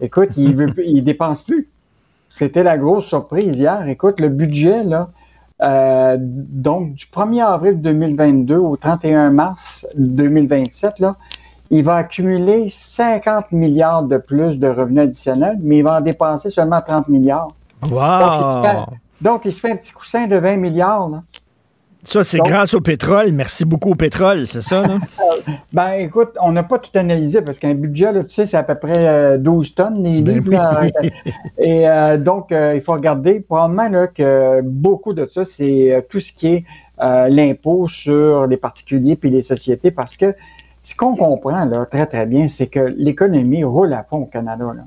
Écoute, 0.01 0.29
il 0.37 0.55
veut, 0.55 0.71
il 0.85 1.03
dépense 1.03 1.41
plus. 1.41 1.67
C'était 2.29 2.63
la 2.63 2.77
grosse 2.77 3.05
surprise 3.05 3.57
hier. 3.57 3.87
Écoute, 3.87 4.19
le 4.19 4.29
budget, 4.29 4.83
là, 4.83 5.09
euh, 5.61 6.17
donc 6.19 6.93
du 6.93 7.05
1er 7.05 7.45
avril 7.45 7.81
2022 7.81 8.57
au 8.57 8.75
31 8.75 9.29
mars 9.29 9.87
2027, 9.97 10.99
là, 10.99 11.15
il 11.71 11.83
va 11.83 11.95
accumuler 11.95 12.67
50 12.69 13.51
milliards 13.51 14.03
de 14.03 14.17
plus 14.17 14.59
de 14.59 14.67
revenus 14.67 15.03
additionnels, 15.03 15.57
mais 15.61 15.77
il 15.77 15.83
va 15.83 15.97
en 15.97 16.01
dépenser 16.01 16.49
seulement 16.49 16.81
30 16.81 17.07
milliards. 17.07 17.49
Donc, 17.81 17.91
il 17.91 17.95
se 17.95 18.67
fait, 18.67 18.75
Wow! 18.75 18.85
donc, 19.21 19.45
il 19.45 19.53
se 19.53 19.59
fait 19.59 19.71
un 19.71 19.75
petit 19.75 19.93
coussin 19.93 20.27
de 20.27 20.35
20 20.35 20.57
milliards. 20.57 21.09
Là. 21.09 21.23
Ça, 22.05 22.23
c'est 22.23 22.37
grâce 22.39 22.73
au 22.73 22.81
pétrole. 22.81 23.31
Merci 23.31 23.65
beaucoup 23.65 23.91
au 23.91 23.95
pétrole, 23.95 24.45
c'est 24.47 24.61
ça, 24.61 24.85
là? 24.85 24.97
Ben, 25.73 25.93
écoute, 25.99 26.29
on 26.41 26.51
n'a 26.53 26.63
pas 26.63 26.79
tout 26.79 26.97
analysé 26.97 27.41
parce 27.41 27.59
qu'un 27.59 27.73
budget, 27.75 28.11
là, 28.11 28.23
tu 28.23 28.29
sais, 28.29 28.45
c'est 28.45 28.57
à 28.57 28.63
peu 28.63 28.75
près 28.75 29.05
euh, 29.05 29.37
12 29.37 29.75
tonnes, 29.75 30.01
les 30.03 30.21
Ben 30.21 30.35
livres. 30.35 30.47
oui. 30.47 30.55
là. 30.55 30.81
Et 31.57 31.87
euh, 31.87 32.17
donc, 32.17 32.51
euh, 32.51 32.73
il 32.75 32.81
faut 32.81 32.93
regarder 32.93 33.41
probablement 33.41 33.89
là, 33.89 34.07
que 34.07 34.61
beaucoup 34.61 35.13
de 35.13 35.27
ça, 35.31 35.43
c'est 35.43 35.91
euh, 35.93 36.01
tout 36.07 36.19
ce 36.19 36.31
qui 36.31 36.47
est 36.47 36.63
euh, 37.01 37.27
l'impôt 37.27 37.87
sur 37.87 38.47
les 38.47 38.57
particuliers 38.57 39.15
puis 39.15 39.29
les 39.29 39.41
sociétés 39.41 39.91
parce 39.91 40.15
que 40.15 40.33
ce 40.83 40.95
qu'on 40.95 41.15
comprend 41.15 41.65
là, 41.65 41.85
très, 41.85 42.05
très 42.05 42.25
bien, 42.25 42.47
c'est 42.47 42.67
que 42.67 42.93
l'économie 42.97 43.63
roule 43.63 43.93
à 43.93 44.03
fond 44.03 44.17
au 44.19 44.25
Canada. 44.25 44.65
Là. 44.75 44.83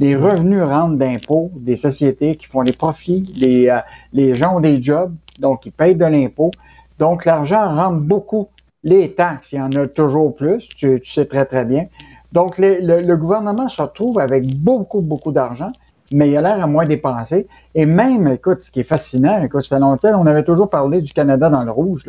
Les 0.00 0.16
revenus 0.16 0.62
rentrent 0.62 0.96
d'impôts 0.98 1.50
des 1.54 1.76
sociétés 1.76 2.36
qui 2.36 2.46
font 2.46 2.62
les 2.62 2.72
profits, 2.72 3.22
les, 3.38 3.68
euh, 3.68 3.78
les 4.12 4.34
gens 4.34 4.56
ont 4.56 4.60
des 4.60 4.82
jobs, 4.82 5.14
donc 5.38 5.66
ils 5.66 5.72
payent 5.72 5.94
de 5.96 6.04
l'impôt. 6.04 6.50
Donc, 6.98 7.24
l'argent 7.24 7.74
rentre 7.74 8.00
beaucoup. 8.00 8.48
Les 8.84 9.14
taxes, 9.14 9.52
il 9.52 9.58
y 9.58 9.60
en 9.60 9.72
a 9.72 9.86
toujours 9.86 10.34
plus, 10.34 10.68
tu, 10.68 11.00
tu 11.00 11.12
sais 11.12 11.26
très, 11.26 11.44
très 11.44 11.64
bien. 11.64 11.86
Donc, 12.32 12.58
les- 12.58 12.80
le, 12.80 13.00
le 13.00 13.16
gouvernement 13.16 13.68
se 13.68 13.82
retrouve 13.82 14.18
avec 14.20 14.46
beaucoup, 14.62 15.00
beaucoup 15.02 15.32
d'argent, 15.32 15.70
mais 16.12 16.30
il 16.30 16.36
a 16.36 16.42
l'air 16.42 16.62
à 16.62 16.66
moins 16.66 16.86
dépenser. 16.86 17.48
Et 17.74 17.84
même, 17.86 18.28
écoute, 18.28 18.60
ce 18.60 18.70
qui 18.70 18.80
est 18.80 18.84
fascinant, 18.84 19.42
écoute, 19.42 19.62
ça 19.62 19.76
fait 19.76 19.80
longtemps, 19.80 20.20
on 20.20 20.26
avait 20.26 20.44
toujours 20.44 20.70
parlé 20.70 21.02
du 21.02 21.12
Canada 21.12 21.50
dans 21.50 21.64
le 21.64 21.70
rouge. 21.72 22.04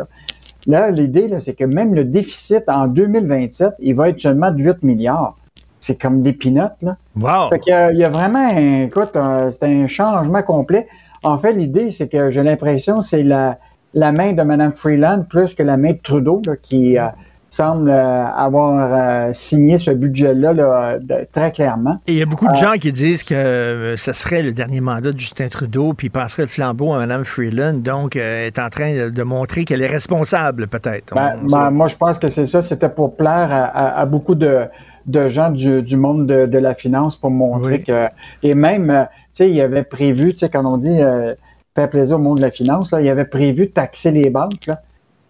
Là, 0.67 0.91
l'idée, 0.91 1.27
là, 1.27 1.39
c'est 1.41 1.53
que 1.55 1.63
même 1.63 1.95
le 1.95 2.03
déficit 2.03 2.63
en 2.67 2.87
2027, 2.87 3.73
il 3.79 3.95
va 3.95 4.09
être 4.09 4.19
seulement 4.19 4.51
de 4.51 4.61
8 4.61 4.83
milliards. 4.83 5.35
C'est 5.79 5.99
comme 5.99 6.21
des 6.21 6.33
pinottes, 6.33 6.75
là. 6.81 6.97
Wow! 7.15 7.49
Fait 7.49 7.59
qu'il 7.59 7.71
y 7.71 7.75
a- 7.75 7.91
il 7.91 7.97
y 7.97 8.03
a 8.03 8.09
vraiment, 8.09 8.45
un- 8.49 8.83
écoute, 8.83 9.11
c'est 9.51 9.63
un 9.63 9.87
changement 9.87 10.43
complet. 10.43 10.87
En 11.27 11.37
fait, 11.37 11.53
l'idée, 11.53 11.91
c'est 11.91 12.07
que 12.09 12.29
j'ai 12.29 12.43
l'impression 12.43 13.01
c'est 13.01 13.23
la, 13.23 13.57
la 13.93 14.11
main 14.11 14.33
de 14.33 14.41
Mme 14.41 14.71
Freeland 14.73 15.25
plus 15.29 15.53
que 15.53 15.63
la 15.63 15.77
main 15.77 15.91
de 15.91 15.99
Trudeau 16.01 16.41
là, 16.45 16.53
qui 16.61 16.97
euh, 16.97 17.07
semble 17.49 17.89
euh, 17.89 18.25
avoir 18.25 18.93
euh, 18.93 19.31
signé 19.33 19.77
ce 19.77 19.91
budget-là 19.91 20.53
là, 20.53 20.99
de- 20.99 21.27
très 21.31 21.51
clairement. 21.51 21.99
Et 22.07 22.13
il 22.13 22.17
y 22.17 22.21
a 22.21 22.25
beaucoup 22.25 22.47
de 22.47 22.55
gens 22.55 22.73
qui 22.79 22.91
disent 22.91 23.23
que 23.23 23.95
ce 23.97 24.11
serait 24.13 24.43
le 24.43 24.51
dernier 24.53 24.81
mandat 24.81 25.11
de 25.11 25.19
Justin 25.19 25.47
Trudeau, 25.47 25.93
puis 25.93 26.07
il 26.07 26.09
passerait 26.11 26.43
le 26.43 26.49
flambeau 26.49 26.93
à 26.93 26.97
Mme 26.99 27.23
Freeland, 27.23 27.75
donc 27.75 28.15
euh, 28.15 28.47
est 28.47 28.59
en 28.59 28.69
train 28.69 29.09
de, 29.09 29.23
montrer 29.23 29.63
qu'elle 29.65 29.81
est 29.81 29.87
responsable, 29.87 30.67
peut-être. 30.67 31.13
Ben, 31.15 31.37
ben, 31.49 31.71
moi, 31.71 31.87
je 31.87 31.95
pense 31.95 32.19
que 32.19 32.29
c'est 32.29 32.45
ça. 32.45 32.61
C'était 32.63 32.89
pour 32.89 33.15
plaire 33.15 33.49
à, 33.51 33.63
à- 33.65 34.01
à 34.01 34.05
beaucoup 34.05 34.35
de, 34.35 34.61
de 35.07 35.27
gens 35.29 35.49
du, 35.49 35.81
du 35.81 35.97
monde 35.97 36.27
de, 36.27 36.45
de 36.45 36.57
la 36.57 36.75
finance 36.75 37.15
pour 37.15 37.31
montrer 37.31 37.75
Oui. 37.77 37.83
que. 37.83 38.07
Et 38.43 38.53
même, 38.53 38.89
euh, 38.89 39.03
tu 39.05 39.09
sais, 39.33 39.49
il 39.51 39.59
avait 39.61 39.83
prévu, 39.83 40.31
tu 40.33 40.39
sais, 40.39 40.49
quand 40.49 40.65
on 40.65 40.77
dit 40.77 41.01
euh, 41.01 41.33
faire 41.75 41.89
plaisir 41.89 42.17
au 42.17 42.19
monde 42.19 42.37
de 42.37 42.41
la 42.43 42.51
finance, 42.51 42.91
là, 42.91 43.01
il 43.01 43.09
avait 43.09 43.25
prévu 43.25 43.67
de 43.67 43.71
taxer 43.71 44.11
les 44.11 44.29
banques. 44.29 44.65
Là. 44.67 44.81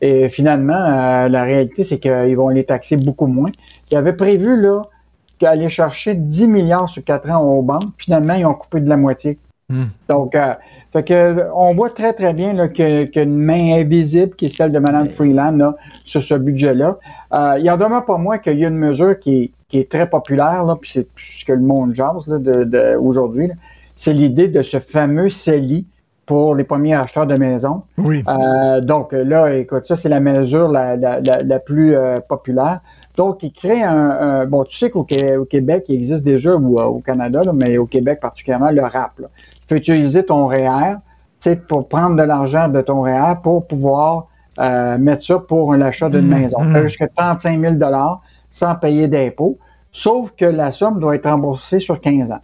Et 0.01 0.29
finalement, 0.29 0.73
euh, 0.75 1.27
la 1.29 1.43
réalité, 1.43 1.83
c'est 1.83 1.99
qu'ils 1.99 2.35
vont 2.35 2.49
les 2.49 2.63
taxer 2.65 2.97
beaucoup 2.97 3.27
moins. 3.27 3.49
Il 3.91 3.97
avait 3.97 4.13
prévu 4.13 4.59
là, 4.59 4.81
qu'aller 5.39 5.69
chercher 5.69 6.15
10 6.15 6.47
milliards 6.47 6.89
sur 6.89 7.03
4 7.03 7.29
ans 7.31 7.41
aux 7.41 7.61
banques. 7.61 7.93
Finalement, 7.97 8.33
ils 8.33 8.45
ont 8.45 8.53
coupé 8.53 8.79
de 8.79 8.89
la 8.89 8.97
moitié. 8.97 9.37
Hmm. 9.69 9.85
Donc, 10.07 10.33
euh, 10.33 10.53
fait 10.93 11.03
que, 11.03 11.43
on 11.53 11.73
voit 11.73 11.89
très, 11.89 12.13
très 12.13 12.33
bien 12.33 12.53
là, 12.53 12.69
que- 12.69 13.03
qu'une 13.03 13.35
main 13.35 13.73
invisible, 13.81 14.33
qui 14.35 14.45
est 14.45 14.49
celle 14.49 14.71
de 14.71 14.79
Mme 14.79 15.09
Freeland, 15.09 15.57
là, 15.57 15.75
sur 16.05 16.23
ce 16.23 16.35
budget-là. 16.35 16.97
Euh, 17.33 17.59
il 17.59 17.69
en 17.69 17.75
demeure 17.77 18.05
pas 18.05 18.17
moins 18.17 18.37
qu'il 18.37 18.57
y 18.57 18.63
a 18.63 18.69
une 18.69 18.77
mesure 18.77 19.19
qui 19.19 19.43
est, 19.43 19.51
qui 19.67 19.79
est 19.79 19.91
très 19.91 20.09
populaire, 20.09 20.63
là, 20.63 20.77
puis 20.79 20.89
c'est 20.89 21.07
ce 21.17 21.43
que 21.43 21.51
le 21.51 21.59
monde 21.59 21.93
jase 21.93 22.27
là, 22.27 22.37
de, 22.37 22.63
de- 22.63 22.95
aujourd'hui. 22.95 23.47
là. 23.47 23.55
C'est 23.97 24.13
l'idée 24.13 24.47
de 24.47 24.61
ce 24.61 24.79
fameux 24.79 25.29
CELI 25.29 25.85
pour 26.25 26.55
les 26.55 26.63
premiers 26.63 26.93
acheteurs 26.93 27.27
de 27.27 27.35
maisons. 27.35 27.83
Oui. 27.97 28.23
Euh, 28.27 28.79
donc 28.79 29.11
là, 29.11 29.53
écoute, 29.53 29.85
ça, 29.85 29.95
c'est 29.97 30.09
la 30.09 30.19
mesure 30.21 30.69
la, 30.69 30.95
la, 30.95 31.19
la, 31.19 31.41
la 31.43 31.59
plus 31.59 31.95
euh, 31.95 32.17
populaire. 32.27 32.79
Donc, 33.17 33.41
il 33.43 33.51
crée 33.51 33.81
un, 33.83 34.09
un- 34.11 34.45
bon, 34.45 34.63
tu 34.63 34.77
sais 34.77 34.89
qu'au 34.91 35.03
Qué- 35.03 35.35
au 35.37 35.45
Québec, 35.45 35.85
il 35.89 35.95
existe 35.95 36.23
déjà, 36.23 36.55
ou 36.55 36.79
euh, 36.79 36.83
au 36.85 36.99
Canada, 36.99 37.41
là, 37.43 37.51
mais 37.51 37.77
au 37.79 37.87
Québec 37.87 38.19
particulièrement, 38.21 38.69
le 38.71 38.83
RAP. 38.83 39.19
là. 39.19 39.27
Tu 39.61 39.67
peux 39.67 39.75
utiliser 39.77 40.23
ton 40.23 40.45
REER, 40.47 40.97
tu 41.39 41.49
sais, 41.49 41.55
pour 41.55 41.87
prendre 41.89 42.15
de 42.15 42.23
l'argent 42.23 42.69
de 42.69 42.79
ton 42.81 43.01
REER 43.01 43.35
pour 43.41 43.65
pouvoir 43.67 44.27
euh, 44.59 44.97
mettre 44.97 45.23
ça 45.23 45.37
pour 45.39 45.75
l'achat 45.75 46.09
d'une 46.09 46.27
Mhm. 46.27 46.39
maison. 46.39 46.57
Fait 46.73 46.87
Jusqu'à 46.87 47.07
35 47.07 47.59
000 47.61 47.75
sans 48.49 48.75
payer 48.75 49.07
d'impôts, 49.07 49.59
sauf 49.91 50.35
que 50.35 50.45
la 50.45 50.71
somme 50.71 50.99
doit 50.99 51.15
être 51.15 51.29
remboursée 51.29 51.79
sur 51.79 51.99
15 52.01 52.31
ans. 52.31 52.41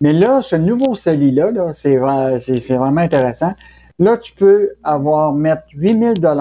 Mais 0.00 0.12
là, 0.12 0.40
ce 0.42 0.56
nouveau 0.56 0.94
CELI-là, 0.94 1.50
là, 1.52 1.72
c'est 1.72 1.96
vraiment 1.96 3.00
intéressant. 3.00 3.52
Là, 3.98 4.16
tu 4.18 4.32
peux 4.34 4.70
avoir 4.84 5.32
mettre 5.32 5.62
8 5.74 5.98
000 5.98 6.34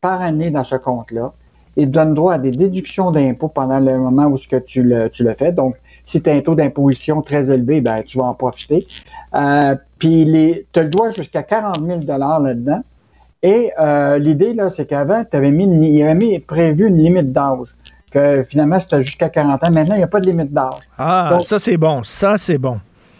par 0.00 0.20
année 0.22 0.50
dans 0.50 0.64
ce 0.64 0.76
compte-là 0.76 1.32
et 1.76 1.86
donne 1.86 2.14
droit 2.14 2.34
à 2.34 2.38
des 2.38 2.50
déductions 2.50 3.10
d'impôts 3.10 3.48
pendant 3.48 3.78
le 3.80 3.98
moment 3.98 4.26
où 4.26 4.36
ce 4.36 4.48
que 4.48 4.56
tu 4.56 4.82
le, 4.82 5.08
tu 5.10 5.24
le 5.24 5.34
fais. 5.34 5.52
Donc, 5.52 5.76
si 6.04 6.22
tu 6.22 6.30
as 6.30 6.34
un 6.34 6.40
taux 6.40 6.54
d'imposition 6.54 7.20
très 7.22 7.50
élevé, 7.50 7.80
ben, 7.80 8.02
tu 8.04 8.18
vas 8.18 8.24
en 8.24 8.34
profiter. 8.34 8.86
Euh, 9.34 9.74
puis, 9.98 10.24
tu 10.72 10.78
as 10.80 10.82
le 10.84 10.88
droit 10.88 11.10
jusqu'à 11.10 11.42
40 11.42 11.80
000 11.84 12.00
là-dedans. 12.18 12.80
Et 13.42 13.70
euh, 13.78 14.18
l'idée, 14.18 14.54
là, 14.54 14.70
c'est 14.70 14.86
qu'avant, 14.86 15.24
tu 15.28 15.36
avais 15.36 15.50
mis, 15.50 15.64
une- 15.64 15.84
il 15.84 16.02
avait 16.02 16.14
mis 16.14 16.38
prévu 16.38 16.86
une 16.88 16.98
limite 16.98 17.32
d'âge. 17.32 17.68
Que 18.10 18.42
finalement, 18.42 18.80
c'était 18.80 19.02
jusqu'à 19.02 19.28
40 19.28 19.62
ans. 19.64 19.70
Maintenant, 19.70 19.94
il 19.94 19.98
n'y 19.98 20.04
a 20.04 20.08
pas 20.08 20.20
de 20.20 20.26
limite 20.26 20.52
d'âge. 20.52 20.80
Ah, 20.96 21.28
Donc, 21.32 21.42
ça, 21.42 21.58
c'est 21.58 21.76
bon. 21.76 22.02
Ça, 22.04 22.36
c'est 22.38 22.56
bon. 22.58 22.78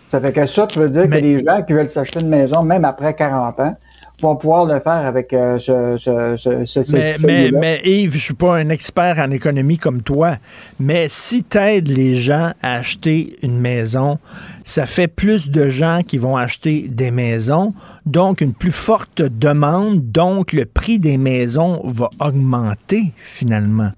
ça 0.08 0.20
fait 0.20 0.32
que 0.32 0.46
ça, 0.46 0.66
tu 0.66 0.78
veux 0.78 0.88
dire 0.88 1.02
que 1.10 1.14
les 1.16 1.40
gens 1.44 1.62
qui 1.62 1.72
veulent 1.72 1.90
s'acheter 1.90 2.20
une 2.20 2.28
maison, 2.28 2.62
même 2.62 2.84
après 2.84 3.12
40 3.14 3.58
ans, 3.60 3.76
vont 4.22 4.36
pouvoir 4.36 4.64
le 4.64 4.80
faire 4.80 4.92
avec 5.06 5.32
euh, 5.32 5.58
ce, 5.58 5.96
ce, 5.98 6.36
ce, 6.38 6.64
ce- 6.82 6.92
Mais, 6.96 7.16
ce- 7.18 7.26
mais, 7.54 7.80
Yves, 7.84 8.14
je 8.14 8.18
suis 8.18 8.34
pas 8.34 8.56
un 8.56 8.68
expert 8.70 9.18
en 9.18 9.30
économie 9.30 9.76
comme 9.78 10.02
toi, 10.02 10.36
mais 10.80 11.06
si 11.10 11.44
tu 11.44 11.58
aides 11.58 11.88
les 11.88 12.14
gens 12.14 12.52
à 12.62 12.74
acheter 12.76 13.36
une 13.42 13.58
maison, 13.58 14.18
ça 14.64 14.86
fait 14.86 15.08
plus 15.08 15.50
de 15.50 15.68
gens 15.68 16.00
qui 16.06 16.16
vont 16.18 16.36
acheter 16.36 16.86
des 16.88 17.10
maisons, 17.10 17.74
donc 18.06 18.40
une 18.40 18.54
plus 18.54 18.72
forte 18.72 19.20
demande, 19.22 20.10
donc 20.10 20.52
le 20.52 20.64
prix 20.64 20.98
des 20.98 21.18
maisons 21.18 21.82
va 21.84 22.08
augmenter 22.18 23.12
finalement. 23.16 23.90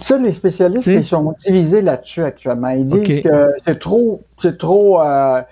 Ça, 0.00 0.16
les 0.16 0.30
spécialistes, 0.32 0.82
Tu 0.84 0.94
ils 0.94 1.04
sont 1.04 1.34
divisés 1.44 1.82
là-dessus 1.82 2.22
actuellement. 2.22 2.68
Ils 2.70 2.84
disent 2.86 3.22
que 3.22 3.52
c'est 3.64 3.78
trop, 3.80 4.22
c'est 4.40 4.56
trop, 4.56 5.00
euh, 5.02 5.42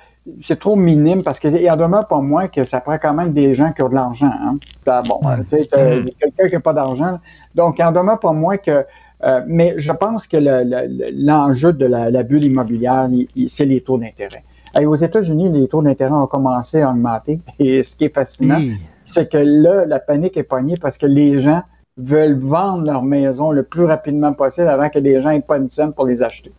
c'est 0.41 0.59
trop 0.59 0.76
minime 0.76 1.22
parce 1.22 1.39
qu'il 1.41 1.57
y 1.57 1.70
en 1.70 1.76
demeure 1.76 2.07
pas 2.07 2.20
moins 2.20 2.49
que 2.49 2.64
ça 2.64 2.81
prend 2.81 2.99
quand 2.99 3.14
même 3.14 3.33
des 3.33 3.55
gens 3.55 3.72
qui 3.72 3.83
ont 3.83 3.89
de 3.89 3.95
l'argent. 3.95 4.31
Hein. 4.33 4.59
Ben, 4.87 5.03
bon, 5.09 5.18
tu 5.49 5.57
sais, 5.59 5.66
t'as- 5.66 6.01
Mm. 6.01 6.05
quelqu'un 6.20 6.47
qui 6.49 6.55
n'a 6.55 6.61
pas 6.61 6.72
d'argent. 6.72 7.18
Donc, 7.55 7.78
il 7.78 7.85
en 7.85 7.93
demeure 7.93 8.18
pas 8.20 8.33
moins 8.33 8.57
que. 8.57 8.85
euh, 9.22 9.43
mais 9.47 9.74
je 9.76 9.93
pense 9.93 10.26
que 10.26 10.39
le- 10.39 10.62
le- 10.64 11.11
l'enjeu 11.26 11.72
de 11.74 11.85
la, 11.85 12.11
la 12.11 12.22
bulle 12.22 12.45
immobilière, 12.47 13.07
il- 13.11 13.28
il- 13.37 13.51
c'est 13.51 13.66
les 13.66 13.83
taux 13.83 13.99
d'intérêt. 13.99 14.43
Aux 14.83 14.95
États-Unis, 14.95 15.51
les 15.51 15.68
taux 15.68 15.83
d'intérêt 15.83 16.12
ont 16.12 16.26
commencé 16.26 16.81
à 16.81 16.91
augmenter. 16.91 17.41
Et 17.59 17.83
ce 17.85 17.95
qui 17.97 18.05
est 18.07 18.14
fascinant, 18.14 18.59
c'est 19.05 19.31
que 19.31 19.37
là, 19.37 19.85
la 19.85 19.99
panique 20.01 20.37
est 20.39 20.43
pognée 20.45 20.76
parce 20.81 20.97
que 20.97 21.05
les 21.07 21.39
gens 21.41 21.62
veulent 21.99 22.39
vendre 22.39 22.85
leur 22.87 23.03
maison 23.03 23.51
le 23.51 23.62
plus 23.62 23.85
rapidement 23.85 24.33
possible 24.33 24.68
avant 24.68 24.89
que 24.89 24.99
les 24.99 25.20
gens 25.20 25.31
n'aient 25.33 25.41
pas 25.43 25.59
une 25.59 25.68
scène 25.68 25.93
pour 25.93 26.07
les 26.07 26.22
acheter. 26.22 26.51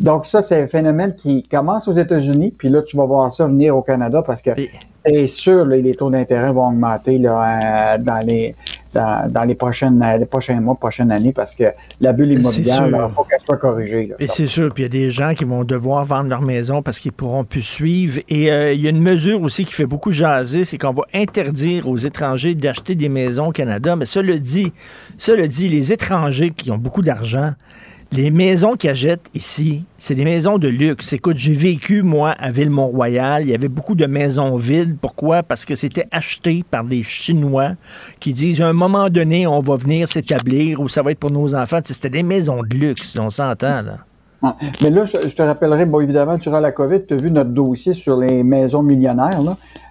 Donc 0.00 0.26
ça, 0.26 0.42
c'est 0.42 0.62
un 0.62 0.66
phénomène 0.66 1.14
qui 1.14 1.42
commence 1.42 1.88
aux 1.88 1.92
États-Unis, 1.92 2.54
puis 2.56 2.68
là, 2.68 2.82
tu 2.82 2.96
vas 2.96 3.06
voir 3.06 3.32
ça 3.32 3.46
venir 3.46 3.76
au 3.76 3.82
Canada 3.82 4.22
parce 4.22 4.42
que 4.42 4.50
c'est 5.06 5.26
sûr, 5.28 5.64
là, 5.64 5.76
les 5.76 5.94
taux 5.94 6.10
d'intérêt 6.10 6.52
vont 6.52 6.68
augmenter 6.68 7.18
là, 7.18 7.94
euh, 7.94 7.98
dans, 7.98 8.18
les, 8.26 8.54
dans, 8.92 9.44
les, 9.46 9.54
prochaines, 9.54 10.04
les 10.18 10.26
prochains 10.26 10.60
mois, 10.60 10.74
prochaines 10.74 11.12
années, 11.12 11.32
parce 11.32 11.54
que 11.54 11.64
la 12.00 12.12
bulle 12.12 12.32
immobilière, 12.32 12.86
il 12.86 13.14
faut 13.14 13.22
qu'elle 13.24 13.40
soit 13.40 13.56
corrigée. 13.56 14.12
Et 14.18 14.28
c'est 14.28 14.48
sûr, 14.48 14.72
puis 14.74 14.82
il 14.82 14.86
y 14.86 14.88
a 14.88 15.04
des 15.04 15.10
gens 15.10 15.34
qui 15.34 15.44
vont 15.44 15.64
devoir 15.64 16.04
vendre 16.04 16.28
leur 16.28 16.42
maison 16.42 16.82
parce 16.82 16.98
qu'ils 16.98 17.12
pourront 17.12 17.44
plus 17.44 17.62
suivre. 17.62 18.20
Et 18.28 18.50
euh, 18.50 18.72
il 18.72 18.80
y 18.80 18.86
a 18.86 18.90
une 18.90 19.02
mesure 19.02 19.40
aussi 19.42 19.64
qui 19.64 19.74
fait 19.74 19.86
beaucoup 19.86 20.10
jaser, 20.10 20.64
c'est 20.64 20.78
qu'on 20.78 20.92
va 20.92 21.04
interdire 21.14 21.88
aux 21.88 21.96
étrangers 21.96 22.54
d'acheter 22.54 22.94
des 22.94 23.08
maisons 23.08 23.48
au 23.48 23.52
Canada. 23.52 23.96
Mais 23.96 24.06
cela 24.06 24.36
dit, 24.38 24.72
cela 25.18 25.46
dit, 25.46 25.68
les 25.68 25.92
étrangers 25.92 26.50
qui 26.50 26.70
ont 26.70 26.78
beaucoup 26.78 27.02
d'argent, 27.02 27.52
les 28.12 28.30
maisons 28.30 28.74
qu'ils 28.74 28.90
achètent 28.90 29.30
ici, 29.34 29.84
c'est 29.98 30.14
des 30.14 30.24
maisons 30.24 30.58
de 30.58 30.68
luxe. 30.68 31.12
Écoute, 31.12 31.36
j'ai 31.36 31.52
vécu, 31.52 32.02
moi, 32.02 32.30
à 32.30 32.50
Ville-Mont-Royal. 32.50 33.42
Il 33.42 33.50
y 33.50 33.54
avait 33.54 33.68
beaucoup 33.68 33.94
de 33.94 34.06
maisons 34.06 34.56
vides. 34.56 34.96
Pourquoi? 35.00 35.42
Parce 35.42 35.64
que 35.64 35.74
c'était 35.74 36.06
acheté 36.12 36.64
par 36.70 36.84
des 36.84 37.02
Chinois 37.02 37.72
qui 38.20 38.32
disent, 38.32 38.62
à 38.62 38.68
un 38.68 38.72
moment 38.72 39.10
donné, 39.10 39.46
on 39.46 39.60
va 39.60 39.76
venir 39.76 40.08
s'établir 40.08 40.80
ou 40.80 40.88
ça 40.88 41.02
va 41.02 41.10
être 41.10 41.18
pour 41.18 41.30
nos 41.30 41.54
enfants. 41.54 41.80
C'était 41.84 42.10
des 42.10 42.22
maisons 42.22 42.62
de 42.62 42.76
luxe, 42.76 43.16
on 43.18 43.30
s'entend, 43.30 43.82
là. 43.82 43.98
Mais 44.82 44.90
là, 44.90 45.04
je, 45.04 45.34
te 45.34 45.42
rappellerai, 45.42 45.86
bon, 45.86 46.00
évidemment, 46.00 46.38
durant 46.38 46.60
la 46.60 46.70
COVID, 46.70 47.06
tu 47.08 47.14
as 47.14 47.16
vu 47.16 47.30
notre 47.30 47.50
dossier 47.50 47.94
sur 47.94 48.16
les 48.16 48.44
maisons 48.44 48.82
millionnaires. 48.82 49.40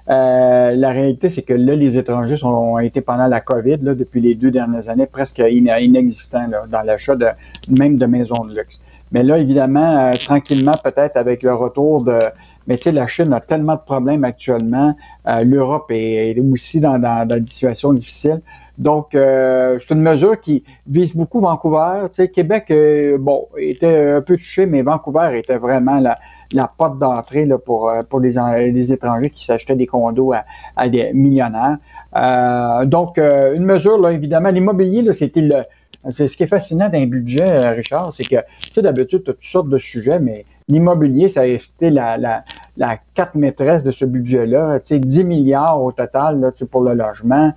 Euh, 0.09 0.75
la 0.75 0.89
réalité, 0.91 1.29
c'est 1.29 1.41
que 1.41 1.53
là, 1.53 1.75
les 1.75 1.97
étrangers 1.97 2.43
ont 2.43 2.77
été 2.77 3.01
pendant 3.01 3.27
la 3.27 3.41
COVID, 3.41 3.77
là, 3.81 3.95
depuis 3.95 4.21
les 4.21 4.35
deux 4.35 4.51
dernières 4.51 4.89
années, 4.89 5.07
presque 5.07 5.41
inexistants 5.49 6.47
là, 6.47 6.65
dans 6.69 6.83
l'achat 6.83 7.15
de 7.15 7.27
même 7.69 7.97
de 7.97 8.05
maisons 8.05 8.45
de 8.45 8.55
luxe. 8.55 8.83
Mais 9.11 9.23
là, 9.23 9.37
évidemment, 9.37 10.09
euh, 10.09 10.13
tranquillement, 10.13 10.73
peut-être 10.83 11.15
avec 11.15 11.41
le 11.43 11.53
retour 11.53 12.03
de... 12.03 12.19
Mais 12.67 12.77
tu 12.77 12.83
sais, 12.83 12.91
la 12.91 13.07
Chine 13.07 13.31
a 13.33 13.39
tellement 13.39 13.75
de 13.75 13.81
problèmes 13.81 14.23
actuellement. 14.23 14.95
Euh, 15.27 15.43
L'Europe 15.43 15.85
est, 15.89 16.39
aussi 16.39 16.79
dans, 16.79 16.99
dans, 16.99 17.27
dans, 17.27 17.39
des 17.39 17.49
situations 17.49 17.93
difficiles. 17.93 18.41
Donc, 18.77 19.09
c'est 19.11 19.91
une 19.91 20.01
mesure 20.01 20.41
qui 20.41 20.65
vise 20.85 21.15
beaucoup 21.15 21.39
Vancouver. 21.39 22.07
Tu 22.07 22.15
sais, 22.15 22.27
Québec, 22.27 22.73
bon, 23.19 23.47
était 23.57 24.15
un 24.15 24.21
peu 24.21 24.35
touché, 24.35 24.65
mais 24.65 24.81
Vancouver 24.81 25.39
était 25.39 25.55
vraiment 25.55 26.01
la, 26.01 26.17
la 26.51 26.67
porte 26.67 26.99
d'entrée 26.99 27.47
pour, 27.65 27.89
euh, 27.89 28.03
pour 28.03 28.19
les, 28.19 28.33
les, 28.71 28.93
étrangers 28.93 29.29
qui 29.29 29.45
s'achetaient 29.45 29.75
des 29.75 29.87
condos 29.87 30.33
à, 30.75 30.89
des 30.89 31.11
millionnaires. 31.13 31.77
Euh, 32.15 32.85
donc, 32.85 33.17
euh, 33.17 33.55
une 33.55 33.65
mesure, 33.65 33.99
là, 33.99 34.11
évidemment, 34.11 34.49
l'immobilier, 34.49 35.11
c'était 35.13 35.41
le. 35.41 35.63
C'est 36.11 36.27
ce 36.27 36.37
qui 36.37 36.43
est 36.43 36.47
fascinant 36.47 36.87
d'un 36.87 37.07
budget, 37.07 37.69
Richard, 37.69 38.13
c'est 38.13 38.25
que, 38.25 38.35
tu 38.59 38.73
sais, 38.73 38.83
d'habitude, 38.83 39.23
tu 39.23 39.31
as 39.31 39.33
toutes 39.33 39.43
sortes 39.43 39.69
de 39.69 39.79
sujets, 39.79 40.19
mais 40.19 40.45
l'immobilier, 40.67 41.29
ça 41.29 41.41
a 41.41 41.45
été 41.45 41.89
la, 41.89 42.15
la, 42.17 42.43
la 42.77 42.97
carte 43.15 43.33
maîtresse 43.33 43.83
de 43.83 43.89
ce 43.89 44.05
budget-là. 44.05 44.79
Tu 44.81 44.87
sais, 44.87 44.99
10 44.99 45.23
milliards 45.23 45.81
au 45.81 45.91
total 45.91 46.41
là, 46.41 46.51
pour 46.69 46.83
le 46.83 46.93
logement, 46.93 47.53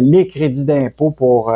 les 0.00 0.28
crédits 0.28 0.64
d'impôt 0.64 1.10
pour 1.10 1.52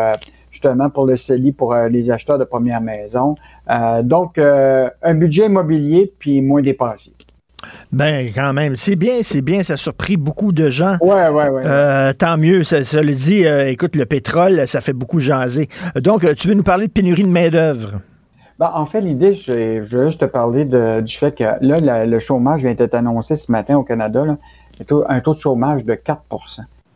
justement 0.50 0.90
pour 0.90 1.06
le 1.06 1.16
CELI, 1.16 1.52
pour 1.52 1.74
euh, 1.74 1.88
les 1.88 2.10
acheteurs 2.10 2.38
de 2.38 2.44
première 2.44 2.80
maison. 2.80 3.34
Euh, 3.70 4.02
donc, 4.02 4.38
euh, 4.38 4.88
un 5.02 5.14
budget 5.14 5.46
immobilier 5.46 6.12
puis 6.18 6.40
moins 6.40 6.62
dépensé. 6.62 7.12
Ben, 7.90 8.28
quand 8.32 8.52
même, 8.52 8.76
c'est 8.76 8.94
bien, 8.94 9.18
c'est 9.22 9.42
bien, 9.42 9.62
ça 9.62 9.72
a 9.72 9.76
surpris 9.76 10.16
beaucoup 10.16 10.52
de 10.52 10.70
gens. 10.70 10.96
Ouais, 11.00 11.28
ouais, 11.28 11.48
ouais. 11.48 12.14
tant 12.14 12.36
mieux, 12.38 12.62
ça, 12.62 13.02
le 13.02 13.14
dit. 13.14 13.44
écoute, 13.66 13.96
le 13.96 14.06
pétrole, 14.06 14.68
ça 14.68 14.80
fait 14.80 14.92
beaucoup 14.92 15.18
jaser. 15.18 15.68
Donc, 15.96 16.24
tu 16.36 16.48
veux 16.48 16.54
nous 16.54 16.62
parler 16.62 16.86
de 16.86 16.92
pénurie 16.92 17.24
de 17.24 17.28
main-d'œuvre? 17.28 18.00
Ben, 18.60 18.70
en 18.74 18.86
fait, 18.86 19.00
l'idée, 19.00 19.34
je, 19.34 19.80
veux 19.80 20.06
juste 20.06 20.20
te 20.20 20.24
parler 20.24 20.64
du 20.66 21.16
fait 21.16 21.36
que 21.36 21.44
là, 21.60 22.06
le 22.06 22.18
chômage 22.20 22.62
vient 22.62 22.74
d'être 22.74 22.94
annoncé 22.94 23.34
ce 23.34 23.50
matin 23.50 23.76
au 23.76 23.82
Canada, 23.82 24.24
là, 24.24 24.36
un 25.08 25.20
taux 25.20 25.34
de 25.34 25.40
chômage 25.40 25.84
de 25.84 25.94
4 25.94 26.22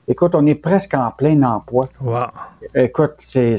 Écoute, 0.08 0.34
on 0.34 0.44
est 0.46 0.56
presque 0.56 0.94
en 0.94 1.10
plein 1.12 1.40
emploi. 1.42 1.86
Wow. 2.00 2.26
Écoute, 2.74 3.14
c'est 3.18 3.56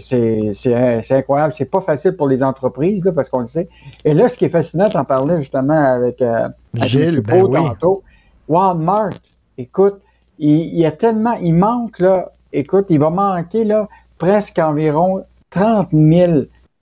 incroyable. 1.12 1.54
C'est 1.54 1.72
pas 1.72 1.82
facile 1.82 2.18
pour 2.18 2.28
les 2.28 2.44
entreprises, 2.44 3.06
là, 3.06 3.14
parce 3.14 3.30
qu'on 3.30 3.40
le 3.40 3.48
sait. 3.48 3.70
Et 4.04 4.14
là, 4.14 4.28
ce 4.28 4.38
qui 4.38 4.46
est 4.46 4.50
fascinant, 4.50 4.90
t'en 4.90 5.06
parlais 5.06 5.40
justement 5.40 5.82
avec, 5.82 6.22
euh, 6.22 6.50
Gilles, 6.76 7.22
ben 7.22 7.50
tantôt. 7.50 8.04
Walmart, 8.50 9.14
écoute, 9.58 10.02
il, 10.38 10.78
y 10.78 10.86
a 10.86 10.92
tellement, 10.92 11.34
il 11.42 11.54
manque, 11.56 12.00
là, 12.00 12.32
écoute, 12.52 12.88
il 12.90 13.00
va 13.00 13.10
manquer, 13.10 13.64
là, 13.64 13.88
presque 14.18 14.60
environ 14.60 15.24
30 15.50 15.90
000 15.94 16.42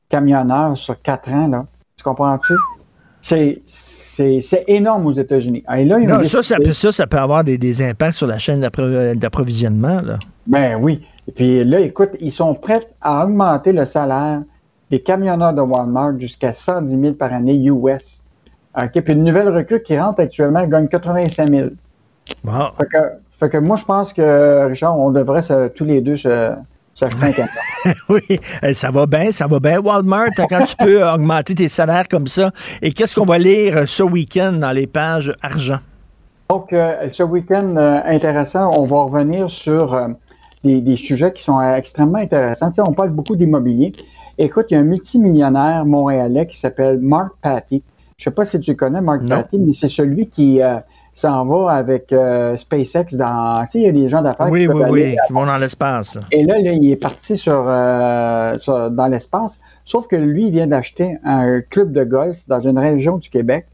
camionneurs 0.09 0.75
sur 0.75 0.99
quatre 1.01 1.31
ans, 1.31 1.47
là. 1.47 1.65
Tu 1.97 2.03
comprends-tu? 2.03 2.53
C'est 3.21 3.61
c'est 3.65 4.65
énorme 4.67 5.07
aux 5.07 5.11
États-Unis. 5.13 5.63
ça, 6.27 6.43
ça, 6.43 6.57
peut, 6.57 6.73
ça, 6.73 7.07
peut 7.07 7.17
avoir 7.17 7.43
des, 7.43 7.81
impacts 7.81 8.13
sur 8.13 8.27
la 8.27 8.37
chaîne 8.37 8.59
d'approvisionnement. 8.59 10.01
Ben 10.47 10.77
oui. 10.79 11.01
Et 11.27 11.31
puis 11.31 11.63
là, 11.63 11.79
écoute, 11.79 12.11
ils 12.19 12.31
sont 12.31 12.53
prêts 12.53 12.81
à 13.01 13.25
augmenter 13.25 13.71
le 13.71 13.85
salaire 13.85 14.41
des 14.89 15.01
camionneurs 15.01 15.53
de 15.53 15.61
Walmart 15.61 16.19
jusqu'à 16.19 16.53
110 16.53 16.99
000 16.99 17.13
par 17.13 17.33
année 17.33 17.55
US. 17.65 18.25
OK, 18.77 19.01
puis 19.01 19.13
une 19.13 19.23
nouvelle 19.23 19.49
recrue 19.49 19.81
qui 19.81 19.97
rentre 19.97 20.21
actuellement 20.21 20.65
gagne 20.67 20.87
85 20.87 21.49
000. 21.49 21.69
Bon. 22.43 22.69
Fait 23.39 23.49
que, 23.49 23.57
moi, 23.57 23.75
je 23.75 23.85
pense 23.85 24.13
que, 24.13 24.67
Richard, 24.67 24.97
on 24.99 25.11
devrait 25.11 25.41
tous 25.75 25.85
les 25.85 26.01
deux 26.01 26.15
se, 26.15 26.53
oui, 28.09 28.39
euh, 28.63 28.73
ça 28.73 28.91
va 28.91 29.05
bien, 29.05 29.31
ça 29.31 29.47
va 29.47 29.59
bien. 29.59 29.79
Walmart, 29.79 30.29
quand 30.35 30.65
tu 30.65 30.75
peux 30.75 31.03
augmenter 31.13 31.55
tes 31.55 31.69
salaires 31.69 32.07
comme 32.07 32.27
ça. 32.27 32.51
Et 32.81 32.91
qu'est-ce 32.91 33.15
qu'on 33.15 33.25
va 33.25 33.37
lire 33.37 33.77
euh, 33.77 33.85
ce 33.87 34.03
week-end 34.03 34.53
dans 34.53 34.71
les 34.71 34.87
pages 34.87 35.33
argent? 35.41 35.79
Donc, 36.49 36.73
euh, 36.73 37.09
ce 37.11 37.23
week-end 37.23 37.77
intéressant, 38.05 38.71
on 38.77 38.83
va 38.83 39.03
revenir 39.03 39.49
sur 39.49 39.97
des, 40.63 40.97
sujets 40.97 41.31
qui 41.31 41.43
sont 41.43 41.61
extrêmement 41.61 42.19
intéressants. 42.19 42.71
on 42.79 42.93
parle 42.93 43.11
beaucoup 43.11 43.37
d'immobilier. 43.37 43.93
Écoute, 44.37 44.67
il 44.69 44.73
y 44.73 44.77
a 44.77 44.81
un 44.81 44.83
multimillionnaire 44.83 45.85
montréalais 45.85 46.45
qui 46.47 46.57
s'appelle 46.57 46.99
Mark 46.99 47.31
Patty. 47.41 47.81
Je 48.17 48.29
ne 48.29 48.31
sais 48.31 48.35
pas 48.35 48.43
si 48.43 48.59
tu 48.59 48.75
connais 48.75 49.01
Mark 49.01 49.25
Patty, 49.25 49.57
mais 49.59 49.71
c'est 49.71 49.87
celui 49.87 50.27
qui 50.27 50.59
s'en 51.13 51.45
va 51.45 51.71
avec 51.73 52.13
euh, 52.13 52.55
SpaceX 52.55 53.15
dans. 53.15 53.65
Tu 53.65 53.71
sais, 53.71 53.79
il 53.79 53.83
y 53.83 53.87
a 53.87 53.91
des 53.91 54.09
gens 54.09 54.21
d'affaires 54.21 54.47
qui, 54.47 54.67
oui, 54.67 54.67
oui, 54.67 55.15
qui 55.27 55.33
vont 55.33 55.45
dans 55.45 55.57
l'espace. 55.57 56.17
Et 56.31 56.43
là, 56.43 56.57
il 56.59 56.91
est 56.91 57.01
parti 57.01 57.33
euh, 57.47 58.53
sur, 58.57 58.91
dans 58.91 59.07
l'espace. 59.07 59.61
Sauf 59.85 60.07
que 60.07 60.15
lui, 60.15 60.47
il 60.47 60.51
vient 60.51 60.67
d'acheter 60.67 61.17
un 61.23 61.61
club 61.61 61.91
de 61.91 62.03
golf 62.03 62.39
dans 62.47 62.59
une 62.59 62.79
région 62.79 63.17
du 63.17 63.29
Québec. 63.29 63.65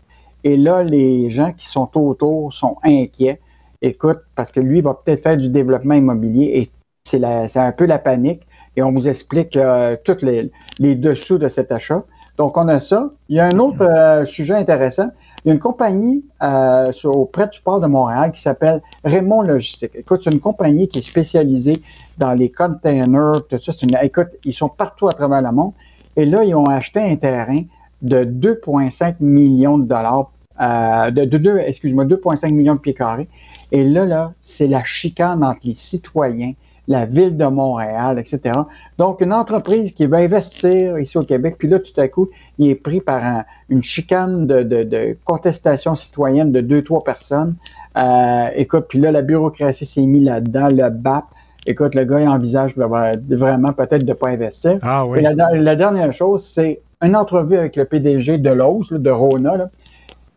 Et 0.44 0.58
là, 0.58 0.84
les 0.84 1.30
gens 1.30 1.52
qui 1.54 1.68
sont 1.68 1.90
autour 1.98 2.54
sont 2.54 2.78
inquiets. 2.84 3.40
Écoute, 3.82 4.20
parce 4.36 4.52
que 4.52 4.60
lui, 4.60 4.80
il 4.80 4.84
va 4.84 4.96
peut-être 4.96 5.22
faire 5.22 5.38
du 5.38 5.50
développement 5.50 5.94
immobilier 5.94 6.52
et 6.56 6.72
c'est 7.04 7.24
un 7.24 7.72
peu 7.72 7.86
la 7.86 8.00
panique. 8.00 8.42
Et 8.76 8.84
on 8.84 8.92
vous 8.92 9.08
explique 9.08 9.56
euh, 9.58 9.96
tous 10.04 10.24
les, 10.24 10.52
les, 10.80 10.96
dessous 10.96 11.38
de 11.38 11.48
cet 11.48 11.72
achat. 11.72 12.04
Donc, 12.38 12.58
on 12.58 12.68
a 12.68 12.80
ça. 12.80 13.10
Il 13.30 13.38
y 13.38 13.40
a 13.40 13.46
un 13.46 13.58
autre 13.58 14.24
sujet 14.26 14.54
intéressant 14.54 15.10
il 15.48 15.52
y 15.52 15.54
a 15.54 15.54
une 15.54 15.62
compagnie 15.62 16.26
euh, 16.44 16.92
auprès 17.06 17.48
du 17.48 17.62
port 17.62 17.80
de 17.80 17.88
Montréal 17.88 18.34
qui 18.34 18.42
s'appelle 18.42 18.82
Raymond 19.06 19.44
Logistique. 19.44 19.92
Écoute, 19.96 20.20
c'est 20.22 20.34
une 20.34 20.42
compagnie 20.42 20.90
qui 20.90 21.00
est 21.00 21.02
spécialisée 21.02 21.78
dans 22.18 22.34
les 22.34 22.52
containers, 22.52 23.48
tout 23.50 23.58
ça. 23.58 23.72
Écoute, 24.04 24.28
ils 24.44 24.52
sont 24.52 24.68
partout 24.68 25.08
à 25.08 25.14
travers 25.14 25.42
le 25.42 25.54
monde. 25.54 25.72
Et 26.18 26.26
là, 26.26 26.44
ils 26.44 26.54
ont 26.54 26.66
acheté 26.66 27.00
un 27.00 27.16
terrain 27.16 27.62
de 28.02 28.26
2,5 28.26 29.16
millions 29.22 29.78
de 29.78 29.86
dollars, 29.86 30.32
euh, 30.60 31.12
de, 31.12 31.24
de 31.24 31.38
2, 31.38 31.60
excuse-moi, 31.60 32.04
2,5 32.04 32.52
millions 32.52 32.76
de 32.76 32.82
pieds 32.82 32.94
carrés. 32.94 33.30
Et 33.72 33.86
là, 33.86 34.04
là, 34.04 34.34
c'est 34.42 34.68
la 34.68 34.84
chicane 34.84 35.46
entre 35.46 35.62
les 35.64 35.76
citoyens 35.76 36.56
la 36.88 37.06
ville 37.06 37.36
de 37.36 37.46
Montréal, 37.46 38.18
etc. 38.18 38.60
Donc, 38.98 39.22
une 39.22 39.34
entreprise 39.34 39.94
qui 39.94 40.06
va 40.06 40.18
investir 40.18 40.98
ici 40.98 41.18
au 41.18 41.24
Québec, 41.24 41.56
puis 41.58 41.68
là, 41.68 41.80
tout 41.80 42.00
à 42.00 42.08
coup, 42.08 42.30
il 42.58 42.70
est 42.70 42.76
pris 42.76 43.02
par 43.02 43.44
une 43.70 43.84
chicane 43.84 44.48
de, 44.48 45.18
contestation 45.26 45.96
citoyenne 45.96 46.52
de 46.52 46.62
deux, 46.62 46.84
trois 46.84 47.04
personnes. 47.04 47.56
Euh, 47.98 48.50
écoute, 48.56 48.86
puis 48.88 49.00
là, 49.00 49.12
la 49.12 49.22
bureaucratie 49.22 49.86
s'est 49.86 50.06
mise 50.06 50.24
là-dedans, 50.24 50.70
le 50.72 50.90
BAP. 50.90 51.26
Écoute, 51.66 51.96
le 51.96 52.06
gars, 52.06 52.22
il 52.22 52.30
envisage 52.30 52.78
vraiment 52.78 53.74
peut-être 53.74 54.04
de 54.04 54.10
ne 54.10 54.14
pas 54.14 54.30
investir. 54.30 54.80
Ah 54.82 55.06
oui. 55.06 55.22
la, 55.22 55.76
dernière 55.76 56.14
chose, 56.14 56.46
c'est 56.46 56.82
une 57.04 57.16
entrevue 57.16 57.58
avec 57.58 57.76
le 57.76 57.84
PDG 57.84 58.38
de 58.38 58.50
Lowe's, 58.50 58.94
de 58.94 59.10
Rona. 59.10 59.70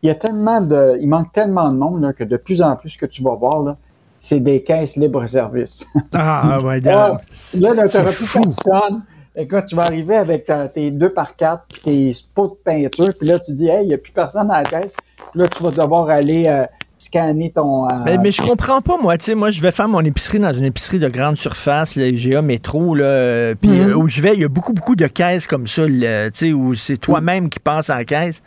Il 0.03 0.07
y 0.07 0.09
a 0.09 0.15
tellement 0.15 0.59
de, 0.59 0.97
il 0.99 1.07
manque 1.07 1.31
tellement 1.31 1.71
de 1.71 1.77
monde 1.77 2.13
que 2.13 2.25
de 2.25 2.35
plus 2.35 2.61
en 2.61 2.75
plus, 2.75 2.89
ce 2.89 2.97
que 2.97 3.05
tu 3.05 3.23
vas 3.23 3.35
voir, 3.35 3.63
là, 3.63 3.77
c'est 4.21 4.39
des 4.39 4.63
caisses 4.63 4.95
libre-service. 4.95 5.83
Ah, 6.13 6.59
ouais, 6.63 6.79
là, 6.79 7.19
tu 7.49 7.59
n'auras 7.59 7.87
plus 7.87 8.31
personne. 8.31 9.01
Écoute, 9.35 9.65
tu 9.67 9.75
vas 9.75 9.83
arriver 9.83 10.15
avec 10.15 10.49
tes 10.73 10.91
deux 10.91 11.11
par 11.11 11.35
quatre, 11.35 11.65
tes 11.83 12.11
pots 12.35 12.47
de 12.47 12.63
peinture, 12.63 13.13
puis 13.17 13.27
là, 13.27 13.39
tu 13.39 13.53
dis, 13.53 13.67
hey, 13.67 13.83
il 13.83 13.87
n'y 13.87 13.93
a 13.93 13.97
plus 13.97 14.11
personne 14.11 14.51
à 14.51 14.61
la 14.61 14.69
caisse. 14.69 14.93
Puis 15.31 15.41
là, 15.41 15.47
tu 15.47 15.63
vas 15.63 15.71
devoir 15.71 16.09
aller 16.09 16.47
euh, 16.47 16.65
scanner 16.97 17.51
ton. 17.51 17.85
Euh, 17.85 17.87
mais, 18.05 18.17
mais, 18.17 18.31
je 18.31 18.41
comprends 18.41 18.81
pas, 18.81 18.97
moi. 18.97 19.17
Tu 19.17 19.25
sais, 19.25 19.35
moi, 19.35 19.49
je 19.49 19.61
vais 19.61 19.71
faire 19.71 19.87
mon 19.87 20.01
épicerie 20.01 20.39
dans 20.39 20.53
une 20.53 20.65
épicerie 20.65 20.99
de 20.99 21.07
grande 21.07 21.37
surface, 21.37 21.95
le 21.95 22.09
IGA 22.09 22.41
Métro, 22.41 22.93
là, 22.93 23.05
euh, 23.05 23.55
puis 23.59 23.71
mm-hmm. 23.71 23.93
où 23.93 24.07
je 24.07 24.21
vais, 24.21 24.33
il 24.33 24.41
y 24.41 24.43
a 24.43 24.49
beaucoup, 24.49 24.73
beaucoup 24.73 24.97
de 24.97 25.07
caisses 25.07 25.47
comme 25.47 25.65
ça, 25.65 25.87
tu 25.87 26.01
sais, 26.33 26.53
où 26.53 26.75
c'est 26.75 26.97
toi-même 26.97 27.49
qui 27.49 27.59
passes 27.59 27.89
à 27.89 27.95
la 27.95 28.05
caisse 28.05 28.43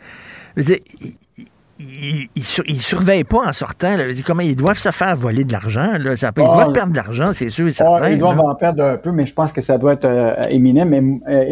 ils, 1.79 2.27
ils, 2.35 2.43
sur- 2.43 2.63
ils 2.67 2.81
surveillent 2.81 3.23
pas 3.23 3.47
en 3.47 3.53
sortant. 3.53 3.97
là. 3.97 4.03
Comment 4.25 4.41
ils 4.41 4.55
doivent 4.55 4.77
se 4.77 4.91
faire 4.91 5.15
voler 5.15 5.43
de 5.43 5.51
l'argent. 5.51 5.93
Là? 5.99 6.15
Ça 6.15 6.31
peut- 6.31 6.41
ils 6.41 6.47
Ah, 6.49 6.55
doivent 6.55 6.73
perdre 6.73 6.91
de 6.91 6.97
l'argent, 6.97 7.31
c'est 7.33 7.49
sûr 7.49 7.67
et 7.67 7.71
Ah, 7.79 8.09
ils 8.09 8.17
doivent 8.19 8.37
là. 8.37 8.43
en 8.43 8.55
perdre 8.55 8.83
un 8.83 8.97
peu, 8.97 9.11
mais 9.11 9.25
je 9.25 9.33
pense 9.33 9.51
que 9.51 9.61
ça 9.61 9.77
doit 9.77 9.93
être 9.93 10.05
euh, 10.05 10.33
éminent. 10.49 10.85
Mais, 10.85 11.01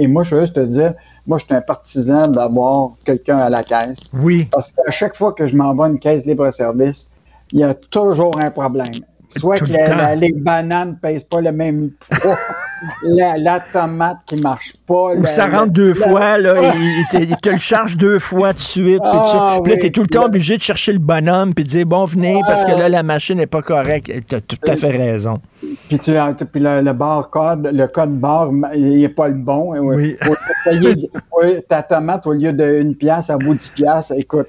et 0.02 0.08
moi, 0.08 0.24
je 0.24 0.36
veux 0.36 0.41
juste 0.41 0.56
te 0.56 0.60
dire, 0.66 0.94
moi, 1.28 1.38
je 1.38 1.45
suis 1.45 1.54
un 1.54 1.62
partisan 1.62 2.28
d'avoir 2.28 2.91
quelqu'un 3.06 3.38
à 3.38 3.50
la 3.50 3.64
caisse. 3.64 4.00
Oui. 4.14 4.48
Parce 4.52 4.72
qu'à 4.72 4.91
chaque 4.91 5.16
fois 5.16 5.34
que 5.34 5.48
je 5.48 5.56
m'envoie 5.56 5.88
une 5.88 6.00
caisse 6.00 6.26
libre-service, 6.26 7.12
il 7.52 7.60
y 7.60 7.64
a 7.64 7.74
toujours 7.74 8.40
un 8.40 8.50
problème. 8.52 8.91
Soit 9.39 9.60
que 9.60 9.65
le 9.65 9.73
la- 9.73 10.15
les 10.15 10.31
bananes 10.31 10.89
ne 10.91 10.95
pèsent 10.95 11.23
pas 11.23 11.41
le 11.41 11.51
même 11.51 11.91
poids, 12.10 12.35
la, 13.03 13.38
la 13.38 13.60
tomate 13.60 14.18
qui 14.26 14.41
marche 14.41 14.73
pas. 14.88 15.14
Ou 15.15 15.22
la- 15.23 15.27
ça 15.30 15.45
rentre 15.47 15.72
deux 15.72 15.93
fois, 15.93 16.38
là, 16.38 16.73
il 16.76 17.05
te, 17.11 17.18
il 17.18 17.35
te 17.38 17.49
le 17.49 17.57
charge 17.57 17.97
deux 17.97 18.19
fois 18.19 18.53
de 18.53 18.60
suite. 18.60 18.99
puis. 19.01 19.10
Ah, 19.11 19.57
Puis 19.64 19.72
là, 19.72 19.77
oui. 19.77 19.80
t'es 19.81 19.89
tout 19.91 20.01
le 20.01 20.07
temps 20.07 20.26
obligé 20.26 20.57
de 20.57 20.61
chercher 20.61 20.93
le 20.93 20.99
bonhomme 20.99 21.53
puis 21.53 21.64
de 21.65 21.69
dire, 21.69 21.85
bon, 21.85 22.05
venez, 22.05 22.41
parce 22.47 22.64
que 22.64 22.72
là, 22.72 22.89
la 22.89 23.03
machine 23.03 23.38
n'est 23.38 23.47
pas 23.47 23.61
correcte. 23.61 24.11
T'as 24.27 24.41
tout 24.41 24.57
à 24.68 24.76
fait 24.76 24.91
raison. 24.91 25.39
Puis, 25.88 25.99
tu, 25.99 26.15
as- 26.18 26.34
puis 26.34 26.60
le, 26.61 26.81
le 26.81 26.93
barcode, 26.93 27.69
le 27.73 27.88
code 27.88 28.18
barre, 28.19 28.49
il 28.76 28.99
n'est 28.99 29.10
pas 29.10 29.27
le 29.30 29.35
bon. 29.35 29.73
Oui. 29.80 30.15
Faut 30.22 30.34
payer 30.65 31.10
oui, 31.41 31.55
ta 31.69 31.81
tomate 31.84 32.27
au 32.27 32.34
lieu 32.34 32.51
d'une 32.51 32.95
pièce, 32.95 33.30
elle 33.30 33.43
vaut 33.45 33.53
10 33.53 33.69
piastres. 33.69 34.14
Écoute, 34.18 34.47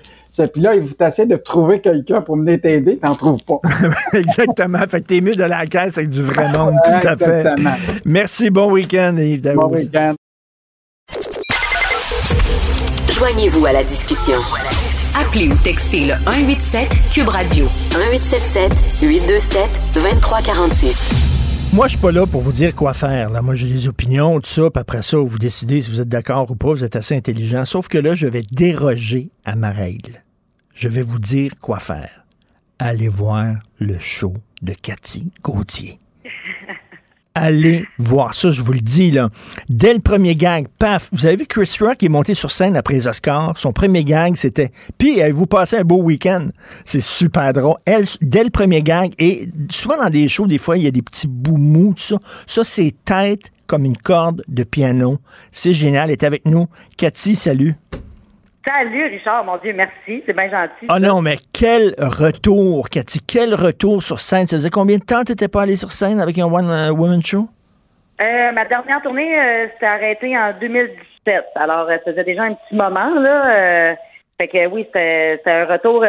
puis 0.52 0.62
là, 0.62 0.74
il 0.74 0.86
faut 0.86 0.94
essayer 1.04 1.28
de 1.28 1.36
trouver 1.36 1.80
quelqu'un 1.80 2.20
pour 2.20 2.36
venir 2.36 2.60
t'aider, 2.60 2.98
t'en 2.98 3.14
trouves 3.14 3.44
pas. 3.44 3.60
Exactement. 4.12 4.80
Fait 4.88 5.00
que 5.00 5.06
t'es 5.06 5.20
mieux 5.20 5.36
de 5.36 5.44
la 5.44 5.66
caisse 5.66 5.98
avec 5.98 6.10
du 6.10 6.22
vrai 6.22 6.50
monde, 6.52 6.74
tout 6.84 7.06
à 7.06 7.16
fait. 7.16 7.40
Exactement. 7.40 7.74
Merci, 8.04 8.50
bon 8.50 8.72
week-end, 8.72 9.16
Yves 9.16 9.40
Daou. 9.40 9.60
Bon 9.60 9.74
week-end. 9.74 10.14
Joignez-vous 13.12 13.64
à 13.66 13.72
la 13.72 13.84
discussion. 13.84 14.38
Appelez 15.16 15.48
ou 15.48 15.54
textez 15.62 16.06
le 16.06 16.14
187 16.24 16.88
Cube 17.12 17.28
Radio 17.28 17.66
1877 17.92 19.02
827 19.02 19.60
2346. 19.94 21.34
Moi, 21.72 21.86
je 21.86 21.92
suis 21.92 22.00
pas 22.00 22.10
là 22.10 22.26
pour 22.26 22.40
vous 22.40 22.52
dire 22.52 22.74
quoi 22.74 22.92
faire. 22.92 23.30
Là. 23.30 23.40
Moi, 23.40 23.54
j'ai 23.54 23.68
des 23.68 23.86
opinions, 23.86 24.40
tout 24.40 24.50
ça, 24.50 24.70
puis 24.70 24.80
après 24.80 25.02
ça, 25.02 25.18
vous 25.18 25.38
décidez 25.38 25.82
si 25.82 25.90
vous 25.90 26.00
êtes 26.00 26.08
d'accord 26.08 26.50
ou 26.50 26.56
pas, 26.56 26.68
vous 26.68 26.82
êtes 26.82 26.96
assez 26.96 27.16
intelligent. 27.16 27.64
Sauf 27.64 27.86
que 27.86 27.98
là, 27.98 28.16
je 28.16 28.26
vais 28.26 28.42
déroger 28.50 29.30
à 29.44 29.54
ma 29.54 29.70
règle. 29.70 30.23
Je 30.74 30.88
vais 30.88 31.02
vous 31.02 31.20
dire 31.20 31.52
quoi 31.60 31.78
faire. 31.78 32.24
Allez 32.80 33.06
voir 33.06 33.54
le 33.78 33.96
show 34.00 34.34
de 34.60 34.72
Cathy 34.72 35.30
Gauthier. 35.40 36.00
Allez 37.36 37.84
voir 37.96 38.34
ça, 38.34 38.50
je 38.50 38.60
vous 38.60 38.72
le 38.72 38.80
dis, 38.80 39.12
là. 39.12 39.28
Dès 39.68 39.94
le 39.94 40.00
premier 40.00 40.34
gag, 40.34 40.66
paf, 40.78 41.10
vous 41.12 41.26
avez 41.26 41.36
vu 41.36 41.46
Chris 41.46 41.76
Rock 41.80 42.02
est 42.02 42.08
monté 42.08 42.34
sur 42.34 42.50
scène 42.50 42.76
après 42.76 42.94
les 42.94 43.06
Oscars. 43.06 43.56
Son 43.56 43.72
premier 43.72 44.04
gag, 44.04 44.34
c'était 44.34 44.72
Puis, 44.98 45.20
avez-vous 45.20 45.46
passé 45.46 45.76
un 45.76 45.84
beau 45.84 46.02
week-end? 46.02 46.48
C'est 46.84 47.00
super 47.00 47.52
drôle. 47.52 47.76
Elle, 47.84 48.06
dès 48.20 48.42
le 48.42 48.50
premier 48.50 48.82
gag, 48.82 49.12
et 49.20 49.48
souvent 49.70 49.96
dans 49.96 50.10
des 50.10 50.28
shows, 50.28 50.48
des 50.48 50.58
fois, 50.58 50.76
il 50.76 50.84
y 50.84 50.88
a 50.88 50.92
des 50.92 51.02
petits 51.02 51.28
bouts 51.28 51.56
mous, 51.56 51.94
tout 51.94 52.02
ça. 52.02 52.18
Ça, 52.46 52.64
c'est 52.64 52.94
tête 53.04 53.52
comme 53.68 53.84
une 53.84 53.96
corde 53.96 54.42
de 54.48 54.64
piano. 54.64 55.18
C'est 55.52 55.72
génial. 55.72 56.10
Elle 56.10 56.12
est 56.12 56.24
avec 56.24 56.46
nous. 56.46 56.66
Cathy, 56.96 57.36
salut. 57.36 57.76
Salut 58.64 59.04
Richard, 59.04 59.44
mon 59.44 59.58
Dieu, 59.58 59.74
merci, 59.74 60.22
c'est 60.24 60.34
bien 60.34 60.48
gentil. 60.48 60.86
Oh 60.88 60.98
non, 60.98 61.20
mais 61.20 61.36
quel 61.52 61.94
retour, 61.98 62.88
Cathy. 62.88 63.20
Quel 63.20 63.54
retour 63.54 64.02
sur 64.02 64.20
scène. 64.20 64.46
Ça 64.46 64.56
faisait 64.56 64.70
combien 64.70 64.96
de 64.96 65.04
temps 65.04 65.22
tu 65.22 65.32
n'étais 65.32 65.48
pas 65.48 65.62
allé 65.62 65.76
sur 65.76 65.92
scène 65.92 66.18
avec 66.18 66.38
un 66.38 66.46
One 66.46 66.70
euh, 66.70 66.90
Woman 66.90 67.22
Show? 67.22 67.46
Euh, 68.22 68.52
ma 68.52 68.64
dernière 68.64 69.02
tournée 69.02 69.38
euh, 69.38 69.66
s'est 69.78 69.86
arrêtée 69.86 70.38
en 70.38 70.54
2017, 70.58 71.44
alors 71.56 71.88
ça 71.88 71.98
faisait 72.06 72.24
déjà 72.24 72.44
un 72.44 72.54
petit 72.54 72.74
moment 72.74 73.20
là. 73.20 73.96
fait 74.40 74.48
que 74.48 74.66
oui, 74.68 74.86
c'était 74.86 75.40
un 75.44 75.66
retour. 75.66 76.02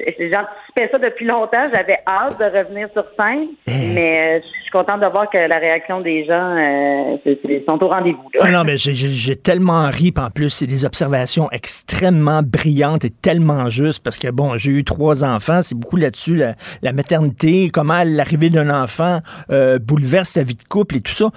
J'anticipais 0.18 0.88
ça 0.92 0.98
depuis 0.98 1.26
longtemps. 1.26 1.68
J'avais 1.74 1.98
hâte 2.06 2.38
de 2.38 2.44
revenir 2.44 2.88
sur 2.92 3.04
scène, 3.18 3.48
mais 3.66 4.38
euh, 4.38 4.40
je 4.42 4.46
suis 4.62 4.70
contente 4.70 5.00
de 5.00 5.06
voir 5.06 5.28
que 5.30 5.38
la 5.38 5.58
réaction 5.58 6.00
des 6.00 6.24
gens 6.26 6.56
euh, 6.56 7.16
c'est- 7.24 7.38
c'est- 7.44 7.64
sont 7.68 7.82
au 7.82 7.88
rendez-vous. 7.88 8.28
Ah 8.40 8.50
non, 8.50 8.64
mais 8.64 8.76
j'ai- 8.76 9.36
tellement 9.36 9.88
ri, 9.90 10.12
en 10.16 10.30
plus, 10.30 10.50
c'est 10.50 10.66
des 10.66 10.84
observations 10.84 11.48
extrêmement 11.50 12.42
brillantes 12.42 13.04
et 13.04 13.10
tellement 13.10 13.68
justes, 13.70 14.02
parce 14.02 14.18
que, 14.18 14.28
bon, 14.30 14.56
j'ai 14.56 14.70
eu 14.72 14.84
trois 14.84 15.24
enfants, 15.24 15.60
c'est 15.62 15.74
beaucoup 15.74 15.96
là-dessus, 15.96 16.34
la, 16.36 16.54
la 16.82 16.92
maternité, 16.92 17.70
comment 17.72 18.02
l'arrivée 18.04 18.50
d'un 18.50 18.70
enfant 18.70 19.18
euh, 19.50 19.78
bouleverse 19.78 20.36
la 20.36 20.42
vie 20.44 20.54
de 20.54 20.64
couple 20.68 20.96
et 20.96 21.00
tout 21.00 21.12
ça. 21.12 21.30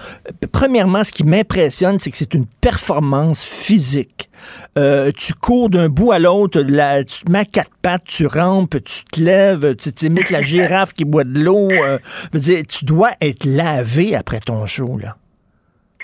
Premièrement, 0.51 1.03
ce 1.03 1.11
qui 1.11 1.23
m'impressionne, 1.23 1.99
c'est 1.99 2.11
que 2.11 2.17
c'est 2.17 2.33
une 2.33 2.45
performance 2.45 3.43
physique. 3.43 4.29
Euh, 4.77 5.11
tu 5.15 5.33
cours 5.33 5.69
d'un 5.69 5.87
bout 5.87 6.11
à 6.11 6.19
l'autre, 6.19 6.61
la- 6.67 7.03
tu 7.03 7.23
te 7.25 7.31
mets 7.31 7.39
à 7.39 7.45
quatre 7.45 7.69
pattes, 7.81 8.03
tu 8.05 8.25
tu 8.67 9.03
te 9.05 9.21
lèves, 9.21 9.75
tu 9.75 9.91
t'imites 9.93 10.29
la 10.29 10.41
girafe 10.41 10.93
qui 10.93 11.05
boit 11.05 11.23
de 11.23 11.39
l'eau. 11.39 11.69
euh, 11.71 11.97
dire, 12.33 12.63
tu 12.67 12.85
dois 12.85 13.11
être 13.21 13.45
lavé 13.45 14.15
après 14.15 14.39
ton 14.39 14.65
show, 14.65 14.97
là. 14.97 15.15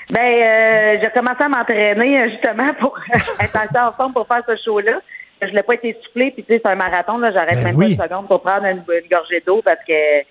Ben, 0.09 0.21
euh, 0.21 0.95
j'ai 1.03 1.09
commencé 1.11 1.43
à 1.43 1.49
m'entraîner 1.49 2.21
euh, 2.21 2.29
justement 2.29 2.73
pour 2.79 2.97
être 3.13 3.57
assez 3.57 3.77
en 3.77 3.91
forme 3.91 4.13
pour 4.13 4.25
faire 4.27 4.43
ce 4.47 4.55
show-là. 4.63 5.01
Je 5.41 5.47
l'ai 5.47 5.63
pas 5.63 5.75
été 5.75 5.95
soufflé, 6.05 6.31
puis 6.31 6.43
tu 6.43 6.53
sais, 6.53 6.61
c'est 6.63 6.71
un 6.71 6.75
marathon, 6.75 7.17
là, 7.17 7.31
j'arrête 7.31 7.57
Ben 7.57 7.65
même 7.65 7.75
oui. 7.75 7.95
pas 7.95 8.05
une 8.05 8.09
seconde 8.09 8.27
pour 8.27 8.41
prendre 8.41 8.65
une, 8.65 8.77
une 8.87 9.09
gorgée 9.11 9.43
d'eau 9.45 9.61
parce 9.63 9.79
que 9.87 9.91
euh, 9.91 10.23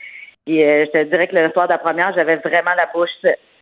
je 0.48 0.90
te 0.90 1.02
dirais 1.04 1.28
que 1.28 1.36
le 1.36 1.50
soir 1.52 1.66
de 1.68 1.72
la 1.72 1.78
première, 1.78 2.12
j'avais 2.14 2.36
vraiment 2.36 2.74
la 2.76 2.86
bouche 2.94 3.10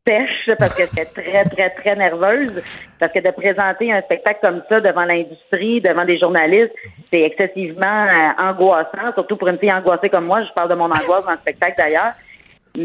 parce 0.04 0.74
que 0.74 0.82
j'étais 0.82 1.06
très, 1.06 1.44
très, 1.44 1.70
très 1.70 1.96
nerveuse. 1.96 2.62
Parce 2.98 3.12
que 3.12 3.20
de 3.20 3.30
présenter 3.30 3.92
un 3.92 4.02
spectacle 4.02 4.40
comme 4.42 4.62
ça 4.68 4.80
devant 4.80 5.04
l'industrie, 5.04 5.80
devant 5.80 6.04
des 6.04 6.18
journalistes, 6.18 6.74
c'est 7.10 7.22
excessivement 7.22 8.06
euh, 8.06 8.28
angoissant, 8.38 9.12
surtout 9.14 9.36
pour 9.36 9.48
une 9.48 9.58
fille 9.58 9.72
angoissée 9.72 10.10
comme 10.10 10.26
moi. 10.26 10.42
Je 10.42 10.52
parle 10.52 10.70
de 10.70 10.74
mon 10.74 10.86
angoisse 10.86 11.24
dans 11.24 11.32
le 11.32 11.38
spectacle 11.38 11.74
d'ailleurs. 11.78 12.12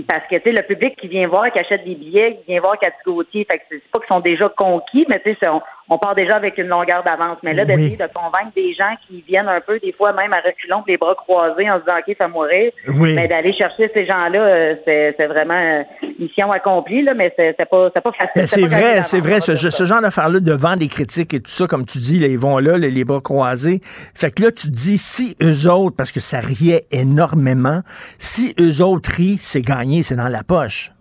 Parce 0.07 0.27
que, 0.29 0.35
tu 0.35 0.43
sais, 0.43 0.51
le 0.51 0.61
public 0.63 0.95
qui 0.97 1.07
vient 1.07 1.27
voir, 1.27 1.51
qui 1.51 1.59
achète 1.59 1.83
des 1.83 1.95
billets, 1.95 2.37
qui 2.37 2.51
vient 2.51 2.61
voir 2.61 2.77
Cathy 2.77 2.95
Gauthier, 3.05 3.47
fait 3.49 3.57
que 3.57 3.63
c'est 3.69 3.91
pas 3.91 3.99
qu'ils 3.99 4.07
sont 4.07 4.19
déjà 4.19 4.47
conquis, 4.49 5.05
mais 5.09 5.19
tu 5.19 5.35
sais, 5.41 5.47
on, 5.47 5.61
on 5.89 5.97
part 5.97 6.15
déjà 6.15 6.35
avec 6.35 6.57
une 6.57 6.67
longueur 6.67 7.03
d'avance. 7.03 7.37
Mais 7.43 7.53
là, 7.53 7.63
Oui. 7.63 7.75
d'essayer 7.75 7.97
de 7.97 8.09
convaincre 8.13 8.53
des 8.55 8.73
gens 8.73 8.95
qui 9.07 9.23
viennent 9.27 9.47
un 9.47 9.61
peu, 9.61 9.79
des 9.79 9.91
fois 9.93 10.13
même 10.13 10.31
à 10.33 10.37
reculons, 10.37 10.83
les 10.87 10.97
bras 10.97 11.15
croisés, 11.15 11.69
en 11.69 11.75
se 11.75 11.79
disant, 11.81 11.97
OK, 11.97 12.15
fais 12.21 12.27
mourir. 12.27 12.71
Oui. 12.87 13.13
Mais 13.15 13.27
d'aller 13.27 13.53
chercher 13.53 13.89
ces 13.93 14.05
gens-là, 14.05 14.39
euh, 14.39 14.75
c'est 14.85 15.25
vraiment 15.27 15.83
mission 16.19 16.51
accomplie, 16.51 17.01
là, 17.03 17.13
mais 17.13 17.33
c'est 17.35 17.55
c'est 17.57 17.69
pas, 17.69 17.89
c'est 17.93 18.01
pas 18.01 18.11
facile. 18.11 18.47
C'est 18.47 18.65
vrai, 18.67 19.03
c'est 19.03 19.19
vrai, 19.21 19.39
ce, 19.41 19.55
ça. 19.55 19.71
ce 19.71 19.85
genre 19.85 20.01
d'affaires-là, 20.01 20.39
devant 20.39 20.75
des 20.75 20.87
critiques 20.87 21.33
et 21.33 21.39
tout 21.39 21.51
ça, 21.51 21.65
comme 21.67 21.85
tu 21.85 21.97
dis, 21.99 22.19
là, 22.19 22.27
ils 22.27 22.37
vont 22.39 22.57
là, 22.57 22.77
les, 22.77 22.91
les 22.91 23.05
bras 23.05 23.21
croisés. 23.21 23.79
Fait 23.83 24.31
que 24.31 24.43
là, 24.43 24.51
tu 24.51 24.67
te 24.67 24.73
dis, 24.75 24.97
si 24.97 25.35
eux 25.41 25.69
autres, 25.71 25.95
parce 25.95 26.11
que 26.11 26.19
ça 26.19 26.39
riait 26.39 26.85
énormément, 26.91 27.81
si 28.17 28.53
eux 28.59 28.83
autres 28.83 29.11
rient, 29.15 29.37
c'est 29.39 29.61
gagné, 29.61 30.03
c'est 30.03 30.15
dans 30.15 30.27
la 30.27 30.43
poche. 30.43 30.91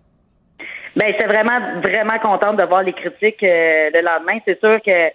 Ben, 0.95 1.07
j'étais 1.11 1.27
vraiment, 1.27 1.59
vraiment 1.83 2.19
contente 2.21 2.57
de 2.57 2.63
voir 2.63 2.83
les 2.83 2.93
critiques 2.93 3.43
euh, 3.43 3.89
le 3.93 4.01
lendemain. 4.01 4.39
C'est 4.45 4.59
sûr 4.59 4.81
que 4.81 5.09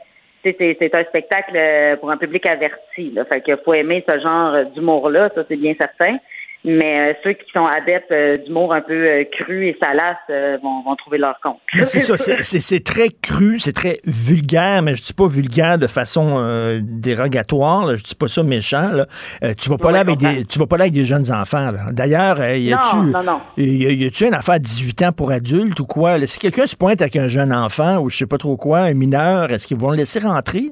c'est- 0.45 0.95
un 0.95 1.05
spectacle 1.05 1.53
euh, 1.57 1.97
pour 1.97 2.11
un 2.11 2.17
public 2.17 2.47
averti. 2.49 3.11
Là. 3.11 3.25
Fait 3.25 3.41
qu'il 3.41 3.57
faut 3.65 3.75
aimer 3.75 4.05
ce 4.07 4.19
genre 4.21 4.65
d'humour-là, 4.75 5.31
ça 5.35 5.43
c'est 5.49 5.57
bien 5.57 5.75
certain. 5.77 6.17
Mais 6.66 7.11
euh, 7.11 7.15
ceux 7.23 7.35
qui 7.35 7.45
sont 7.53 7.65
adeptes 7.65 8.11
euh, 8.11 8.36
d'humour 8.36 8.73
un 8.73 8.81
peu 8.81 8.95
euh, 8.95 9.24
cru 9.39 9.66
et 9.69 9.77
salace 9.78 10.16
euh, 10.31 10.57
vont, 10.62 10.82
vont 10.82 10.97
trouver 10.97 11.19
leur 11.19 11.39
compte. 11.43 11.59
C'est 11.85 12.01
ça, 12.01 12.16
c'est- 12.43 12.85
très 12.85 13.09
cru, 13.23 13.59
c'est 13.59 13.74
très 13.74 14.01
vulgaire, 14.07 14.81
mais 14.82 14.95
je 14.95 15.03
dis 15.03 15.12
pas 15.12 15.27
vulgaire 15.27 15.77
de 15.78 15.86
façon 15.86 16.36
euh, 16.39 16.81
dérogatoire, 16.82 17.85
là, 17.86 17.95
je 17.97 18.03
dis 18.03 18.15
pas 18.15 18.28
ça 18.28 18.43
méchant. 18.43 18.91
Là. 18.93 19.07
Euh, 19.43 19.53
tu 19.55 19.69
vas 19.69 19.77
pas 19.77 19.89
Ouais, 19.89 19.93
là 19.93 20.01
avec 20.01 20.16
des, 20.19 20.45
tu 20.47 20.59
vas 20.59 20.66
pas 20.66 20.77
là 20.78 20.85
avec 20.85 20.95
des 20.95 21.05
jeunes 21.05 21.31
enfants. 21.31 21.70
là. 21.70 21.93
D'ailleurs, 21.93 22.41
euh, 22.41 22.57
y 22.57 22.73
a-tu, 22.73 23.62
y 23.62 24.07
a-tu 24.07 24.27
une 24.27 24.35
affaire 24.35 24.59
de 24.59 24.65
18 24.65 25.03
ans 25.03 25.12
pour 25.12 25.31
adultes 25.32 25.78
ou 25.81 25.85
quoi 25.86 26.16
là? 26.19 26.27
Si 26.27 26.39
quelqu'un 26.39 26.66
se 26.66 26.77
pointe 26.77 27.03
avec 27.03 27.16
un 27.16 27.28
jeune 27.28 27.53
enfant 27.53 27.99
ou 27.99 28.09
je 28.09 28.16
sais 28.16 28.27
pas 28.27 28.39
trop 28.39 28.57
quoi, 28.57 28.81
un 28.81 28.95
mineur, 28.95 29.51
est-ce 29.51 29.66
qu'ils 29.66 29.77
vont 29.78 29.91
le 29.91 29.99
laisser 29.99 30.19
rentrer? 30.20 30.70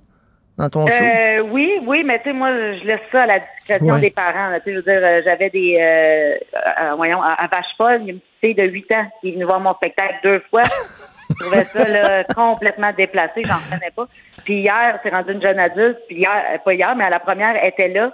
Dans 0.58 0.68
ton 0.68 0.86
show? 0.86 1.04
Euh, 1.04 1.40
oui, 1.50 1.78
oui, 1.86 2.02
mais 2.04 2.18
tu 2.18 2.24
sais, 2.24 2.32
moi, 2.32 2.50
je 2.50 2.84
laisse 2.84 3.00
ça 3.10 3.22
à 3.22 3.26
la 3.26 3.38
discrétion 3.40 3.94
Ouais. 3.94 4.00
des 4.00 4.10
parents. 4.10 4.48
là. 4.50 4.58
Je 4.66 4.70
veux 4.72 4.82
dire, 4.82 5.00
euh, 5.02 5.20
j'avais 5.24 5.50
des, 5.50 5.78
euh, 5.80 6.36
euh, 6.56 6.94
voyons, 6.94 7.22
à, 7.22 7.32
à 7.34 7.46
Vache-Folle, 7.48 8.00
il 8.02 8.06
y 8.06 8.10
a 8.10 8.12
une 8.14 8.20
petite 8.20 8.40
fille 8.40 8.54
de 8.54 8.64
8 8.64 8.94
ans 8.94 9.06
qui 9.20 9.28
est 9.28 9.32
venue 9.32 9.44
voir 9.44 9.60
mon 9.60 9.74
spectacle 9.74 10.14
deux 10.22 10.40
fois. 10.50 10.62
je 10.64 11.34
trouvais 11.44 11.64
ça 11.64 11.88
là, 11.88 12.24
complètement 12.34 12.90
déplacé, 12.96 13.42
j'en 13.44 13.54
revenais 13.54 13.90
pas. 13.96 14.06
Puis 14.44 14.60
hier, 14.60 14.98
c'est 15.02 15.10
rendu 15.10 15.32
une 15.32 15.42
jeune 15.44 15.58
adulte, 15.58 15.98
puis 16.08 16.16
hier, 16.16 16.44
euh, 16.52 16.58
pas 16.58 16.74
hier, 16.74 16.94
mais 16.96 17.04
à 17.04 17.10
la 17.10 17.20
première, 17.20 17.56
elle 17.56 17.68
était 17.68 17.88
là. 17.88 18.12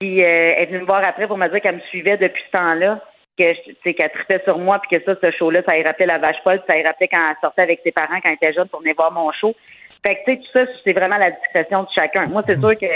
Puis 0.00 0.22
euh, 0.22 0.54
elle 0.56 0.62
est 0.62 0.66
venue 0.66 0.80
me 0.80 0.86
voir 0.86 1.02
après 1.06 1.26
pour 1.26 1.36
me 1.36 1.48
dire 1.48 1.60
qu'elle 1.60 1.74
me 1.76 1.80
suivait 1.90 2.16
depuis 2.16 2.42
ce 2.52 2.58
temps-là, 2.58 3.00
que 3.36 3.52
je- 3.52 3.60
tu 3.72 3.76
sais, 3.84 3.94
qu'elle 3.94 4.10
tripait 4.12 4.40
sur 4.44 4.56
moi, 4.58 4.80
puis 4.80 4.96
que 4.98 5.04
ça, 5.04 5.18
ce 5.20 5.30
show-là, 5.36 5.62
ça 5.66 5.76
y 5.76 5.82
rappelait 5.82 6.06
la 6.06 6.18
vache 6.18 6.40
folle, 6.44 6.62
ça 6.68 6.76
y 6.78 6.84
rappelait 6.84 7.08
quand 7.08 7.18
elle 7.30 7.36
sortait 7.40 7.62
avec 7.62 7.80
ses 7.84 7.90
parents 7.92 8.20
quand 8.22 8.28
elle 8.28 8.34
était 8.34 8.52
jeune 8.52 8.68
pour 8.68 8.80
venir 8.80 8.94
voir 8.96 9.10
mon 9.12 9.30
show. 9.32 9.54
Fait 10.06 10.16
que 10.16 10.24
tu 10.24 10.32
sais, 10.32 10.36
tout 10.38 10.52
ça, 10.52 10.72
c'est 10.84 10.92
vraiment 10.92 11.18
la 11.18 11.30
discrétion 11.30 11.82
de 11.82 11.88
chacun. 11.96 12.26
Moi, 12.26 12.42
c'est 12.46 12.58
sûr 12.58 12.78
que 12.78 12.86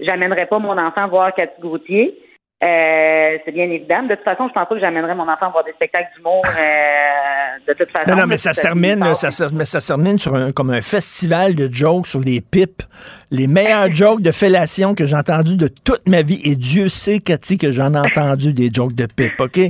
j'amènerais 0.00 0.46
pas 0.46 0.58
mon 0.58 0.76
enfant 0.76 1.08
voir 1.08 1.34
Cathy 1.34 1.60
Gauthier. 1.60 2.18
Euh, 2.64 3.38
c'est 3.44 3.52
bien 3.52 3.70
évident. 3.70 4.02
De 4.02 4.16
toute 4.16 4.24
façon, 4.24 4.48
je 4.48 4.52
pense 4.52 4.68
pas 4.68 4.74
que 4.74 4.80
j'amènerais 4.80 5.14
mon 5.14 5.28
enfant 5.30 5.48
voir 5.52 5.62
des 5.62 5.70
spectacles 5.74 6.08
d'humour 6.16 6.42
euh, 6.44 7.68
de 7.68 7.72
toute 7.72 7.88
façon. 7.92 8.10
Non, 8.10 8.16
non, 8.16 8.26
mais 8.26 8.36
ça 8.36 8.52
se 8.52 8.60
termine, 8.62 8.98
là, 8.98 9.14
ça, 9.14 9.30
se- 9.30 9.54
mais 9.54 9.64
ça 9.64 9.78
se 9.78 9.86
termine 9.86 10.18
sur 10.18 10.34
un, 10.34 10.50
comme 10.50 10.70
un 10.70 10.80
festival 10.80 11.54
de 11.54 11.68
jokes 11.72 12.08
sur 12.08 12.18
les 12.18 12.40
pipes. 12.40 12.82
Les 13.30 13.46
meilleurs 13.46 13.94
jokes 13.94 14.22
de 14.22 14.32
fellation 14.32 14.96
que 14.96 15.06
j'ai 15.06 15.14
entendus 15.14 15.54
de 15.56 15.68
toute 15.68 16.08
ma 16.08 16.22
vie. 16.22 16.40
Et 16.42 16.56
Dieu 16.56 16.88
sait, 16.88 17.20
Cathy, 17.20 17.58
que 17.58 17.70
j'en 17.70 17.94
ai 17.94 17.98
entendu 17.98 18.52
des 18.52 18.70
jokes 18.72 18.94
de 18.94 19.06
pipes, 19.06 19.40
OK? 19.40 19.60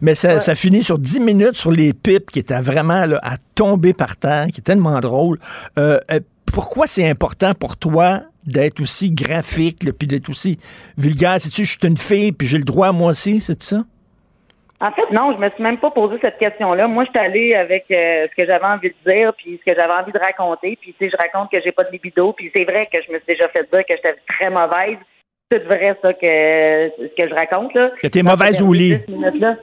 Mais 0.00 0.14
ça, 0.14 0.40
ça 0.40 0.54
finit 0.54 0.84
sur 0.84 1.00
10 1.00 1.18
minutes 1.20 1.56
sur 1.56 1.72
les 1.72 1.92
pipes 1.94 2.30
qui 2.30 2.38
étaient 2.38 2.60
vraiment 2.60 3.06
là, 3.06 3.18
à 3.24 3.38
tomber 3.56 3.92
par 3.92 4.16
terre, 4.16 4.46
qui 4.54 4.60
est 4.60 4.64
tellement 4.64 5.00
drôle. 5.00 5.38
Euh, 5.78 5.98
euh, 6.12 6.20
pourquoi 6.52 6.86
c'est 6.86 7.08
important 7.10 7.54
pour 7.54 7.76
toi 7.76 8.20
d'être 8.46 8.80
aussi 8.80 9.10
graphique, 9.12 9.82
là, 9.84 9.92
puis 9.92 10.06
d'être 10.06 10.28
aussi 10.28 10.58
vulgaire? 10.96 11.40
Si 11.40 11.50
tu 11.50 11.64
je 11.64 11.78
suis 11.78 11.88
une 11.88 11.96
fille, 11.96 12.32
puis 12.32 12.46
j'ai 12.46 12.58
le 12.58 12.64
droit, 12.64 12.92
moi 12.92 13.10
aussi, 13.10 13.40
c'est 13.40 13.62
ça? 13.62 13.84
En 14.80 14.92
fait, 14.92 15.10
non, 15.10 15.32
je 15.32 15.38
me 15.38 15.48
suis 15.50 15.62
même 15.62 15.78
pas 15.78 15.90
posé 15.90 16.16
cette 16.20 16.36
question-là. 16.36 16.86
Moi, 16.86 17.04
je 17.04 17.10
suis 17.10 17.26
allée 17.26 17.54
avec 17.54 17.86
euh, 17.90 18.26
ce 18.30 18.36
que 18.36 18.46
j'avais 18.46 18.66
envie 18.66 18.90
de 18.90 19.10
dire, 19.10 19.32
puis 19.34 19.58
ce 19.58 19.70
que 19.70 19.74
j'avais 19.74 19.92
envie 19.92 20.12
de 20.12 20.18
raconter. 20.18 20.76
Puis, 20.80 20.94
tu 20.98 21.06
sais, 21.06 21.10
je 21.10 21.16
raconte 21.16 21.50
que 21.50 21.60
j'ai 21.62 21.72
pas 21.72 21.84
de 21.84 21.92
libido. 21.92 22.34
Puis, 22.34 22.52
c'est 22.54 22.64
vrai 22.64 22.82
que 22.84 22.98
je 23.06 23.10
me 23.10 23.18
suis 23.18 23.26
déjà 23.26 23.48
fait 23.48 23.66
dire 23.72 23.84
que 23.88 23.96
j'étais 23.96 24.16
très 24.28 24.50
mauvaise. 24.50 24.98
C'est 25.50 25.64
vrai, 25.64 25.96
ça, 26.02 26.12
que 26.12 26.92
ce 26.98 27.22
que 27.22 27.28
je 27.28 27.34
raconte, 27.34 27.72
là. 27.74 27.90
Que 28.02 28.08
t'es 28.08 28.22
mauvaise 28.22 28.60
au 28.60 28.72
lit. 28.72 28.98
10 29.08 29.14
minutes-là. 29.14 29.56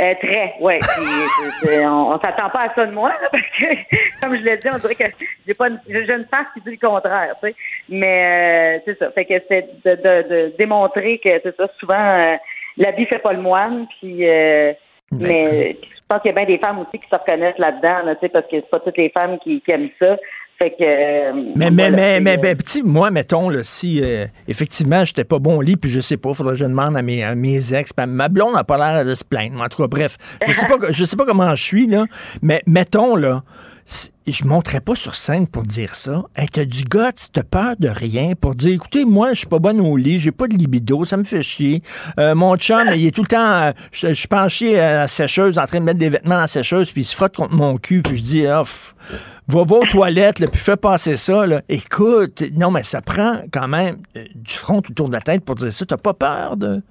Euh, 0.00 0.14
très, 0.22 0.54
ouais. 0.60 0.78
Puis, 0.78 1.68
on, 1.80 2.12
on 2.12 2.20
s'attend 2.20 2.50
pas 2.50 2.66
à 2.66 2.74
ça 2.74 2.86
de 2.86 2.92
moi, 2.92 3.10
là, 3.20 3.28
parce 3.32 3.42
que, 3.42 4.20
comme 4.20 4.36
je 4.36 4.42
l'ai 4.42 4.56
dit, 4.56 4.68
on 4.72 4.78
dirait 4.78 4.94
que 4.94 5.10
j'ai 5.44 5.54
pas 5.54 5.68
une, 5.68 5.80
j'ai 5.88 6.14
une 6.14 6.26
face 6.26 6.46
qui 6.54 6.60
dit 6.60 6.78
le 6.80 6.88
contraire, 6.88 7.34
tu 7.42 7.48
sais. 7.48 7.56
Mais 7.88 8.78
euh, 8.78 8.82
c'est 8.84 8.98
ça. 8.98 9.10
Fait 9.10 9.24
que 9.24 9.34
c'est 9.48 9.68
de, 9.84 9.96
de, 9.96 10.28
de 10.28 10.56
démontrer 10.56 11.18
que 11.18 11.40
c'est 11.42 11.56
ça. 11.56 11.68
Souvent, 11.80 11.94
euh, 11.98 12.36
l'habit 12.76 13.06
fait 13.06 13.18
pas 13.18 13.32
le 13.32 13.40
moine. 13.40 13.86
Puis, 13.98 14.28
euh, 14.28 14.72
mais 15.10 15.76
je 15.82 16.00
pense 16.08 16.22
qu'il 16.22 16.30
y 16.30 16.34
a 16.34 16.44
bien 16.44 16.46
des 16.46 16.58
femmes 16.58 16.78
aussi 16.78 17.00
qui 17.00 17.08
se 17.08 17.16
reconnaissent 17.16 17.58
là-dedans, 17.58 18.04
là, 18.04 18.14
tu 18.14 18.20
sais, 18.20 18.28
parce 18.28 18.46
que 18.46 18.56
c'est 18.56 18.70
pas 18.70 18.80
toutes 18.80 18.98
les 18.98 19.10
femmes 19.10 19.38
qui, 19.40 19.60
qui 19.60 19.70
aiment 19.72 19.90
ça. 19.98 20.16
Fait 20.58 20.70
que. 20.70 20.82
euh, 20.82 21.32
Mais, 21.54 21.70
mais, 21.70 21.90
mais, 21.90 22.20
mais, 22.20 22.34
euh, 22.36 22.40
ben, 22.40 22.56
petit, 22.56 22.82
moi, 22.82 23.10
mettons, 23.12 23.48
là, 23.48 23.60
si 23.62 24.00
euh, 24.02 24.26
effectivement 24.48 25.04
j'étais 25.04 25.22
pas 25.24 25.38
bon 25.38 25.58
au 25.58 25.62
lit, 25.62 25.76
puis 25.76 25.88
je 25.90 26.00
sais 26.00 26.16
pas, 26.16 26.34
faudrait 26.34 26.54
que 26.54 26.58
je 26.58 26.64
demande 26.64 26.96
à 26.96 27.02
mes, 27.02 27.22
à 27.22 27.34
mes 27.36 27.72
ex, 27.74 27.92
ma 28.08 28.28
blonde 28.28 28.54
n'a 28.54 28.64
pas 28.64 28.76
l'air 28.76 29.04
de 29.04 29.14
se 29.14 29.24
plaindre. 29.24 29.60
En 29.62 29.68
tout 29.68 29.80
cas, 29.80 29.86
bref, 29.88 30.16
je 30.46 30.52
sais 30.52 30.66
pas, 30.66 30.74
je 30.90 31.04
sais 31.04 31.16
pas 31.16 31.26
comment 31.26 31.54
je 31.54 31.62
suis, 31.62 31.86
là, 31.86 32.06
mais 32.42 32.60
mettons, 32.66 33.14
là, 33.14 33.44
si- 33.84 34.10
je 34.26 34.44
monterais 34.44 34.80
pas 34.80 34.94
sur 34.94 35.14
scène 35.14 35.46
pour 35.46 35.62
dire 35.62 35.94
ça. 35.94 36.24
Hey, 36.36 36.48
t'as 36.48 36.64
du 36.66 36.82
gars, 36.84 37.12
t'as 37.32 37.42
peur 37.44 37.74
de 37.78 37.88
rien 37.88 38.32
pour 38.38 38.54
dire, 38.56 38.74
écoutez, 38.74 39.04
moi, 39.06 39.30
je 39.34 39.38
suis 39.38 39.46
pas 39.46 39.58
bonne 39.60 39.80
au 39.80 39.96
lit, 39.96 40.18
j'ai 40.18 40.32
pas 40.32 40.48
de 40.48 40.54
libido, 40.54 41.04
ça 41.06 41.16
me 41.16 41.24
fait 41.24 41.42
chier. 41.42 41.82
Euh, 42.18 42.34
mon 42.34 42.56
chum, 42.56 42.82
il 42.94 43.06
est 43.06 43.10
tout 43.12 43.22
le 43.22 43.28
temps, 43.28 43.72
je 43.92 44.12
suis 44.12 44.28
penché 44.28 44.78
à 44.80 44.98
la 44.98 45.06
sécheuse, 45.06 45.56
en 45.58 45.66
train 45.66 45.78
de 45.78 45.84
mettre 45.84 45.98
des 46.00 46.08
vêtements 46.10 46.34
dans 46.34 46.40
la 46.42 46.46
sécheuse, 46.48 46.90
puis 46.92 47.02
il 47.02 47.04
se 47.04 47.14
frotte 47.14 47.36
contre 47.36 47.54
mon 47.54 47.78
cul, 47.78 48.02
puis 48.02 48.16
je 48.18 48.22
dis, 48.22 48.42
pff, 48.42 48.94
va, 49.48 49.64
va 49.64 49.76
aux 49.76 49.86
toilettes, 49.86 50.38
là, 50.40 50.46
puis 50.50 50.60
fais 50.60 50.76
passer 50.76 51.16
ça. 51.16 51.46
Là. 51.46 51.60
Écoute, 51.68 52.42
non, 52.56 52.70
mais 52.70 52.82
ça 52.82 53.00
prend 53.02 53.40
quand 53.52 53.68
même 53.68 53.96
euh, 54.16 54.24
du 54.34 54.54
front 54.54 54.78
autour 54.78 55.08
de 55.08 55.14
la 55.14 55.20
tête 55.20 55.44
pour 55.44 55.54
dire 55.56 55.72
ça. 55.72 55.84
T'as 55.86 55.96
pas 55.96 56.14
peur 56.14 56.56
de, 56.56 56.76
de, 56.76 56.82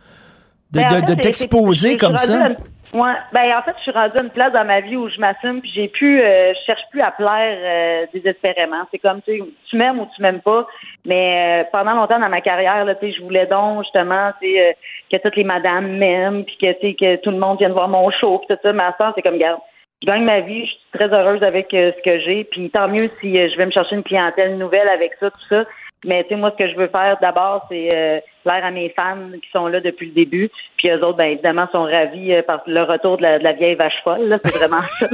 Ben, 0.71 1.01
de- 1.01 1.13
de 1.15 1.21
t'exposer 1.21 1.97
comme 1.97 2.17
ça? 2.17 2.45
à- 2.45 2.49
Ouais, 2.93 3.13
ben 3.33 3.43
en 3.57 3.61
fait, 3.63 3.73
je 3.77 3.81
suis 3.83 3.91
rendue 3.91 4.17
à 4.17 4.23
une 4.23 4.29
place 4.29 4.53
dans 4.53 4.63
ma 4.63 4.79
vie 4.79 4.95
où 4.95 5.09
je 5.09 5.19
m'assume, 5.19 5.59
puis 5.59 5.69
j'ai 5.75 5.89
plus, 5.89 6.21
euh, 6.21 6.53
je 6.53 6.59
cherche 6.65 6.81
plus 6.89 7.01
à 7.01 7.11
plaire 7.11 7.57
euh, 7.61 8.05
désespérément. 8.13 8.87
C'est 8.89 8.97
comme, 8.99 9.21
tu 9.21 9.43
m'aimes 9.75 9.99
ou 9.99 10.07
tu 10.15 10.21
m'aimes 10.21 10.39
pas. 10.39 10.65
Mais 11.05 11.67
pendant 11.73 11.93
longtemps 11.95 12.17
dans 12.17 12.29
ma 12.29 12.39
carrière, 12.39 12.85
là, 12.85 12.95
tu 12.95 13.07
sais, 13.07 13.17
je 13.17 13.21
voulais 13.23 13.45
donc 13.45 13.83
justement, 13.83 14.31
tu 14.41 14.47
sais, 14.53 14.77
que 15.11 15.17
toutes 15.21 15.35
les 15.35 15.43
madames 15.43 15.97
m'aiment, 15.97 16.45
puis 16.45 16.57
que, 16.61 16.71
tu 16.79 16.87
sais, 16.87 16.93
que 16.97 17.15
tout 17.17 17.31
le 17.31 17.39
monde 17.39 17.57
vienne 17.59 17.73
voir 17.73 17.89
mon 17.89 18.09
show, 18.09 18.39
puis 18.39 18.55
tout 18.55 18.61
ça. 18.63 18.71
Ma 18.71 18.95
soeur, 18.95 19.11
c'est 19.15 19.21
comme, 19.21 19.37
garde, 19.37 19.59
je 20.01 20.07
gagne 20.07 20.23
ma 20.23 20.41
vie, 20.41 20.65
je 20.65 20.71
suis 20.71 20.79
très 20.93 21.11
heureuse 21.13 21.43
avec 21.43 21.73
euh, 21.73 21.91
ce 21.97 22.03
que 22.03 22.19
j'ai, 22.19 22.43
puis 22.43 22.69
tant 22.69 22.87
mieux 22.87 23.09
si 23.19 23.37
euh, 23.37 23.49
je 23.51 23.57
vais 23.57 23.65
me 23.65 23.71
chercher 23.71 23.95
une 23.95 24.03
clientèle 24.03 24.57
nouvelle 24.57 24.87
avec 24.89 25.13
ça, 25.19 25.31
tout 25.31 25.47
ça. 25.49 25.65
Mais 26.05 26.23
tu 26.23 26.29
sais, 26.29 26.35
moi, 26.35 26.53
ce 26.57 26.63
que 26.63 26.71
je 26.71 26.77
veux 26.77 26.89
faire 26.95 27.17
d'abord, 27.21 27.65
c'est 27.69 27.89
euh, 27.93 28.19
plaire 28.45 28.63
à 28.63 28.71
mes 28.71 28.93
fans 28.99 29.31
qui 29.41 29.49
sont 29.51 29.67
là 29.67 29.79
depuis 29.79 30.07
le 30.07 30.13
début. 30.13 30.49
Puis 30.77 30.89
eux 30.89 31.03
autres, 31.03 31.17
ben 31.17 31.31
évidemment, 31.31 31.67
sont 31.71 31.83
ravis 31.83 32.33
euh, 32.33 32.43
par 32.43 32.61
le 32.67 32.83
retour 32.83 33.17
de 33.17 33.23
la, 33.23 33.39
de 33.39 33.43
la 33.43 33.53
vieille 33.53 33.75
vache 33.75 33.99
folle. 34.03 34.27
Là, 34.27 34.37
c'est 34.43 34.57
vraiment 34.57 34.83
ça. 34.99 35.07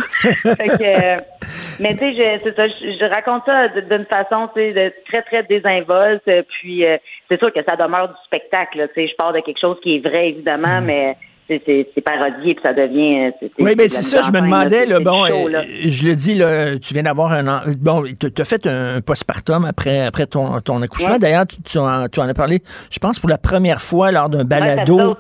fait 0.56 0.68
que, 0.68 0.84
euh, 0.84 1.18
mais 1.80 1.96
tu 1.96 2.00
sais, 2.00 2.14
je, 2.14 2.44
c'est 2.44 2.56
ça, 2.56 2.68
je, 2.68 2.98
je 3.00 3.14
raconte 3.14 3.44
ça 3.46 3.70
d'une 3.70 4.06
façon, 4.06 4.50
tu 4.54 4.62
sais, 4.62 4.74
de 4.74 4.94
très 5.10 5.22
très 5.22 5.44
désinvolte. 5.44 6.30
Puis 6.60 6.86
euh, 6.86 6.98
c'est 7.30 7.40
sûr 7.40 7.54
que 7.54 7.64
ça 7.64 7.78
demeure 7.78 8.10
du 8.10 8.16
spectacle. 8.26 8.90
Tu 8.90 9.02
sais, 9.02 9.08
je 9.08 9.16
pars 9.16 9.32
de 9.32 9.40
quelque 9.40 9.62
chose 9.62 9.80
qui 9.82 9.96
est 9.96 10.00
vrai 10.00 10.30
évidemment, 10.30 10.82
mais 10.82 11.16
c'est, 11.48 12.02
parodié 12.04 12.54
puis 12.56 12.64
ça 12.64 12.74
devient. 12.74 13.26
euh, 13.44 13.48
Oui, 13.60 13.74
mais 13.78 13.90
c'est 13.90 14.02
ça, 14.02 14.22
je 14.22 14.32
me 14.32 14.42
demandais, 14.42 14.86
là, 14.86 15.00
bon, 15.00 15.26
show, 15.28 15.48
euh, 15.48 15.52
là. 15.52 15.64
je 15.86 16.04
le 16.08 16.16
dis, 16.16 16.36
là, 16.36 16.78
tu 16.80 16.94
viens 16.94 17.04
d'avoir 17.04 17.32
un... 17.34 17.48
an- 17.48 17.62
Bon, 17.80 18.04
tu 18.20 18.42
as 18.42 18.46
fait 18.46 18.66
un 18.68 19.02
postpartum 19.02 19.66
après, 19.66 20.06
après 20.06 20.26
ton, 20.26 20.60
ton 20.62 20.82
accouchement. 20.82 21.14
Ouais. 21.14 21.20
D'ailleurs, 21.20 21.46
tu, 21.48 21.62
tu 21.62 21.78
en, 21.78 22.08
tu 22.08 22.20
en 22.20 22.28
as 22.28 22.34
parlé, 22.34 22.62
je 22.92 23.00
pense, 23.00 23.20
pour 23.20 23.30
la 23.30 23.38
première 23.38 23.82
fois 23.82 24.12
lors 24.12 24.30
d'un 24.30 24.44
balado. 24.44 24.98
Ouais, 25.00 25.14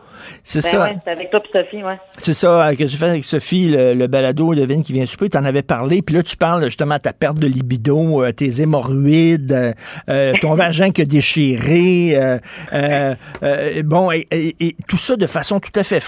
c'est 0.43 0.61
Ben 0.63 0.69
ça. 0.69 0.83
ouais, 0.83 0.97
c'est 1.05 1.11
avec 1.11 1.29
toi 1.31 1.39
puis 1.41 1.51
Sophie, 1.53 1.83
ouais. 1.83 1.97
C'est 2.19 2.33
ça 2.33 2.67
euh, 2.67 2.75
que 2.75 2.87
j'ai 2.87 2.97
fait 2.97 3.05
avec 3.09 3.23
Sophie, 3.25 3.69
le, 3.69 3.93
le 3.93 4.07
balado 4.07 4.53
Devine 4.55 4.83
qui 4.83 4.93
vient 4.93 5.05
souper. 5.05 5.29
Tu 5.29 5.37
en 5.37 5.43
avais 5.45 5.63
parlé. 5.63 6.01
Puis 6.01 6.15
là, 6.15 6.23
tu 6.23 6.37
parles 6.37 6.63
justement 6.65 6.95
de 6.95 7.01
ta 7.01 7.13
perte 7.13 7.39
de 7.39 7.47
libido, 7.47 8.23
tes 8.31 8.61
hémorroïdes, 8.61 9.73
euh, 10.09 10.33
ton 10.41 10.53
vagin 10.53 10.91
qui 10.91 11.01
a 11.01 11.05
déchiré. 11.05 12.13
euh, 12.15 12.37
euh, 12.73 13.15
bon, 13.83 14.11
et, 14.11 14.27
et- 14.31 14.55
et 14.59 14.75
tout 14.87 14.97
ça 14.97 15.15
de 15.15 15.27
façon 15.27 15.59
tout 15.59 15.71
à 15.75 15.83
fait 15.83 15.99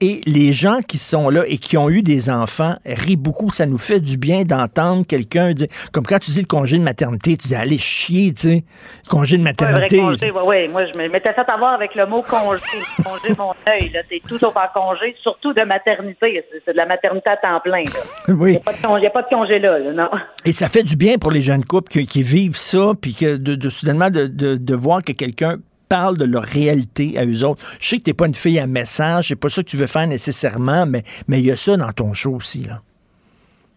Et 0.00 0.20
les 0.26 0.52
gens 0.52 0.80
qui 0.86 0.98
sont 0.98 1.30
là 1.30 1.44
et 1.46 1.58
qui 1.58 1.76
ont 1.76 1.88
eu 1.88 2.02
des 2.02 2.30
enfants 2.30 2.76
rient 2.84 3.16
beaucoup. 3.16 3.50
Ça 3.52 3.66
nous 3.66 3.78
fait 3.78 4.00
du 4.00 4.16
bien 4.16 4.44
d'entendre 4.44 5.06
quelqu'un 5.06 5.52
dire, 5.52 5.68
comme 5.92 6.04
quand 6.04 6.18
tu 6.18 6.30
dis 6.30 6.40
le 6.40 6.46
congé 6.46 6.78
de 6.78 6.82
maternité, 6.82 7.36
tu 7.36 7.48
dis, 7.48 7.54
allez 7.54 7.78
chier, 7.78 8.32
tu 8.32 8.40
sais, 8.40 8.64
le 9.04 9.08
congé 9.08 9.36
de 9.36 9.42
un 9.42 9.44
maternité. 9.44 9.98
congé, 9.98 10.30
ouais, 10.30 10.42
ouais. 10.42 10.68
Moi, 10.68 10.86
je 10.86 11.08
m'étais 11.08 11.32
fait 11.32 11.48
avoir 11.48 11.74
avec 11.74 11.94
le 11.94 12.06
mot 12.06 12.22
congé. 12.22 12.62
Le 12.98 13.04
congé, 13.04 13.34
mon 13.38 13.54
œil, 13.68 13.90
là. 13.90 14.00
C'est 14.10 14.22
tout 14.26 14.38
sauf 14.38 14.54
en 14.56 14.80
congé, 14.80 15.14
surtout 15.22 15.52
de 15.52 15.62
maternité. 15.62 16.44
C'est, 16.64 16.72
de 16.72 16.76
la 16.76 16.86
maternité 16.86 17.30
à 17.30 17.36
temps 17.36 17.60
plein, 17.60 17.84
là. 17.84 18.00
oui. 18.28 18.50
Il 18.50 18.52
n'y 18.52 18.56
a 18.56 18.60
pas 18.60 18.72
de 18.72 18.82
congé, 18.82 19.04
y 19.04 19.06
a 19.06 19.10
pas 19.10 19.22
de 19.22 19.28
congé 19.28 19.58
là, 19.58 19.78
là, 19.78 19.92
non. 19.92 20.10
Et 20.44 20.52
ça 20.52 20.68
fait 20.68 20.82
du 20.82 20.96
bien 20.96 21.18
pour 21.18 21.30
les 21.30 21.42
jeunes 21.42 21.64
couples 21.64 21.90
qui, 21.90 22.06
qui 22.06 22.22
vivent 22.22 22.56
ça, 22.56 22.92
puis 23.00 23.14
que 23.14 23.36
de, 23.36 23.54
de 23.54 23.68
soudainement 23.68 24.10
de, 24.10 24.26
de, 24.26 24.56
de 24.56 24.74
voir 24.74 25.02
que 25.02 25.12
quelqu'un 25.12 25.58
parle 25.96 26.16
de 26.18 26.26
leur 26.34 26.42
réalité 26.60 27.06
à 27.18 27.24
eux 27.24 27.40
autres. 27.48 27.62
Je 27.80 27.86
sais 27.88 27.98
que 27.98 28.04
t'es 28.08 28.14
pas 28.20 28.26
une 28.26 28.34
fille 28.44 28.58
à 28.58 28.66
message, 28.66 29.28
c'est 29.28 29.40
pas 29.44 29.48
ça 29.48 29.62
que 29.62 29.68
tu 29.68 29.76
veux 29.76 29.86
faire 29.96 30.08
nécessairement, 30.16 30.84
mais 30.92 31.02
mais 31.28 31.38
il 31.40 31.46
y 31.46 31.52
a 31.52 31.56
ça 31.56 31.76
dans 31.76 31.92
ton 31.92 32.12
show 32.20 32.34
aussi 32.40 32.62
là. 32.70 32.76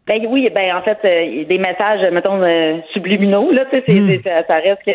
Ben 0.08 0.20
oui, 0.34 0.50
ben 0.56 0.68
en 0.78 0.82
fait, 0.88 0.98
euh, 1.04 1.24
il 1.24 1.38
y 1.40 1.42
a 1.42 1.44
des 1.56 1.58
messages, 1.58 2.02
mettons, 2.14 2.42
euh, 2.42 2.78
subliminaux, 2.94 3.52
là, 3.52 3.66
tu 3.66 3.72
sais, 3.78 3.84
c'est- 3.88 4.08
c'est- 4.08 4.24
ça, 4.24 4.36
ça 4.48 4.56
reste 4.68 4.82
que 4.86 4.92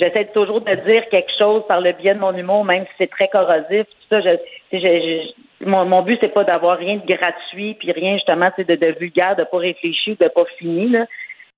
j'essaie 0.00 0.26
toujours 0.32 0.60
de 0.60 0.74
dire 0.88 1.02
quelque 1.10 1.32
chose 1.36 1.62
par 1.66 1.80
le 1.80 1.92
biais 1.98 2.14
de 2.14 2.20
mon 2.20 2.32
humour, 2.32 2.64
même 2.64 2.84
si 2.84 2.92
c'est 2.98 3.10
très 3.10 3.28
corrosif. 3.28 3.86
Tout 3.90 4.06
ça, 4.10 4.20
je, 4.20 4.30
tu 4.70 4.80
sais, 4.80 4.80
je- 4.84 5.00
je- 5.62 5.68
mon, 5.72 5.84
mon 5.84 6.02
but, 6.02 6.18
c'est 6.20 6.32
pas 6.38 6.44
d'avoir 6.44 6.78
rien 6.78 6.96
de 6.96 7.06
gratuit, 7.14 7.74
puis 7.78 7.90
rien, 7.90 8.14
justement, 8.14 8.50
sais, 8.54 8.64
de, 8.64 8.76
de 8.76 8.94
vulgaire, 9.00 9.34
de 9.36 9.44
pas 9.44 9.58
réfléchi 9.58 10.12
ou 10.12 10.16
de 10.24 10.28
pas 10.28 10.44
fini, 10.58 10.90
là. 10.90 11.06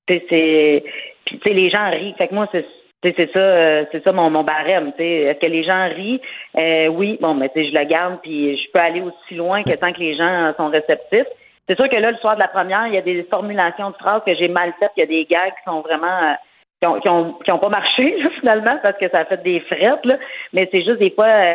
C'est... 0.09 0.83
Puis, 1.27 1.39
tu 1.39 1.41
sais, 1.45 1.55
les 1.55 1.69
gens 1.69 1.91
rient. 1.91 2.15
Fait 2.17 2.29
que 2.29 2.35
moi, 2.35 2.49
c'est... 2.53 2.65
C'est 3.03 3.31
ça, 3.33 3.39
euh, 3.39 3.85
c'est 3.93 4.03
ça 4.03 4.11
mon, 4.11 4.29
mon 4.29 4.43
barème. 4.43 4.93
Est-ce 4.99 5.39
que 5.39 5.47
les 5.47 5.63
gens 5.63 5.89
rient? 5.89 6.21
Euh, 6.61 6.89
oui, 6.89 7.17
bon, 7.21 7.35
mais 7.35 7.51
je 7.55 7.73
le 7.73 7.85
garde, 7.85 8.19
puis 8.23 8.57
je 8.57 8.71
peux 8.73 8.81
aller 8.81 9.01
aussi 9.01 9.35
loin 9.35 9.63
que 9.63 9.75
tant 9.77 9.93
que 9.93 10.01
les 10.01 10.17
gens 10.17 10.53
sont 10.57 10.69
réceptifs. 10.69 11.29
C'est 11.69 11.77
sûr 11.77 11.89
que 11.89 11.97
là, 11.97 12.11
le 12.11 12.17
soir 12.17 12.35
de 12.35 12.41
la 12.41 12.49
première, 12.49 12.87
il 12.87 12.95
y 12.95 12.99
a 12.99 13.03
des 13.03 13.23
formulations 13.25 13.91
de 13.91 13.97
phrases 13.97 14.23
que 14.25 14.35
j'ai 14.35 14.49
mal 14.49 14.73
faites. 14.81 14.91
Il 14.97 15.01
y 15.01 15.03
a 15.03 15.07
des 15.07 15.27
gags 15.27 15.53
qui 15.53 15.65
sont 15.65 15.81
vraiment 15.83 16.07
euh, 16.07 16.35
qui 16.81 16.89
ont, 16.89 17.01
qui 17.01 17.09
ont, 17.09 17.33
qui 17.45 17.53
ont 17.53 17.59
pas 17.59 17.69
marché 17.69 18.17
là, 18.23 18.31
finalement 18.41 18.79
parce 18.83 18.97
que 18.99 19.09
ça 19.11 19.21
a 19.21 19.25
fait 19.27 19.43
des 19.43 19.61
frettes. 19.61 20.05
Là. 20.05 20.17
Mais 20.53 20.69
c'est 20.73 20.83
juste 20.83 20.99
des 20.99 21.11
fois, 21.11 21.27
euh, 21.27 21.55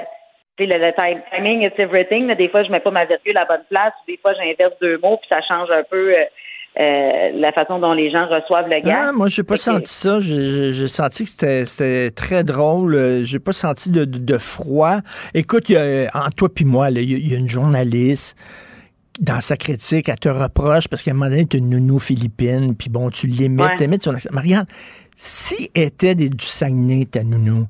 le, 0.59 0.77
le 0.77 0.93
timing 1.31 1.63
it's 1.63 1.79
everything. 1.79 2.27
là. 2.27 2.35
Des 2.35 2.47
fois, 2.47 2.63
je 2.63 2.71
mets 2.71 2.79
pas 2.79 2.91
ma 2.91 3.05
virgule 3.05 3.35
à 3.37 3.41
la 3.41 3.45
bonne 3.47 3.65
place. 3.69 3.93
Des 4.07 4.17
fois, 4.17 4.33
j'inverse 4.33 4.77
deux 4.79 4.97
mots 4.99 5.17
puis 5.17 5.29
ça 5.33 5.41
change 5.41 5.71
un 5.71 5.83
peu 5.83 6.15
euh, 6.15 6.23
euh, 6.79 7.29
la 7.35 7.51
façon 7.51 7.79
dont 7.79 7.93
les 7.93 8.09
gens 8.11 8.25
reçoivent 8.27 8.67
le 8.67 8.81
gag. 8.81 8.91
Ah, 8.95 9.11
moi 9.11 9.27
j'ai 9.29 9.43
pas 9.43 9.55
que- 9.55 9.61
senti 9.61 9.93
ça, 9.93 10.19
j'ai- 10.19 10.87
senti 10.87 11.23
que 11.25 11.29
c'était- 11.65 11.65
très 12.11 12.43
drôle, 12.43 12.95
Euh, 12.95 13.23
j'ai 13.23 13.39
pas 13.39 13.53
senti 13.53 13.91
de, 13.91 14.05
de- 14.05 14.17
de 14.19 14.37
froid. 14.37 14.97
Écoute, 15.33 15.69
y 15.69 15.77
a, 15.77 16.09
entre 16.15 16.35
toi 16.35 16.49
puis 16.53 16.65
moi, 16.65 16.89
il 16.89 16.97
y, 17.03 17.13
a- 17.13 17.17
il 17.17 17.31
y 17.31 17.35
a 17.35 17.37
une 17.37 17.49
journaliste 17.49 18.35
dans 19.19 19.39
sa 19.41 19.55
critique, 19.57 20.09
elle 20.09 20.17
te 20.19 20.29
reproche 20.29 20.87
parce 20.87 21.03
qu'à 21.03 21.11
un 21.11 21.13
moment 21.13 21.29
donné, 21.29 21.45
tu 21.45 21.57
une 21.57 21.69
nounou 21.69 21.99
philippine, 21.99 22.75
puis 22.75 22.89
bon, 22.89 23.09
tu 23.11 23.27
l'imites, 23.27 23.61
Ouais. 23.61 23.75
t'imites 23.77 24.01
son 24.03 24.15
accent. 24.15 24.29
Mais 24.33 24.41
regarde, 24.41 24.67
si 25.15 25.69
était 25.75 26.15
des- 26.15 26.29
du 26.29 26.45
Saguenay, 26.45 27.05
ta 27.05 27.23
nounou, 27.23 27.67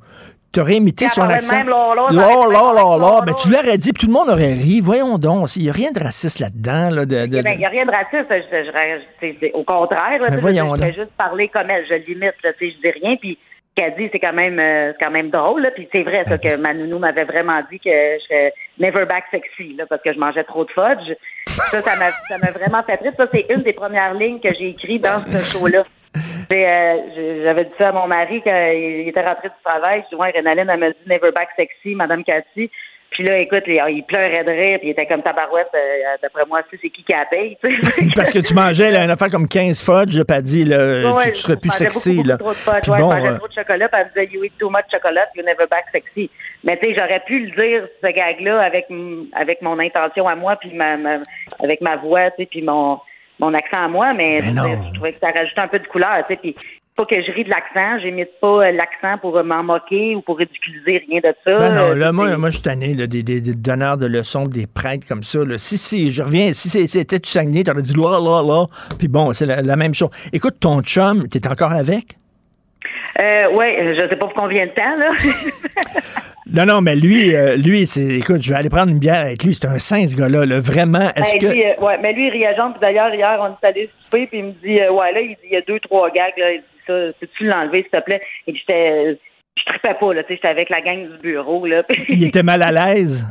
t'aurais 0.54 0.76
imité 0.76 1.08
son 1.10 1.22
accent. 1.24 1.64
là, 1.64 1.94
là, 1.96 2.98
Là, 2.98 3.22
Ben, 3.26 3.34
tu 3.36 3.50
l'aurais 3.50 3.78
dit, 3.78 3.92
puis 3.92 4.02
tout 4.02 4.08
le 4.08 4.14
monde 4.14 4.30
aurait 4.30 4.54
ri. 4.54 4.80
Voyons 4.82 5.18
donc, 5.18 5.56
il 5.56 5.64
n'y 5.64 5.70
a 5.70 5.74
rien 5.74 5.92
de 5.92 6.00
raciste 6.02 6.40
là-dedans. 6.40 6.90
Là, 6.90 7.06
de, 7.06 7.26
de- 7.26 7.42
Il 7.50 7.58
n'y 7.58 7.66
a 7.66 7.70
rien 7.70 7.86
de 7.86 7.92
raciste. 7.92 8.30
Je, 8.30 8.58
je- 8.58 8.72
je- 8.72 9.04
c'est- 9.20 9.38
c'est 9.40 9.52
au 9.54 9.64
contraire. 9.64 10.22
Là, 10.22 10.30
sais, 10.32 10.38
voyons 10.38 10.76
je, 10.76 10.86
juste 10.86 11.12
parler 11.18 11.48
comme 11.50 11.70
elle. 11.70 11.86
Je 11.90 11.96
l'imite. 11.96 12.34
là, 12.44 12.52
Je 12.60 12.66
dis 12.66 12.92
rien. 13.04 13.16
Puis 13.18 13.38
qu'elle 13.76 13.96
dit, 13.96 14.08
c'est 14.12 14.20
quand 14.20 14.34
même 14.34 14.60
euh, 14.60 14.94
quand 15.02 15.10
même 15.10 15.30
drôle. 15.32 15.64
Là. 15.64 15.72
Puis 15.72 15.88
c'est 15.92 16.04
vrai 16.04 16.24
ça 16.28 16.38
que 16.38 16.56
ma 16.58 16.74
nounou 16.76 17.00
m'avait 17.00 17.24
vraiment 17.26 17.60
dit 17.72 17.80
que 17.80 17.90
je 17.90 18.24
serais 18.28 18.54
never 18.80 19.06
back 19.06 19.24
sexy 19.32 19.76
là, 19.76 19.86
parce 19.90 20.02
que 20.04 20.14
je 20.14 20.20
mangeais 20.20 20.44
trop 20.44 20.64
de 20.64 20.70
fudge. 20.72 21.16
Ça, 21.48 21.82
ça 21.82 21.96
m'a 21.96 22.12
ça 22.30 22.38
m'a 22.38 22.52
vraiment 22.52 22.84
fait 22.84 22.98
triste. 22.98 23.18
Ça, 23.18 23.26
c'est 23.34 23.46
une 23.50 23.62
des 23.64 23.74
premières 23.74 24.14
lignes 24.14 24.40
que 24.40 24.50
j'ai 24.54 24.70
écrites 24.70 25.04
dans 25.04 25.20
ce 25.26 25.38
show-là. 25.58 25.84
Euh, 26.16 27.42
J'avais 27.44 27.66
dit 27.66 27.72
ça 27.78 27.90
à 27.90 27.92
mon 27.92 28.08
mari 28.08 28.42
quand 28.44 28.72
il 28.74 29.08
était 29.08 29.22
rentré 29.26 29.50
du 29.50 29.56
travail. 29.64 30.04
Ouais, 30.18 30.32
Rénaline, 30.32 30.70
elle 30.70 30.80
m'a 30.80 30.90
dit 30.90 30.96
never 31.08 31.32
back 31.32 31.50
sexy, 31.56 31.96
Madame 31.96 32.24
Cathy. 32.24 32.70
Puis 33.10 33.24
là, 33.26 33.38
écoute, 33.38 33.62
il, 33.68 34.04
pleurait 34.08 34.44
de 34.44 34.50
rire, 34.50 34.80
puis 34.80 34.88
il 34.88 34.92
était 34.92 35.06
comme 35.06 35.22
tabarouette. 35.22 35.68
euh, 35.76 36.18
D'après 36.22 36.46
moi, 36.48 36.62
c'est 36.72 36.78
qui 36.80 36.90
qui 36.90 37.14
paye, 37.32 37.58
sais. 37.64 38.08
Parce 38.16 38.32
que 38.34 38.40
tu 38.40 38.56
mangeais 38.56 38.90
là, 38.90 39.04
une 39.04 39.12
affaire 39.12 39.30
comme 39.30 39.48
15 39.48 39.84
fudge, 39.84 40.20
elle 40.28 40.42
dit, 40.42 40.66
là, 40.66 41.14
Ouais, 41.14 41.26
tu, 41.26 41.32
tu 41.34 41.36
serais 41.38 41.58
plus 41.58 41.70
sexy. 41.70 42.16
beaucoup, 42.16 42.28
là. 42.28 42.38
beaucoup 42.38 42.54
trop 42.56 42.72
de 42.72 42.76
fudge, 42.78 42.90
ouais, 42.90 42.98
bon, 42.98 43.12
je 43.12 43.28
euh, 43.28 43.38
trop 43.38 43.48
de 43.48 43.54
chocolat, 43.54 43.88
puis 43.90 44.02
elle 44.02 44.08
me 44.08 44.26
disait, 44.26 44.36
you 44.36 44.44
eat 44.44 44.54
too 44.58 44.70
much 44.72 44.86
chocolate, 44.92 45.30
you 45.36 45.44
never 45.44 45.68
back 45.70 45.86
sexy. 45.92 46.32
Mais 46.64 46.76
tu 46.80 46.88
sais, 46.88 46.96
j'aurais 46.96 47.20
pu 47.28 47.38
le 47.40 47.52
dire, 47.52 47.88
ce 48.04 48.08
gag-là, 48.08 48.60
avec, 48.62 48.88
avec 49.34 49.62
mon 49.62 49.78
intention 49.78 50.28
à 50.28 50.36
moi, 50.36 50.56
puis 50.56 50.74
ma, 50.74 50.98
ma- 50.98 51.20
avec 51.64 51.82
ma 51.82 51.98
voix, 51.98 52.32
tu 52.32 52.38
sais, 52.44 52.46
puis 52.48 52.64
mon, 52.64 52.98
mon 53.40 53.54
accent 53.54 53.84
à 53.86 53.88
moi, 53.88 54.14
mais 54.14 54.38
dire, 54.42 54.80
je 54.90 54.94
trouvais 54.94 55.14
que 55.14 55.20
ça 55.20 55.28
rajoutait 55.38 55.62
un 55.62 55.68
peu 55.68 55.80
de 55.80 55.88
couleur, 55.88 56.24
tu 56.28 56.34
sais, 56.34 56.40
puis 56.42 56.56
pas 56.96 57.06
que 57.06 57.16
je 57.16 57.32
ris 57.32 57.44
de 57.44 57.50
l'accent, 57.50 57.98
j'imite 58.04 58.30
pas 58.40 58.68
euh, 58.68 58.72
l'accent 58.72 59.18
pour 59.20 59.36
euh, 59.36 59.42
m'en 59.44 59.64
moquer 59.64 60.14
ou 60.16 60.22
pour 60.22 60.38
ridiculiser, 60.38 61.04
rien 61.10 61.22
de 61.22 61.34
ça. 61.44 61.58
Ben 61.58 61.74
non, 61.74 61.90
Euh, 61.90 61.96
là, 61.96 62.12
moi, 62.12 62.38
moi, 62.38 62.50
je 62.50 62.54
suis 62.58 62.62
tanné 62.62 62.94
là, 62.94 63.08
des, 63.08 63.24
des- 63.24 63.42
des 63.42 63.56
donneurs 63.56 63.98
de 63.98 64.06
leçons, 64.06 64.46
des 64.46 64.68
prêtres 64.68 65.08
comme 65.08 65.24
ça. 65.24 65.40
Là. 65.44 65.58
Si, 65.58 65.80
si, 65.80 66.12
je 66.12 66.22
reviens, 66.22 66.54
si 66.54 66.70
c'était 66.88 67.18
du 67.18 67.28
Saguenay, 67.28 67.64
t'aurais 67.64 67.82
dit 67.82 67.96
là, 67.96 68.20
là, 68.20 68.44
là. 68.48 68.66
Puis 69.00 69.08
bon, 69.08 69.34
c'est 69.34 69.48
la, 69.48 69.64
la 69.64 69.76
même 69.76 69.96
chose. 69.96 70.12
Écoute, 70.32 70.60
ton 70.60 70.82
chum, 70.84 71.28
t'es 71.30 71.48
encore 71.48 71.72
avec? 71.72 72.16
Euh, 73.22 73.52
ouais, 73.54 73.96
je 74.00 74.08
sais 74.10 74.16
pas 74.16 74.28
pour 74.28 74.34
combien 74.36 74.66
de 74.68 74.72
temps, 74.72 74.96
là. 74.98 75.10
Non, 76.54 76.68
non, 76.68 76.82
mais 76.82 76.96
lui, 76.96 77.36
euh, 77.36 77.58
lui, 77.58 77.88
c'est, 77.88 78.20
écoute, 78.20 78.44
je 78.44 78.52
vais 78.54 78.60
aller 78.60 78.70
prendre 78.70 78.92
une 78.92 79.00
bière 79.00 79.26
avec 79.26 79.44
lui. 79.44 79.56
C'est 79.56 79.66
un 79.66 79.80
saint, 79.80 80.06
ce 80.06 80.16
gars-là. 80.16 80.46
là. 80.46 80.60
Vraiment, 80.60 81.10
est-ce 81.16 81.34
Ben, 81.34 81.50
que. 81.50 81.54
lui, 81.56 81.66
euh, 81.66 81.76
ouais, 81.82 81.98
mais 81.98 82.14
lui, 82.14 82.28
il 82.28 82.56
jaune. 82.56 82.74
Puis 82.74 82.80
d'ailleurs, 82.80 83.12
hier, 83.12 83.40
on 83.42 83.48
est 83.48 83.68
allé 83.68 83.90
souper, 84.04 84.28
puis 84.28 84.38
il 84.38 84.46
me 84.46 84.52
dit, 84.64 84.80
euh, 84.80 84.92
ouais, 84.92 85.12
là, 85.14 85.22
il 85.22 85.30
dit, 85.30 85.38
il 85.46 85.54
y 85.54 85.56
a 85.56 85.62
deux, 85.62 85.80
trois 85.80 86.12
gags, 86.12 86.38
là. 86.38 86.52
Il 86.52 86.60
dit 86.60 86.84
ça, 86.86 86.94
peux-tu 87.20 87.46
l'enlever, 87.46 87.82
s'il 87.82 88.00
te 88.00 88.04
plaît? 88.06 88.22
Et 88.46 88.54
j'étais, 88.54 89.18
je 89.58 89.64
tripais 89.66 89.98
pas, 90.00 90.14
là, 90.14 90.22
tu 90.22 90.28
sais, 90.28 90.36
j'étais 90.36 90.48
avec 90.48 90.70
la 90.70 90.82
gang 90.82 91.10
du 91.10 91.18
bureau, 91.24 91.66
là. 91.66 91.82
Il 92.10 92.24
était 92.24 92.44
mal 92.44 92.62
à 92.62 92.72
l'aise? 92.72 93.26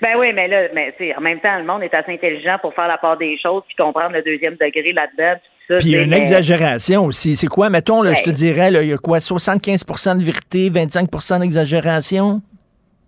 ben 0.00 0.14
oui, 0.18 0.32
mais 0.32 0.48
là, 0.48 0.68
mais, 0.74 0.94
en 1.14 1.20
même 1.20 1.40
temps, 1.40 1.58
le 1.58 1.64
monde 1.64 1.82
est 1.82 1.92
assez 1.92 2.12
intelligent 2.12 2.56
pour 2.62 2.72
faire 2.72 2.88
la 2.88 2.96
part 2.96 3.18
des 3.18 3.38
choses, 3.42 3.62
puis 3.66 3.76
comprendre 3.76 4.14
le 4.14 4.22
deuxième 4.22 4.54
degré 4.54 4.94
là-dedans, 4.94 5.38
puis 5.38 5.51
ça. 5.72 5.78
Puis 5.78 5.88
il 5.88 5.92
y 5.92 5.96
a 5.96 6.02
une 6.02 6.10
mais- 6.10 6.18
exagération 6.18 7.04
aussi. 7.04 7.36
C'est 7.36 7.46
quoi, 7.46 7.70
mettons, 7.70 8.02
là, 8.02 8.14
je 8.14 8.22
te 8.22 8.30
dirais, 8.30 8.70
il 8.72 8.88
y 8.88 8.92
a 8.92 8.98
quoi, 8.98 9.18
75% 9.20 10.16
de 10.18 10.22
vérité, 10.22 10.70
25 10.70 11.40
d'exagération? 11.40 12.40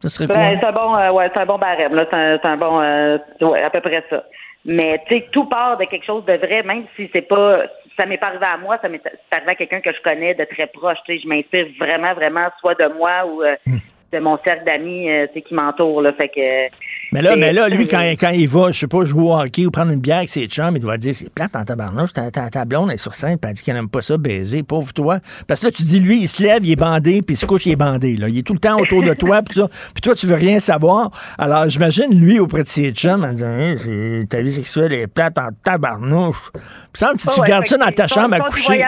Ce 0.00 0.08
serait 0.08 0.26
quoi? 0.26 0.36
Ben, 0.36 0.58
c'est 0.60 0.66
un 0.66 0.72
bon, 0.72 0.94
euh, 0.96 1.10
ouais, 1.12 1.30
c'est 1.34 1.40
un 1.40 1.46
bon 1.46 1.58
barème, 1.58 1.94
là. 1.94 2.06
C'est 2.10 2.46
un, 2.48 2.56
bon, 2.56 2.80
euh, 2.80 3.18
ouais, 3.40 3.62
à 3.62 3.70
peu 3.70 3.80
près 3.80 4.04
ça. 4.10 4.22
Mais, 4.66 5.00
tu 5.08 5.14
sais, 5.16 5.26
tout 5.32 5.44
part 5.46 5.78
de 5.78 5.84
quelque 5.84 6.04
chose 6.06 6.24
de 6.26 6.34
vrai, 6.34 6.62
même 6.62 6.84
si 6.96 7.08
c'est 7.12 7.22
pas, 7.28 7.62
ça 7.98 8.06
m'est 8.06 8.22
arrivé 8.24 8.44
à 8.46 8.56
moi, 8.58 8.78
ça 8.82 8.88
m'est 8.88 9.00
arrivé 9.34 9.50
à 9.52 9.54
quelqu'un 9.54 9.80
que 9.80 9.92
je 9.92 10.00
connais 10.02 10.34
de 10.34 10.44
très 10.44 10.66
proche, 10.66 10.98
tu 11.06 11.14
sais. 11.16 11.22
Je 11.22 11.28
m'inspire 11.28 11.66
vraiment, 11.78 12.14
vraiment, 12.14 12.48
soit 12.60 12.74
de 12.74 12.92
moi 12.96 13.24
ou 13.26 13.42
euh, 13.42 13.54
Hmm. 13.66 13.78
de 14.12 14.18
mon 14.20 14.38
cercle 14.46 14.64
d'amis, 14.64 15.10
euh, 15.10 15.26
tu 15.28 15.34
sais, 15.34 15.42
qui 15.42 15.54
m'entoure, 15.54 16.02
là. 16.02 16.12
Fait 16.12 16.28
que. 16.28 16.74
Mais 17.12 17.22
là, 17.22 17.36
mais 17.36 17.52
là, 17.52 17.68
lui, 17.68 17.86
c'est- 17.86 17.90
quand, 17.96 18.26
quand 18.28 18.30
il 18.30 18.48
va, 18.48 18.72
je 18.72 18.78
sais 18.80 18.86
pas, 18.86 19.04
jouer 19.04 19.22
au 19.22 19.34
hockey 19.34 19.66
ou 19.66 19.70
prendre 19.70 19.92
une 19.92 20.00
bière 20.00 20.18
avec 20.18 20.30
ses 20.30 20.46
chums, 20.46 20.74
il 20.76 20.80
doit 20.80 20.96
dire 20.98 21.14
c'est 21.14 21.32
plate 21.32 21.54
en 21.56 21.64
tabarnouche, 21.64 22.12
ta, 22.12 22.30
ta, 22.30 22.48
ta 22.50 22.64
blonde 22.64 22.90
est 22.90 22.96
sur 22.96 23.14
scène, 23.14 23.38
puis 23.38 23.48
elle 23.48 23.56
dit 23.56 23.62
qu'elle 23.62 23.74
n'aime 23.76 23.88
pas 23.88 24.02
ça, 24.02 24.16
baiser, 24.16 24.62
pauvre 24.62 24.92
toi. 24.92 25.18
Parce 25.46 25.60
que 25.60 25.66
là, 25.66 25.72
tu 25.72 25.82
dis, 25.82 26.00
lui, 26.00 26.22
il 26.22 26.28
se 26.28 26.42
lève, 26.42 26.64
il 26.64 26.72
est 26.72 26.76
bandé, 26.76 27.22
puis 27.22 27.34
il 27.34 27.36
se 27.36 27.46
couche, 27.46 27.66
il 27.66 27.72
est 27.72 27.76
bandé. 27.76 28.16
Là. 28.16 28.28
Il 28.28 28.38
est 28.38 28.42
tout 28.42 28.52
le 28.54 28.58
temps 28.58 28.78
autour 28.78 29.02
de 29.02 29.12
toi, 29.18 29.42
puis 29.42 29.54
ça. 29.54 29.68
Puis 29.68 30.02
toi, 30.02 30.14
tu 30.14 30.26
veux 30.26 30.34
rien 30.34 30.58
savoir. 30.60 31.10
Alors, 31.38 31.68
j'imagine, 31.68 32.18
lui, 32.18 32.38
auprès 32.40 32.62
de 32.62 32.68
ses 32.68 32.90
chums, 32.92 33.24
en 33.24 33.32
disant 33.32 33.58
Hey, 33.58 34.26
ta 34.28 34.40
vie 34.40 34.50
sexuelle 34.52 34.92
est 34.92 35.06
plate 35.06 35.38
en 35.38 35.48
tabarnouche. 35.62 36.50
Puis 36.52 36.62
ça, 36.94 37.12
si 37.16 37.28
tu 37.28 37.40
ouais, 37.40 37.48
gardes 37.48 37.66
ça 37.66 37.76
que 37.76 37.84
dans 37.84 37.90
ta 37.92 38.06
chambre 38.06 38.34
à 38.34 38.40
coucher. 38.40 38.82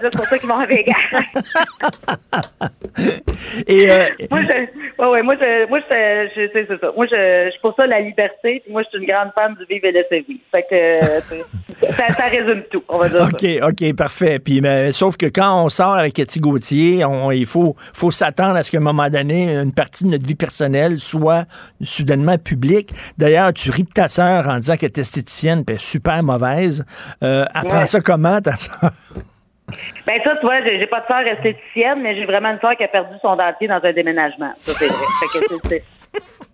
c'est 0.00 0.16
pour 0.16 0.24
ça 0.26 0.38
qu'ils 0.38 0.48
vont 0.48 0.58
avec. 0.60 0.88
Et, 3.66 3.90
euh, 3.90 4.04
moi, 4.30 4.40
je, 4.42 5.02
ouais, 5.02 5.08
ouais, 5.10 5.22
moi, 5.22 5.34
je, 5.40 5.68
moi, 5.68 5.80
je, 5.90 6.48
c'est 6.52 6.66
ça. 6.68 6.90
Moi, 6.96 7.06
je, 7.06 7.47
je 7.54 7.60
pour 7.60 7.74
ça 7.76 7.86
la 7.86 8.00
liberté. 8.00 8.60
Puis 8.64 8.72
moi, 8.72 8.82
je 8.82 8.88
suis 8.88 8.98
une 8.98 9.06
grande 9.12 9.30
fan 9.34 9.54
du 9.54 9.64
vivre 9.66 9.86
et 9.86 9.92
laisser 9.92 10.24
vivre. 10.28 10.40
Fait 10.50 10.62
que 10.62 10.74
euh, 10.74 11.86
ça, 11.92 12.08
ça 12.08 12.24
résume 12.26 12.62
tout, 12.70 12.82
on 12.88 12.98
va 12.98 13.08
dire. 13.08 13.22
OK, 13.22 13.46
OK, 13.62 13.96
parfait. 13.96 14.38
Puis, 14.38 14.60
mais, 14.60 14.92
sauf 14.92 15.16
que 15.16 15.26
quand 15.26 15.64
on 15.64 15.68
sort 15.68 15.94
avec 15.94 16.14
Cathy 16.14 16.40
Gauthier, 16.40 17.04
on, 17.04 17.30
il 17.30 17.46
faut, 17.46 17.74
faut 17.94 18.10
s'attendre 18.10 18.56
à 18.56 18.62
ce 18.62 18.70
qu'à 18.70 18.78
un 18.78 18.80
moment 18.80 19.08
donné, 19.08 19.54
une 19.56 19.72
partie 19.74 20.04
de 20.04 20.10
notre 20.10 20.26
vie 20.26 20.34
personnelle 20.34 20.98
soit 20.98 21.44
soudainement 21.82 22.38
publique. 22.38 22.90
D'ailleurs, 23.16 23.52
tu 23.52 23.70
ris 23.70 23.84
de 23.84 23.90
ta 23.90 24.08
sœur 24.08 24.48
en 24.48 24.56
disant 24.58 24.76
qu'elle 24.76 24.88
est 24.90 24.98
esthéticienne, 24.98 25.64
puis 25.64 25.78
super 25.78 26.22
mauvaise. 26.22 26.84
Euh, 27.22 27.44
apprends 27.54 27.80
Ouais. 27.80 27.86
ça 27.86 28.00
comment, 28.00 28.40
ta 28.40 28.56
sœur? 28.56 28.90
Ben 30.06 30.18
ça, 30.24 30.34
tu 30.36 30.46
vois, 30.46 30.62
j'ai 30.66 30.86
pas 30.86 31.00
de 31.00 31.06
sœur 31.06 31.20
esthéticienne, 31.30 32.00
mais 32.02 32.16
j'ai 32.16 32.24
vraiment 32.24 32.48
une 32.50 32.58
sœur 32.58 32.74
qui 32.76 32.84
a 32.84 32.88
perdu 32.88 33.14
son 33.20 33.36
dentier 33.36 33.68
dans 33.68 33.80
un 33.82 33.92
déménagement. 33.92 34.50
Ça, 34.60 34.72
c'est 34.78 34.86
vrai. 34.86 35.04
Fait 35.20 35.38
que 35.38 35.44
c'est- 35.48 35.68
c'est- 35.68 35.84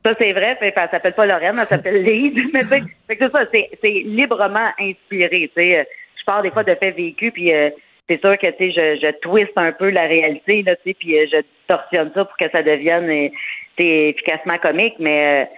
ça, 0.04 0.12
c'est 0.18 0.32
vrai. 0.32 0.56
Fait, 0.56 0.74
elle 0.76 0.88
s'appelle 0.90 1.14
pas 1.14 1.26
Lorraine, 1.26 1.56
elle 1.58 1.66
s'appelle 1.66 2.02
Lise. 2.02 2.34
Mais 2.52 2.62
c'est 2.62 3.18
ça, 3.18 3.44
c'est 3.52 4.02
librement 4.04 4.70
inspiré. 4.78 5.50
Je 5.56 6.24
parle 6.26 6.42
des 6.42 6.50
fois 6.50 6.64
de 6.64 6.74
faits 6.74 6.96
vécus, 6.96 7.32
puis 7.32 7.52
euh, 7.52 7.70
c'est 8.08 8.20
sûr 8.20 8.36
que 8.38 8.46
je, 8.46 8.98
je 9.00 9.20
twiste 9.20 9.56
un 9.56 9.72
peu 9.72 9.90
la 9.90 10.02
réalité, 10.02 10.62
là, 10.62 10.74
puis 10.84 11.18
euh, 11.18 11.26
je 11.30 11.42
distorsionne 11.58 12.10
ça 12.14 12.24
pour 12.24 12.36
que 12.36 12.50
ça 12.50 12.62
devienne 12.62 13.08
euh, 13.10 13.28
efficacement 13.78 14.58
comique, 14.58 14.94
mais 14.98 15.44
euh, 15.44 15.54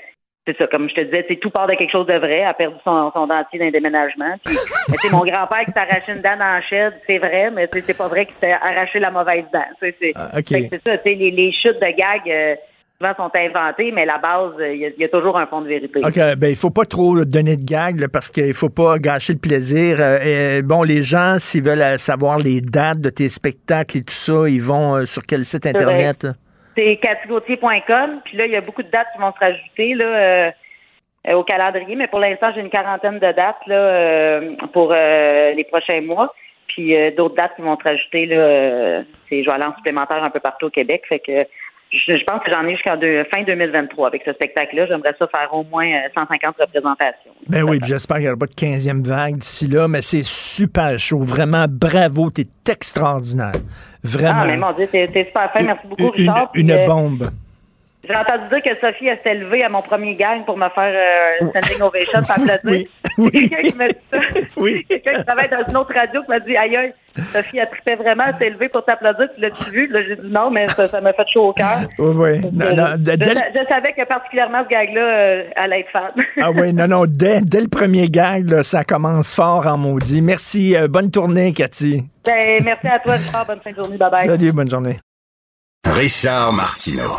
c'est 0.46 0.56
ça, 0.56 0.66
comme 0.68 0.88
je 0.88 0.94
te 0.94 1.02
disais, 1.02 1.24
tout 1.40 1.50
part 1.50 1.66
de 1.66 1.74
quelque 1.74 1.90
chose 1.90 2.06
de 2.06 2.14
vrai. 2.14 2.38
Elle 2.38 2.46
a 2.46 2.54
perdu 2.54 2.76
son, 2.84 3.10
son 3.12 3.26
dentier 3.26 3.58
d'un 3.58 3.70
déménagement. 3.70 4.36
Puis, 4.44 4.54
c'est 5.02 5.10
mon 5.10 5.24
grand-père 5.24 5.64
qui 5.64 5.72
s'est 5.72 5.78
arraché 5.78 6.12
une 6.12 6.20
dent 6.20 6.36
la 6.38 6.62
chaîne, 6.62 6.92
c'est 7.06 7.18
vrai, 7.18 7.50
mais 7.50 7.68
c'est 7.72 7.98
pas 7.98 8.06
vrai 8.06 8.26
qu'il 8.26 8.36
s'est 8.40 8.52
arraché 8.52 9.00
la 9.00 9.10
mauvaise 9.10 9.44
dent. 9.52 9.66
C'est 9.80 10.12
Ah, 10.14 10.30
c'est 10.46 10.82
ça, 10.84 10.96
les, 11.04 11.30
les 11.32 11.52
chutes 11.52 11.80
de 11.80 11.96
gag 11.96 12.22
euh, 12.28 12.54
souvent 12.98 13.14
sont 13.16 13.30
inventées, 13.34 13.92
mais 13.92 14.06
la 14.06 14.18
base, 14.18 14.52
euh, 14.60 14.72
il 14.74 14.80
y, 14.80 14.86
a- 14.86 14.90
il 14.96 15.00
y 15.00 15.04
a 15.04 15.08
toujours 15.08 15.38
un 15.38 15.46
fond 15.46 15.60
de 15.60 15.68
vérité. 15.68 16.00
OK, 16.02 16.14
ben 16.38 16.48
il 16.48 16.56
faut 16.56 16.70
pas 16.70 16.84
trop 16.84 17.24
donner 17.24 17.56
de 17.56 17.64
gag 17.64 18.00
là, 18.00 18.06
parce 18.12 18.30
qu'il 18.30 18.54
faut 18.54 18.70
pas 18.70 18.98
gâcher 18.98 19.34
le 19.34 19.38
plaisir. 19.38 19.98
Euh, 20.00 20.62
bon, 20.62 20.82
les 20.82 21.02
gens, 21.02 21.36
s'ils 21.38 21.62
veulent 21.62 21.82
euh, 21.82 21.98
savoir 21.98 22.38
les 22.38 22.60
dates 22.60 23.00
de 23.00 23.10
tes 23.10 23.28
spectacles 23.28 23.98
et 23.98 24.02
tout 24.02 24.14
ça, 24.14 24.48
ils 24.48 24.62
vont 24.62 24.96
euh, 24.96 25.06
sur 25.06 25.22
quel 25.22 25.44
site 25.44 25.66
Internet? 25.66 26.26
C'est 26.76 26.98
cathygauthier.com, 27.02 28.20
puis 28.24 28.36
là, 28.36 28.46
il 28.46 28.52
y 28.52 28.56
a 28.56 28.60
beaucoup 28.60 28.82
de 28.82 28.90
dates 28.90 29.06
qui 29.14 29.20
vont 29.20 29.32
se 29.32 29.38
rajouter 29.38 29.94
là, 29.94 30.04
euh, 30.06 31.32
au 31.34 31.42
calendrier, 31.44 31.96
mais 31.96 32.06
pour 32.08 32.20
l'instant, 32.20 32.50
j'ai 32.54 32.60
une 32.60 32.70
quarantaine 32.70 33.18
de 33.18 33.32
dates 33.32 33.66
là, 33.66 34.40
pour 34.72 34.92
les 34.92 35.66
prochains 35.70 36.00
mois. 36.02 36.32
Puis 36.68 36.94
euh, 36.94 37.10
d'autres 37.16 37.36
dates 37.36 37.54
qui 37.56 37.62
vont 37.62 37.78
se 37.78 37.88
rajouter, 37.88 38.26
là, 38.26 38.36
euh, 38.36 39.02
c'est, 39.28 39.42
je 39.42 39.48
vais 39.48 39.54
aller 39.54 39.64
en 39.64 39.74
supplémentaire 39.76 40.22
un 40.22 40.30
peu 40.30 40.40
partout 40.40 40.66
au 40.66 40.70
Québec. 40.70 41.02
Fait 41.08 41.20
que 41.20 41.46
je, 41.96 42.16
je 42.18 42.24
pense 42.24 42.42
que 42.42 42.50
j'en 42.50 42.64
ai 42.66 42.72
jusqu'en 42.72 42.98
fin 43.34 43.42
2023 43.42 44.08
avec 44.08 44.22
ce 44.24 44.32
spectacle-là. 44.32 44.86
J'aimerais 44.86 45.14
ça 45.18 45.26
faire 45.34 45.52
au 45.52 45.64
moins 45.64 45.86
euh, 45.86 46.08
150 46.16 46.56
représentations. 46.58 47.32
Ben 47.48 47.62
oui, 47.62 47.78
puis 47.78 47.88
j'espère 47.88 48.16
qu'il 48.16 48.26
n'y 48.26 48.30
aura 48.30 48.38
pas 48.38 48.46
de 48.46 48.54
15e 48.54 49.06
vague 49.06 49.38
d'ici 49.38 49.66
là, 49.66 49.88
mais 49.88 50.02
c'est 50.02 50.24
super 50.24 50.98
chaud. 50.98 51.20
Vraiment, 51.20 51.66
bravo, 51.68 52.30
t'es 52.30 52.46
extraordinaire. 52.70 53.52
Vraiment. 54.02 54.40
Ah, 54.42 54.46
mais 54.46 54.56
mon 54.56 54.72
Dieu, 54.72 54.86
t'es, 54.90 55.06
super 55.06 55.52
fin. 55.52 55.62
Merci 55.62 55.86
beaucoup, 55.86 56.12
une, 56.16 56.30
Richard. 56.30 56.50
Une 56.54 56.70
euh, 56.70 56.84
bombe. 56.86 57.30
J'ai 58.08 58.14
entendu 58.14 58.48
dire 58.50 58.62
que 58.62 58.80
Sophie 58.80 59.08
s'était 59.08 59.34
levée 59.34 59.64
à 59.64 59.68
mon 59.68 59.82
premier 59.82 60.14
gang 60.14 60.44
pour 60.44 60.56
me 60.56 60.68
faire 60.68 61.38
euh, 61.40 61.44
un 61.44 61.48
standing 61.48 61.82
ovation 61.82 62.20
applaudir. 62.20 62.86
C'est 63.24 63.30
quelqu'un 63.30 63.62
qui 63.62 63.76
m'a 63.76 63.88
dit 63.88 63.94
ça. 64.12 64.18
quelqu'un 64.88 65.12
qui 65.18 65.24
travaille 65.24 65.48
dans 65.50 65.64
une 65.68 65.76
autre 65.76 65.94
radio 65.94 66.22
qui 66.22 66.28
m'a 66.30 66.40
dit 66.40 66.56
Aïe 66.56 66.76
aïe, 66.76 66.92
Sophie 67.32 67.58
elle 67.58 67.68
trippait 67.70 67.96
vraiment, 67.96 68.24
elle 68.26 68.34
s'est 68.34 68.50
levée 68.50 68.68
pour 68.68 68.84
t'applaudir, 68.84 69.28
tu 69.34 69.40
l'as-tu 69.40 69.70
vu? 69.70 69.86
Là, 69.88 70.00
j'ai 70.06 70.16
dit 70.16 70.28
non, 70.30 70.50
mais 70.50 70.66
ça, 70.66 70.86
ça 70.86 71.00
m'a 71.00 71.12
fait 71.14 71.24
chaud 71.32 71.48
au 71.48 71.52
cœur. 71.52 71.78
Oui, 71.98 72.12
oui. 72.14 72.40
Non, 72.52 72.76
non, 72.76 72.86
je, 72.92 72.96
dès- 73.16 73.24
savais 73.70 73.92
que 73.96 74.06
particulièrement 74.06 74.62
ce 74.64 74.68
gag-là 74.68 75.18
euh, 75.18 75.42
allait 75.56 75.80
être 75.80 75.90
fan. 75.92 76.10
ah 76.42 76.50
oui, 76.50 76.72
non, 76.74 76.86
non, 76.88 77.04
dès, 77.06 77.40
dès 77.42 77.62
le 77.62 77.68
premier 77.68 78.08
gag, 78.10 78.48
là, 78.50 78.62
ça 78.62 78.84
commence 78.84 79.34
fort 79.34 79.66
en 79.66 79.78
maudit. 79.78 80.20
Merci. 80.20 80.76
euh, 80.76 80.88
bonne 80.88 81.10
tournée, 81.10 81.52
Cathy. 81.54 82.04
ben, 82.26 82.60
merci 82.64 82.86
à 82.86 82.98
toi, 82.98 83.14
Richard. 83.14 83.46
Bonne 83.46 83.60
fin 83.60 83.70
de 83.70 83.76
journée. 83.76 83.96
Bye 83.96 84.10
bye. 84.10 84.26
Salut, 84.28 84.52
bonne 84.52 84.70
journée. 84.70 84.96
Richard 85.86 86.52
Martineau. 86.52 87.16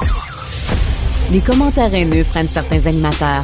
Les 1.32 1.40
commentaires 1.41 1.94
haineux 1.94 2.24
prennent 2.30 2.48
certains 2.48 2.86
animateurs. 2.86 3.44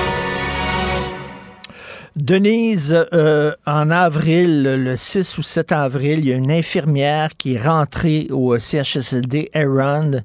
Denise, 2.17 3.07
euh, 3.13 3.53
en 3.65 3.89
avril, 3.89 4.63
le 4.63 4.97
6 4.97 5.37
ou 5.37 5.41
7 5.43 5.71
avril, 5.71 6.19
il 6.19 6.27
y 6.27 6.33
a 6.33 6.35
une 6.35 6.51
infirmière 6.51 7.29
qui 7.37 7.53
est 7.55 7.57
rentrée 7.57 8.27
au 8.31 8.57
CHSLD 8.59 9.49
Aaron. 9.53 10.21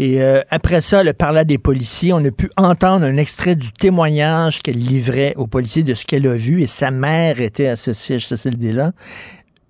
Et 0.00 0.22
euh, 0.22 0.42
après 0.50 0.80
ça, 0.80 1.02
elle 1.02 1.14
parlait 1.14 1.44
des 1.44 1.58
policiers. 1.58 2.12
On 2.12 2.24
a 2.24 2.32
pu 2.32 2.50
entendre 2.56 3.04
un 3.06 3.16
extrait 3.16 3.54
du 3.54 3.70
témoignage 3.70 4.60
qu'elle 4.60 4.78
livrait 4.78 5.34
aux 5.36 5.46
policiers 5.46 5.84
de 5.84 5.94
ce 5.94 6.04
qu'elle 6.04 6.26
a 6.26 6.34
vu. 6.34 6.62
Et 6.62 6.66
sa 6.66 6.90
mère 6.90 7.40
était 7.40 7.68
à 7.68 7.76
ce 7.76 7.92
CHSLD-là. 7.92 8.90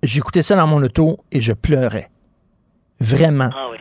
J'écoutais 0.01 0.41
ça 0.41 0.55
dans 0.55 0.65
mon 0.65 0.81
auto 0.81 1.17
et 1.31 1.41
je 1.41 1.53
pleurais. 1.53 2.09
Vraiment. 2.99 3.49
Ah 3.53 3.67
oui. 3.71 3.77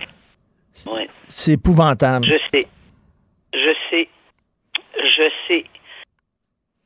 Oui. 0.86 1.08
C'est 1.28 1.52
épouvantable. 1.52 2.26
Je 2.26 2.36
sais. 2.50 2.66
Je 3.54 3.72
sais. 3.88 4.08
Je 4.96 5.30
sais. 5.48 5.64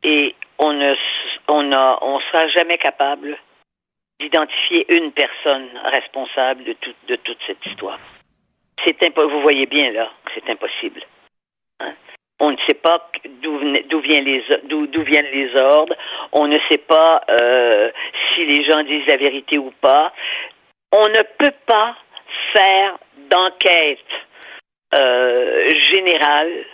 Et 0.05 0.34
on 0.59 0.73
ne 0.73 0.95
on 1.49 1.73
a 1.73 1.99
on 2.03 2.21
sera 2.21 2.49
jamais 2.49 2.79
capable 2.79 3.37
d'identifier 4.21 4.87
une 4.93 5.13
personne 5.13 5.69
responsable 5.85 6.65
de 6.65 6.77
de 7.09 7.17
toute 7.17 7.39
cette 7.47 7.65
histoire. 7.67 7.99
C'est 8.87 9.19
vous 9.19 9.41
voyez 9.41 9.67
bien 9.67 9.93
là 9.93 10.11
que 10.25 10.33
c'est 10.35 10.51
impossible. 10.51 11.03
Hein? 11.81 11.95
On 12.41 12.51
ne 12.51 12.57
sait 12.69 12.75
pas 12.75 13.11
d'où 13.43 14.01
vient 14.01 14.21
les 14.21 14.43
d'où 14.65 15.03
viennent 15.03 15.31
les 15.33 15.55
ordres. 15.63 15.95
On 16.33 16.47
ne 16.49 16.59
sait 16.69 16.79
pas 16.79 17.23
euh, 17.31 17.91
si 18.35 18.45
les 18.45 18.65
gens 18.65 18.83
disent 18.83 19.07
la 19.07 19.17
vérité 19.17 19.59
ou 19.59 19.73
pas. 19.81 20.13
On 20.93 21.09
ne 21.09 21.23
peut 21.39 21.55
pas 21.67 21.97
faire 22.53 22.99
d'enquête 23.31 23.99
euh, 24.95 25.71
générale 25.93 26.65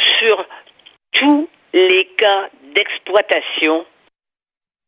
sur 0.00 0.46
tous 1.12 1.48
les 1.72 2.04
cas 2.16 2.48
d'exploitation 2.74 3.86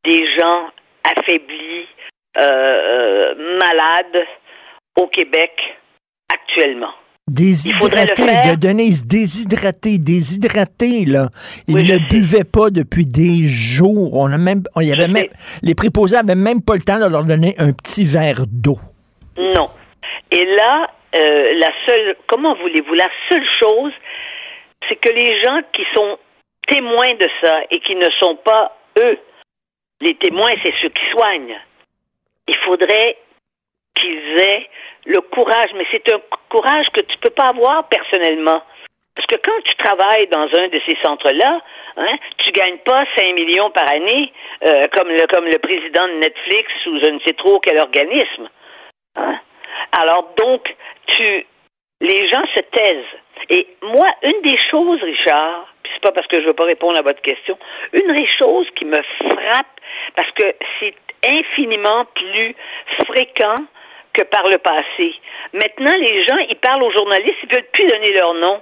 des 0.04 0.30
gens 0.38 0.70
affaiblis, 1.04 1.86
euh, 2.38 2.40
euh, 2.40 3.58
malades 3.58 4.26
au 5.00 5.06
Québec 5.08 5.52
actuellement. 6.32 6.92
Déshydraté, 7.28 8.22
de 8.22 8.54
Denise, 8.54 9.04
déshydraté, 9.04 9.98
déshydraté, 9.98 11.04
là. 11.06 11.26
Il 11.66 11.74
Oui, 11.74 11.82
ne 11.82 11.98
sais. 11.98 12.00
buvait 12.08 12.44
pas 12.44 12.70
depuis 12.70 13.04
des 13.04 13.48
jours. 13.48 14.16
On 14.16 14.30
a 14.30 14.38
même, 14.38 14.62
on 14.76 14.80
y 14.80 14.92
avait 14.92 15.08
même, 15.08 15.26
les 15.62 15.74
préposés 15.74 16.16
avaient 16.16 16.36
même 16.36 16.62
pas 16.62 16.74
le 16.74 16.82
temps 16.82 17.00
de 17.00 17.06
leur 17.10 17.24
donner 17.24 17.54
un 17.58 17.72
petit 17.72 18.04
verre 18.04 18.44
d'eau. 18.46 18.78
Non. 19.36 19.70
Et 20.30 20.44
là, 20.44 20.86
euh, 21.18 21.54
la 21.58 21.70
seule, 21.86 22.16
comment 22.28 22.54
voulez-vous, 22.54 22.94
la 22.94 23.08
seule 23.28 23.46
chose, 23.60 23.92
c'est 24.88 24.96
que 24.96 25.12
les 25.12 25.42
gens 25.42 25.60
qui 25.72 25.82
sont 25.96 26.18
témoins 26.66 27.14
de 27.14 27.28
ça 27.42 27.60
et 27.70 27.80
qui 27.80 27.94
ne 27.94 28.08
sont 28.20 28.36
pas 28.36 28.76
eux, 29.02 29.18
les 30.00 30.14
témoins, 30.16 30.50
c'est 30.62 30.74
ceux 30.82 30.88
qui 30.88 31.10
soignent. 31.12 31.58
Il 32.48 32.56
faudrait 32.64 33.16
qu'ils 33.98 34.40
aient 34.40 34.68
le 35.06 35.20
courage, 35.20 35.70
mais 35.74 35.86
c'est 35.90 36.12
un 36.12 36.20
courage 36.48 36.86
que 36.92 37.00
tu 37.00 37.18
peux 37.18 37.30
pas 37.30 37.48
avoir 37.48 37.88
personnellement. 37.88 38.62
Parce 39.14 39.26
que 39.28 39.36
quand 39.36 39.60
tu 39.64 39.74
travailles 39.76 40.28
dans 40.28 40.42
un 40.42 40.68
de 40.68 40.80
ces 40.84 40.96
centres-là, 41.02 41.60
hein, 41.96 42.16
tu 42.38 42.52
gagnes 42.52 42.78
pas 42.78 43.04
5 43.16 43.32
millions 43.34 43.70
par 43.70 43.90
année 43.90 44.32
euh, 44.66 44.84
comme 44.94 45.08
le 45.08 45.26
comme 45.32 45.46
le 45.46 45.58
président 45.58 46.06
de 46.06 46.18
Netflix 46.20 46.70
ou 46.86 46.98
je 47.02 47.10
ne 47.10 47.18
sais 47.20 47.32
trop 47.32 47.58
quel 47.60 47.78
organisme. 47.78 48.48
Hein? 49.16 49.40
Alors 49.98 50.34
donc, 50.36 50.74
tu 51.06 51.46
les 52.02 52.28
gens 52.28 52.44
se 52.54 52.60
taisent. 52.60 53.16
Et 53.50 53.66
moi, 53.82 54.06
une 54.22 54.42
des 54.42 54.58
choses, 54.70 55.02
Richard, 55.02 55.72
puis 55.82 55.92
c'est 55.94 56.02
pas 56.02 56.12
parce 56.12 56.26
que 56.26 56.40
je 56.40 56.46
veux 56.46 56.54
pas 56.54 56.64
répondre 56.64 56.98
à 56.98 57.02
votre 57.02 57.20
question, 57.22 57.58
une 57.92 58.12
des 58.12 58.28
choses 58.38 58.66
qui 58.76 58.84
me 58.84 59.00
frappe, 59.30 59.80
parce 60.14 60.30
que 60.32 60.54
c'est 60.80 60.94
infiniment 61.28 62.04
plus 62.14 62.54
fréquent 63.06 63.54
que 64.12 64.22
par 64.24 64.48
le 64.48 64.58
passé. 64.58 65.14
Maintenant, 65.52 65.92
les 65.98 66.24
gens, 66.24 66.38
ils 66.48 66.56
parlent 66.56 66.82
aux 66.82 66.92
journalistes, 66.92 67.36
ils 67.42 67.54
veulent 67.54 67.70
plus 67.72 67.86
donner 67.86 68.12
leur 68.18 68.34
nom. 68.34 68.60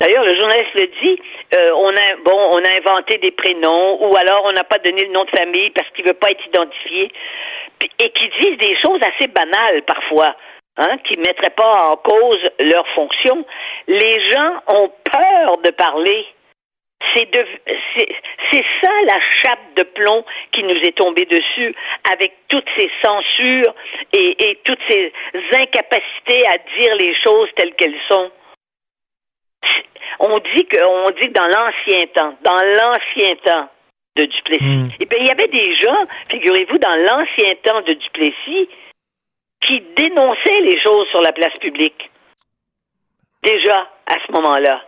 D'ailleurs, 0.00 0.24
le 0.24 0.36
journaliste 0.36 0.74
le 0.78 0.86
dit, 1.00 1.22
euh, 1.56 1.70
on 1.74 1.88
a 1.88 2.16
bon, 2.22 2.38
on 2.52 2.58
a 2.58 2.76
inventé 2.76 3.16
des 3.18 3.30
prénoms, 3.30 4.04
ou 4.04 4.16
alors 4.16 4.42
on 4.44 4.52
n'a 4.52 4.64
pas 4.64 4.78
donné 4.78 5.04
le 5.04 5.12
nom 5.12 5.24
de 5.24 5.30
famille 5.30 5.70
parce 5.70 5.88
qu'il 5.90 6.06
veut 6.06 6.14
pas 6.14 6.28
être 6.30 6.46
identifié, 6.46 7.10
et 7.82 8.10
qui 8.10 8.28
disent 8.40 8.58
des 8.58 8.76
choses 8.84 9.00
assez 9.02 9.28
banales 9.28 9.82
parfois, 9.86 10.36
hein, 10.76 10.98
qui 11.04 11.18
mettraient 11.18 11.54
pas 11.56 11.90
en 11.90 11.96
cause 11.96 12.40
leur 12.58 12.86
fonction. 12.88 13.44
Les 13.88 14.28
gens 14.30 14.54
ont 14.68 14.90
peur 15.10 15.58
de 15.58 15.70
parler. 15.70 16.26
C'est 17.14 17.30
de, 17.30 17.46
c'est, 17.94 18.08
c'est 18.50 18.64
ça 18.82 18.90
la 19.06 19.20
chape 19.42 19.74
de 19.76 19.82
plomb 19.82 20.24
qui 20.52 20.62
nous 20.62 20.76
est 20.76 20.96
tombée 20.96 21.26
dessus, 21.26 21.74
avec 22.10 22.32
toutes 22.48 22.68
ces 22.78 22.90
censures 23.04 23.74
et, 24.12 24.36
et 24.48 24.58
toutes 24.64 24.80
ces 24.88 25.12
incapacités 25.52 26.42
à 26.48 26.56
dire 26.78 26.94
les 26.96 27.14
choses 27.22 27.48
telles 27.56 27.74
qu'elles 27.74 28.00
sont. 28.08 28.30
On 30.20 30.38
dit 30.38 30.66
que, 30.66 30.86
on 30.86 31.10
dit 31.10 31.28
que 31.28 31.32
dans 31.32 31.46
l'ancien 31.46 32.06
temps, 32.14 32.34
dans 32.42 32.62
l'ancien 32.62 33.36
temps 33.44 33.68
de 34.16 34.24
Duplessis, 34.24 34.94
eh 34.98 35.04
bien, 35.04 35.18
il 35.20 35.26
y 35.26 35.30
avait 35.30 35.48
des 35.48 35.74
gens, 35.76 36.06
figurez-vous, 36.30 36.78
dans 36.78 36.96
l'ancien 36.96 37.54
temps 37.62 37.82
de 37.82 37.92
Duplessis, 37.92 38.68
qui 39.60 39.80
dénonçaient 39.96 40.60
les 40.60 40.80
choses 40.80 41.08
sur 41.08 41.20
la 41.20 41.32
place 41.32 41.56
publique. 41.58 42.10
Déjà, 43.42 43.88
à 44.06 44.14
ce 44.26 44.32
moment-là. 44.32 44.82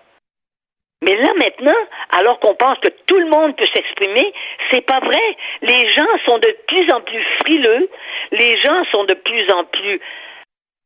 Mais 1.03 1.15
là, 1.15 1.29
maintenant, 1.35 1.87
alors 2.19 2.41
qu'on 2.41 2.55
pense 2.55 2.79
que 2.81 2.91
tout 3.07 3.19
le 3.19 3.27
monde 3.27 3.57
peut 3.57 3.69
s'exprimer, 3.73 4.33
c'est 4.73 4.85
pas 4.85 4.99
vrai. 4.99 5.37
Les 5.63 5.89
gens 5.89 6.19
sont 6.27 6.39
de 6.39 6.57
plus 6.67 6.93
en 6.93 7.01
plus 7.03 7.25
frileux, 7.45 7.89
les 8.33 8.61
gens 8.63 8.85
sont 8.91 9.05
de 9.05 9.15
plus 9.15 9.47
en 9.53 9.65
plus 9.65 10.01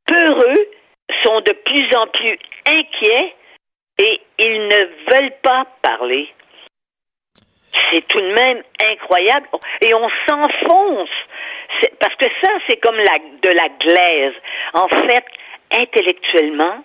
peureux, 0.06 0.68
sont 1.24 1.40
de 1.40 1.52
plus 1.52 1.96
en 1.96 2.06
plus 2.08 2.38
inquiets 2.66 3.34
et 3.98 4.20
ils 4.38 4.68
ne 4.68 5.12
veulent 5.12 5.36
pas 5.42 5.66
parler. 5.82 6.28
C'est 7.90 8.06
tout 8.08 8.20
de 8.20 8.32
même 8.32 8.62
incroyable. 8.92 9.48
Et 9.80 9.94
on 9.94 10.08
s'enfonce. 10.28 11.10
Parce 12.00 12.14
que 12.16 12.28
ça, 12.42 12.50
c'est 12.68 12.80
comme 12.80 12.96
la, 12.96 13.18
de 13.42 13.50
la 13.50 13.68
glaise. 13.80 14.34
En 14.74 14.88
fait, 14.88 15.24
intellectuellement, 15.72 16.84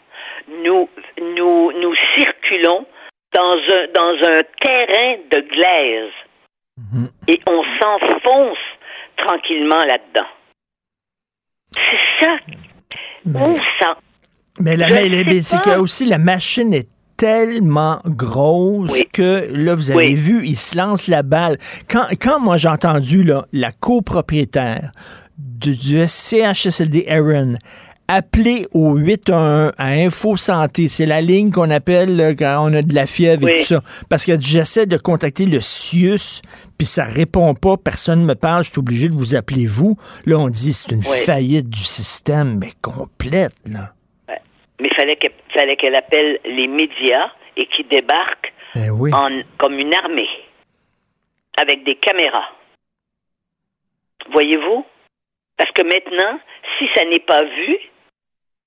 nous, 0.63 0.89
nous, 1.21 1.71
nous 1.73 1.95
circulons 2.17 2.85
dans 3.33 3.57
un, 3.73 3.87
dans 3.93 4.27
un 4.27 4.41
terrain 4.61 5.17
de 5.31 5.41
glaise. 5.41 6.13
Et 7.27 7.41
on 7.45 7.63
s'enfonce 7.81 8.57
tranquillement 9.17 9.83
là-dedans. 9.83 10.27
C'est 11.73 12.25
ça. 12.25 12.37
Où 13.25 13.59
ça? 13.79 13.97
Mais 14.59 14.77
la, 14.77 14.87
mais 14.87 15.23
mais 15.25 15.41
c'est 15.41 15.57
pas. 15.57 15.75
que 15.75 15.79
aussi 15.79 16.05
la 16.05 16.17
machine 16.17 16.73
est 16.73 16.87
tellement 17.17 17.99
grosse 18.05 19.03
que 19.11 19.47
là, 19.55 19.75
vous 19.75 19.91
avez 19.91 20.09
Oui. 20.09 20.13
vu, 20.13 20.45
il 20.45 20.55
se 20.57 20.77
lance 20.77 21.07
la 21.07 21.23
balle. 21.23 21.57
Quand, 21.89 22.05
quand 22.21 22.39
moi 22.39 22.57
j'ai 22.57 22.69
entendu 22.69 23.23
là, 23.23 23.45
la 23.51 23.71
copropriétaire 23.71 24.91
du, 25.37 25.75
du 25.75 26.03
CHSLD 26.07 27.05
Aaron 27.09 27.55
appeler 28.07 28.67
au 28.71 28.95
811 28.95 29.73
à 29.77 29.87
Info 29.89 30.37
Santé, 30.37 30.87
c'est 30.87 31.05
la 31.05 31.19
ligne 31.19 31.51
qu'on 31.51 31.69
appelle 31.69 32.15
là, 32.15 32.33
quand 32.35 32.65
on 32.65 32.73
a 32.73 32.81
de 32.81 32.95
la 32.95 33.05
fièvre 33.05 33.49
et 33.49 33.59
tout 33.59 33.65
ça, 33.65 33.83
parce 34.07 34.23
que 34.23 34.39
j'essaie 34.39 34.85
de 34.85 34.95
contacter 34.95 35.45
le 35.45 35.59
CIUS, 35.59 36.41
puis 36.77 36.87
ça 36.87 37.03
répond 37.03 37.53
pas, 37.53 37.75
personne 37.75 38.23
me 38.23 38.35
parle, 38.35 38.63
je 38.63 38.69
suis 38.71 38.79
obligé 38.79 39.09
de 39.09 39.15
vous 39.15 39.35
appeler 39.35 39.65
vous. 39.65 39.97
Là, 40.25 40.37
on 40.39 40.47
dit 40.47 40.71
c'est 40.71 40.91
une 40.93 41.01
faillite 41.03 41.67
du 41.69 41.83
système, 41.83 42.59
mais 42.59 42.69
complète, 42.81 43.51
là. 43.69 43.93
Mais 44.79 44.89
fallait 44.95 45.17
qu'elle 45.17 45.31
fallait 45.57 45.75
qu'elle 45.75 45.95
appelle 45.95 46.39
les 46.45 46.67
médias 46.67 47.31
et 47.55 47.65
qu'ils 47.67 47.87
débarquent 47.87 48.53
Ben 48.75 48.91
oui. 48.91 49.11
en, 49.13 49.41
comme 49.57 49.77
une 49.79 49.93
armée 49.95 50.29
avec 51.59 51.83
des 51.83 51.95
caméras. 51.95 52.49
Voyez-vous? 54.31 54.85
Parce 55.57 55.71
que 55.71 55.81
maintenant, 55.83 56.39
si 56.77 56.87
ça 56.95 57.05
n'est 57.05 57.23
pas 57.25 57.43
vu 57.43 57.79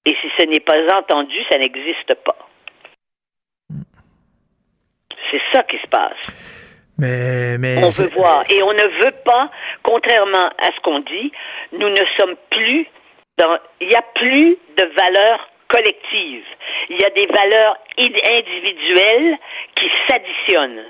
et 0.06 0.16
si 0.20 0.28
ce 0.38 0.46
n'est 0.46 0.60
pas 0.60 0.78
entendu, 0.98 1.36
ça 1.50 1.58
n'existe 1.58 2.14
pas. 2.24 2.36
C'est 5.30 5.42
ça 5.52 5.62
qui 5.64 5.76
se 5.78 5.86
passe. 5.86 6.16
Mais, 6.98 7.56
mais 7.58 7.84
On 7.84 7.90
veut 7.90 8.08
voir. 8.08 8.44
Et 8.50 8.62
on 8.62 8.72
ne 8.72 9.04
veut 9.04 9.16
pas, 9.24 9.50
contrairement 9.82 10.48
à 10.58 10.66
ce 10.74 10.80
qu'on 10.82 10.98
dit, 11.00 11.30
nous 11.72 11.88
ne 11.88 12.04
sommes 12.18 12.34
plus 12.50 12.86
dans. 13.38 13.58
Il 13.80 13.88
n'y 13.88 13.94
a 13.94 14.02
plus 14.02 14.58
de 14.76 14.84
valeur 14.98 15.49
collective. 15.70 16.44
Il 16.90 17.00
y 17.00 17.04
a 17.04 17.10
des 17.10 17.26
valeurs 17.26 17.76
individuelles 17.98 19.38
qui 19.76 19.86
s'additionnent. 20.08 20.84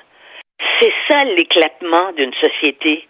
C'est 0.81 0.93
ça 1.09 1.25
l'éclatement 1.25 2.13
d'une 2.13 2.33
société. 2.35 3.07